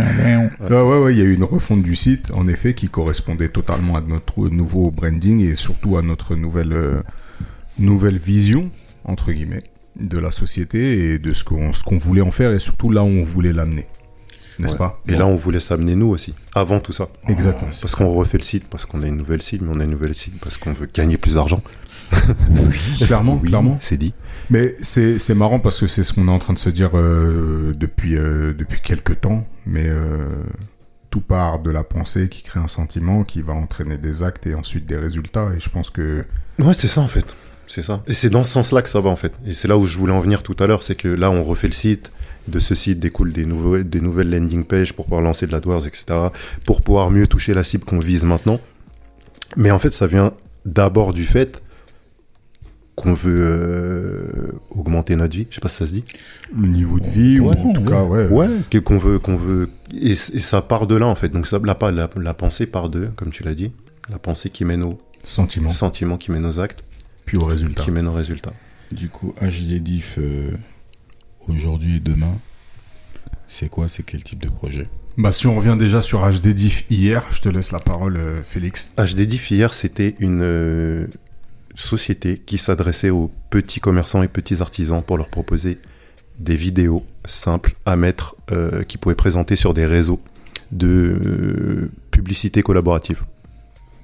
ouais. 0.70 0.82
Ouais, 0.84 0.98
ouais, 1.00 1.14
il 1.14 1.20
y 1.20 1.22
a 1.22 1.26
eu 1.26 1.34
une 1.34 1.44
refonte 1.44 1.84
du 1.84 1.96
site, 1.96 2.32
en 2.34 2.48
effet, 2.48 2.74
qui 2.74 2.88
correspondait 3.24 3.50
totalement 3.50 3.96
à 3.96 4.02
notre 4.02 4.50
nouveau 4.50 4.92
branding 4.92 5.40
et 5.42 5.56
surtout 5.56 5.98
à 5.98 6.02
notre 6.02 6.36
nouvelle, 6.36 6.74
euh, 6.74 7.02
nouvelle 7.80 8.18
vision, 8.18 8.70
entre 9.06 9.32
guillemets, 9.32 9.64
de 10.00 10.18
la 10.20 10.32
société 10.32 11.12
et 11.14 11.20
de 11.20 11.34
ce 11.34 11.44
qu'on 11.44 11.72
qu'on 11.86 11.98
voulait 11.98 12.22
en 12.22 12.32
faire 12.32 12.52
et 12.52 12.60
surtout 12.60 12.90
là 12.90 13.04
où 13.04 13.08
on 13.08 13.24
voulait 13.24 13.54
l'amener. 13.54 13.86
N'est-ce 14.60 14.74
Ouais. 14.74 14.78
pas? 14.80 15.02
Et 15.08 15.14
là, 15.14 15.26
on 15.26 15.36
voulait 15.36 15.60
s'amener 15.60 15.96
nous 15.96 16.08
aussi, 16.10 16.36
avant 16.54 16.80
tout 16.80 16.94
ça. 16.94 17.08
Exactement. 17.28 17.72
Ah, 17.74 17.78
Parce 17.82 17.96
qu'on 17.96 18.14
refait 18.14 18.38
le 18.38 18.44
site, 18.44 18.66
parce 18.70 18.86
qu'on 18.86 19.02
a 19.02 19.08
une 19.08 19.18
nouvelle 19.18 19.42
site, 19.42 19.62
mais 19.62 19.72
on 19.74 19.80
a 19.80 19.84
une 19.86 19.92
nouvelle 19.92 20.14
site 20.14 20.40
parce 20.42 20.58
qu'on 20.58 20.74
veut 20.74 20.88
gagner 20.94 21.18
plus 21.18 21.36
d'argent. 21.36 21.62
Clairement, 23.02 23.40
Oui, 23.42 23.50
clairement. 23.50 23.78
C'est 23.80 23.98
dit. 23.98 24.14
Mais 24.52 24.76
c'est 24.82 25.18
c'est 25.18 25.34
marrant 25.34 25.60
parce 25.60 25.80
que 25.80 25.88
c'est 25.88 26.04
ce 26.04 26.14
qu'on 26.14 26.28
est 26.28 26.32
en 26.32 26.38
train 26.38 26.54
de 26.54 26.60
se 26.60 26.70
dire 26.70 26.92
euh, 26.96 27.74
depuis, 27.76 28.16
euh, 28.16 28.54
depuis 28.54 28.82
quelques 28.82 29.22
temps, 29.22 29.48
mais 29.66 29.88
euh, 29.88 30.44
tout 31.14 31.22
part 31.22 31.60
de 31.60 31.70
la 31.70 31.84
pensée 31.84 32.28
qui 32.28 32.42
crée 32.42 32.60
un 32.60 32.68
sentiment 32.68 33.24
qui 33.24 33.44
va 33.44 33.54
entraîner 33.54 34.00
des 34.00 34.24
actes 34.24 34.48
et 34.48 34.56
ensuite 34.56 34.88
des 34.88 34.98
résultats. 34.98 35.52
Et 35.56 35.60
je 35.60 35.70
pense 35.70 35.92
que 35.92 36.26
Ouais, 36.58 36.74
c'est 36.74 36.88
ça 36.88 37.02
en 37.02 37.08
fait. 37.08 37.26
C'est 37.68 37.84
ça. 37.84 38.02
Et 38.08 38.16
c'est 38.16 38.32
dans 38.32 38.44
ce 38.44 38.52
sens-là 38.52 38.82
que 38.82 38.90
ça 38.90 39.00
va 39.00 39.12
en 39.12 39.16
fait. 39.16 39.32
Et 39.46 39.54
c'est 39.54 39.68
là 39.68 39.78
où 39.78 39.86
je 39.86 39.96
voulais 40.00 40.12
en 40.12 40.22
venir 40.22 40.42
tout 40.42 40.56
à 40.58 40.66
l'heure, 40.66 40.82
c'est 40.82 40.96
que 40.96 41.08
là, 41.08 41.30
on 41.30 41.44
refait 41.44 41.68
le 41.68 41.74
site. 41.74 42.12
De 42.48 42.58
ce 42.58 42.74
site 42.74 42.98
découlent 42.98 43.32
des, 43.32 43.46
nouveaux, 43.46 43.78
des 43.78 44.02
nouvelles 44.02 44.32
landing 44.32 44.64
pages 44.64 44.94
pour 44.94 45.06
pouvoir 45.06 45.22
lancer 45.22 45.46
de 45.46 45.52
l'AdWords, 45.52 45.86
etc. 45.86 46.06
Pour 46.66 46.82
pouvoir 46.82 47.12
mieux 47.12 47.28
toucher 47.28 47.54
la 47.54 47.64
cible 47.64 47.86
qu'on 47.86 48.00
vise 48.00 48.24
maintenant. 48.24 48.60
Mais 49.56 49.70
en 49.70 49.78
fait, 49.78 49.92
ça 49.92 50.08
vient 50.08 50.34
d'abord 50.66 51.14
du 51.14 51.26
fait 51.26 51.62
qu'on 52.96 53.14
veut 53.14 53.40
euh, 53.42 54.52
augmenter 54.70 55.16
notre 55.16 55.36
vie. 55.36 55.48
Je 55.50 55.56
sais 55.56 55.62
pas 55.62 55.70
si 55.70 55.78
ça 55.78 55.86
se 55.88 55.94
dit. 55.94 56.04
le 56.56 56.68
niveau 56.68 57.00
de 57.00 57.08
vie, 57.08 57.40
ou 57.40 57.50
en 57.50 57.54
tout 57.54 57.80
ouais. 57.80 57.86
cas, 57.86 58.04
ouais. 58.04 58.28
Ouais, 58.28 58.82
qu'on 58.82 58.98
veut, 58.98 59.20
qu'on 59.20 59.36
veut, 59.36 59.70
et, 59.94 60.12
et 60.12 60.16
ça 60.16 60.62
part 60.62 60.86
de 60.88 60.96
là 60.96 61.08
en 61.08 61.16
fait. 61.16 61.30
Donc 61.30 61.48
ça, 61.48 61.60
la, 61.64 61.78
la, 61.92 62.10
la 62.16 62.34
pensée 62.34 62.66
part 62.68 62.90
de, 62.90 63.10
comme 63.16 63.32
tu 63.32 63.44
l'as 63.44 63.56
dit, 63.56 63.72
la 64.10 64.20
pensée 64.20 64.50
qui 64.50 64.66
mène 64.66 64.84
au 64.84 65.00
Sentiment, 65.26 65.70
sentiment, 65.70 66.18
qui 66.18 66.32
mène 66.32 66.46
aux 66.46 66.60
actes, 66.60 66.84
puis 67.26 67.38
au 67.38 67.46
résultat. 67.46 67.82
qui 67.82 67.92
mène 67.92 68.08
au 68.08 68.14
résultat. 68.14 68.52
Du 68.92 69.08
coup, 69.08 69.34
HDDIF 69.42 70.16
euh, 70.18 70.52
aujourd'hui 71.48 71.96
et 71.96 72.00
demain, 72.02 72.38
c'est 73.48 73.70
quoi 73.70 73.88
C'est 73.88 74.04
quel 74.04 74.22
type 74.22 74.44
de 74.44 74.50
projet? 74.50 74.90
Bah, 75.18 75.32
si 75.32 75.48
on 75.48 75.56
revient 75.56 75.78
déjà 75.80 76.02
sur 76.02 76.30
HDDIF 76.30 76.86
hier, 76.90 77.24
je 77.32 77.40
te 77.42 77.48
laisse 77.48 77.72
la 77.72 77.80
parole, 77.80 78.18
euh, 78.18 78.44
Félix. 78.44 78.92
HDDIF 78.98 79.52
hier, 79.52 79.74
c'était 79.74 80.16
une 80.20 80.42
euh, 80.42 81.08
société 81.76 82.38
qui 82.38 82.58
s'adressait 82.58 83.10
aux 83.10 83.32
petits 83.50 83.80
commerçants 83.80 84.24
et 84.24 84.28
petits 84.28 84.62
artisans 84.62 85.02
pour 85.04 85.18
leur 85.18 85.30
proposer 85.30 85.80
des 86.40 86.56
vidéos 86.56 87.06
simples 87.26 87.76
à 87.86 87.96
mettre, 87.96 88.36
euh, 88.52 88.84
qui 88.84 88.98
pouvaient 88.98 89.16
présenter 89.16 89.56
sur 89.56 89.74
des 89.74 89.86
réseaux 89.86 90.20
de 90.72 90.88
euh, 90.88 91.92
publicité 92.12 92.64
collaborative. 92.64 93.24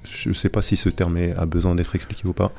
Je 0.04 0.32
sais 0.32 0.48
pas 0.48 0.62
si 0.62 0.76
ce 0.76 0.88
terme 0.88 1.18
a 1.36 1.46
besoin 1.46 1.74
d'être 1.74 1.94
expliqué 1.94 2.26
ou 2.26 2.32
pas. 2.32 2.52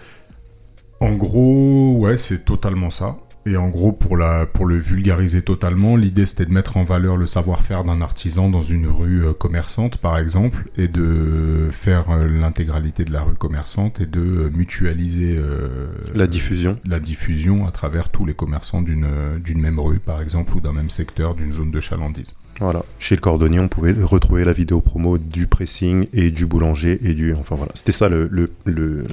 En 1.00 1.14
gros, 1.16 1.98
ouais, 1.98 2.18
c'est 2.18 2.46
totalement 2.46 2.90
ça. 2.90 3.18
Et 3.46 3.58
en 3.58 3.70
gros, 3.70 3.92
pour, 3.92 4.18
la, 4.18 4.46
pour 4.46 4.66
le 4.68 4.76
vulgariser 4.76 5.42
totalement, 5.42 5.96
l'idée 5.96 6.26
c'était 6.26 6.46
de 6.46 6.52
mettre 6.52 6.78
en 6.78 6.84
valeur 6.84 7.18
le 7.18 7.26
savoir-faire 7.26 7.84
d'un 7.84 8.00
artisan 8.02 8.50
dans 8.50 8.62
une 8.62 8.88
rue 8.88 9.26
euh, 9.26 9.34
commerçante, 9.34 9.98
par 9.98 10.20
exemple, 10.20 10.70
et 10.78 10.88
de 10.88 11.70
faire 11.72 12.12
euh, 12.12 12.28
l'intégralité 12.28 13.04
de 13.04 13.12
la 13.12 13.24
rue 13.24 13.36
commerçante 13.36 14.00
et 14.00 14.06
de 14.06 14.20
euh, 14.20 14.50
mutualiser 14.52 15.36
euh, 15.38 15.88
La 16.14 16.28
diffusion. 16.28 16.80
la 16.86 17.00
diffusion 17.00 17.66
à 17.66 17.72
travers 17.72 18.10
tous 18.10 18.26
les 18.26 18.36
commerçants 18.36 18.82
d'une 18.84 19.40
d'une 19.44 19.60
même 19.60 19.80
rue, 19.80 20.00
par 20.00 20.22
exemple, 20.22 20.56
ou 20.56 20.60
d'un 20.60 20.74
même 20.74 20.90
secteur, 20.92 21.34
d'une 21.34 21.52
zone 21.52 21.72
de 21.72 21.82
chalandise. 21.82 22.36
Voilà. 22.60 22.84
Chez 23.00 23.16
le 23.16 23.22
cordonnier, 23.22 23.60
on 23.60 23.68
pouvait 23.68 23.94
retrouver 23.94 24.44
la 24.44 24.54
vidéo 24.54 24.82
promo 24.82 25.18
du 25.18 25.48
pressing 25.48 26.06
et 26.14 26.30
du 26.30 26.46
boulanger 26.46 27.00
et 27.04 27.14
du. 27.16 27.34
Enfin 27.34 27.56
voilà. 27.56 27.72
C'était 27.74 27.92
ça 27.92 28.08
le, 28.08 28.28
le, 28.32 28.52
le 28.66 29.04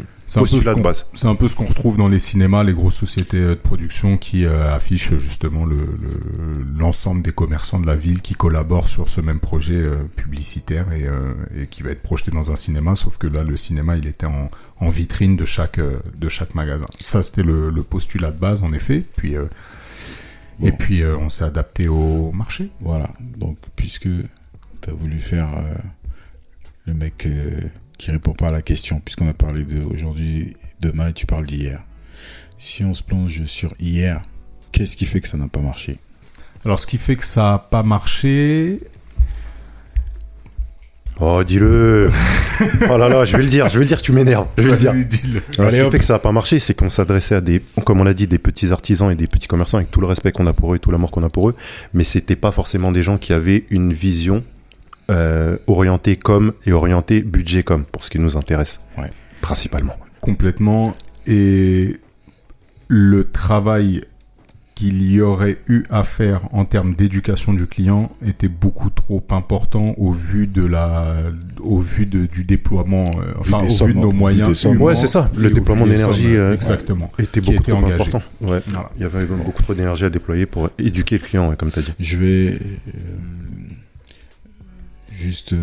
postulat 0.41 0.75
de 0.75 0.83
base. 0.83 1.07
c'est 1.15 1.29
un 1.29 1.35
peu 1.35 1.49
ce 1.49 1.57
qu'on 1.57 1.65
retrouve 1.65 1.97
dans 1.97 2.09
les 2.09 2.19
cinémas, 2.19 2.63
les 2.63 2.75
grosses 2.75 2.97
sociétés 2.97 3.39
euh, 3.39 3.51
de 3.51 3.55
production 3.55 4.19
qui 4.19 4.45
euh, 4.45 4.71
affichent 4.75 5.17
justement 5.17 5.65
le- 5.65 5.77
le- 5.77 6.79
l'ensemble 6.79 7.23
des 7.23 7.33
commerçants 7.33 7.81
de 7.81 7.87
la 7.87 7.97
ville 7.97 8.21
qui 8.21 8.35
collaborent 8.35 8.91
sur 8.91 9.09
ce 9.09 9.23
même 9.23 9.41
projet 9.41 9.77
euh, 9.77 10.05
publicitaire 10.17 10.93
et, 10.93 11.07
euh, 11.07 11.33
et 11.57 11.67
qui 11.69 11.83
va 11.83 11.91
être 11.91 12.03
projeté 12.03 12.31
dans 12.31 12.51
un 12.51 12.57
cinéma, 12.57 12.97
sauf 12.97 13.17
que 13.17 13.27
là, 13.29 13.43
le 13.45 13.57
cinéma, 13.57 13.97
il 13.97 14.07
était 14.07 14.27
en, 14.27 14.51
en 14.81 14.89
vitrine 14.91 15.37
de 15.37 15.47
chaque, 15.47 15.81
de 15.81 16.29
chaque 16.29 16.55
magasin. 16.55 16.85
Ça, 17.01 17.23
c'était 17.23 17.43
le, 17.43 17.71
le 17.71 17.83
postulat 17.83 18.31
de 18.33 18.39
base, 18.39 18.63
en 18.63 18.73
effet. 18.75 19.05
Puis, 19.17 19.35
Et 20.63 20.73
puis, 20.73 21.03
euh, 21.03 21.17
on 21.19 21.29
s'est 21.29 21.45
adapté 21.45 21.89
au 21.89 22.33
marché. 22.33 22.71
Voilà. 22.81 23.11
Donc, 23.21 23.59
puisque 23.77 24.09
tu 24.09 24.91
as 24.91 24.93
voulu 24.93 25.21
faire 25.21 25.57
euh, 25.57 25.75
le 26.87 26.95
mec 26.95 27.27
euh, 27.27 27.61
qui 27.97 28.11
répond 28.11 28.33
pas 28.33 28.49
à 28.49 28.53
la 28.53 28.63
question, 28.63 29.01
puisqu'on 29.01 29.29
a 29.29 29.35
parlé 29.35 29.65
de 29.65 29.83
aujourd'hui, 29.83 30.57
demain, 30.81 31.09
et 31.09 31.13
tu 31.13 31.27
parles 31.27 31.47
d'hier. 31.47 31.83
Si 32.57 32.85
on 32.85 32.95
se 32.95 33.03
plonge 33.03 33.45
sur 33.45 33.73
hier, 33.79 34.23
qu'est-ce 34.73 34.97
qui 34.97 35.07
fait 35.07 35.21
que 35.21 35.29
ça 35.29 35.37
n'a 35.37 35.49
pas 35.49 35.61
marché? 35.61 35.99
Alors, 36.65 36.81
ce 36.81 36.87
qui 36.87 36.99
fait 36.99 37.17
que 37.17 37.25
ça 37.25 37.43
n'a 37.43 37.59
pas 37.59 37.85
marché, 37.85 38.81
Oh, 41.21 41.43
dis-le 41.45 42.11
Oh 42.91 42.97
là 42.97 43.09
là, 43.09 43.25
je 43.25 43.37
vais 43.37 43.43
le 43.43 43.49
dire, 43.49 43.69
je 43.69 43.75
vais 43.79 43.85
le 43.85 43.89
dire, 43.89 44.01
tu 44.03 44.13
m'énerves. 44.13 44.47
Je 44.57 44.63
vais 44.63 44.71
le 44.71 44.77
dire. 44.77 44.93
Dis-le. 44.95 45.43
Alors, 45.59 45.71
ce 45.73 45.83
qui 45.83 45.91
fait 45.91 45.99
que 45.99 46.05
ça 46.05 46.13
n'a 46.15 46.19
pas 46.19 46.33
marché, 46.33 46.59
c'est 46.61 46.75
qu'on 46.75 46.91
s'adressait 46.91 47.35
à 47.35 47.41
des, 47.41 47.61
comme 47.85 48.01
on 48.01 48.05
l'a 48.05 48.15
dit, 48.15 48.27
des 48.27 48.39
petits 48.39 48.73
artisans 48.73 49.11
et 49.11 49.15
des 49.17 49.27
petits 49.27 49.49
commerçants 49.49 49.79
avec 49.79 49.91
tout 49.91 50.01
le 50.01 50.07
respect 50.07 50.33
qu'on 50.33 50.47
a 50.47 50.53
pour 50.53 50.73
eux 50.73 50.77
et 50.77 50.79
tout 50.79 50.91
l'amour 50.91 51.11
qu'on 51.11 51.25
a 51.25 51.29
pour 51.29 51.49
eux, 51.49 51.55
mais 51.93 52.05
c'était 52.05 52.37
pas 52.37 52.53
forcément 52.53 52.93
des 52.93 53.03
gens 53.03 53.19
qui 53.19 53.33
avaient 53.33 53.65
une 53.71 53.93
vision 53.93 54.45
euh, 55.11 55.57
orientée 55.67 56.17
com 56.17 56.53
et 56.67 56.73
orientée 56.73 57.23
budget 57.23 57.63
com 57.63 57.85
pour 57.91 58.05
ce 58.05 58.11
qui 58.11 58.19
nous 58.19 58.37
intéresse 58.37 58.81
Ouais. 58.97 59.11
principalement. 59.41 59.97
complètement. 60.21 60.93
Et 61.27 61.97
le 62.89 63.31
travail 63.31 64.03
qu'il 64.79 65.11
y 65.11 65.21
aurait 65.21 65.57
eu 65.67 65.83
à 65.91 66.05
faire 66.05 66.43
en 66.55 66.65
termes 66.65 66.95
d'éducation 66.95 67.53
du 67.53 67.67
client 67.67 68.13
était 68.25 68.47
beaucoup 68.47 68.91
trop 68.91 69.25
important 69.31 69.95
au 69.97 70.13
vu 70.13 70.47
de 70.47 70.65
la, 70.65 71.33
au 71.59 71.81
vu 71.81 72.07
de, 72.07 72.27
du 72.27 72.45
déploiement, 72.45 73.11
euh, 73.19 73.33
enfin 73.41 73.65
au 73.65 73.69
sommes, 73.71 73.89
vu 73.89 73.95
de 73.95 73.99
nos 73.99 74.13
moyens. 74.13 74.63
humains 74.63 74.77
Ouais, 74.79 74.95
c'est 74.95 75.09
ça. 75.09 75.33
Le 75.37 75.51
déploiement 75.51 75.85
d'énergie, 75.85 76.37
euh, 76.37 76.55
exactement, 76.55 77.11
était 77.19 77.41
beaucoup 77.41 77.55
était 77.55 77.73
trop 77.73 77.81
engagé. 77.81 77.95
important. 77.95 78.23
Ouais. 78.41 78.61
Voilà. 78.69 78.93
Il 78.95 79.03
y 79.03 79.05
avait 79.05 79.27
beaucoup 79.27 79.65
trop 79.65 79.75
d'énergie 79.75 80.05
à 80.05 80.11
déployer 80.11 80.47
pour 80.47 80.71
éduquer 80.79 81.19
le 81.19 81.25
client, 81.25 81.53
comme 81.57 81.73
tu 81.73 81.81
as 81.81 81.83
dit. 81.83 81.95
Je 81.99 82.17
vais 82.17 82.47
euh, 82.53 83.01
juste 85.11 85.57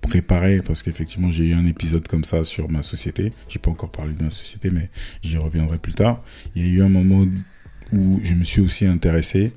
préparer 0.00 0.62
parce 0.62 0.84
qu'effectivement 0.84 1.30
j'ai 1.32 1.48
eu 1.48 1.54
un 1.54 1.66
épisode 1.66 2.06
comme 2.06 2.24
ça 2.24 2.44
sur 2.44 2.70
ma 2.70 2.84
société. 2.84 3.32
J'ai 3.48 3.58
pas 3.58 3.72
encore 3.72 3.90
parlé 3.90 4.12
de 4.12 4.22
ma 4.22 4.30
société, 4.30 4.70
mais 4.70 4.90
j'y 5.22 5.38
reviendrai 5.38 5.78
plus 5.78 5.94
tard. 5.94 6.22
Il 6.54 6.64
y 6.64 6.70
a 6.70 6.72
eu 6.78 6.82
un 6.84 6.88
moment 6.88 7.26
où 7.92 8.20
je 8.22 8.34
me 8.34 8.44
suis 8.44 8.60
aussi 8.60 8.86
intéressé 8.86 9.52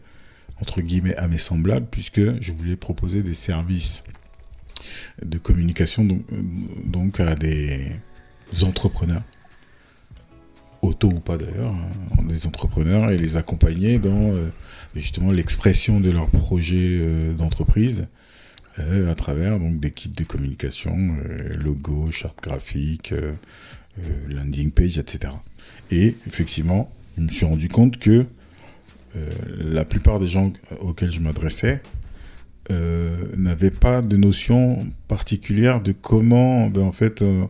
entre 0.61 0.81
guillemets 0.81 1.15
à 1.15 1.27
mes 1.27 1.37
semblables 1.37 1.87
puisque 1.89 2.41
je 2.41 2.51
voulais 2.53 2.75
proposer 2.75 3.23
des 3.23 3.33
services 3.33 4.03
de 5.23 5.37
communication 5.37 6.03
donc, 6.03 6.23
euh, 6.31 6.41
donc 6.85 7.19
à 7.19 7.35
des 7.35 7.91
entrepreneurs 8.63 9.23
auto 10.81 11.07
ou 11.07 11.19
pas 11.19 11.37
d'ailleurs, 11.37 11.73
hein, 11.73 12.23
des 12.27 12.45
entrepreneurs 12.47 13.11
et 13.11 13.17
les 13.17 13.37
accompagner 13.37 13.97
dans 13.97 14.33
euh, 14.33 14.49
justement 14.95 15.31
l'expression 15.31 15.99
de 15.99 16.11
leur 16.11 16.27
projet 16.27 16.99
euh, 17.01 17.33
d'entreprise 17.33 18.07
à 18.77 19.15
travers 19.15 19.57
donc 19.57 19.79
des 19.79 19.89
kits 19.89 20.09
de 20.09 20.25
communication, 20.25 21.15
logo, 21.63 22.11
charte 22.11 22.43
graphique, 22.43 23.13
landing 24.27 24.69
page, 24.69 24.97
etc. 24.97 25.31
Et 25.91 26.13
effectivement, 26.27 26.91
je 27.17 27.21
me 27.21 27.29
suis 27.29 27.45
rendu 27.45 27.69
compte 27.69 27.97
que 27.97 28.25
euh, 29.15 29.29
la 29.57 29.85
plupart 29.85 30.19
des 30.19 30.27
gens 30.27 30.51
auxquels 30.81 31.11
je 31.11 31.21
m'adressais 31.21 31.81
euh, 32.71 33.15
n'avaient 33.37 33.71
pas 33.71 34.01
de 34.01 34.17
notion 34.17 34.87
particulière 35.07 35.81
de 35.81 35.91
comment, 35.91 36.67
ben, 36.67 36.81
en 36.81 36.91
fait, 36.91 37.21
euh, 37.21 37.45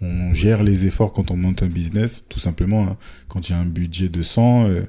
on 0.00 0.32
gère 0.32 0.62
les 0.62 0.86
efforts 0.86 1.12
quand 1.12 1.30
on 1.30 1.36
monte 1.36 1.62
un 1.62 1.68
business. 1.68 2.24
Tout 2.28 2.40
simplement, 2.40 2.84
hein, 2.84 2.96
quand 3.28 3.44
j'ai 3.44 3.54
un 3.54 3.66
budget 3.66 4.08
de 4.08 4.22
100, 4.22 4.64
euh, 4.64 4.82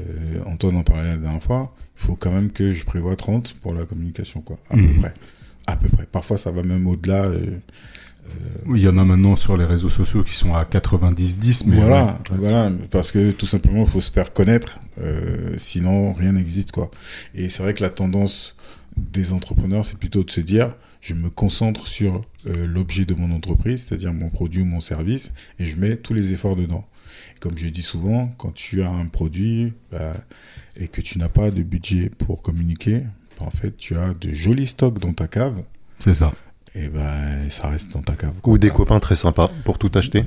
euh, 0.00 0.42
Antoine 0.46 0.76
en 0.76 0.82
parlait 0.82 1.08
la 1.08 1.16
dernière 1.16 1.42
fois, 1.42 1.74
il 1.98 2.06
faut 2.06 2.16
quand 2.16 2.30
même 2.30 2.50
que 2.50 2.72
je 2.72 2.84
prévoie 2.84 3.16
30 3.16 3.54
pour 3.62 3.74
la 3.74 3.84
communication, 3.84 4.40
quoi, 4.40 4.58
à 4.70 4.76
peu 4.76 5.00
près. 5.00 5.14
À 5.66 5.76
peu 5.76 5.88
près. 5.88 6.06
Parfois, 6.06 6.36
ça 6.36 6.50
va 6.52 6.62
même 6.62 6.86
au-delà. 6.86 7.30
Euh, 8.28 8.58
Oui, 8.66 8.80
Il 8.80 8.84
y 8.84 8.88
en 8.88 8.98
a 8.98 9.04
maintenant 9.04 9.36
sur 9.36 9.56
les 9.56 9.64
réseaux 9.64 9.90
sociaux 9.90 10.22
qui 10.22 10.34
sont 10.34 10.54
à 10.54 10.64
90-10, 10.64 11.64
mais 11.66 11.76
voilà, 11.76 12.18
ouais. 12.30 12.36
voilà, 12.38 12.70
parce 12.90 13.12
que 13.12 13.30
tout 13.30 13.46
simplement, 13.46 13.80
il 13.80 13.88
faut 13.88 14.00
se 14.00 14.12
faire 14.12 14.32
connaître, 14.32 14.76
euh, 14.98 15.54
sinon 15.58 16.12
rien 16.12 16.32
n'existe, 16.32 16.72
quoi. 16.72 16.90
Et 17.34 17.48
c'est 17.48 17.62
vrai 17.62 17.74
que 17.74 17.82
la 17.82 17.90
tendance 17.90 18.56
des 18.96 19.32
entrepreneurs, 19.32 19.84
c'est 19.84 19.98
plutôt 19.98 20.24
de 20.24 20.30
se 20.30 20.40
dire, 20.40 20.74
je 21.00 21.14
me 21.14 21.30
concentre 21.30 21.86
sur 21.86 22.22
euh, 22.46 22.66
l'objet 22.66 23.04
de 23.04 23.14
mon 23.14 23.34
entreprise, 23.34 23.86
c'est-à-dire 23.86 24.12
mon 24.12 24.30
produit 24.30 24.62
ou 24.62 24.66
mon 24.66 24.80
service, 24.80 25.32
et 25.58 25.66
je 25.66 25.76
mets 25.76 25.96
tous 25.96 26.14
les 26.14 26.32
efforts 26.32 26.56
dedans. 26.56 26.86
Et 27.36 27.38
comme 27.38 27.56
je 27.56 27.68
dis 27.68 27.82
souvent, 27.82 28.34
quand 28.38 28.52
tu 28.54 28.82
as 28.82 28.90
un 28.90 29.06
produit 29.06 29.74
bah, 29.92 30.14
et 30.78 30.88
que 30.88 31.00
tu 31.00 31.18
n'as 31.18 31.28
pas 31.28 31.50
de 31.50 31.62
budget 31.62 32.10
pour 32.10 32.42
communiquer, 32.42 33.02
bah, 33.38 33.46
en 33.46 33.50
fait, 33.50 33.76
tu 33.76 33.96
as 33.96 34.14
de 34.14 34.32
jolis 34.32 34.66
stocks 34.66 34.98
dans 34.98 35.12
ta 35.12 35.28
cave, 35.28 35.62
c'est 35.98 36.14
ça. 36.14 36.32
Et 36.78 36.88
ben 36.88 37.48
ça 37.48 37.68
reste 37.68 37.92
dans 37.94 38.02
ta 38.02 38.14
cave. 38.14 38.38
quoi. 38.42 38.52
Ou 38.52 38.58
des 38.58 38.68
copains 38.70 39.00
très 39.00 39.16
sympas 39.16 39.50
pour 39.64 39.78
tout 39.78 39.90
acheter. 39.94 40.24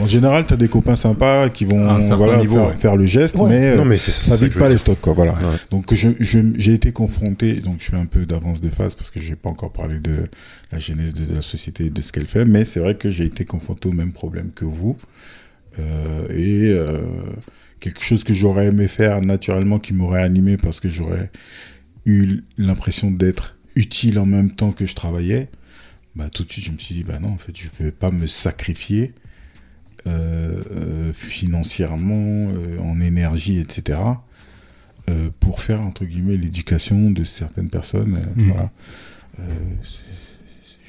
En 0.00 0.06
général, 0.06 0.46
tu 0.46 0.54
as 0.54 0.56
des 0.56 0.68
copains 0.68 0.94
sympas 0.96 1.48
qui 1.50 1.64
vont 1.64 1.88
À 1.88 1.94
un 1.94 2.00
certain 2.00 2.16
voilà, 2.24 2.36
niveau, 2.38 2.54
faire, 2.56 2.66
ouais. 2.68 2.76
faire 2.76 2.96
le 2.96 3.04
geste, 3.06 3.36
mais, 3.48 3.74
non, 3.76 3.82
euh, 3.82 3.84
mais 3.84 3.98
c'est 3.98 4.12
ça 4.12 4.36
vide 4.36 4.56
pas 4.56 4.68
les 4.68 4.76
stocks. 4.76 5.00
Quoi, 5.00 5.12
voilà. 5.14 5.32
Ouais. 5.32 5.56
Donc 5.70 5.92
je, 5.94 6.10
je- 6.20 6.38
j'ai 6.56 6.72
été 6.74 6.92
confronté, 6.92 7.54
donc 7.60 7.76
je 7.80 7.86
fais 7.86 7.96
un 7.96 8.06
peu 8.06 8.24
d'avance 8.26 8.60
de 8.60 8.68
phase 8.68 8.94
parce 8.94 9.10
que 9.10 9.20
je 9.20 9.30
n'ai 9.30 9.36
pas 9.36 9.50
encore 9.50 9.72
parlé 9.72 9.98
de 9.98 10.28
la 10.70 10.78
genèse 10.78 11.14
de 11.14 11.34
la 11.34 11.42
société 11.42 11.86
et 11.86 11.90
de 11.90 12.00
ce 12.00 12.12
qu'elle 12.12 12.26
fait, 12.28 12.44
mais 12.44 12.64
c'est 12.64 12.80
vrai 12.80 12.94
que 12.94 13.10
j'ai 13.10 13.24
été 13.24 13.44
confronté 13.44 13.88
au 13.88 13.92
même 13.92 14.12
problème 14.12 14.50
que 14.54 14.64
vous. 14.64 14.96
Euh, 15.78 16.26
et 16.30 16.70
euh, 16.70 16.98
quelque 17.80 18.02
chose 18.02 18.24
que 18.24 18.34
j'aurais 18.34 18.66
aimé 18.66 18.88
faire 18.88 19.20
naturellement 19.20 19.78
qui 19.78 19.94
m'aurait 19.94 20.22
animé 20.22 20.56
parce 20.56 20.80
que 20.80 20.88
j'aurais 20.88 21.30
eu 22.06 22.40
l'impression 22.56 23.10
d'être 23.10 23.56
utile 23.76 24.18
en 24.18 24.26
même 24.26 24.50
temps 24.50 24.72
que 24.72 24.86
je 24.86 24.94
travaillais, 24.96 25.48
bah, 26.18 26.28
tout 26.34 26.42
de 26.42 26.50
suite 26.50 26.64
je 26.64 26.72
me 26.72 26.78
suis 26.78 26.96
dit, 26.96 27.04
bah 27.04 27.20
non, 27.20 27.30
en 27.30 27.38
fait, 27.38 27.56
je 27.56 27.68
ne 27.68 27.84
vais 27.86 27.92
pas 27.92 28.10
me 28.10 28.26
sacrifier 28.26 29.14
euh, 30.08 30.62
euh, 30.72 31.12
financièrement, 31.12 32.50
euh, 32.50 32.78
en 32.80 33.00
énergie, 33.00 33.58
etc., 33.58 34.00
pour 35.40 35.62
faire, 35.62 35.80
entre 35.80 36.04
guillemets, 36.04 36.36
l'éducation 36.36 37.10
de 37.10 37.24
certaines 37.24 37.70
personnes. 37.70 38.28
Mhm. 38.36 38.52
Voilà. 38.52 38.70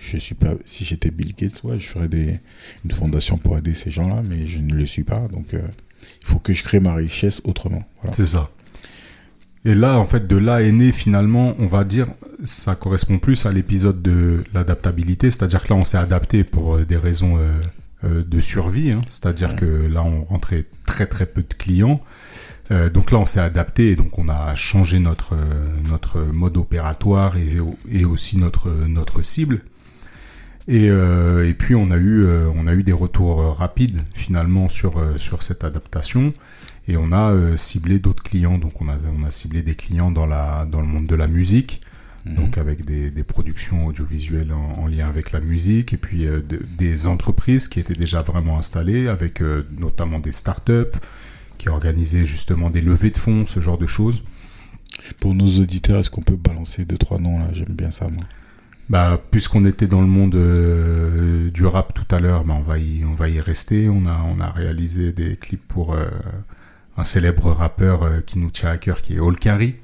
Je 0.01 0.17
suis 0.17 0.35
pas, 0.35 0.55
si 0.65 0.83
j'étais 0.83 1.09
Bill 1.09 1.33
Gates, 1.33 1.63
ouais, 1.63 1.79
je 1.79 1.87
ferais 1.87 2.09
des, 2.09 2.37
une 2.83 2.91
fondation 2.91 3.37
pour 3.37 3.57
aider 3.57 3.73
ces 3.73 3.91
gens-là, 3.91 4.21
mais 4.27 4.45
je 4.45 4.59
ne 4.59 4.73
le 4.73 4.85
suis 4.85 5.05
pas, 5.05 5.29
donc 5.29 5.53
il 5.53 6.27
faut 6.27 6.39
que 6.39 6.51
je 6.51 6.63
crée 6.65 6.81
ma 6.81 6.95
richesse 6.95 7.39
autrement. 7.45 7.87
Voilà. 8.01 8.13
C'est 8.13 8.25
ça. 8.25 8.51
Et 9.65 9.75
là, 9.75 9.99
en 9.99 10.05
fait, 10.05 10.25
de 10.27 10.37
là 10.37 10.61
est 10.61 10.71
né 10.71 10.91
finalement, 10.91 11.53
on 11.59 11.67
va 11.67 11.83
dire, 11.83 12.07
ça 12.43 12.75
correspond 12.75 13.19
plus 13.19 13.45
à 13.45 13.51
l'épisode 13.51 14.01
de 14.01 14.43
l'adaptabilité, 14.53 15.29
c'est-à-dire 15.29 15.63
que 15.63 15.73
là, 15.73 15.79
on 15.79 15.83
s'est 15.83 15.97
adapté 15.97 16.43
pour 16.43 16.75
euh, 16.75 16.85
des 16.85 16.95
raisons 16.95 17.37
euh, 17.37 17.51
euh, 18.05 18.23
de 18.23 18.39
survie, 18.39 18.91
hein. 18.91 19.01
c'est-à-dire 19.09 19.57
que 19.57 19.65
là, 19.65 20.03
on 20.03 20.23
rentrait 20.23 20.63
très 20.85 21.05
très 21.05 21.25
peu 21.25 21.41
de 21.41 21.53
clients. 21.53 21.99
Euh, 22.71 22.89
donc 22.89 23.11
là, 23.11 23.17
on 23.17 23.25
s'est 23.25 23.41
adapté 23.41 23.91
et 23.91 23.95
donc 23.97 24.17
on 24.17 24.29
a 24.29 24.55
changé 24.55 24.99
notre 24.99 25.35
notre 25.89 26.19
mode 26.21 26.55
opératoire 26.55 27.35
et, 27.35 27.57
et 27.91 28.05
aussi 28.05 28.37
notre 28.37 28.69
notre 28.87 29.21
cible. 29.21 29.63
Et, 30.69 30.89
euh, 30.89 31.45
et 31.45 31.53
puis 31.53 31.75
on 31.75 31.91
a 31.91 31.97
eu 31.97 32.25
on 32.55 32.67
a 32.67 32.73
eu 32.73 32.83
des 32.83 32.93
retours 32.93 33.57
rapides 33.57 33.99
finalement 34.15 34.69
sur 34.69 34.93
sur 35.17 35.43
cette 35.43 35.65
adaptation 35.65 36.31
et 36.89 36.97
on 36.97 37.11
a 37.13 37.31
euh, 37.31 37.55
ciblé 37.57 37.99
d'autres 37.99 38.23
clients 38.23 38.57
donc 38.57 38.81
on 38.81 38.89
a 38.89 38.97
on 39.17 39.23
a 39.23 39.31
ciblé 39.31 39.61
des 39.61 39.75
clients 39.75 40.11
dans 40.11 40.25
la 40.25 40.65
dans 40.65 40.81
le 40.81 40.87
monde 40.87 41.07
de 41.07 41.15
la 41.15 41.27
musique 41.27 41.81
Mhm. 42.25 42.35
donc 42.35 42.57
avec 42.57 42.83
des, 42.83 43.11
des 43.11 43.23
productions 43.23 43.87
audiovisuelles 43.87 44.51
en, 44.51 44.81
en 44.83 44.87
lien 44.87 45.07
avec 45.07 45.31
la 45.31 45.39
musique 45.39 45.93
et 45.93 45.97
puis 45.97 46.27
euh, 46.27 46.41
de- 46.41 46.61
des 46.77 47.07
entreprises 47.07 47.69
qui 47.69 47.79
étaient 47.79 47.93
déjà 47.93 48.21
vraiment 48.21 48.57
installées 48.57 49.07
avec 49.07 49.41
euh, 49.41 49.63
notamment 49.77 50.19
des 50.19 50.33
startups 50.33 50.97
qui 51.57 51.69
organisaient 51.69 52.25
justement 52.25 52.69
des 52.69 52.81
levées 52.81 53.11
de 53.11 53.17
fonds 53.17 53.45
ce 53.45 53.61
genre 53.61 53.77
de 53.77 53.87
choses 53.87 54.21
Pour 55.21 55.33
nos 55.33 55.47
auditeurs, 55.59 55.99
est-ce 56.01 56.09
qu'on 56.09 56.21
peut 56.21 56.35
balancer 56.35 56.83
deux, 56.85 56.97
trois 56.97 57.19
noms 57.19 57.39
là? 57.39 57.47
J'aime 57.53 57.73
bien 57.73 57.91
ça, 57.91 58.09
moi. 58.09 58.23
Bah, 58.89 59.21
puisqu'on 59.31 59.65
était 59.65 59.87
dans 59.87 60.01
le 60.01 60.07
monde 60.07 60.35
euh, 60.35 61.51
du 61.51 61.65
rap 61.65 61.93
tout 61.93 62.13
à 62.13 62.19
l'heure, 62.19 62.43
bah, 62.43 62.55
on 62.57 62.63
va 62.63 62.79
y, 62.79 63.03
on 63.05 63.13
va 63.13 63.29
y 63.29 63.39
rester. 63.39 63.87
On 63.87 64.05
a, 64.07 64.21
on 64.27 64.39
a 64.39 64.49
réalisé 64.51 65.13
des 65.13 65.35
clips 65.37 65.67
pour 65.67 65.93
euh, 65.93 66.05
un 66.99 67.05
célèbre 67.05 67.51
rappeur 67.51 68.03
euh, 68.03 68.19
qui 68.21 68.39
nous 68.39 68.51
tient 68.51 68.69
à 68.69 68.77
cœur, 68.77 69.01
qui 69.01 69.15
est 69.15 69.19
Olkari, 69.19 69.75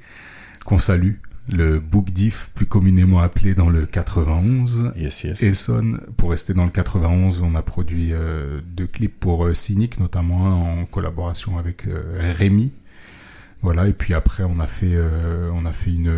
qu'on 0.64 0.78
salue, 0.78 1.14
le 1.52 1.78
Book 1.78 2.10
Diff, 2.10 2.50
plus 2.54 2.66
communément 2.66 3.20
appelé 3.20 3.54
dans 3.54 3.70
le 3.70 3.86
91. 3.86 4.92
Yes, 4.96 5.24
yes. 5.24 5.42
Essonne, 5.42 6.00
pour 6.16 6.30
rester 6.30 6.54
dans 6.54 6.64
le 6.64 6.70
91, 6.70 7.40
on 7.42 7.54
a 7.54 7.62
produit 7.62 8.12
euh, 8.12 8.60
deux 8.66 8.86
clips 8.86 9.18
pour 9.18 9.46
euh, 9.46 9.54
Cynic, 9.54 9.98
notamment 9.98 10.46
un 10.46 10.82
en 10.82 10.84
collaboration 10.86 11.58
avec 11.58 11.86
euh, 11.86 12.32
Rémi. 12.36 12.72
Voilà, 13.62 13.88
et 13.88 13.92
puis 13.94 14.12
après 14.12 14.44
on 14.44 14.60
a 14.60 14.66
fait, 14.66 14.96
on 15.50 15.64
a 15.64 15.72
fait 15.72 15.90
une, 15.90 16.12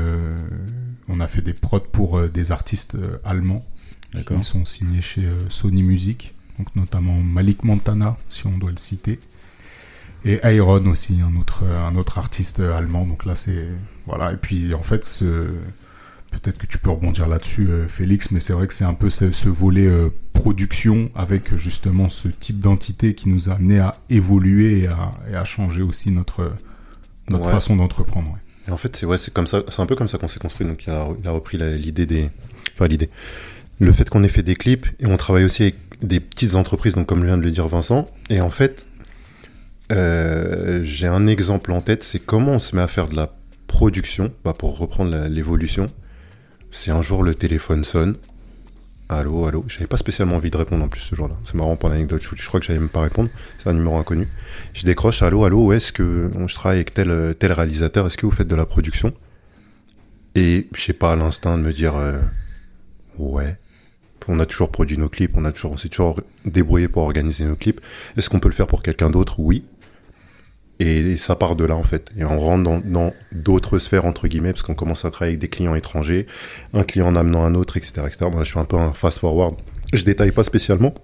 on 1.06 1.20
a 1.20 1.26
fait 1.28 1.40
des 1.40 1.54
prods 1.54 1.78
pour 1.78 2.28
des 2.28 2.52
artistes 2.52 2.98
allemands 3.24 3.64
D'accord. 4.12 4.38
qui 4.38 4.44
sont 4.44 4.64
signés 4.64 5.00
chez 5.00 5.22
Sony 5.48 5.84
Music, 5.84 6.34
donc 6.58 6.74
notamment 6.74 7.14
Malik 7.14 7.62
Montana, 7.62 8.18
si 8.28 8.46
on 8.48 8.58
doit 8.58 8.72
le 8.72 8.76
citer, 8.76 9.20
et 10.24 10.40
Iron 10.54 10.84
aussi, 10.86 11.20
un 11.22 11.36
autre, 11.38 11.64
un 11.64 11.96
autre 11.96 12.18
artiste 12.18 12.60
allemand. 12.60 13.06
Donc 13.06 13.24
là 13.24 13.36
c'est, 13.36 13.68
voilà, 14.06 14.32
et 14.32 14.36
puis 14.36 14.74
en 14.74 14.82
fait 14.82 15.04
ce 15.04 15.50
Peut-être 16.30 16.58
que 16.58 16.66
tu 16.66 16.76
peux 16.76 16.90
rebondir 16.90 17.26
là-dessus, 17.26 17.68
euh, 17.70 17.88
Félix, 17.88 18.32
mais 18.32 18.40
c'est 18.40 18.52
vrai 18.52 18.66
que 18.66 18.74
c'est 18.74 18.84
un 18.84 18.92
peu 18.92 19.08
ce, 19.08 19.32
ce 19.32 19.48
volet 19.48 19.86
euh, 19.86 20.10
production 20.34 21.08
avec 21.14 21.56
justement 21.56 22.10
ce 22.10 22.28
type 22.28 22.60
d'entité 22.60 23.14
qui 23.14 23.30
nous 23.30 23.48
a 23.48 23.54
amené 23.54 23.78
à 23.78 23.96
évoluer 24.10 24.82
et 24.82 24.86
à, 24.88 25.14
et 25.32 25.36
à 25.36 25.46
changer 25.46 25.80
aussi 25.80 26.10
notre, 26.10 26.52
notre 27.30 27.46
Ouais. 27.46 27.52
façon 27.52 27.76
d'entreprendre. 27.76 28.28
ouais. 28.28 28.38
Et 28.68 28.70
en 28.70 28.76
fait, 28.76 28.94
c'est 28.94 29.06
ouais, 29.06 29.16
c'est 29.16 29.32
comme 29.32 29.46
ça, 29.46 29.62
c'est 29.68 29.80
un 29.80 29.86
peu 29.86 29.96
comme 29.96 30.06
ça 30.08 30.18
qu'on 30.18 30.28
s'est 30.28 30.38
construit. 30.38 30.66
Donc, 30.66 30.84
il 30.86 30.90
a, 30.92 31.08
il 31.18 31.26
a 31.26 31.30
repris 31.30 31.56
l'idée 31.56 32.04
des, 32.04 32.28
enfin 32.74 32.88
l'idée, 32.88 33.08
le 33.80 33.90
fait 33.94 34.10
qu'on 34.10 34.22
ait 34.22 34.28
fait 34.28 34.42
des 34.42 34.54
clips 34.54 34.86
et 35.00 35.06
on 35.08 35.16
travaille 35.16 35.44
aussi 35.44 35.62
avec 35.62 35.76
des 36.02 36.20
petites 36.20 36.56
entreprises, 36.56 36.94
donc 36.94 37.06
comme 37.06 37.24
vient 37.24 37.38
de 37.38 37.42
le 37.42 37.50
dire 37.50 37.66
Vincent. 37.68 38.06
Et 38.28 38.42
en 38.42 38.50
fait, 38.50 38.86
euh, 39.92 40.80
j'ai 40.84 41.06
un 41.06 41.26
exemple 41.26 41.72
en 41.72 41.80
tête, 41.80 42.02
c'est 42.02 42.18
comment 42.18 42.52
on 42.52 42.58
se 42.58 42.76
met 42.76 42.82
à 42.82 42.88
faire 42.88 43.08
de 43.08 43.16
la 43.16 43.34
production, 43.66 44.32
bah, 44.44 44.54
pour 44.54 44.78
reprendre 44.78 45.26
l'évolution. 45.28 45.86
C'est 46.70 46.90
un 46.90 47.02
jour 47.02 47.22
le 47.22 47.34
téléphone 47.34 47.84
sonne, 47.84 48.16
Allô, 49.10 49.46
allô. 49.46 49.64
J'avais 49.68 49.86
pas 49.86 49.96
spécialement 49.96 50.36
envie 50.36 50.50
de 50.50 50.56
répondre 50.56 50.84
en 50.84 50.88
plus 50.88 51.00
ce 51.00 51.14
jour-là. 51.14 51.34
C'est 51.44 51.54
marrant 51.54 51.76
pour 51.76 51.88
l'anecdote. 51.88 52.20
Je, 52.20 52.46
crois 52.46 52.60
que 52.60 52.66
j'allais 52.66 52.78
même 52.78 52.90
pas 52.90 53.00
répondre. 53.00 53.30
C'est 53.56 53.70
un 53.70 53.72
numéro 53.72 53.96
inconnu. 53.96 54.28
Je 54.74 54.84
décroche. 54.84 55.22
Allô, 55.22 55.44
allô. 55.44 55.72
Est-ce 55.72 55.94
que 55.94 56.30
je 56.46 56.54
travaille 56.54 56.78
avec 56.78 56.92
tel, 56.92 57.34
tel 57.38 57.52
réalisateur 57.52 58.06
Est-ce 58.06 58.18
que 58.18 58.26
vous 58.26 58.32
faites 58.32 58.48
de 58.48 58.54
la 58.54 58.66
production? 58.66 59.14
Et 60.34 60.68
je 60.74 60.80
sais 60.80 60.92
pas, 60.92 61.16
l'instinct 61.16 61.56
de 61.56 61.62
me 61.62 61.72
dire 61.72 61.96
euh, 61.96 62.18
ouais. 63.16 63.56
On 64.30 64.40
a 64.40 64.46
toujours 64.46 64.70
produit 64.70 64.98
nos 64.98 65.08
clips. 65.08 65.34
On 65.38 65.44
on 65.46 65.76
s'est 65.78 65.88
toujours 65.88 66.20
débrouillé 66.44 66.88
pour 66.88 67.02
organiser 67.02 67.46
nos 67.46 67.56
clips. 67.56 67.80
Est-ce 68.18 68.28
qu'on 68.28 68.40
peut 68.40 68.48
le 68.48 68.54
faire 68.54 68.66
pour 68.66 68.82
quelqu'un 68.82 69.08
d'autre? 69.08 69.40
Oui. 69.40 69.64
Et 70.80 71.16
ça 71.16 71.34
part 71.34 71.56
de 71.56 71.64
là 71.64 71.74
en 71.74 71.82
fait. 71.82 72.10
Et 72.16 72.24
on 72.24 72.38
rentre 72.38 72.82
dans- 72.84 73.12
d'autres 73.32 73.78
sphères 73.78 74.04
entre 74.04 74.28
guillemets 74.28 74.52
parce 74.52 74.62
qu'on 74.62 74.74
commence 74.74 75.04
à 75.04 75.10
travailler 75.10 75.32
avec 75.32 75.40
des 75.40 75.48
clients 75.48 75.74
étrangers, 75.74 76.26
un 76.72 76.84
client 76.84 77.08
en 77.08 77.16
amenant 77.16 77.44
un 77.44 77.54
autre, 77.56 77.76
etc. 77.76 78.02
etc. 78.06 78.26
Moi, 78.32 78.44
je 78.44 78.52
fais 78.52 78.60
un 78.60 78.64
peu 78.64 78.76
un 78.76 78.92
fast 78.92 79.18
forward. 79.18 79.56
Je 79.92 80.04
détaille 80.04 80.30
pas 80.30 80.44
spécialement, 80.44 80.94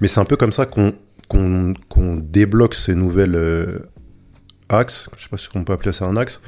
mais 0.00 0.08
c'est 0.08 0.20
un 0.20 0.24
peu 0.26 0.36
comme 0.36 0.52
ça 0.52 0.66
qu'on 0.66 0.92
débloque 2.18 2.74
ces 2.74 2.94
nouvelles 2.94 3.36
euh, 3.36 3.78
axes. 4.68 5.08
Je 5.16 5.22
sais 5.22 5.28
pas 5.30 5.38
si 5.38 5.48
on 5.54 5.64
peut 5.64 5.72
appeler 5.72 5.92
ça 5.92 6.04
un 6.06 6.16
axe. 6.16 6.40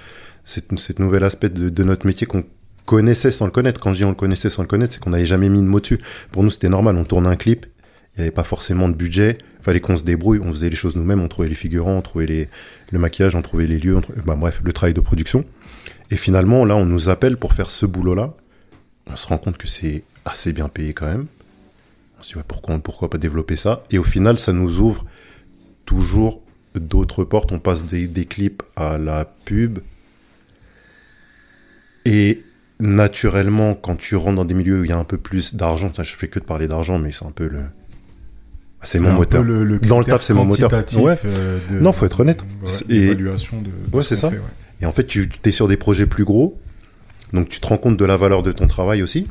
Cette, 0.45 0.79
cette 0.79 0.99
nouvel 0.99 1.25
aspect 1.25 1.49
de, 1.49 1.83
notre 1.85 2.07
métier 2.07 2.27
qu'on 2.27 2.45
connaissait 2.85 3.31
sans 3.31 3.47
le 3.47 3.51
connaître. 3.51 3.81
Quand 3.81 3.93
je 3.93 3.99
dis 3.99 4.05
on 4.05 4.11
le 4.11 4.15
connaissait 4.15 4.51
sans 4.51 4.63
le 4.63 4.69
connaître, 4.69 4.93
c'est 4.95 5.01
qu'on 5.01 5.11
n'avait 5.11 5.27
jamais 5.27 5.49
mis 5.49 5.61
de 5.61 5.67
mots 5.67 5.81
dessus. 5.81 5.99
Pour 6.33 6.43
nous, 6.43 6.51
c'était 6.51 6.69
normal. 6.69 6.97
On 6.97 7.05
tournait 7.05 7.29
un 7.29 7.37
clip, 7.37 7.67
il 8.15 8.19
n'y 8.19 8.23
avait 8.23 8.31
pas 8.31 8.45
forcément 8.45 8.89
de 8.89 8.95
budget. 8.95 9.39
Fallait 9.67 9.81
qu'on 9.81 9.97
se 9.97 10.05
débrouille. 10.05 10.39
On 10.39 10.53
faisait 10.53 10.71
les 10.71 10.77
choses 10.77 10.95
nous-mêmes. 10.95 11.21
On 11.21 11.27
trouvait 11.27 11.49
les 11.49 11.57
figurants, 11.57 11.97
on 11.97 12.01
trouvait 12.01 12.49
le 12.93 12.99
maquillage, 13.01 13.35
on 13.35 13.43
trouvait 13.43 13.67
les 13.67 13.81
lieux. 13.81 13.97
on 13.97 14.01
trouvait- 14.01 14.23
bah, 14.25 14.37
bref, 14.37 14.61
le 14.63 14.73
travail 14.73 14.95
de 14.95 15.01
production. 15.01 15.45
Et 16.13 16.17
finalement, 16.17 16.65
là, 16.65 16.77
on 16.77 16.85
nous 16.85 17.09
appelle 17.09 17.37
pour 17.37 17.53
faire 17.53 17.73
ce 17.73 17.85
boulot-là. 17.85 18.33
On 19.09 19.17
se 19.17 19.27
rend 19.27 19.39
compte 19.39 19.57
que 19.57 19.67
c'est 19.67 20.05
assez 20.25 20.53
bien 20.53 20.69
payé 20.69 20.95
quand 20.95 21.09
même. 21.09 21.27
On 22.17 22.23
se 22.23 22.39
dit, 22.39 22.45
pourquoi, 22.47 23.11
pas 23.11 23.19
développer 23.19 23.57
ça? 23.57 23.83
Et 23.91 23.99
au 23.99 24.05
final, 24.05 24.39
ça 24.39 24.53
nous 24.53 24.79
ouvre 24.79 25.05
toujours 25.85 26.43
d'autres 26.77 27.25
portes. 27.25 27.51
On 27.51 27.59
passe 27.59 27.87
des, 27.87 28.25
clips 28.25 28.63
à 28.77 28.99
la 28.99 29.25
pub. 29.25 29.81
Et 32.05 32.41
naturellement, 32.79 33.75
quand 33.75 33.97
tu 33.97 34.15
rentres 34.15 34.37
dans 34.37 34.45
des 34.45 34.55
milieux 34.55 34.83
où 34.83 34.85
il 34.85 34.91
y 34.91 34.93
a 34.93 34.97
un 34.97 35.03
peu 35.03 35.19
plus 35.19 35.57
d'argent, 35.57 35.91
je 35.93 36.15
fais 36.15 36.29
que 36.29 36.39
de 36.39 36.45
parler 36.45 36.69
d'argent, 36.69 37.01
mais 37.01 37.11
c'est 37.11 37.27
un 37.27 37.33
peu 37.33 37.49
le. 37.49 37.63
C'est 38.87 39.01
mon 39.01 39.13
moteur. 39.13 39.43
peu 39.43 39.47
le, 39.49 39.65
le 39.65 39.79
Dans 39.81 39.99
le 39.99 40.05
taf, 40.05 40.23
c'est 40.23 40.35
mon 40.35 40.45
moteur. 40.45 40.73
Ouais. 40.73 41.19
euh, 41.25 41.59
de- 41.71 41.79
Non, 41.81 41.93
faut 41.93 42.07
être 42.07 42.21
honnête. 42.21 42.43
ouais, 42.43 42.49
C'est- 42.65 42.89
l'évaluation 42.89 43.61
de, 43.61 43.67
de 43.69 43.97
Ouais, 43.97 44.03
ce 44.03 44.15
c'est 44.15 44.15
qu'on 44.17 44.21
ça. 44.23 44.31
fait, 44.31 44.37
ouais. 44.37 44.43
Et 44.83 44.87
en 44.87 44.93
fait, 44.93 45.05
tu 45.05 45.29
es 45.45 45.51
sur 45.51 45.69
des 45.69 45.77
projets 45.77 46.07
plus 46.07 46.25
gros, 46.25 46.59
donc 47.33 47.49
tu 47.49 47.61
te 47.61 47.67
rends 47.67 47.79
compte 47.79 47.97
de 47.97 48.05
la 48.05 48.17
valeur 48.17 48.43
de 48.43 48.53
ton 48.53 48.67
travail 48.67 49.03
aussi. 49.03 49.27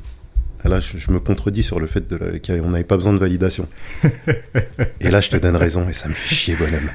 Et 0.63 0.67
là, 0.67 0.79
je, 0.79 0.97
je 0.97 1.11
me 1.11 1.19
contredis 1.19 1.61
sur 1.61 1.79
le 1.79 1.85
fait 1.85 2.03
qu'on 2.45 2.69
n'avait 2.69 2.83
pas 2.83 2.95
besoin 2.97 3.13
de 3.13 3.19
validation. 3.19 3.67
et 4.99 5.11
là, 5.11 5.21
je 5.21 5.29
te 5.29 5.37
donne 5.37 5.55
raison, 5.55 5.87
et 5.87 5.93
ça 5.93 6.07
me 6.09 6.13
fait 6.13 6.33
chier, 6.35 6.55
bonhomme. 6.55 6.89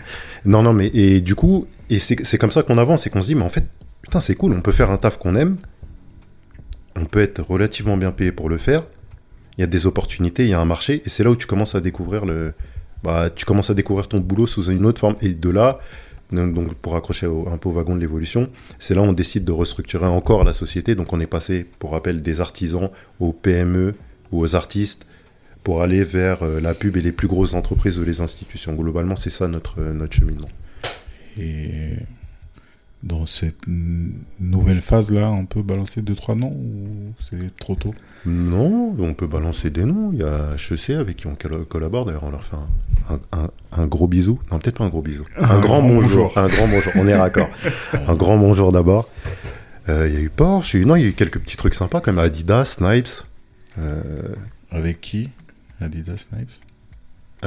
Non, 0.45 0.63
non, 0.63 0.73
mais 0.73 0.89
et 0.93 1.21
du 1.21 1.35
coup, 1.37 1.67
et 1.89 2.01
c'est 2.01 2.25
c'est 2.25 2.39
comme 2.39 2.51
ça 2.51 2.63
qu'on 2.65 2.79
avance, 2.79 3.07
et 3.07 3.11
qu'on 3.11 3.23
se 3.23 3.29
dit, 3.29 3.35
mais 3.37 3.43
en 3.45 3.49
fait, 3.49 3.65
putain, 4.03 4.19
c'est 4.21 4.35
cool, 4.35 4.55
on 4.55 4.61
peut 4.61 4.73
faire 4.73 4.91
un 4.91 4.97
taf 4.97 5.19
qu'on 5.19 5.37
aime, 5.37 5.57
on 6.97 7.05
peut 7.05 7.21
être 7.21 7.41
relativement 7.43 7.97
bien 7.97 8.11
payé 8.11 8.33
pour 8.33 8.49
le 8.49 8.59
faire. 8.59 8.83
Il 9.61 9.65
y 9.65 9.65
a 9.65 9.67
des 9.67 9.87
opportunités, 9.87 10.45
il 10.45 10.49
y 10.49 10.55
a 10.55 10.59
un 10.59 10.65
marché, 10.65 11.03
et 11.05 11.11
c'est 11.11 11.23
là 11.23 11.29
où 11.29 11.37
tu 11.37 11.47
commences 11.47 11.75
à 11.75 11.83
découvrir 11.83 12.25
le, 12.25 12.55
bah, 13.03 13.29
tu 13.29 13.45
commences 13.45 13.69
à 13.69 13.75
découvrir 13.75 14.09
ton 14.09 14.19
boulot 14.19 14.47
sous 14.47 14.71
une 14.71 14.87
autre 14.87 14.99
forme. 14.99 15.17
Et 15.21 15.35
de 15.35 15.51
là, 15.51 15.81
donc 16.33 16.73
pour 16.77 16.97
accrocher 16.97 17.27
un 17.27 17.59
peu 17.59 17.69
au 17.69 17.73
wagon 17.73 17.95
de 17.95 18.01
l'évolution, 18.01 18.49
c'est 18.79 18.95
là 18.95 19.03
où 19.03 19.05
on 19.05 19.13
décide 19.13 19.45
de 19.45 19.53
restructurer 19.53 20.07
encore 20.07 20.45
la 20.45 20.55
société. 20.55 20.95
Donc 20.95 21.13
on 21.13 21.21
est 21.21 21.27
passé, 21.27 21.67
pour 21.79 21.93
rappel, 21.93 22.23
des 22.23 22.41
artisans 22.41 22.89
aux 23.19 23.35
PME 23.35 23.97
ou 24.33 24.41
aux 24.41 24.55
artistes 24.57 25.05
pour 25.63 25.83
aller 25.83 26.05
vers 26.05 26.43
euh, 26.43 26.59
la 26.59 26.73
pub 26.73 26.97
et 26.97 27.03
les 27.03 27.13
plus 27.13 27.29
grosses 27.29 27.53
entreprises 27.53 27.99
ou 27.99 28.05
les 28.05 28.23
institutions. 28.23 28.73
Globalement, 28.73 29.17
c'est 29.17 29.29
ça 29.29 29.47
notre, 29.47 29.79
euh, 29.79 29.93
notre 29.93 30.15
cheminement. 30.15 30.49
Dans 33.03 33.25
cette 33.25 33.67
nouvelle 33.67 34.81
phase-là, 34.83 35.31
on 35.31 35.47
peut 35.47 35.63
balancer 35.63 36.03
deux, 36.03 36.15
trois 36.15 36.35
noms 36.35 36.53
ou 36.53 37.13
c'est 37.21 37.57
trop 37.57 37.75
tôt? 37.75 37.95
Non, 38.27 38.95
on 38.99 39.15
peut 39.15 39.27
balancer 39.27 39.71
des 39.71 39.85
noms. 39.87 40.11
Il 40.13 40.19
y 40.19 40.23
a 40.23 40.51
HEC 40.57 40.91
avec 40.91 41.17
qui 41.17 41.27
on 41.27 41.35
coll- 41.35 41.65
collabore. 41.65 42.05
D'ailleurs, 42.05 42.25
on 42.25 42.31
leur 42.31 42.45
fait 42.45 42.57
un, 42.57 43.15
un- 43.15 43.39
un- 43.45 43.51
un 43.83 43.87
gros 43.87 44.07
bisou. 44.07 44.39
Non, 44.53 44.59
peut-être 44.59 44.77
pas 44.79 44.85
un 44.85 44.89
gros 44.91 45.01
bisou. 45.01 45.25
Un, 45.39 45.45
Un 45.45 45.47
grand, 45.61 45.61
grand 45.61 45.83
bonjour. 45.83 46.25
bonjour. 46.35 46.39
Un 46.39 46.49
grand 46.49 46.69
bonjour. 46.69 46.93
On 46.97 47.07
est 47.09 47.17
raccord. 47.17 47.49
un 48.07 48.15
grand 48.15 48.37
bonjour 48.37 48.71
d'abord. 48.73 49.09
Euh, 49.89 50.07
Il 50.09 50.15
y 50.15 50.19
a 50.19 50.21
eu 50.21 50.29
Porsche. 50.29 50.75
Non, 50.85 50.97
il 50.97 51.03
y 51.03 51.07
a 51.07 51.09
eu 51.09 51.13
quelques 51.15 51.39
petits 51.41 51.57
trucs 51.57 51.75
sympas 51.75 52.01
comme 52.03 52.19
Adidas, 52.19 52.67
Snipes. 52.67 53.25
Euh, 53.79 54.35
Avec 54.71 55.01
qui? 55.01 55.31
Adidas 55.81 56.27
Snipes? 56.29 56.61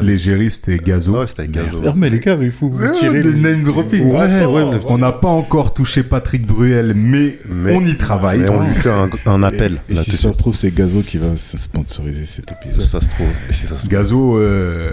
Légériste 0.01 0.69
et 0.69 0.79
gazo. 0.79 1.19
ouais, 1.19 1.27
c'était 1.27 1.41
avec 1.41 1.51
Gazo. 1.51 1.77
Ah, 1.85 1.93
mais 1.95 2.09
les 2.09 2.19
gars, 2.19 2.35
mais 2.35 2.45
il 2.45 2.51
faut 2.51 2.67
Ouais, 2.67 2.91
tirer 2.93 3.21
des 3.21 3.31
les- 3.31 3.39
name 3.39 3.61
dropping. 3.63 4.09
Ouais, 4.11 4.19
Attends, 4.21 4.51
ouais, 4.53 4.65
mais- 4.71 4.79
On 4.87 4.97
n'a 4.97 5.11
pas 5.11 5.27
encore 5.27 5.73
touché 5.75 6.01
Patrick 6.01 6.47
Bruel, 6.47 6.93
mais, 6.95 7.37
Mais- 7.47 7.75
on 7.75 7.85
y 7.85 7.95
travaille. 7.95 8.41
Et 8.41 8.49
on 8.49 8.67
lui 8.67 8.73
fait 8.73 8.89
un, 8.89 9.07
un 9.27 9.43
appel. 9.43 9.81
Et, 9.89 9.93
et 9.93 9.95
si 9.97 10.11
ça 10.13 10.33
se 10.33 10.37
trouve, 10.39 10.55
c'est 10.55 10.71
Gazo 10.73 11.01
qui 11.01 11.17
va 11.19 11.35
sponsoriser 11.35 12.25
cet 12.25 12.51
épisode. 12.51 12.81
ça 12.81 13.01
se 13.01 13.09
trouve. 13.09 13.27
Si 13.51 13.61
ça 13.67 13.75
se 13.75 13.79
trouve. 13.79 13.89
Gazo, 13.89 14.37
euh, 14.37 14.91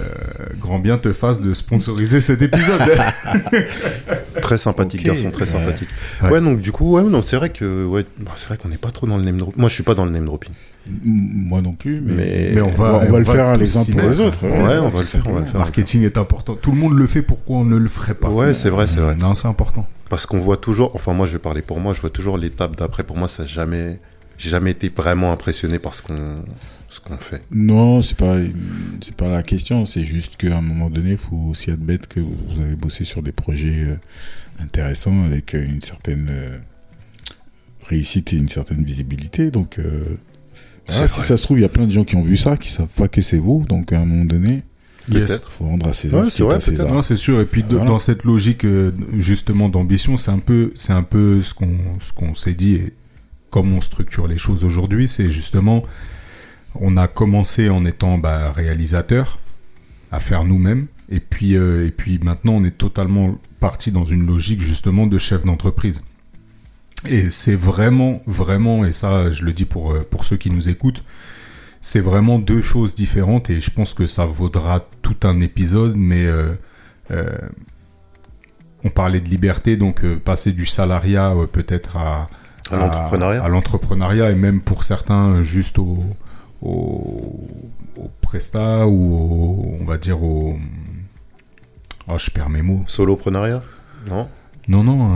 grand 0.61 0.79
bien 0.79 0.99
te 0.99 1.13
fasse 1.15 1.41
de 1.41 1.55
sponsoriser 1.55 2.21
cet 2.21 2.43
épisode. 2.43 2.81
Très 4.43 4.59
sympathique 4.59 5.03
garçon, 5.05 5.31
très 5.31 5.41
ouais. 5.41 5.47
sympathique. 5.47 5.89
Ouais. 6.23 6.31
Ouais. 6.31 6.41
donc 6.41 6.61
du 6.61 6.73
coup, 6.73 6.93
ouais, 6.97 7.03
non, 7.03 7.23
c'est 7.23 7.37
vrai 7.37 7.51
que, 7.51 7.85
ouais, 7.85 8.05
bon, 8.19 8.31
c'est 8.37 8.49
vrai 8.49 8.57
qu'on 8.57 8.69
n'est 8.69 8.77
pas 8.79 8.91
trop 8.91 9.07
dans 9.07 9.17
le 9.17 9.25
name 9.25 9.37
dropping. 9.37 9.59
Moi, 9.61 9.69
je 9.69 9.75
suis 9.75 9.83
pas 9.83 9.95
dans 9.95 10.05
le 10.05 10.11
name 10.11 10.25
dropping. 10.25 10.53
Moi 10.89 11.61
non 11.61 11.73
plus, 11.74 12.01
mais, 12.01 12.15
Mais- 12.15 12.52
Mais 12.55 12.61
on 12.62 12.69
on 12.69 12.70
va, 12.70 12.93
va, 12.93 13.05
on 13.07 13.12
va 13.12 13.19
le 13.19 13.24
faire 13.24 13.57
les 13.57 13.77
uns 13.77 13.85
pour 13.85 14.01
les 14.11 14.20
autres. 14.20 14.47
Ouais, 14.47 14.78
on 14.78 14.89
va 14.89 14.98
le 15.01 15.05
faire, 15.05 15.23
on 15.27 15.32
va 15.35 15.40
le 15.40 15.47
faire. 15.47 15.59
Marketing 15.59 16.02
est 16.02 16.16
important. 16.19 16.55
Tout 16.55 16.73
le 16.73 16.78
monde 16.78 16.94
le 16.97 17.07
fait, 17.07 17.23
pourquoi 17.23 17.59
on 17.59 17.65
ne 17.65 17.77
le 17.77 17.89
ferait 17.89 18.15
pas? 18.15 18.31
Ouais, 18.31 18.55
c'est 18.55 18.70
vrai, 18.70 18.86
c'est 18.86 19.01
vrai. 19.01 19.15
Non, 19.16 19.35
c'est 19.35 19.48
important. 19.48 19.86
Parce 20.09 20.27
qu'on 20.27 20.39
voit 20.40 20.57
toujours, 20.57 20.90
enfin 20.97 21.12
moi 21.12 21.27
je 21.27 21.32
vais 21.32 21.39
parler 21.39 21.62
pour 21.62 21.78
moi, 21.81 21.93
je 21.94 22.01
vois 22.01 22.11
toujours 22.11 22.36
l'étape 22.39 22.74
d'après. 22.77 23.05
Pour 23.05 23.16
moi, 23.16 23.28
ça 23.28 23.43
n'a 23.44 23.48
jamais, 23.48 24.01
j'ai 24.39 24.51
jamais 24.51 24.73
été 24.73 24.89
vraiment 24.89 25.31
impressionné 25.32 25.78
par 25.78 25.94
ce 25.94 26.02
qu'on, 26.02 26.43
ce 26.89 26.98
qu'on 26.98 27.19
fait. 27.19 27.43
Non, 27.52 28.02
c'est 28.02 28.16
pas, 28.16 28.39
c'est 29.02 29.15
pas 29.15 29.28
la 29.28 29.43
question. 29.44 29.85
C'est 29.86 30.02
juste 30.05 30.36
qu'à 30.36 30.57
un 30.57 30.62
moment 30.62 30.90
donné, 30.90 31.12
il 31.12 31.19
faut 31.19 31.36
aussi 31.51 31.70
admettre 31.70 32.09
que 32.09 32.19
vous 32.19 32.61
avez 32.61 32.74
bossé 32.74 33.05
sur 33.05 33.23
des 33.23 33.31
projets 33.32 33.85
euh, 33.90 33.94
intéressants 34.61 35.23
avec 35.24 35.55
euh, 35.55 35.65
une 35.65 35.82
certaine 35.82 36.27
euh, 36.31 36.59
réussite 37.86 38.32
et 38.32 38.36
une 38.36 38.48
certaine 38.48 38.85
visibilité. 38.85 39.51
Donc, 39.52 39.78
euh, 39.78 40.16
C'est 40.86 41.09
si 41.09 41.20
ça 41.23 41.36
se 41.36 41.43
trouve, 41.44 41.59
il 41.59 41.62
y 41.62 41.65
a 41.65 41.69
plein 41.69 41.86
de 41.86 41.93
gens 41.93 42.05
qui 42.05 42.16
ont 42.16 42.23
vu 42.23 42.36
ça, 42.36 42.57
qui 42.57 42.70
savent 42.70 42.89
pas 42.89 43.07
que 43.09 43.23
c'est 43.23 43.39
vous. 43.39 43.65
Donc, 43.69 43.93
à 43.93 44.01
un 44.01 44.05
moment 44.05 44.24
donné, 44.24 44.62
Yes. 45.11 45.44
il 45.47 45.52
faut 45.59 45.65
rendre 45.65 45.89
à 45.89 45.93
César 45.93 46.20
Ouais, 46.20 46.27
ce 46.27 46.31
c'est 46.32 46.36
qui 46.36 46.43
est 46.43 46.44
vrai, 46.47 46.57
à 46.57 46.61
César. 46.61 46.93
Non, 46.93 47.02
c'est 47.02 47.16
sûr. 47.16 47.40
Et 47.40 47.47
puis 47.47 47.62
de- 47.62 47.74
Voilà. 47.74 47.85
dans 47.90 47.98
cette 47.98 48.24
logique 48.24 48.65
euh, 48.65 48.93
justement 49.15 49.69
d'ambition, 49.69 50.16
c'est 50.16 50.31
un 50.31 50.39
peu, 50.39 50.70
c'est 50.74 50.93
un 50.93 51.02
peu 51.02 51.40
ce 51.43 51.55
qu'on, 51.55 51.77
ce 52.01 52.12
qu'on 52.12 52.35
s'est 52.35 52.55
dit 52.55 52.74
et 52.74 52.94
comme 53.51 53.73
on 53.73 53.81
structure 53.81 54.28
les 54.28 54.39
choses 54.39 54.62
aujourd'hui, 54.62 55.09
c'est 55.09 55.31
justement, 55.31 55.82
on 56.77 56.97
a 56.97 57.09
commencé 57.09 57.69
en 57.69 57.85
étant 57.85 58.19
bah, 58.19 58.52
réalisateur, 58.52 59.40
à 60.12 60.20
faire 60.20 60.44
nous-mêmes, 60.44 60.86
et 61.09 61.19
puis 61.20 61.57
euh, 61.57 61.86
et 61.86 61.90
puis 61.90 62.20
maintenant 62.23 62.52
on 62.55 62.65
est 62.65 62.77
totalement 62.77 63.36
parti 63.59 63.90
dans 63.90 64.05
une 64.05 64.24
logique 64.27 64.61
justement 64.61 65.07
de 65.09 65.19
chef 65.19 65.44
d'entreprise. 65.44 66.02
Et 67.07 67.31
c'est 67.31 67.55
vraiment, 67.55 68.21
vraiment, 68.27 68.85
et 68.85 68.93
ça 68.93 69.31
je 69.31 69.45
le 69.45 69.53
dis 69.53 69.65
pour 69.65 69.93
euh, 69.93 70.07
pour 70.11 70.25
ceux 70.25 70.37
qui 70.37 70.51
nous 70.51 70.69
écoutent, 70.69 71.03
c'est 71.81 72.01
vraiment 72.01 72.39
deux 72.39 72.61
choses 72.63 72.95
différentes 72.95 73.49
et 73.51 73.61
je 73.61 73.71
pense 73.71 73.95
que 73.95 74.07
ça 74.07 74.27
vaudra 74.27 74.85
tout 75.03 75.17
un 75.25 75.41
épisode, 75.41 75.95
mais 75.97 76.27
euh, 76.27 76.53
euh, 77.11 77.39
on 78.85 78.91
parlait 78.91 79.21
de 79.21 79.29
liberté, 79.29 79.77
donc 79.77 80.05
euh, 80.05 80.17
passer 80.19 80.53
du 80.53 80.67
salariat 80.67 81.35
peut-être 81.51 81.97
à, 81.97 82.27
À 82.71 83.49
l'entrepreneuriat. 83.49 84.31
et 84.31 84.35
même 84.35 84.61
pour 84.61 84.85
certains 84.85 85.41
juste 85.43 85.79
au, 85.79 85.99
au, 86.63 87.47
au 87.97 88.11
prestat 88.21 88.87
ou 88.87 89.15
au- 89.15 89.77
on 89.81 89.85
va 89.87 89.97
dire 89.99 90.23
au... 90.23 90.57
Oh, 92.09 92.19
je 92.19 92.31
perds 92.31 92.51
mes 92.51 92.63
mots. 92.63 92.85
Soloprenariat 92.89 93.63
Non? 94.07 94.29
Non, 94.69 94.85
non. 94.85 95.13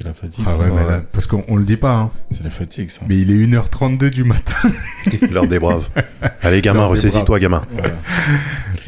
C'est 0.00 0.06
la 0.08 0.14
fatigue. 0.14 0.44
Ah 0.48 0.52
ça. 0.52 0.58
ouais, 0.58 0.70
mais 0.70 0.82
là, 0.86 1.02
parce 1.12 1.26
qu'on 1.26 1.44
on 1.48 1.56
le 1.56 1.64
dit 1.66 1.76
pas, 1.76 1.92
hein. 1.94 2.10
C'est 2.30 2.42
la 2.42 2.48
fatigue, 2.48 2.88
ça. 2.88 3.02
mais 3.06 3.18
il 3.18 3.30
est 3.30 3.46
1h32 3.46 4.08
du 4.08 4.24
matin. 4.24 4.54
L'heure 5.30 5.46
des 5.46 5.58
braves. 5.58 5.88
Allez 6.40 6.62
gamin, 6.62 6.86
ressaisis-toi 6.86 7.38
gamin. 7.38 7.66
Voilà. 7.72 7.94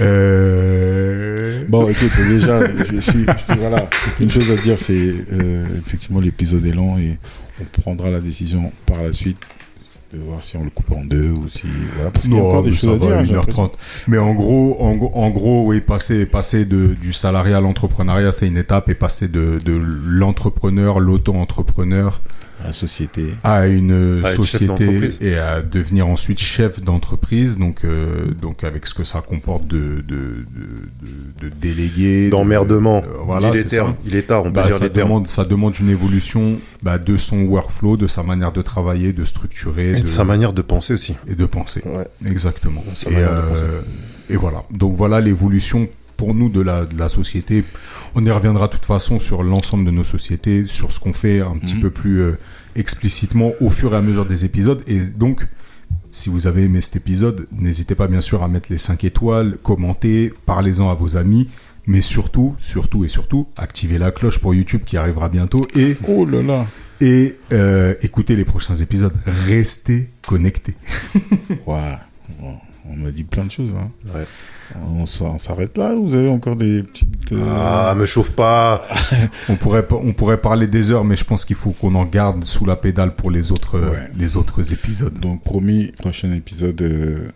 Euh... 0.00 1.64
Bon, 1.68 1.88
écoute, 1.88 2.10
déjà, 2.28 2.60
je, 2.66 2.96
je 2.96 3.00
suis, 3.00 3.24
je- 3.48 3.54
voilà, 3.58 3.88
une 4.20 4.30
chose 4.30 4.50
à 4.50 4.56
dire, 4.56 4.78
c'est 4.78 5.14
euh, 5.32 5.64
effectivement 5.86 6.20
l'épisode 6.20 6.64
est 6.66 6.72
long 6.72 6.98
et 6.98 7.18
on 7.60 7.80
prendra 7.82 8.10
la 8.10 8.20
décision 8.20 8.72
par 8.86 9.02
la 9.02 9.12
suite 9.12 9.38
de 10.12 10.18
voir 10.18 10.44
si 10.44 10.56
on 10.58 10.64
le 10.64 10.70
coupe 10.70 10.92
en 10.92 11.04
deux 11.04 11.30
ou 11.30 11.48
si 11.48 11.66
voilà 11.96 12.10
parce 12.10 12.26
qu'il 12.26 12.36
y 12.36 12.40
a 12.40 12.42
encore 12.44 12.62
des 12.62 12.72
choses 12.72 12.96
à 12.96 12.98
dire. 12.98 13.08
va, 13.10 13.18
hein, 13.20 13.24
j'ai 13.24 13.34
1h30. 13.34 13.70
Mais 14.08 14.18
en 14.18 14.34
gros, 14.34 14.76
en, 14.80 14.94
gros- 14.94 15.12
en 15.14 15.30
gros, 15.30 15.64
oui, 15.66 15.80
passer, 15.80 16.26
passer 16.26 16.64
de, 16.66 16.88
du 16.88 17.12
salariat 17.14 17.56
à 17.56 17.60
l'entrepreneuriat, 17.62 18.30
c'est 18.32 18.46
une 18.46 18.58
étape, 18.58 18.88
et 18.90 18.94
passer 18.94 19.28
de, 19.28 19.58
de 19.64 19.72
l'entrepreneur, 20.04 21.00
l'auto-entrepreneur 21.00 22.20
la 22.64 22.72
société. 22.72 23.34
à 23.44 23.66
une 23.66 24.22
À 24.24 24.28
chef 24.28 24.36
société 24.36 25.08
et 25.20 25.36
à 25.36 25.62
devenir 25.62 26.08
ensuite 26.08 26.38
chef 26.38 26.80
d'entreprise, 26.80 27.58
donc 27.58 27.84
euh, 27.84 28.32
donc 28.40 28.64
avec 28.64 28.86
ce 28.86 28.94
que 28.94 29.04
ça 29.04 29.20
comporte 29.20 29.66
de 29.66 30.02
de 30.06 30.44
de, 31.40 32.30
D'emmerdement. 32.30 33.02
euh, 33.04 33.18
voilà, 33.24 33.48
il 33.48 33.56
est 33.56 33.62
c'est 33.62 33.68
ça. 33.70 33.76
terme. 33.76 33.94
Il 34.06 34.14
est 34.16 34.22
tard, 34.22 34.42
on 34.42 34.44
peut 34.44 34.50
Bah, 34.52 34.66
dire 34.66 34.74
ça 34.76 34.84
les 34.84 34.90
termes. 34.90 35.08
demande 35.08 35.26
ça 35.28 35.44
demande 35.44 35.78
une 35.78 35.90
évolution 35.90 36.58
bah, 36.82 36.98
de 36.98 37.16
son 37.16 37.42
workflow, 37.44 37.96
de 37.96 38.06
sa 38.06 38.22
manière 38.22 38.52
de 38.52 38.62
travailler, 38.62 39.12
de 39.12 39.24
structurer, 39.24 39.90
Et 39.90 39.94
de, 39.96 40.00
de 40.02 40.06
sa 40.06 40.24
manière 40.24 40.52
de 40.52 40.62
penser 40.62 40.94
aussi. 40.94 41.16
et 41.26 41.34
de 41.34 41.46
penser. 41.46 41.82
Ouais. 41.84 42.06
Exactement. 42.30 42.84
Et, 43.06 43.14
euh, 43.16 43.80
et 44.30 44.36
voilà. 44.36 44.62
Donc 44.70 44.94
voilà 44.96 45.20
l'évolution 45.20 45.88
pour 46.22 46.36
nous 46.36 46.48
de 46.48 46.60
la, 46.60 46.84
de 46.86 46.96
la 46.96 47.08
société. 47.08 47.64
On 48.14 48.24
y 48.24 48.30
reviendra 48.30 48.68
de 48.68 48.72
toute 48.74 48.84
façon 48.84 49.18
sur 49.18 49.42
l'ensemble 49.42 49.84
de 49.84 49.90
nos 49.90 50.04
sociétés, 50.04 50.66
sur 50.66 50.92
ce 50.92 51.00
qu'on 51.00 51.12
fait 51.12 51.40
un 51.40 51.56
petit 51.58 51.74
Mhm. 51.74 51.80
peu 51.80 51.90
plus 51.90 52.20
euh, 52.20 52.38
explicitement 52.76 53.50
au 53.60 53.70
fur 53.70 53.92
et 53.92 53.96
à 53.96 54.00
mesure 54.00 54.24
des 54.24 54.44
épisodes. 54.44 54.84
Et 54.86 55.00
donc, 55.00 55.48
si 56.12 56.28
vous 56.28 56.46
avez 56.46 56.62
aimé 56.62 56.80
cet 56.80 56.94
épisode, 56.94 57.48
n'hésitez 57.50 57.96
pas 57.96 58.06
bien 58.06 58.20
sûr 58.20 58.44
à 58.44 58.46
mettre 58.48 58.68
les 58.70 58.78
5 58.78 59.02
étoiles, 59.02 59.58
commenter, 59.64 60.32
parlez-en 60.46 60.88
à 60.90 60.94
vos 60.94 61.16
amis. 61.16 61.48
Mais 61.88 62.00
surtout, 62.00 62.54
surtout 62.60 63.04
et 63.04 63.08
surtout, 63.08 63.48
activez 63.56 63.98
la 63.98 64.12
cloche 64.12 64.38
pour 64.38 64.54
YouTube 64.54 64.82
qui 64.86 64.96
arrivera 64.96 65.28
bientôt 65.28 65.66
et, 65.74 65.96
Oh 66.06 66.24
là 66.24 66.40
là. 66.40 66.66
et 67.00 67.36
euh, 67.52 67.94
écoutez 68.02 68.36
les 68.36 68.44
prochains 68.44 68.76
épisodes. 68.76 69.14
Restez 69.48 70.08
connectés. 70.24 70.76
On 71.66 72.96
m'a 72.96 73.10
dit 73.10 73.24
plein 73.24 73.44
de 73.44 73.50
choses. 73.50 73.72
Hein. 73.76 73.90
Ouais. 74.14 74.24
On 74.94 75.06
s'arrête 75.38 75.76
là 75.78 75.94
ou 75.94 76.08
vous 76.08 76.14
avez 76.14 76.28
encore 76.28 76.56
des 76.56 76.82
petites. 76.82 77.32
euh, 77.32 77.44
Ah, 77.56 77.94
me 77.96 78.04
chauffe 78.06 78.30
pas. 78.32 78.82
On 79.48 79.56
pourrait, 79.56 79.86
on 79.90 80.12
pourrait 80.12 80.40
parler 80.40 80.66
des 80.66 80.90
heures, 80.90 81.04
mais 81.04 81.16
je 81.16 81.24
pense 81.24 81.44
qu'il 81.44 81.56
faut 81.56 81.70
qu'on 81.72 81.94
en 81.94 82.04
garde 82.04 82.44
sous 82.44 82.64
la 82.64 82.76
pédale 82.76 83.14
pour 83.14 83.30
les 83.30 83.52
autres, 83.52 83.76
euh, 83.78 83.90
Ouais. 83.90 84.08
les 84.16 84.36
autres 84.36 84.72
épisodes. 84.72 85.18
Donc, 85.18 85.42
promis, 85.42 85.92
prochain 85.98 86.32
épisode, 86.32 86.80
euh, 86.82 87.28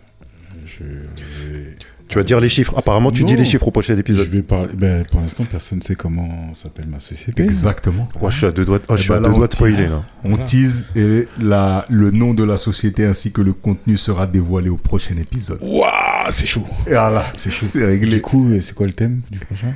je 0.65 0.83
vais. 0.83 1.77
Tu 2.09 2.17
vas 2.17 2.23
dire 2.23 2.39
les 2.39 2.47
chiffres. 2.47 2.73
Apparemment, 2.77 3.11
tu 3.11 3.23
Non. 3.23 3.27
dis 3.27 3.35
les 3.35 3.43
chiffres 3.43 3.67
au 3.67 3.71
prochain 3.71 3.93
Je 3.95 3.99
épisode. 3.99 4.27
vais 4.29 4.41
parler. 4.41 4.69
Ben, 4.75 5.03
pour 5.05 5.19
l'instant, 5.19 5.43
personne 5.43 5.79
ne 5.79 5.83
sait 5.83 5.95
comment 5.95 6.53
s'appelle 6.55 6.87
ma 6.87 7.01
société. 7.01 7.43
Exactement. 7.43 8.07
Moi, 8.21 8.29
je 8.31 8.37
suis 8.37 8.45
à 8.45 8.51
deux 8.51 8.63
doigts, 8.63 8.77
de- 8.79 8.85
ah, 8.87 8.95
je 8.95 9.01
Eh 9.01 9.03
suis 9.03 9.09
ben 9.09 9.15
à 9.15 9.19
là, 9.19 9.27
deux 9.27 9.33
on 9.33 9.37
doigts 9.37 9.47
de 9.47 9.53
spoiler, 9.53 9.87
là. 9.87 10.03
On 10.23 10.29
Voilà. 10.29 10.43
tease 10.45 10.85
et 10.95 11.27
la, 11.41 11.85
le 11.89 12.11
nom 12.11 12.33
de 12.33 12.43
la 12.45 12.55
société 12.55 13.05
ainsi 13.05 13.31
que 13.33 13.41
le 13.41 13.51
contenu 13.51 13.97
sera 13.97 14.25
dévoilé 14.25 14.69
au 14.69 14.77
prochain 14.77 15.15
épisode. 15.17 15.59
Waouh, 15.61 15.91
c'est 16.29 16.45
chaud. 16.45 16.65
Et 16.85 16.91
voilà, 16.91 17.25
C'est 17.35 17.51
chaud. 17.51 17.65
c'est 17.67 17.85
réglé. 17.85 18.15
Du 18.17 18.21
coup, 18.21 18.49
euh, 18.51 18.61
c'est 18.61 18.73
quoi 18.73 18.87
le 18.87 18.93
thème 18.93 19.19
du 19.29 19.39
prochain? 19.39 19.73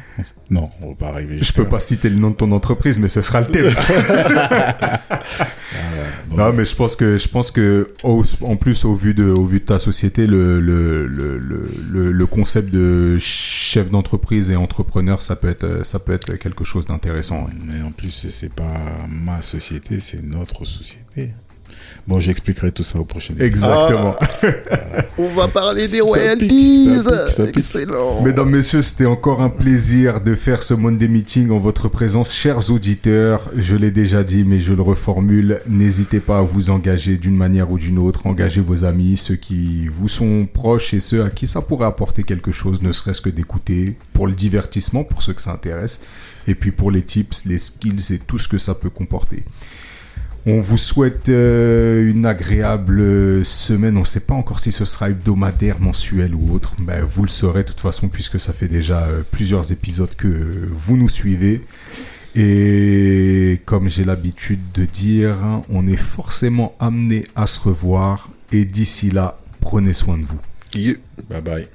Non, 0.49 0.69
on 0.81 0.89
va 0.91 0.95
pas 0.95 1.07
arriver. 1.09 1.37
Je 1.41 1.51
peux 1.51 1.65
pas 1.65 1.79
citer 1.81 2.07
le 2.09 2.15
nom 2.15 2.29
de 2.29 2.35
ton 2.35 2.51
entreprise, 2.53 2.97
mais 2.99 3.07
ce 3.09 3.21
sera 3.21 3.41
le 3.41 3.47
thème. 3.47 3.73
Bon, 6.29 6.37
non, 6.37 6.53
mais 6.53 6.63
je 6.65 6.75
pense 6.75 6.95
que, 6.95 7.17
je 7.17 7.27
pense 7.27 7.51
que, 7.51 7.91
au- 8.03 8.23
en 8.41 8.55
plus, 8.55 8.85
au 8.85 8.95
vu 8.95 9.13
de, 9.13 9.25
au 9.25 9.45
vu 9.45 9.59
de 9.59 9.65
ta 9.65 9.79
société, 9.79 10.27
le, 10.27 10.61
le, 10.61 11.07
le, 11.07 11.37
le, 11.37 12.11
le- 12.11 12.20
le 12.21 12.27
concept 12.27 12.69
de 12.71 13.17
chef 13.17 13.89
d'entreprise 13.89 14.51
et 14.51 14.55
entrepreneur, 14.55 15.23
ça 15.23 15.35
peut 15.35 15.49
être, 15.49 15.83
ça 15.83 15.97
peut 15.97 16.13
être 16.13 16.35
quelque 16.35 16.63
chose 16.63 16.85
d'intéressant. 16.85 17.47
Mais 17.65 17.81
en 17.81 17.91
plus, 17.91 18.29
c'est 18.29 18.53
pas 18.53 18.79
ma 19.09 19.41
société, 19.41 19.99
c'est 19.99 20.21
notre 20.21 20.65
société. 20.65 21.33
Bon, 22.07 22.19
j'expliquerai 22.19 22.71
tout 22.71 22.83
ça 22.83 22.99
au 22.99 23.05
prochain 23.05 23.33
épisode. 23.33 23.47
Exactement. 23.47 24.15
On 25.17 25.27
va 25.29 25.47
parler 25.47 25.87
des 25.87 26.01
royalties. 26.01 26.89
Excellent. 27.47 28.21
Mesdames, 28.21 28.49
Messieurs, 28.49 28.81
c'était 28.81 29.05
encore 29.05 29.41
un 29.41 29.49
plaisir 29.49 30.21
de 30.21 30.35
faire 30.35 30.63
ce 30.63 30.73
Monday 30.73 31.07
Meeting 31.07 31.51
en 31.51 31.59
votre 31.59 31.89
présence. 31.89 32.33
Chers 32.33 32.71
auditeurs, 32.71 33.49
je 33.55 33.75
l'ai 33.75 33.91
déjà 33.91 34.23
dit, 34.23 34.43
mais 34.43 34.59
je 34.59 34.73
le 34.73 34.81
reformule, 34.81 35.61
n'hésitez 35.69 36.19
pas 36.19 36.39
à 36.39 36.41
vous 36.41 36.69
engager 36.69 37.17
d'une 37.17 37.37
manière 37.37 37.71
ou 37.71 37.77
d'une 37.77 37.99
autre. 37.99 38.25
Engagez 38.25 38.61
vos 38.61 38.83
amis, 38.83 39.17
ceux 39.17 39.35
qui 39.35 39.87
vous 39.87 40.07
sont 40.07 40.47
proches 40.51 40.93
et 40.93 40.99
ceux 40.99 41.23
à 41.23 41.29
qui 41.29 41.47
ça 41.47 41.61
pourrait 41.61 41.87
apporter 41.87 42.23
quelque 42.23 42.51
chose, 42.51 42.81
ne 42.81 42.91
serait-ce 42.91 43.21
que 43.21 43.29
d'écouter, 43.29 43.95
pour 44.13 44.27
le 44.27 44.33
divertissement, 44.33 45.03
pour 45.03 45.21
ceux 45.21 45.33
que 45.33 45.41
ça 45.41 45.51
intéresse, 45.51 46.01
et 46.47 46.55
puis 46.55 46.71
pour 46.71 46.91
les 46.91 47.03
tips, 47.03 47.45
les 47.45 47.57
skills 47.57 48.13
et 48.13 48.19
tout 48.19 48.37
ce 48.37 48.47
que 48.47 48.57
ça 48.57 48.75
peut 48.75 48.89
comporter. 48.89 49.43
On 50.45 50.59
vous 50.59 50.77
souhaite 50.77 51.29
euh, 51.29 52.09
une 52.09 52.25
agréable 52.25 53.45
semaine. 53.45 53.95
On 53.97 54.01
ne 54.01 54.05
sait 54.05 54.21
pas 54.21 54.33
encore 54.33 54.59
si 54.59 54.71
ce 54.71 54.85
sera 54.85 55.09
hebdomadaire, 55.09 55.79
mensuel 55.79 56.33
ou 56.33 56.53
autre. 56.55 56.73
Ben, 56.79 57.03
vous 57.03 57.21
le 57.21 57.29
saurez 57.29 57.63
de 57.63 57.67
toute 57.67 57.79
façon 57.79 58.09
puisque 58.09 58.39
ça 58.39 58.51
fait 58.51 58.67
déjà 58.67 59.03
euh, 59.03 59.21
plusieurs 59.29 59.71
épisodes 59.71 60.15
que 60.15 60.67
vous 60.71 60.97
nous 60.97 61.09
suivez. 61.09 61.61
Et 62.35 63.61
comme 63.65 63.87
j'ai 63.87 64.03
l'habitude 64.03 64.61
de 64.73 64.85
dire, 64.85 65.35
on 65.69 65.85
est 65.85 65.97
forcément 65.97 66.75
amené 66.79 67.27
à 67.35 67.45
se 67.45 67.59
revoir. 67.59 68.29
Et 68.51 68.65
d'ici 68.65 69.11
là, 69.11 69.39
prenez 69.59 69.93
soin 69.93 70.17
de 70.17 70.23
vous. 70.23 70.39
Yeah. 70.73 70.95
Bye 71.29 71.41
bye. 71.41 71.67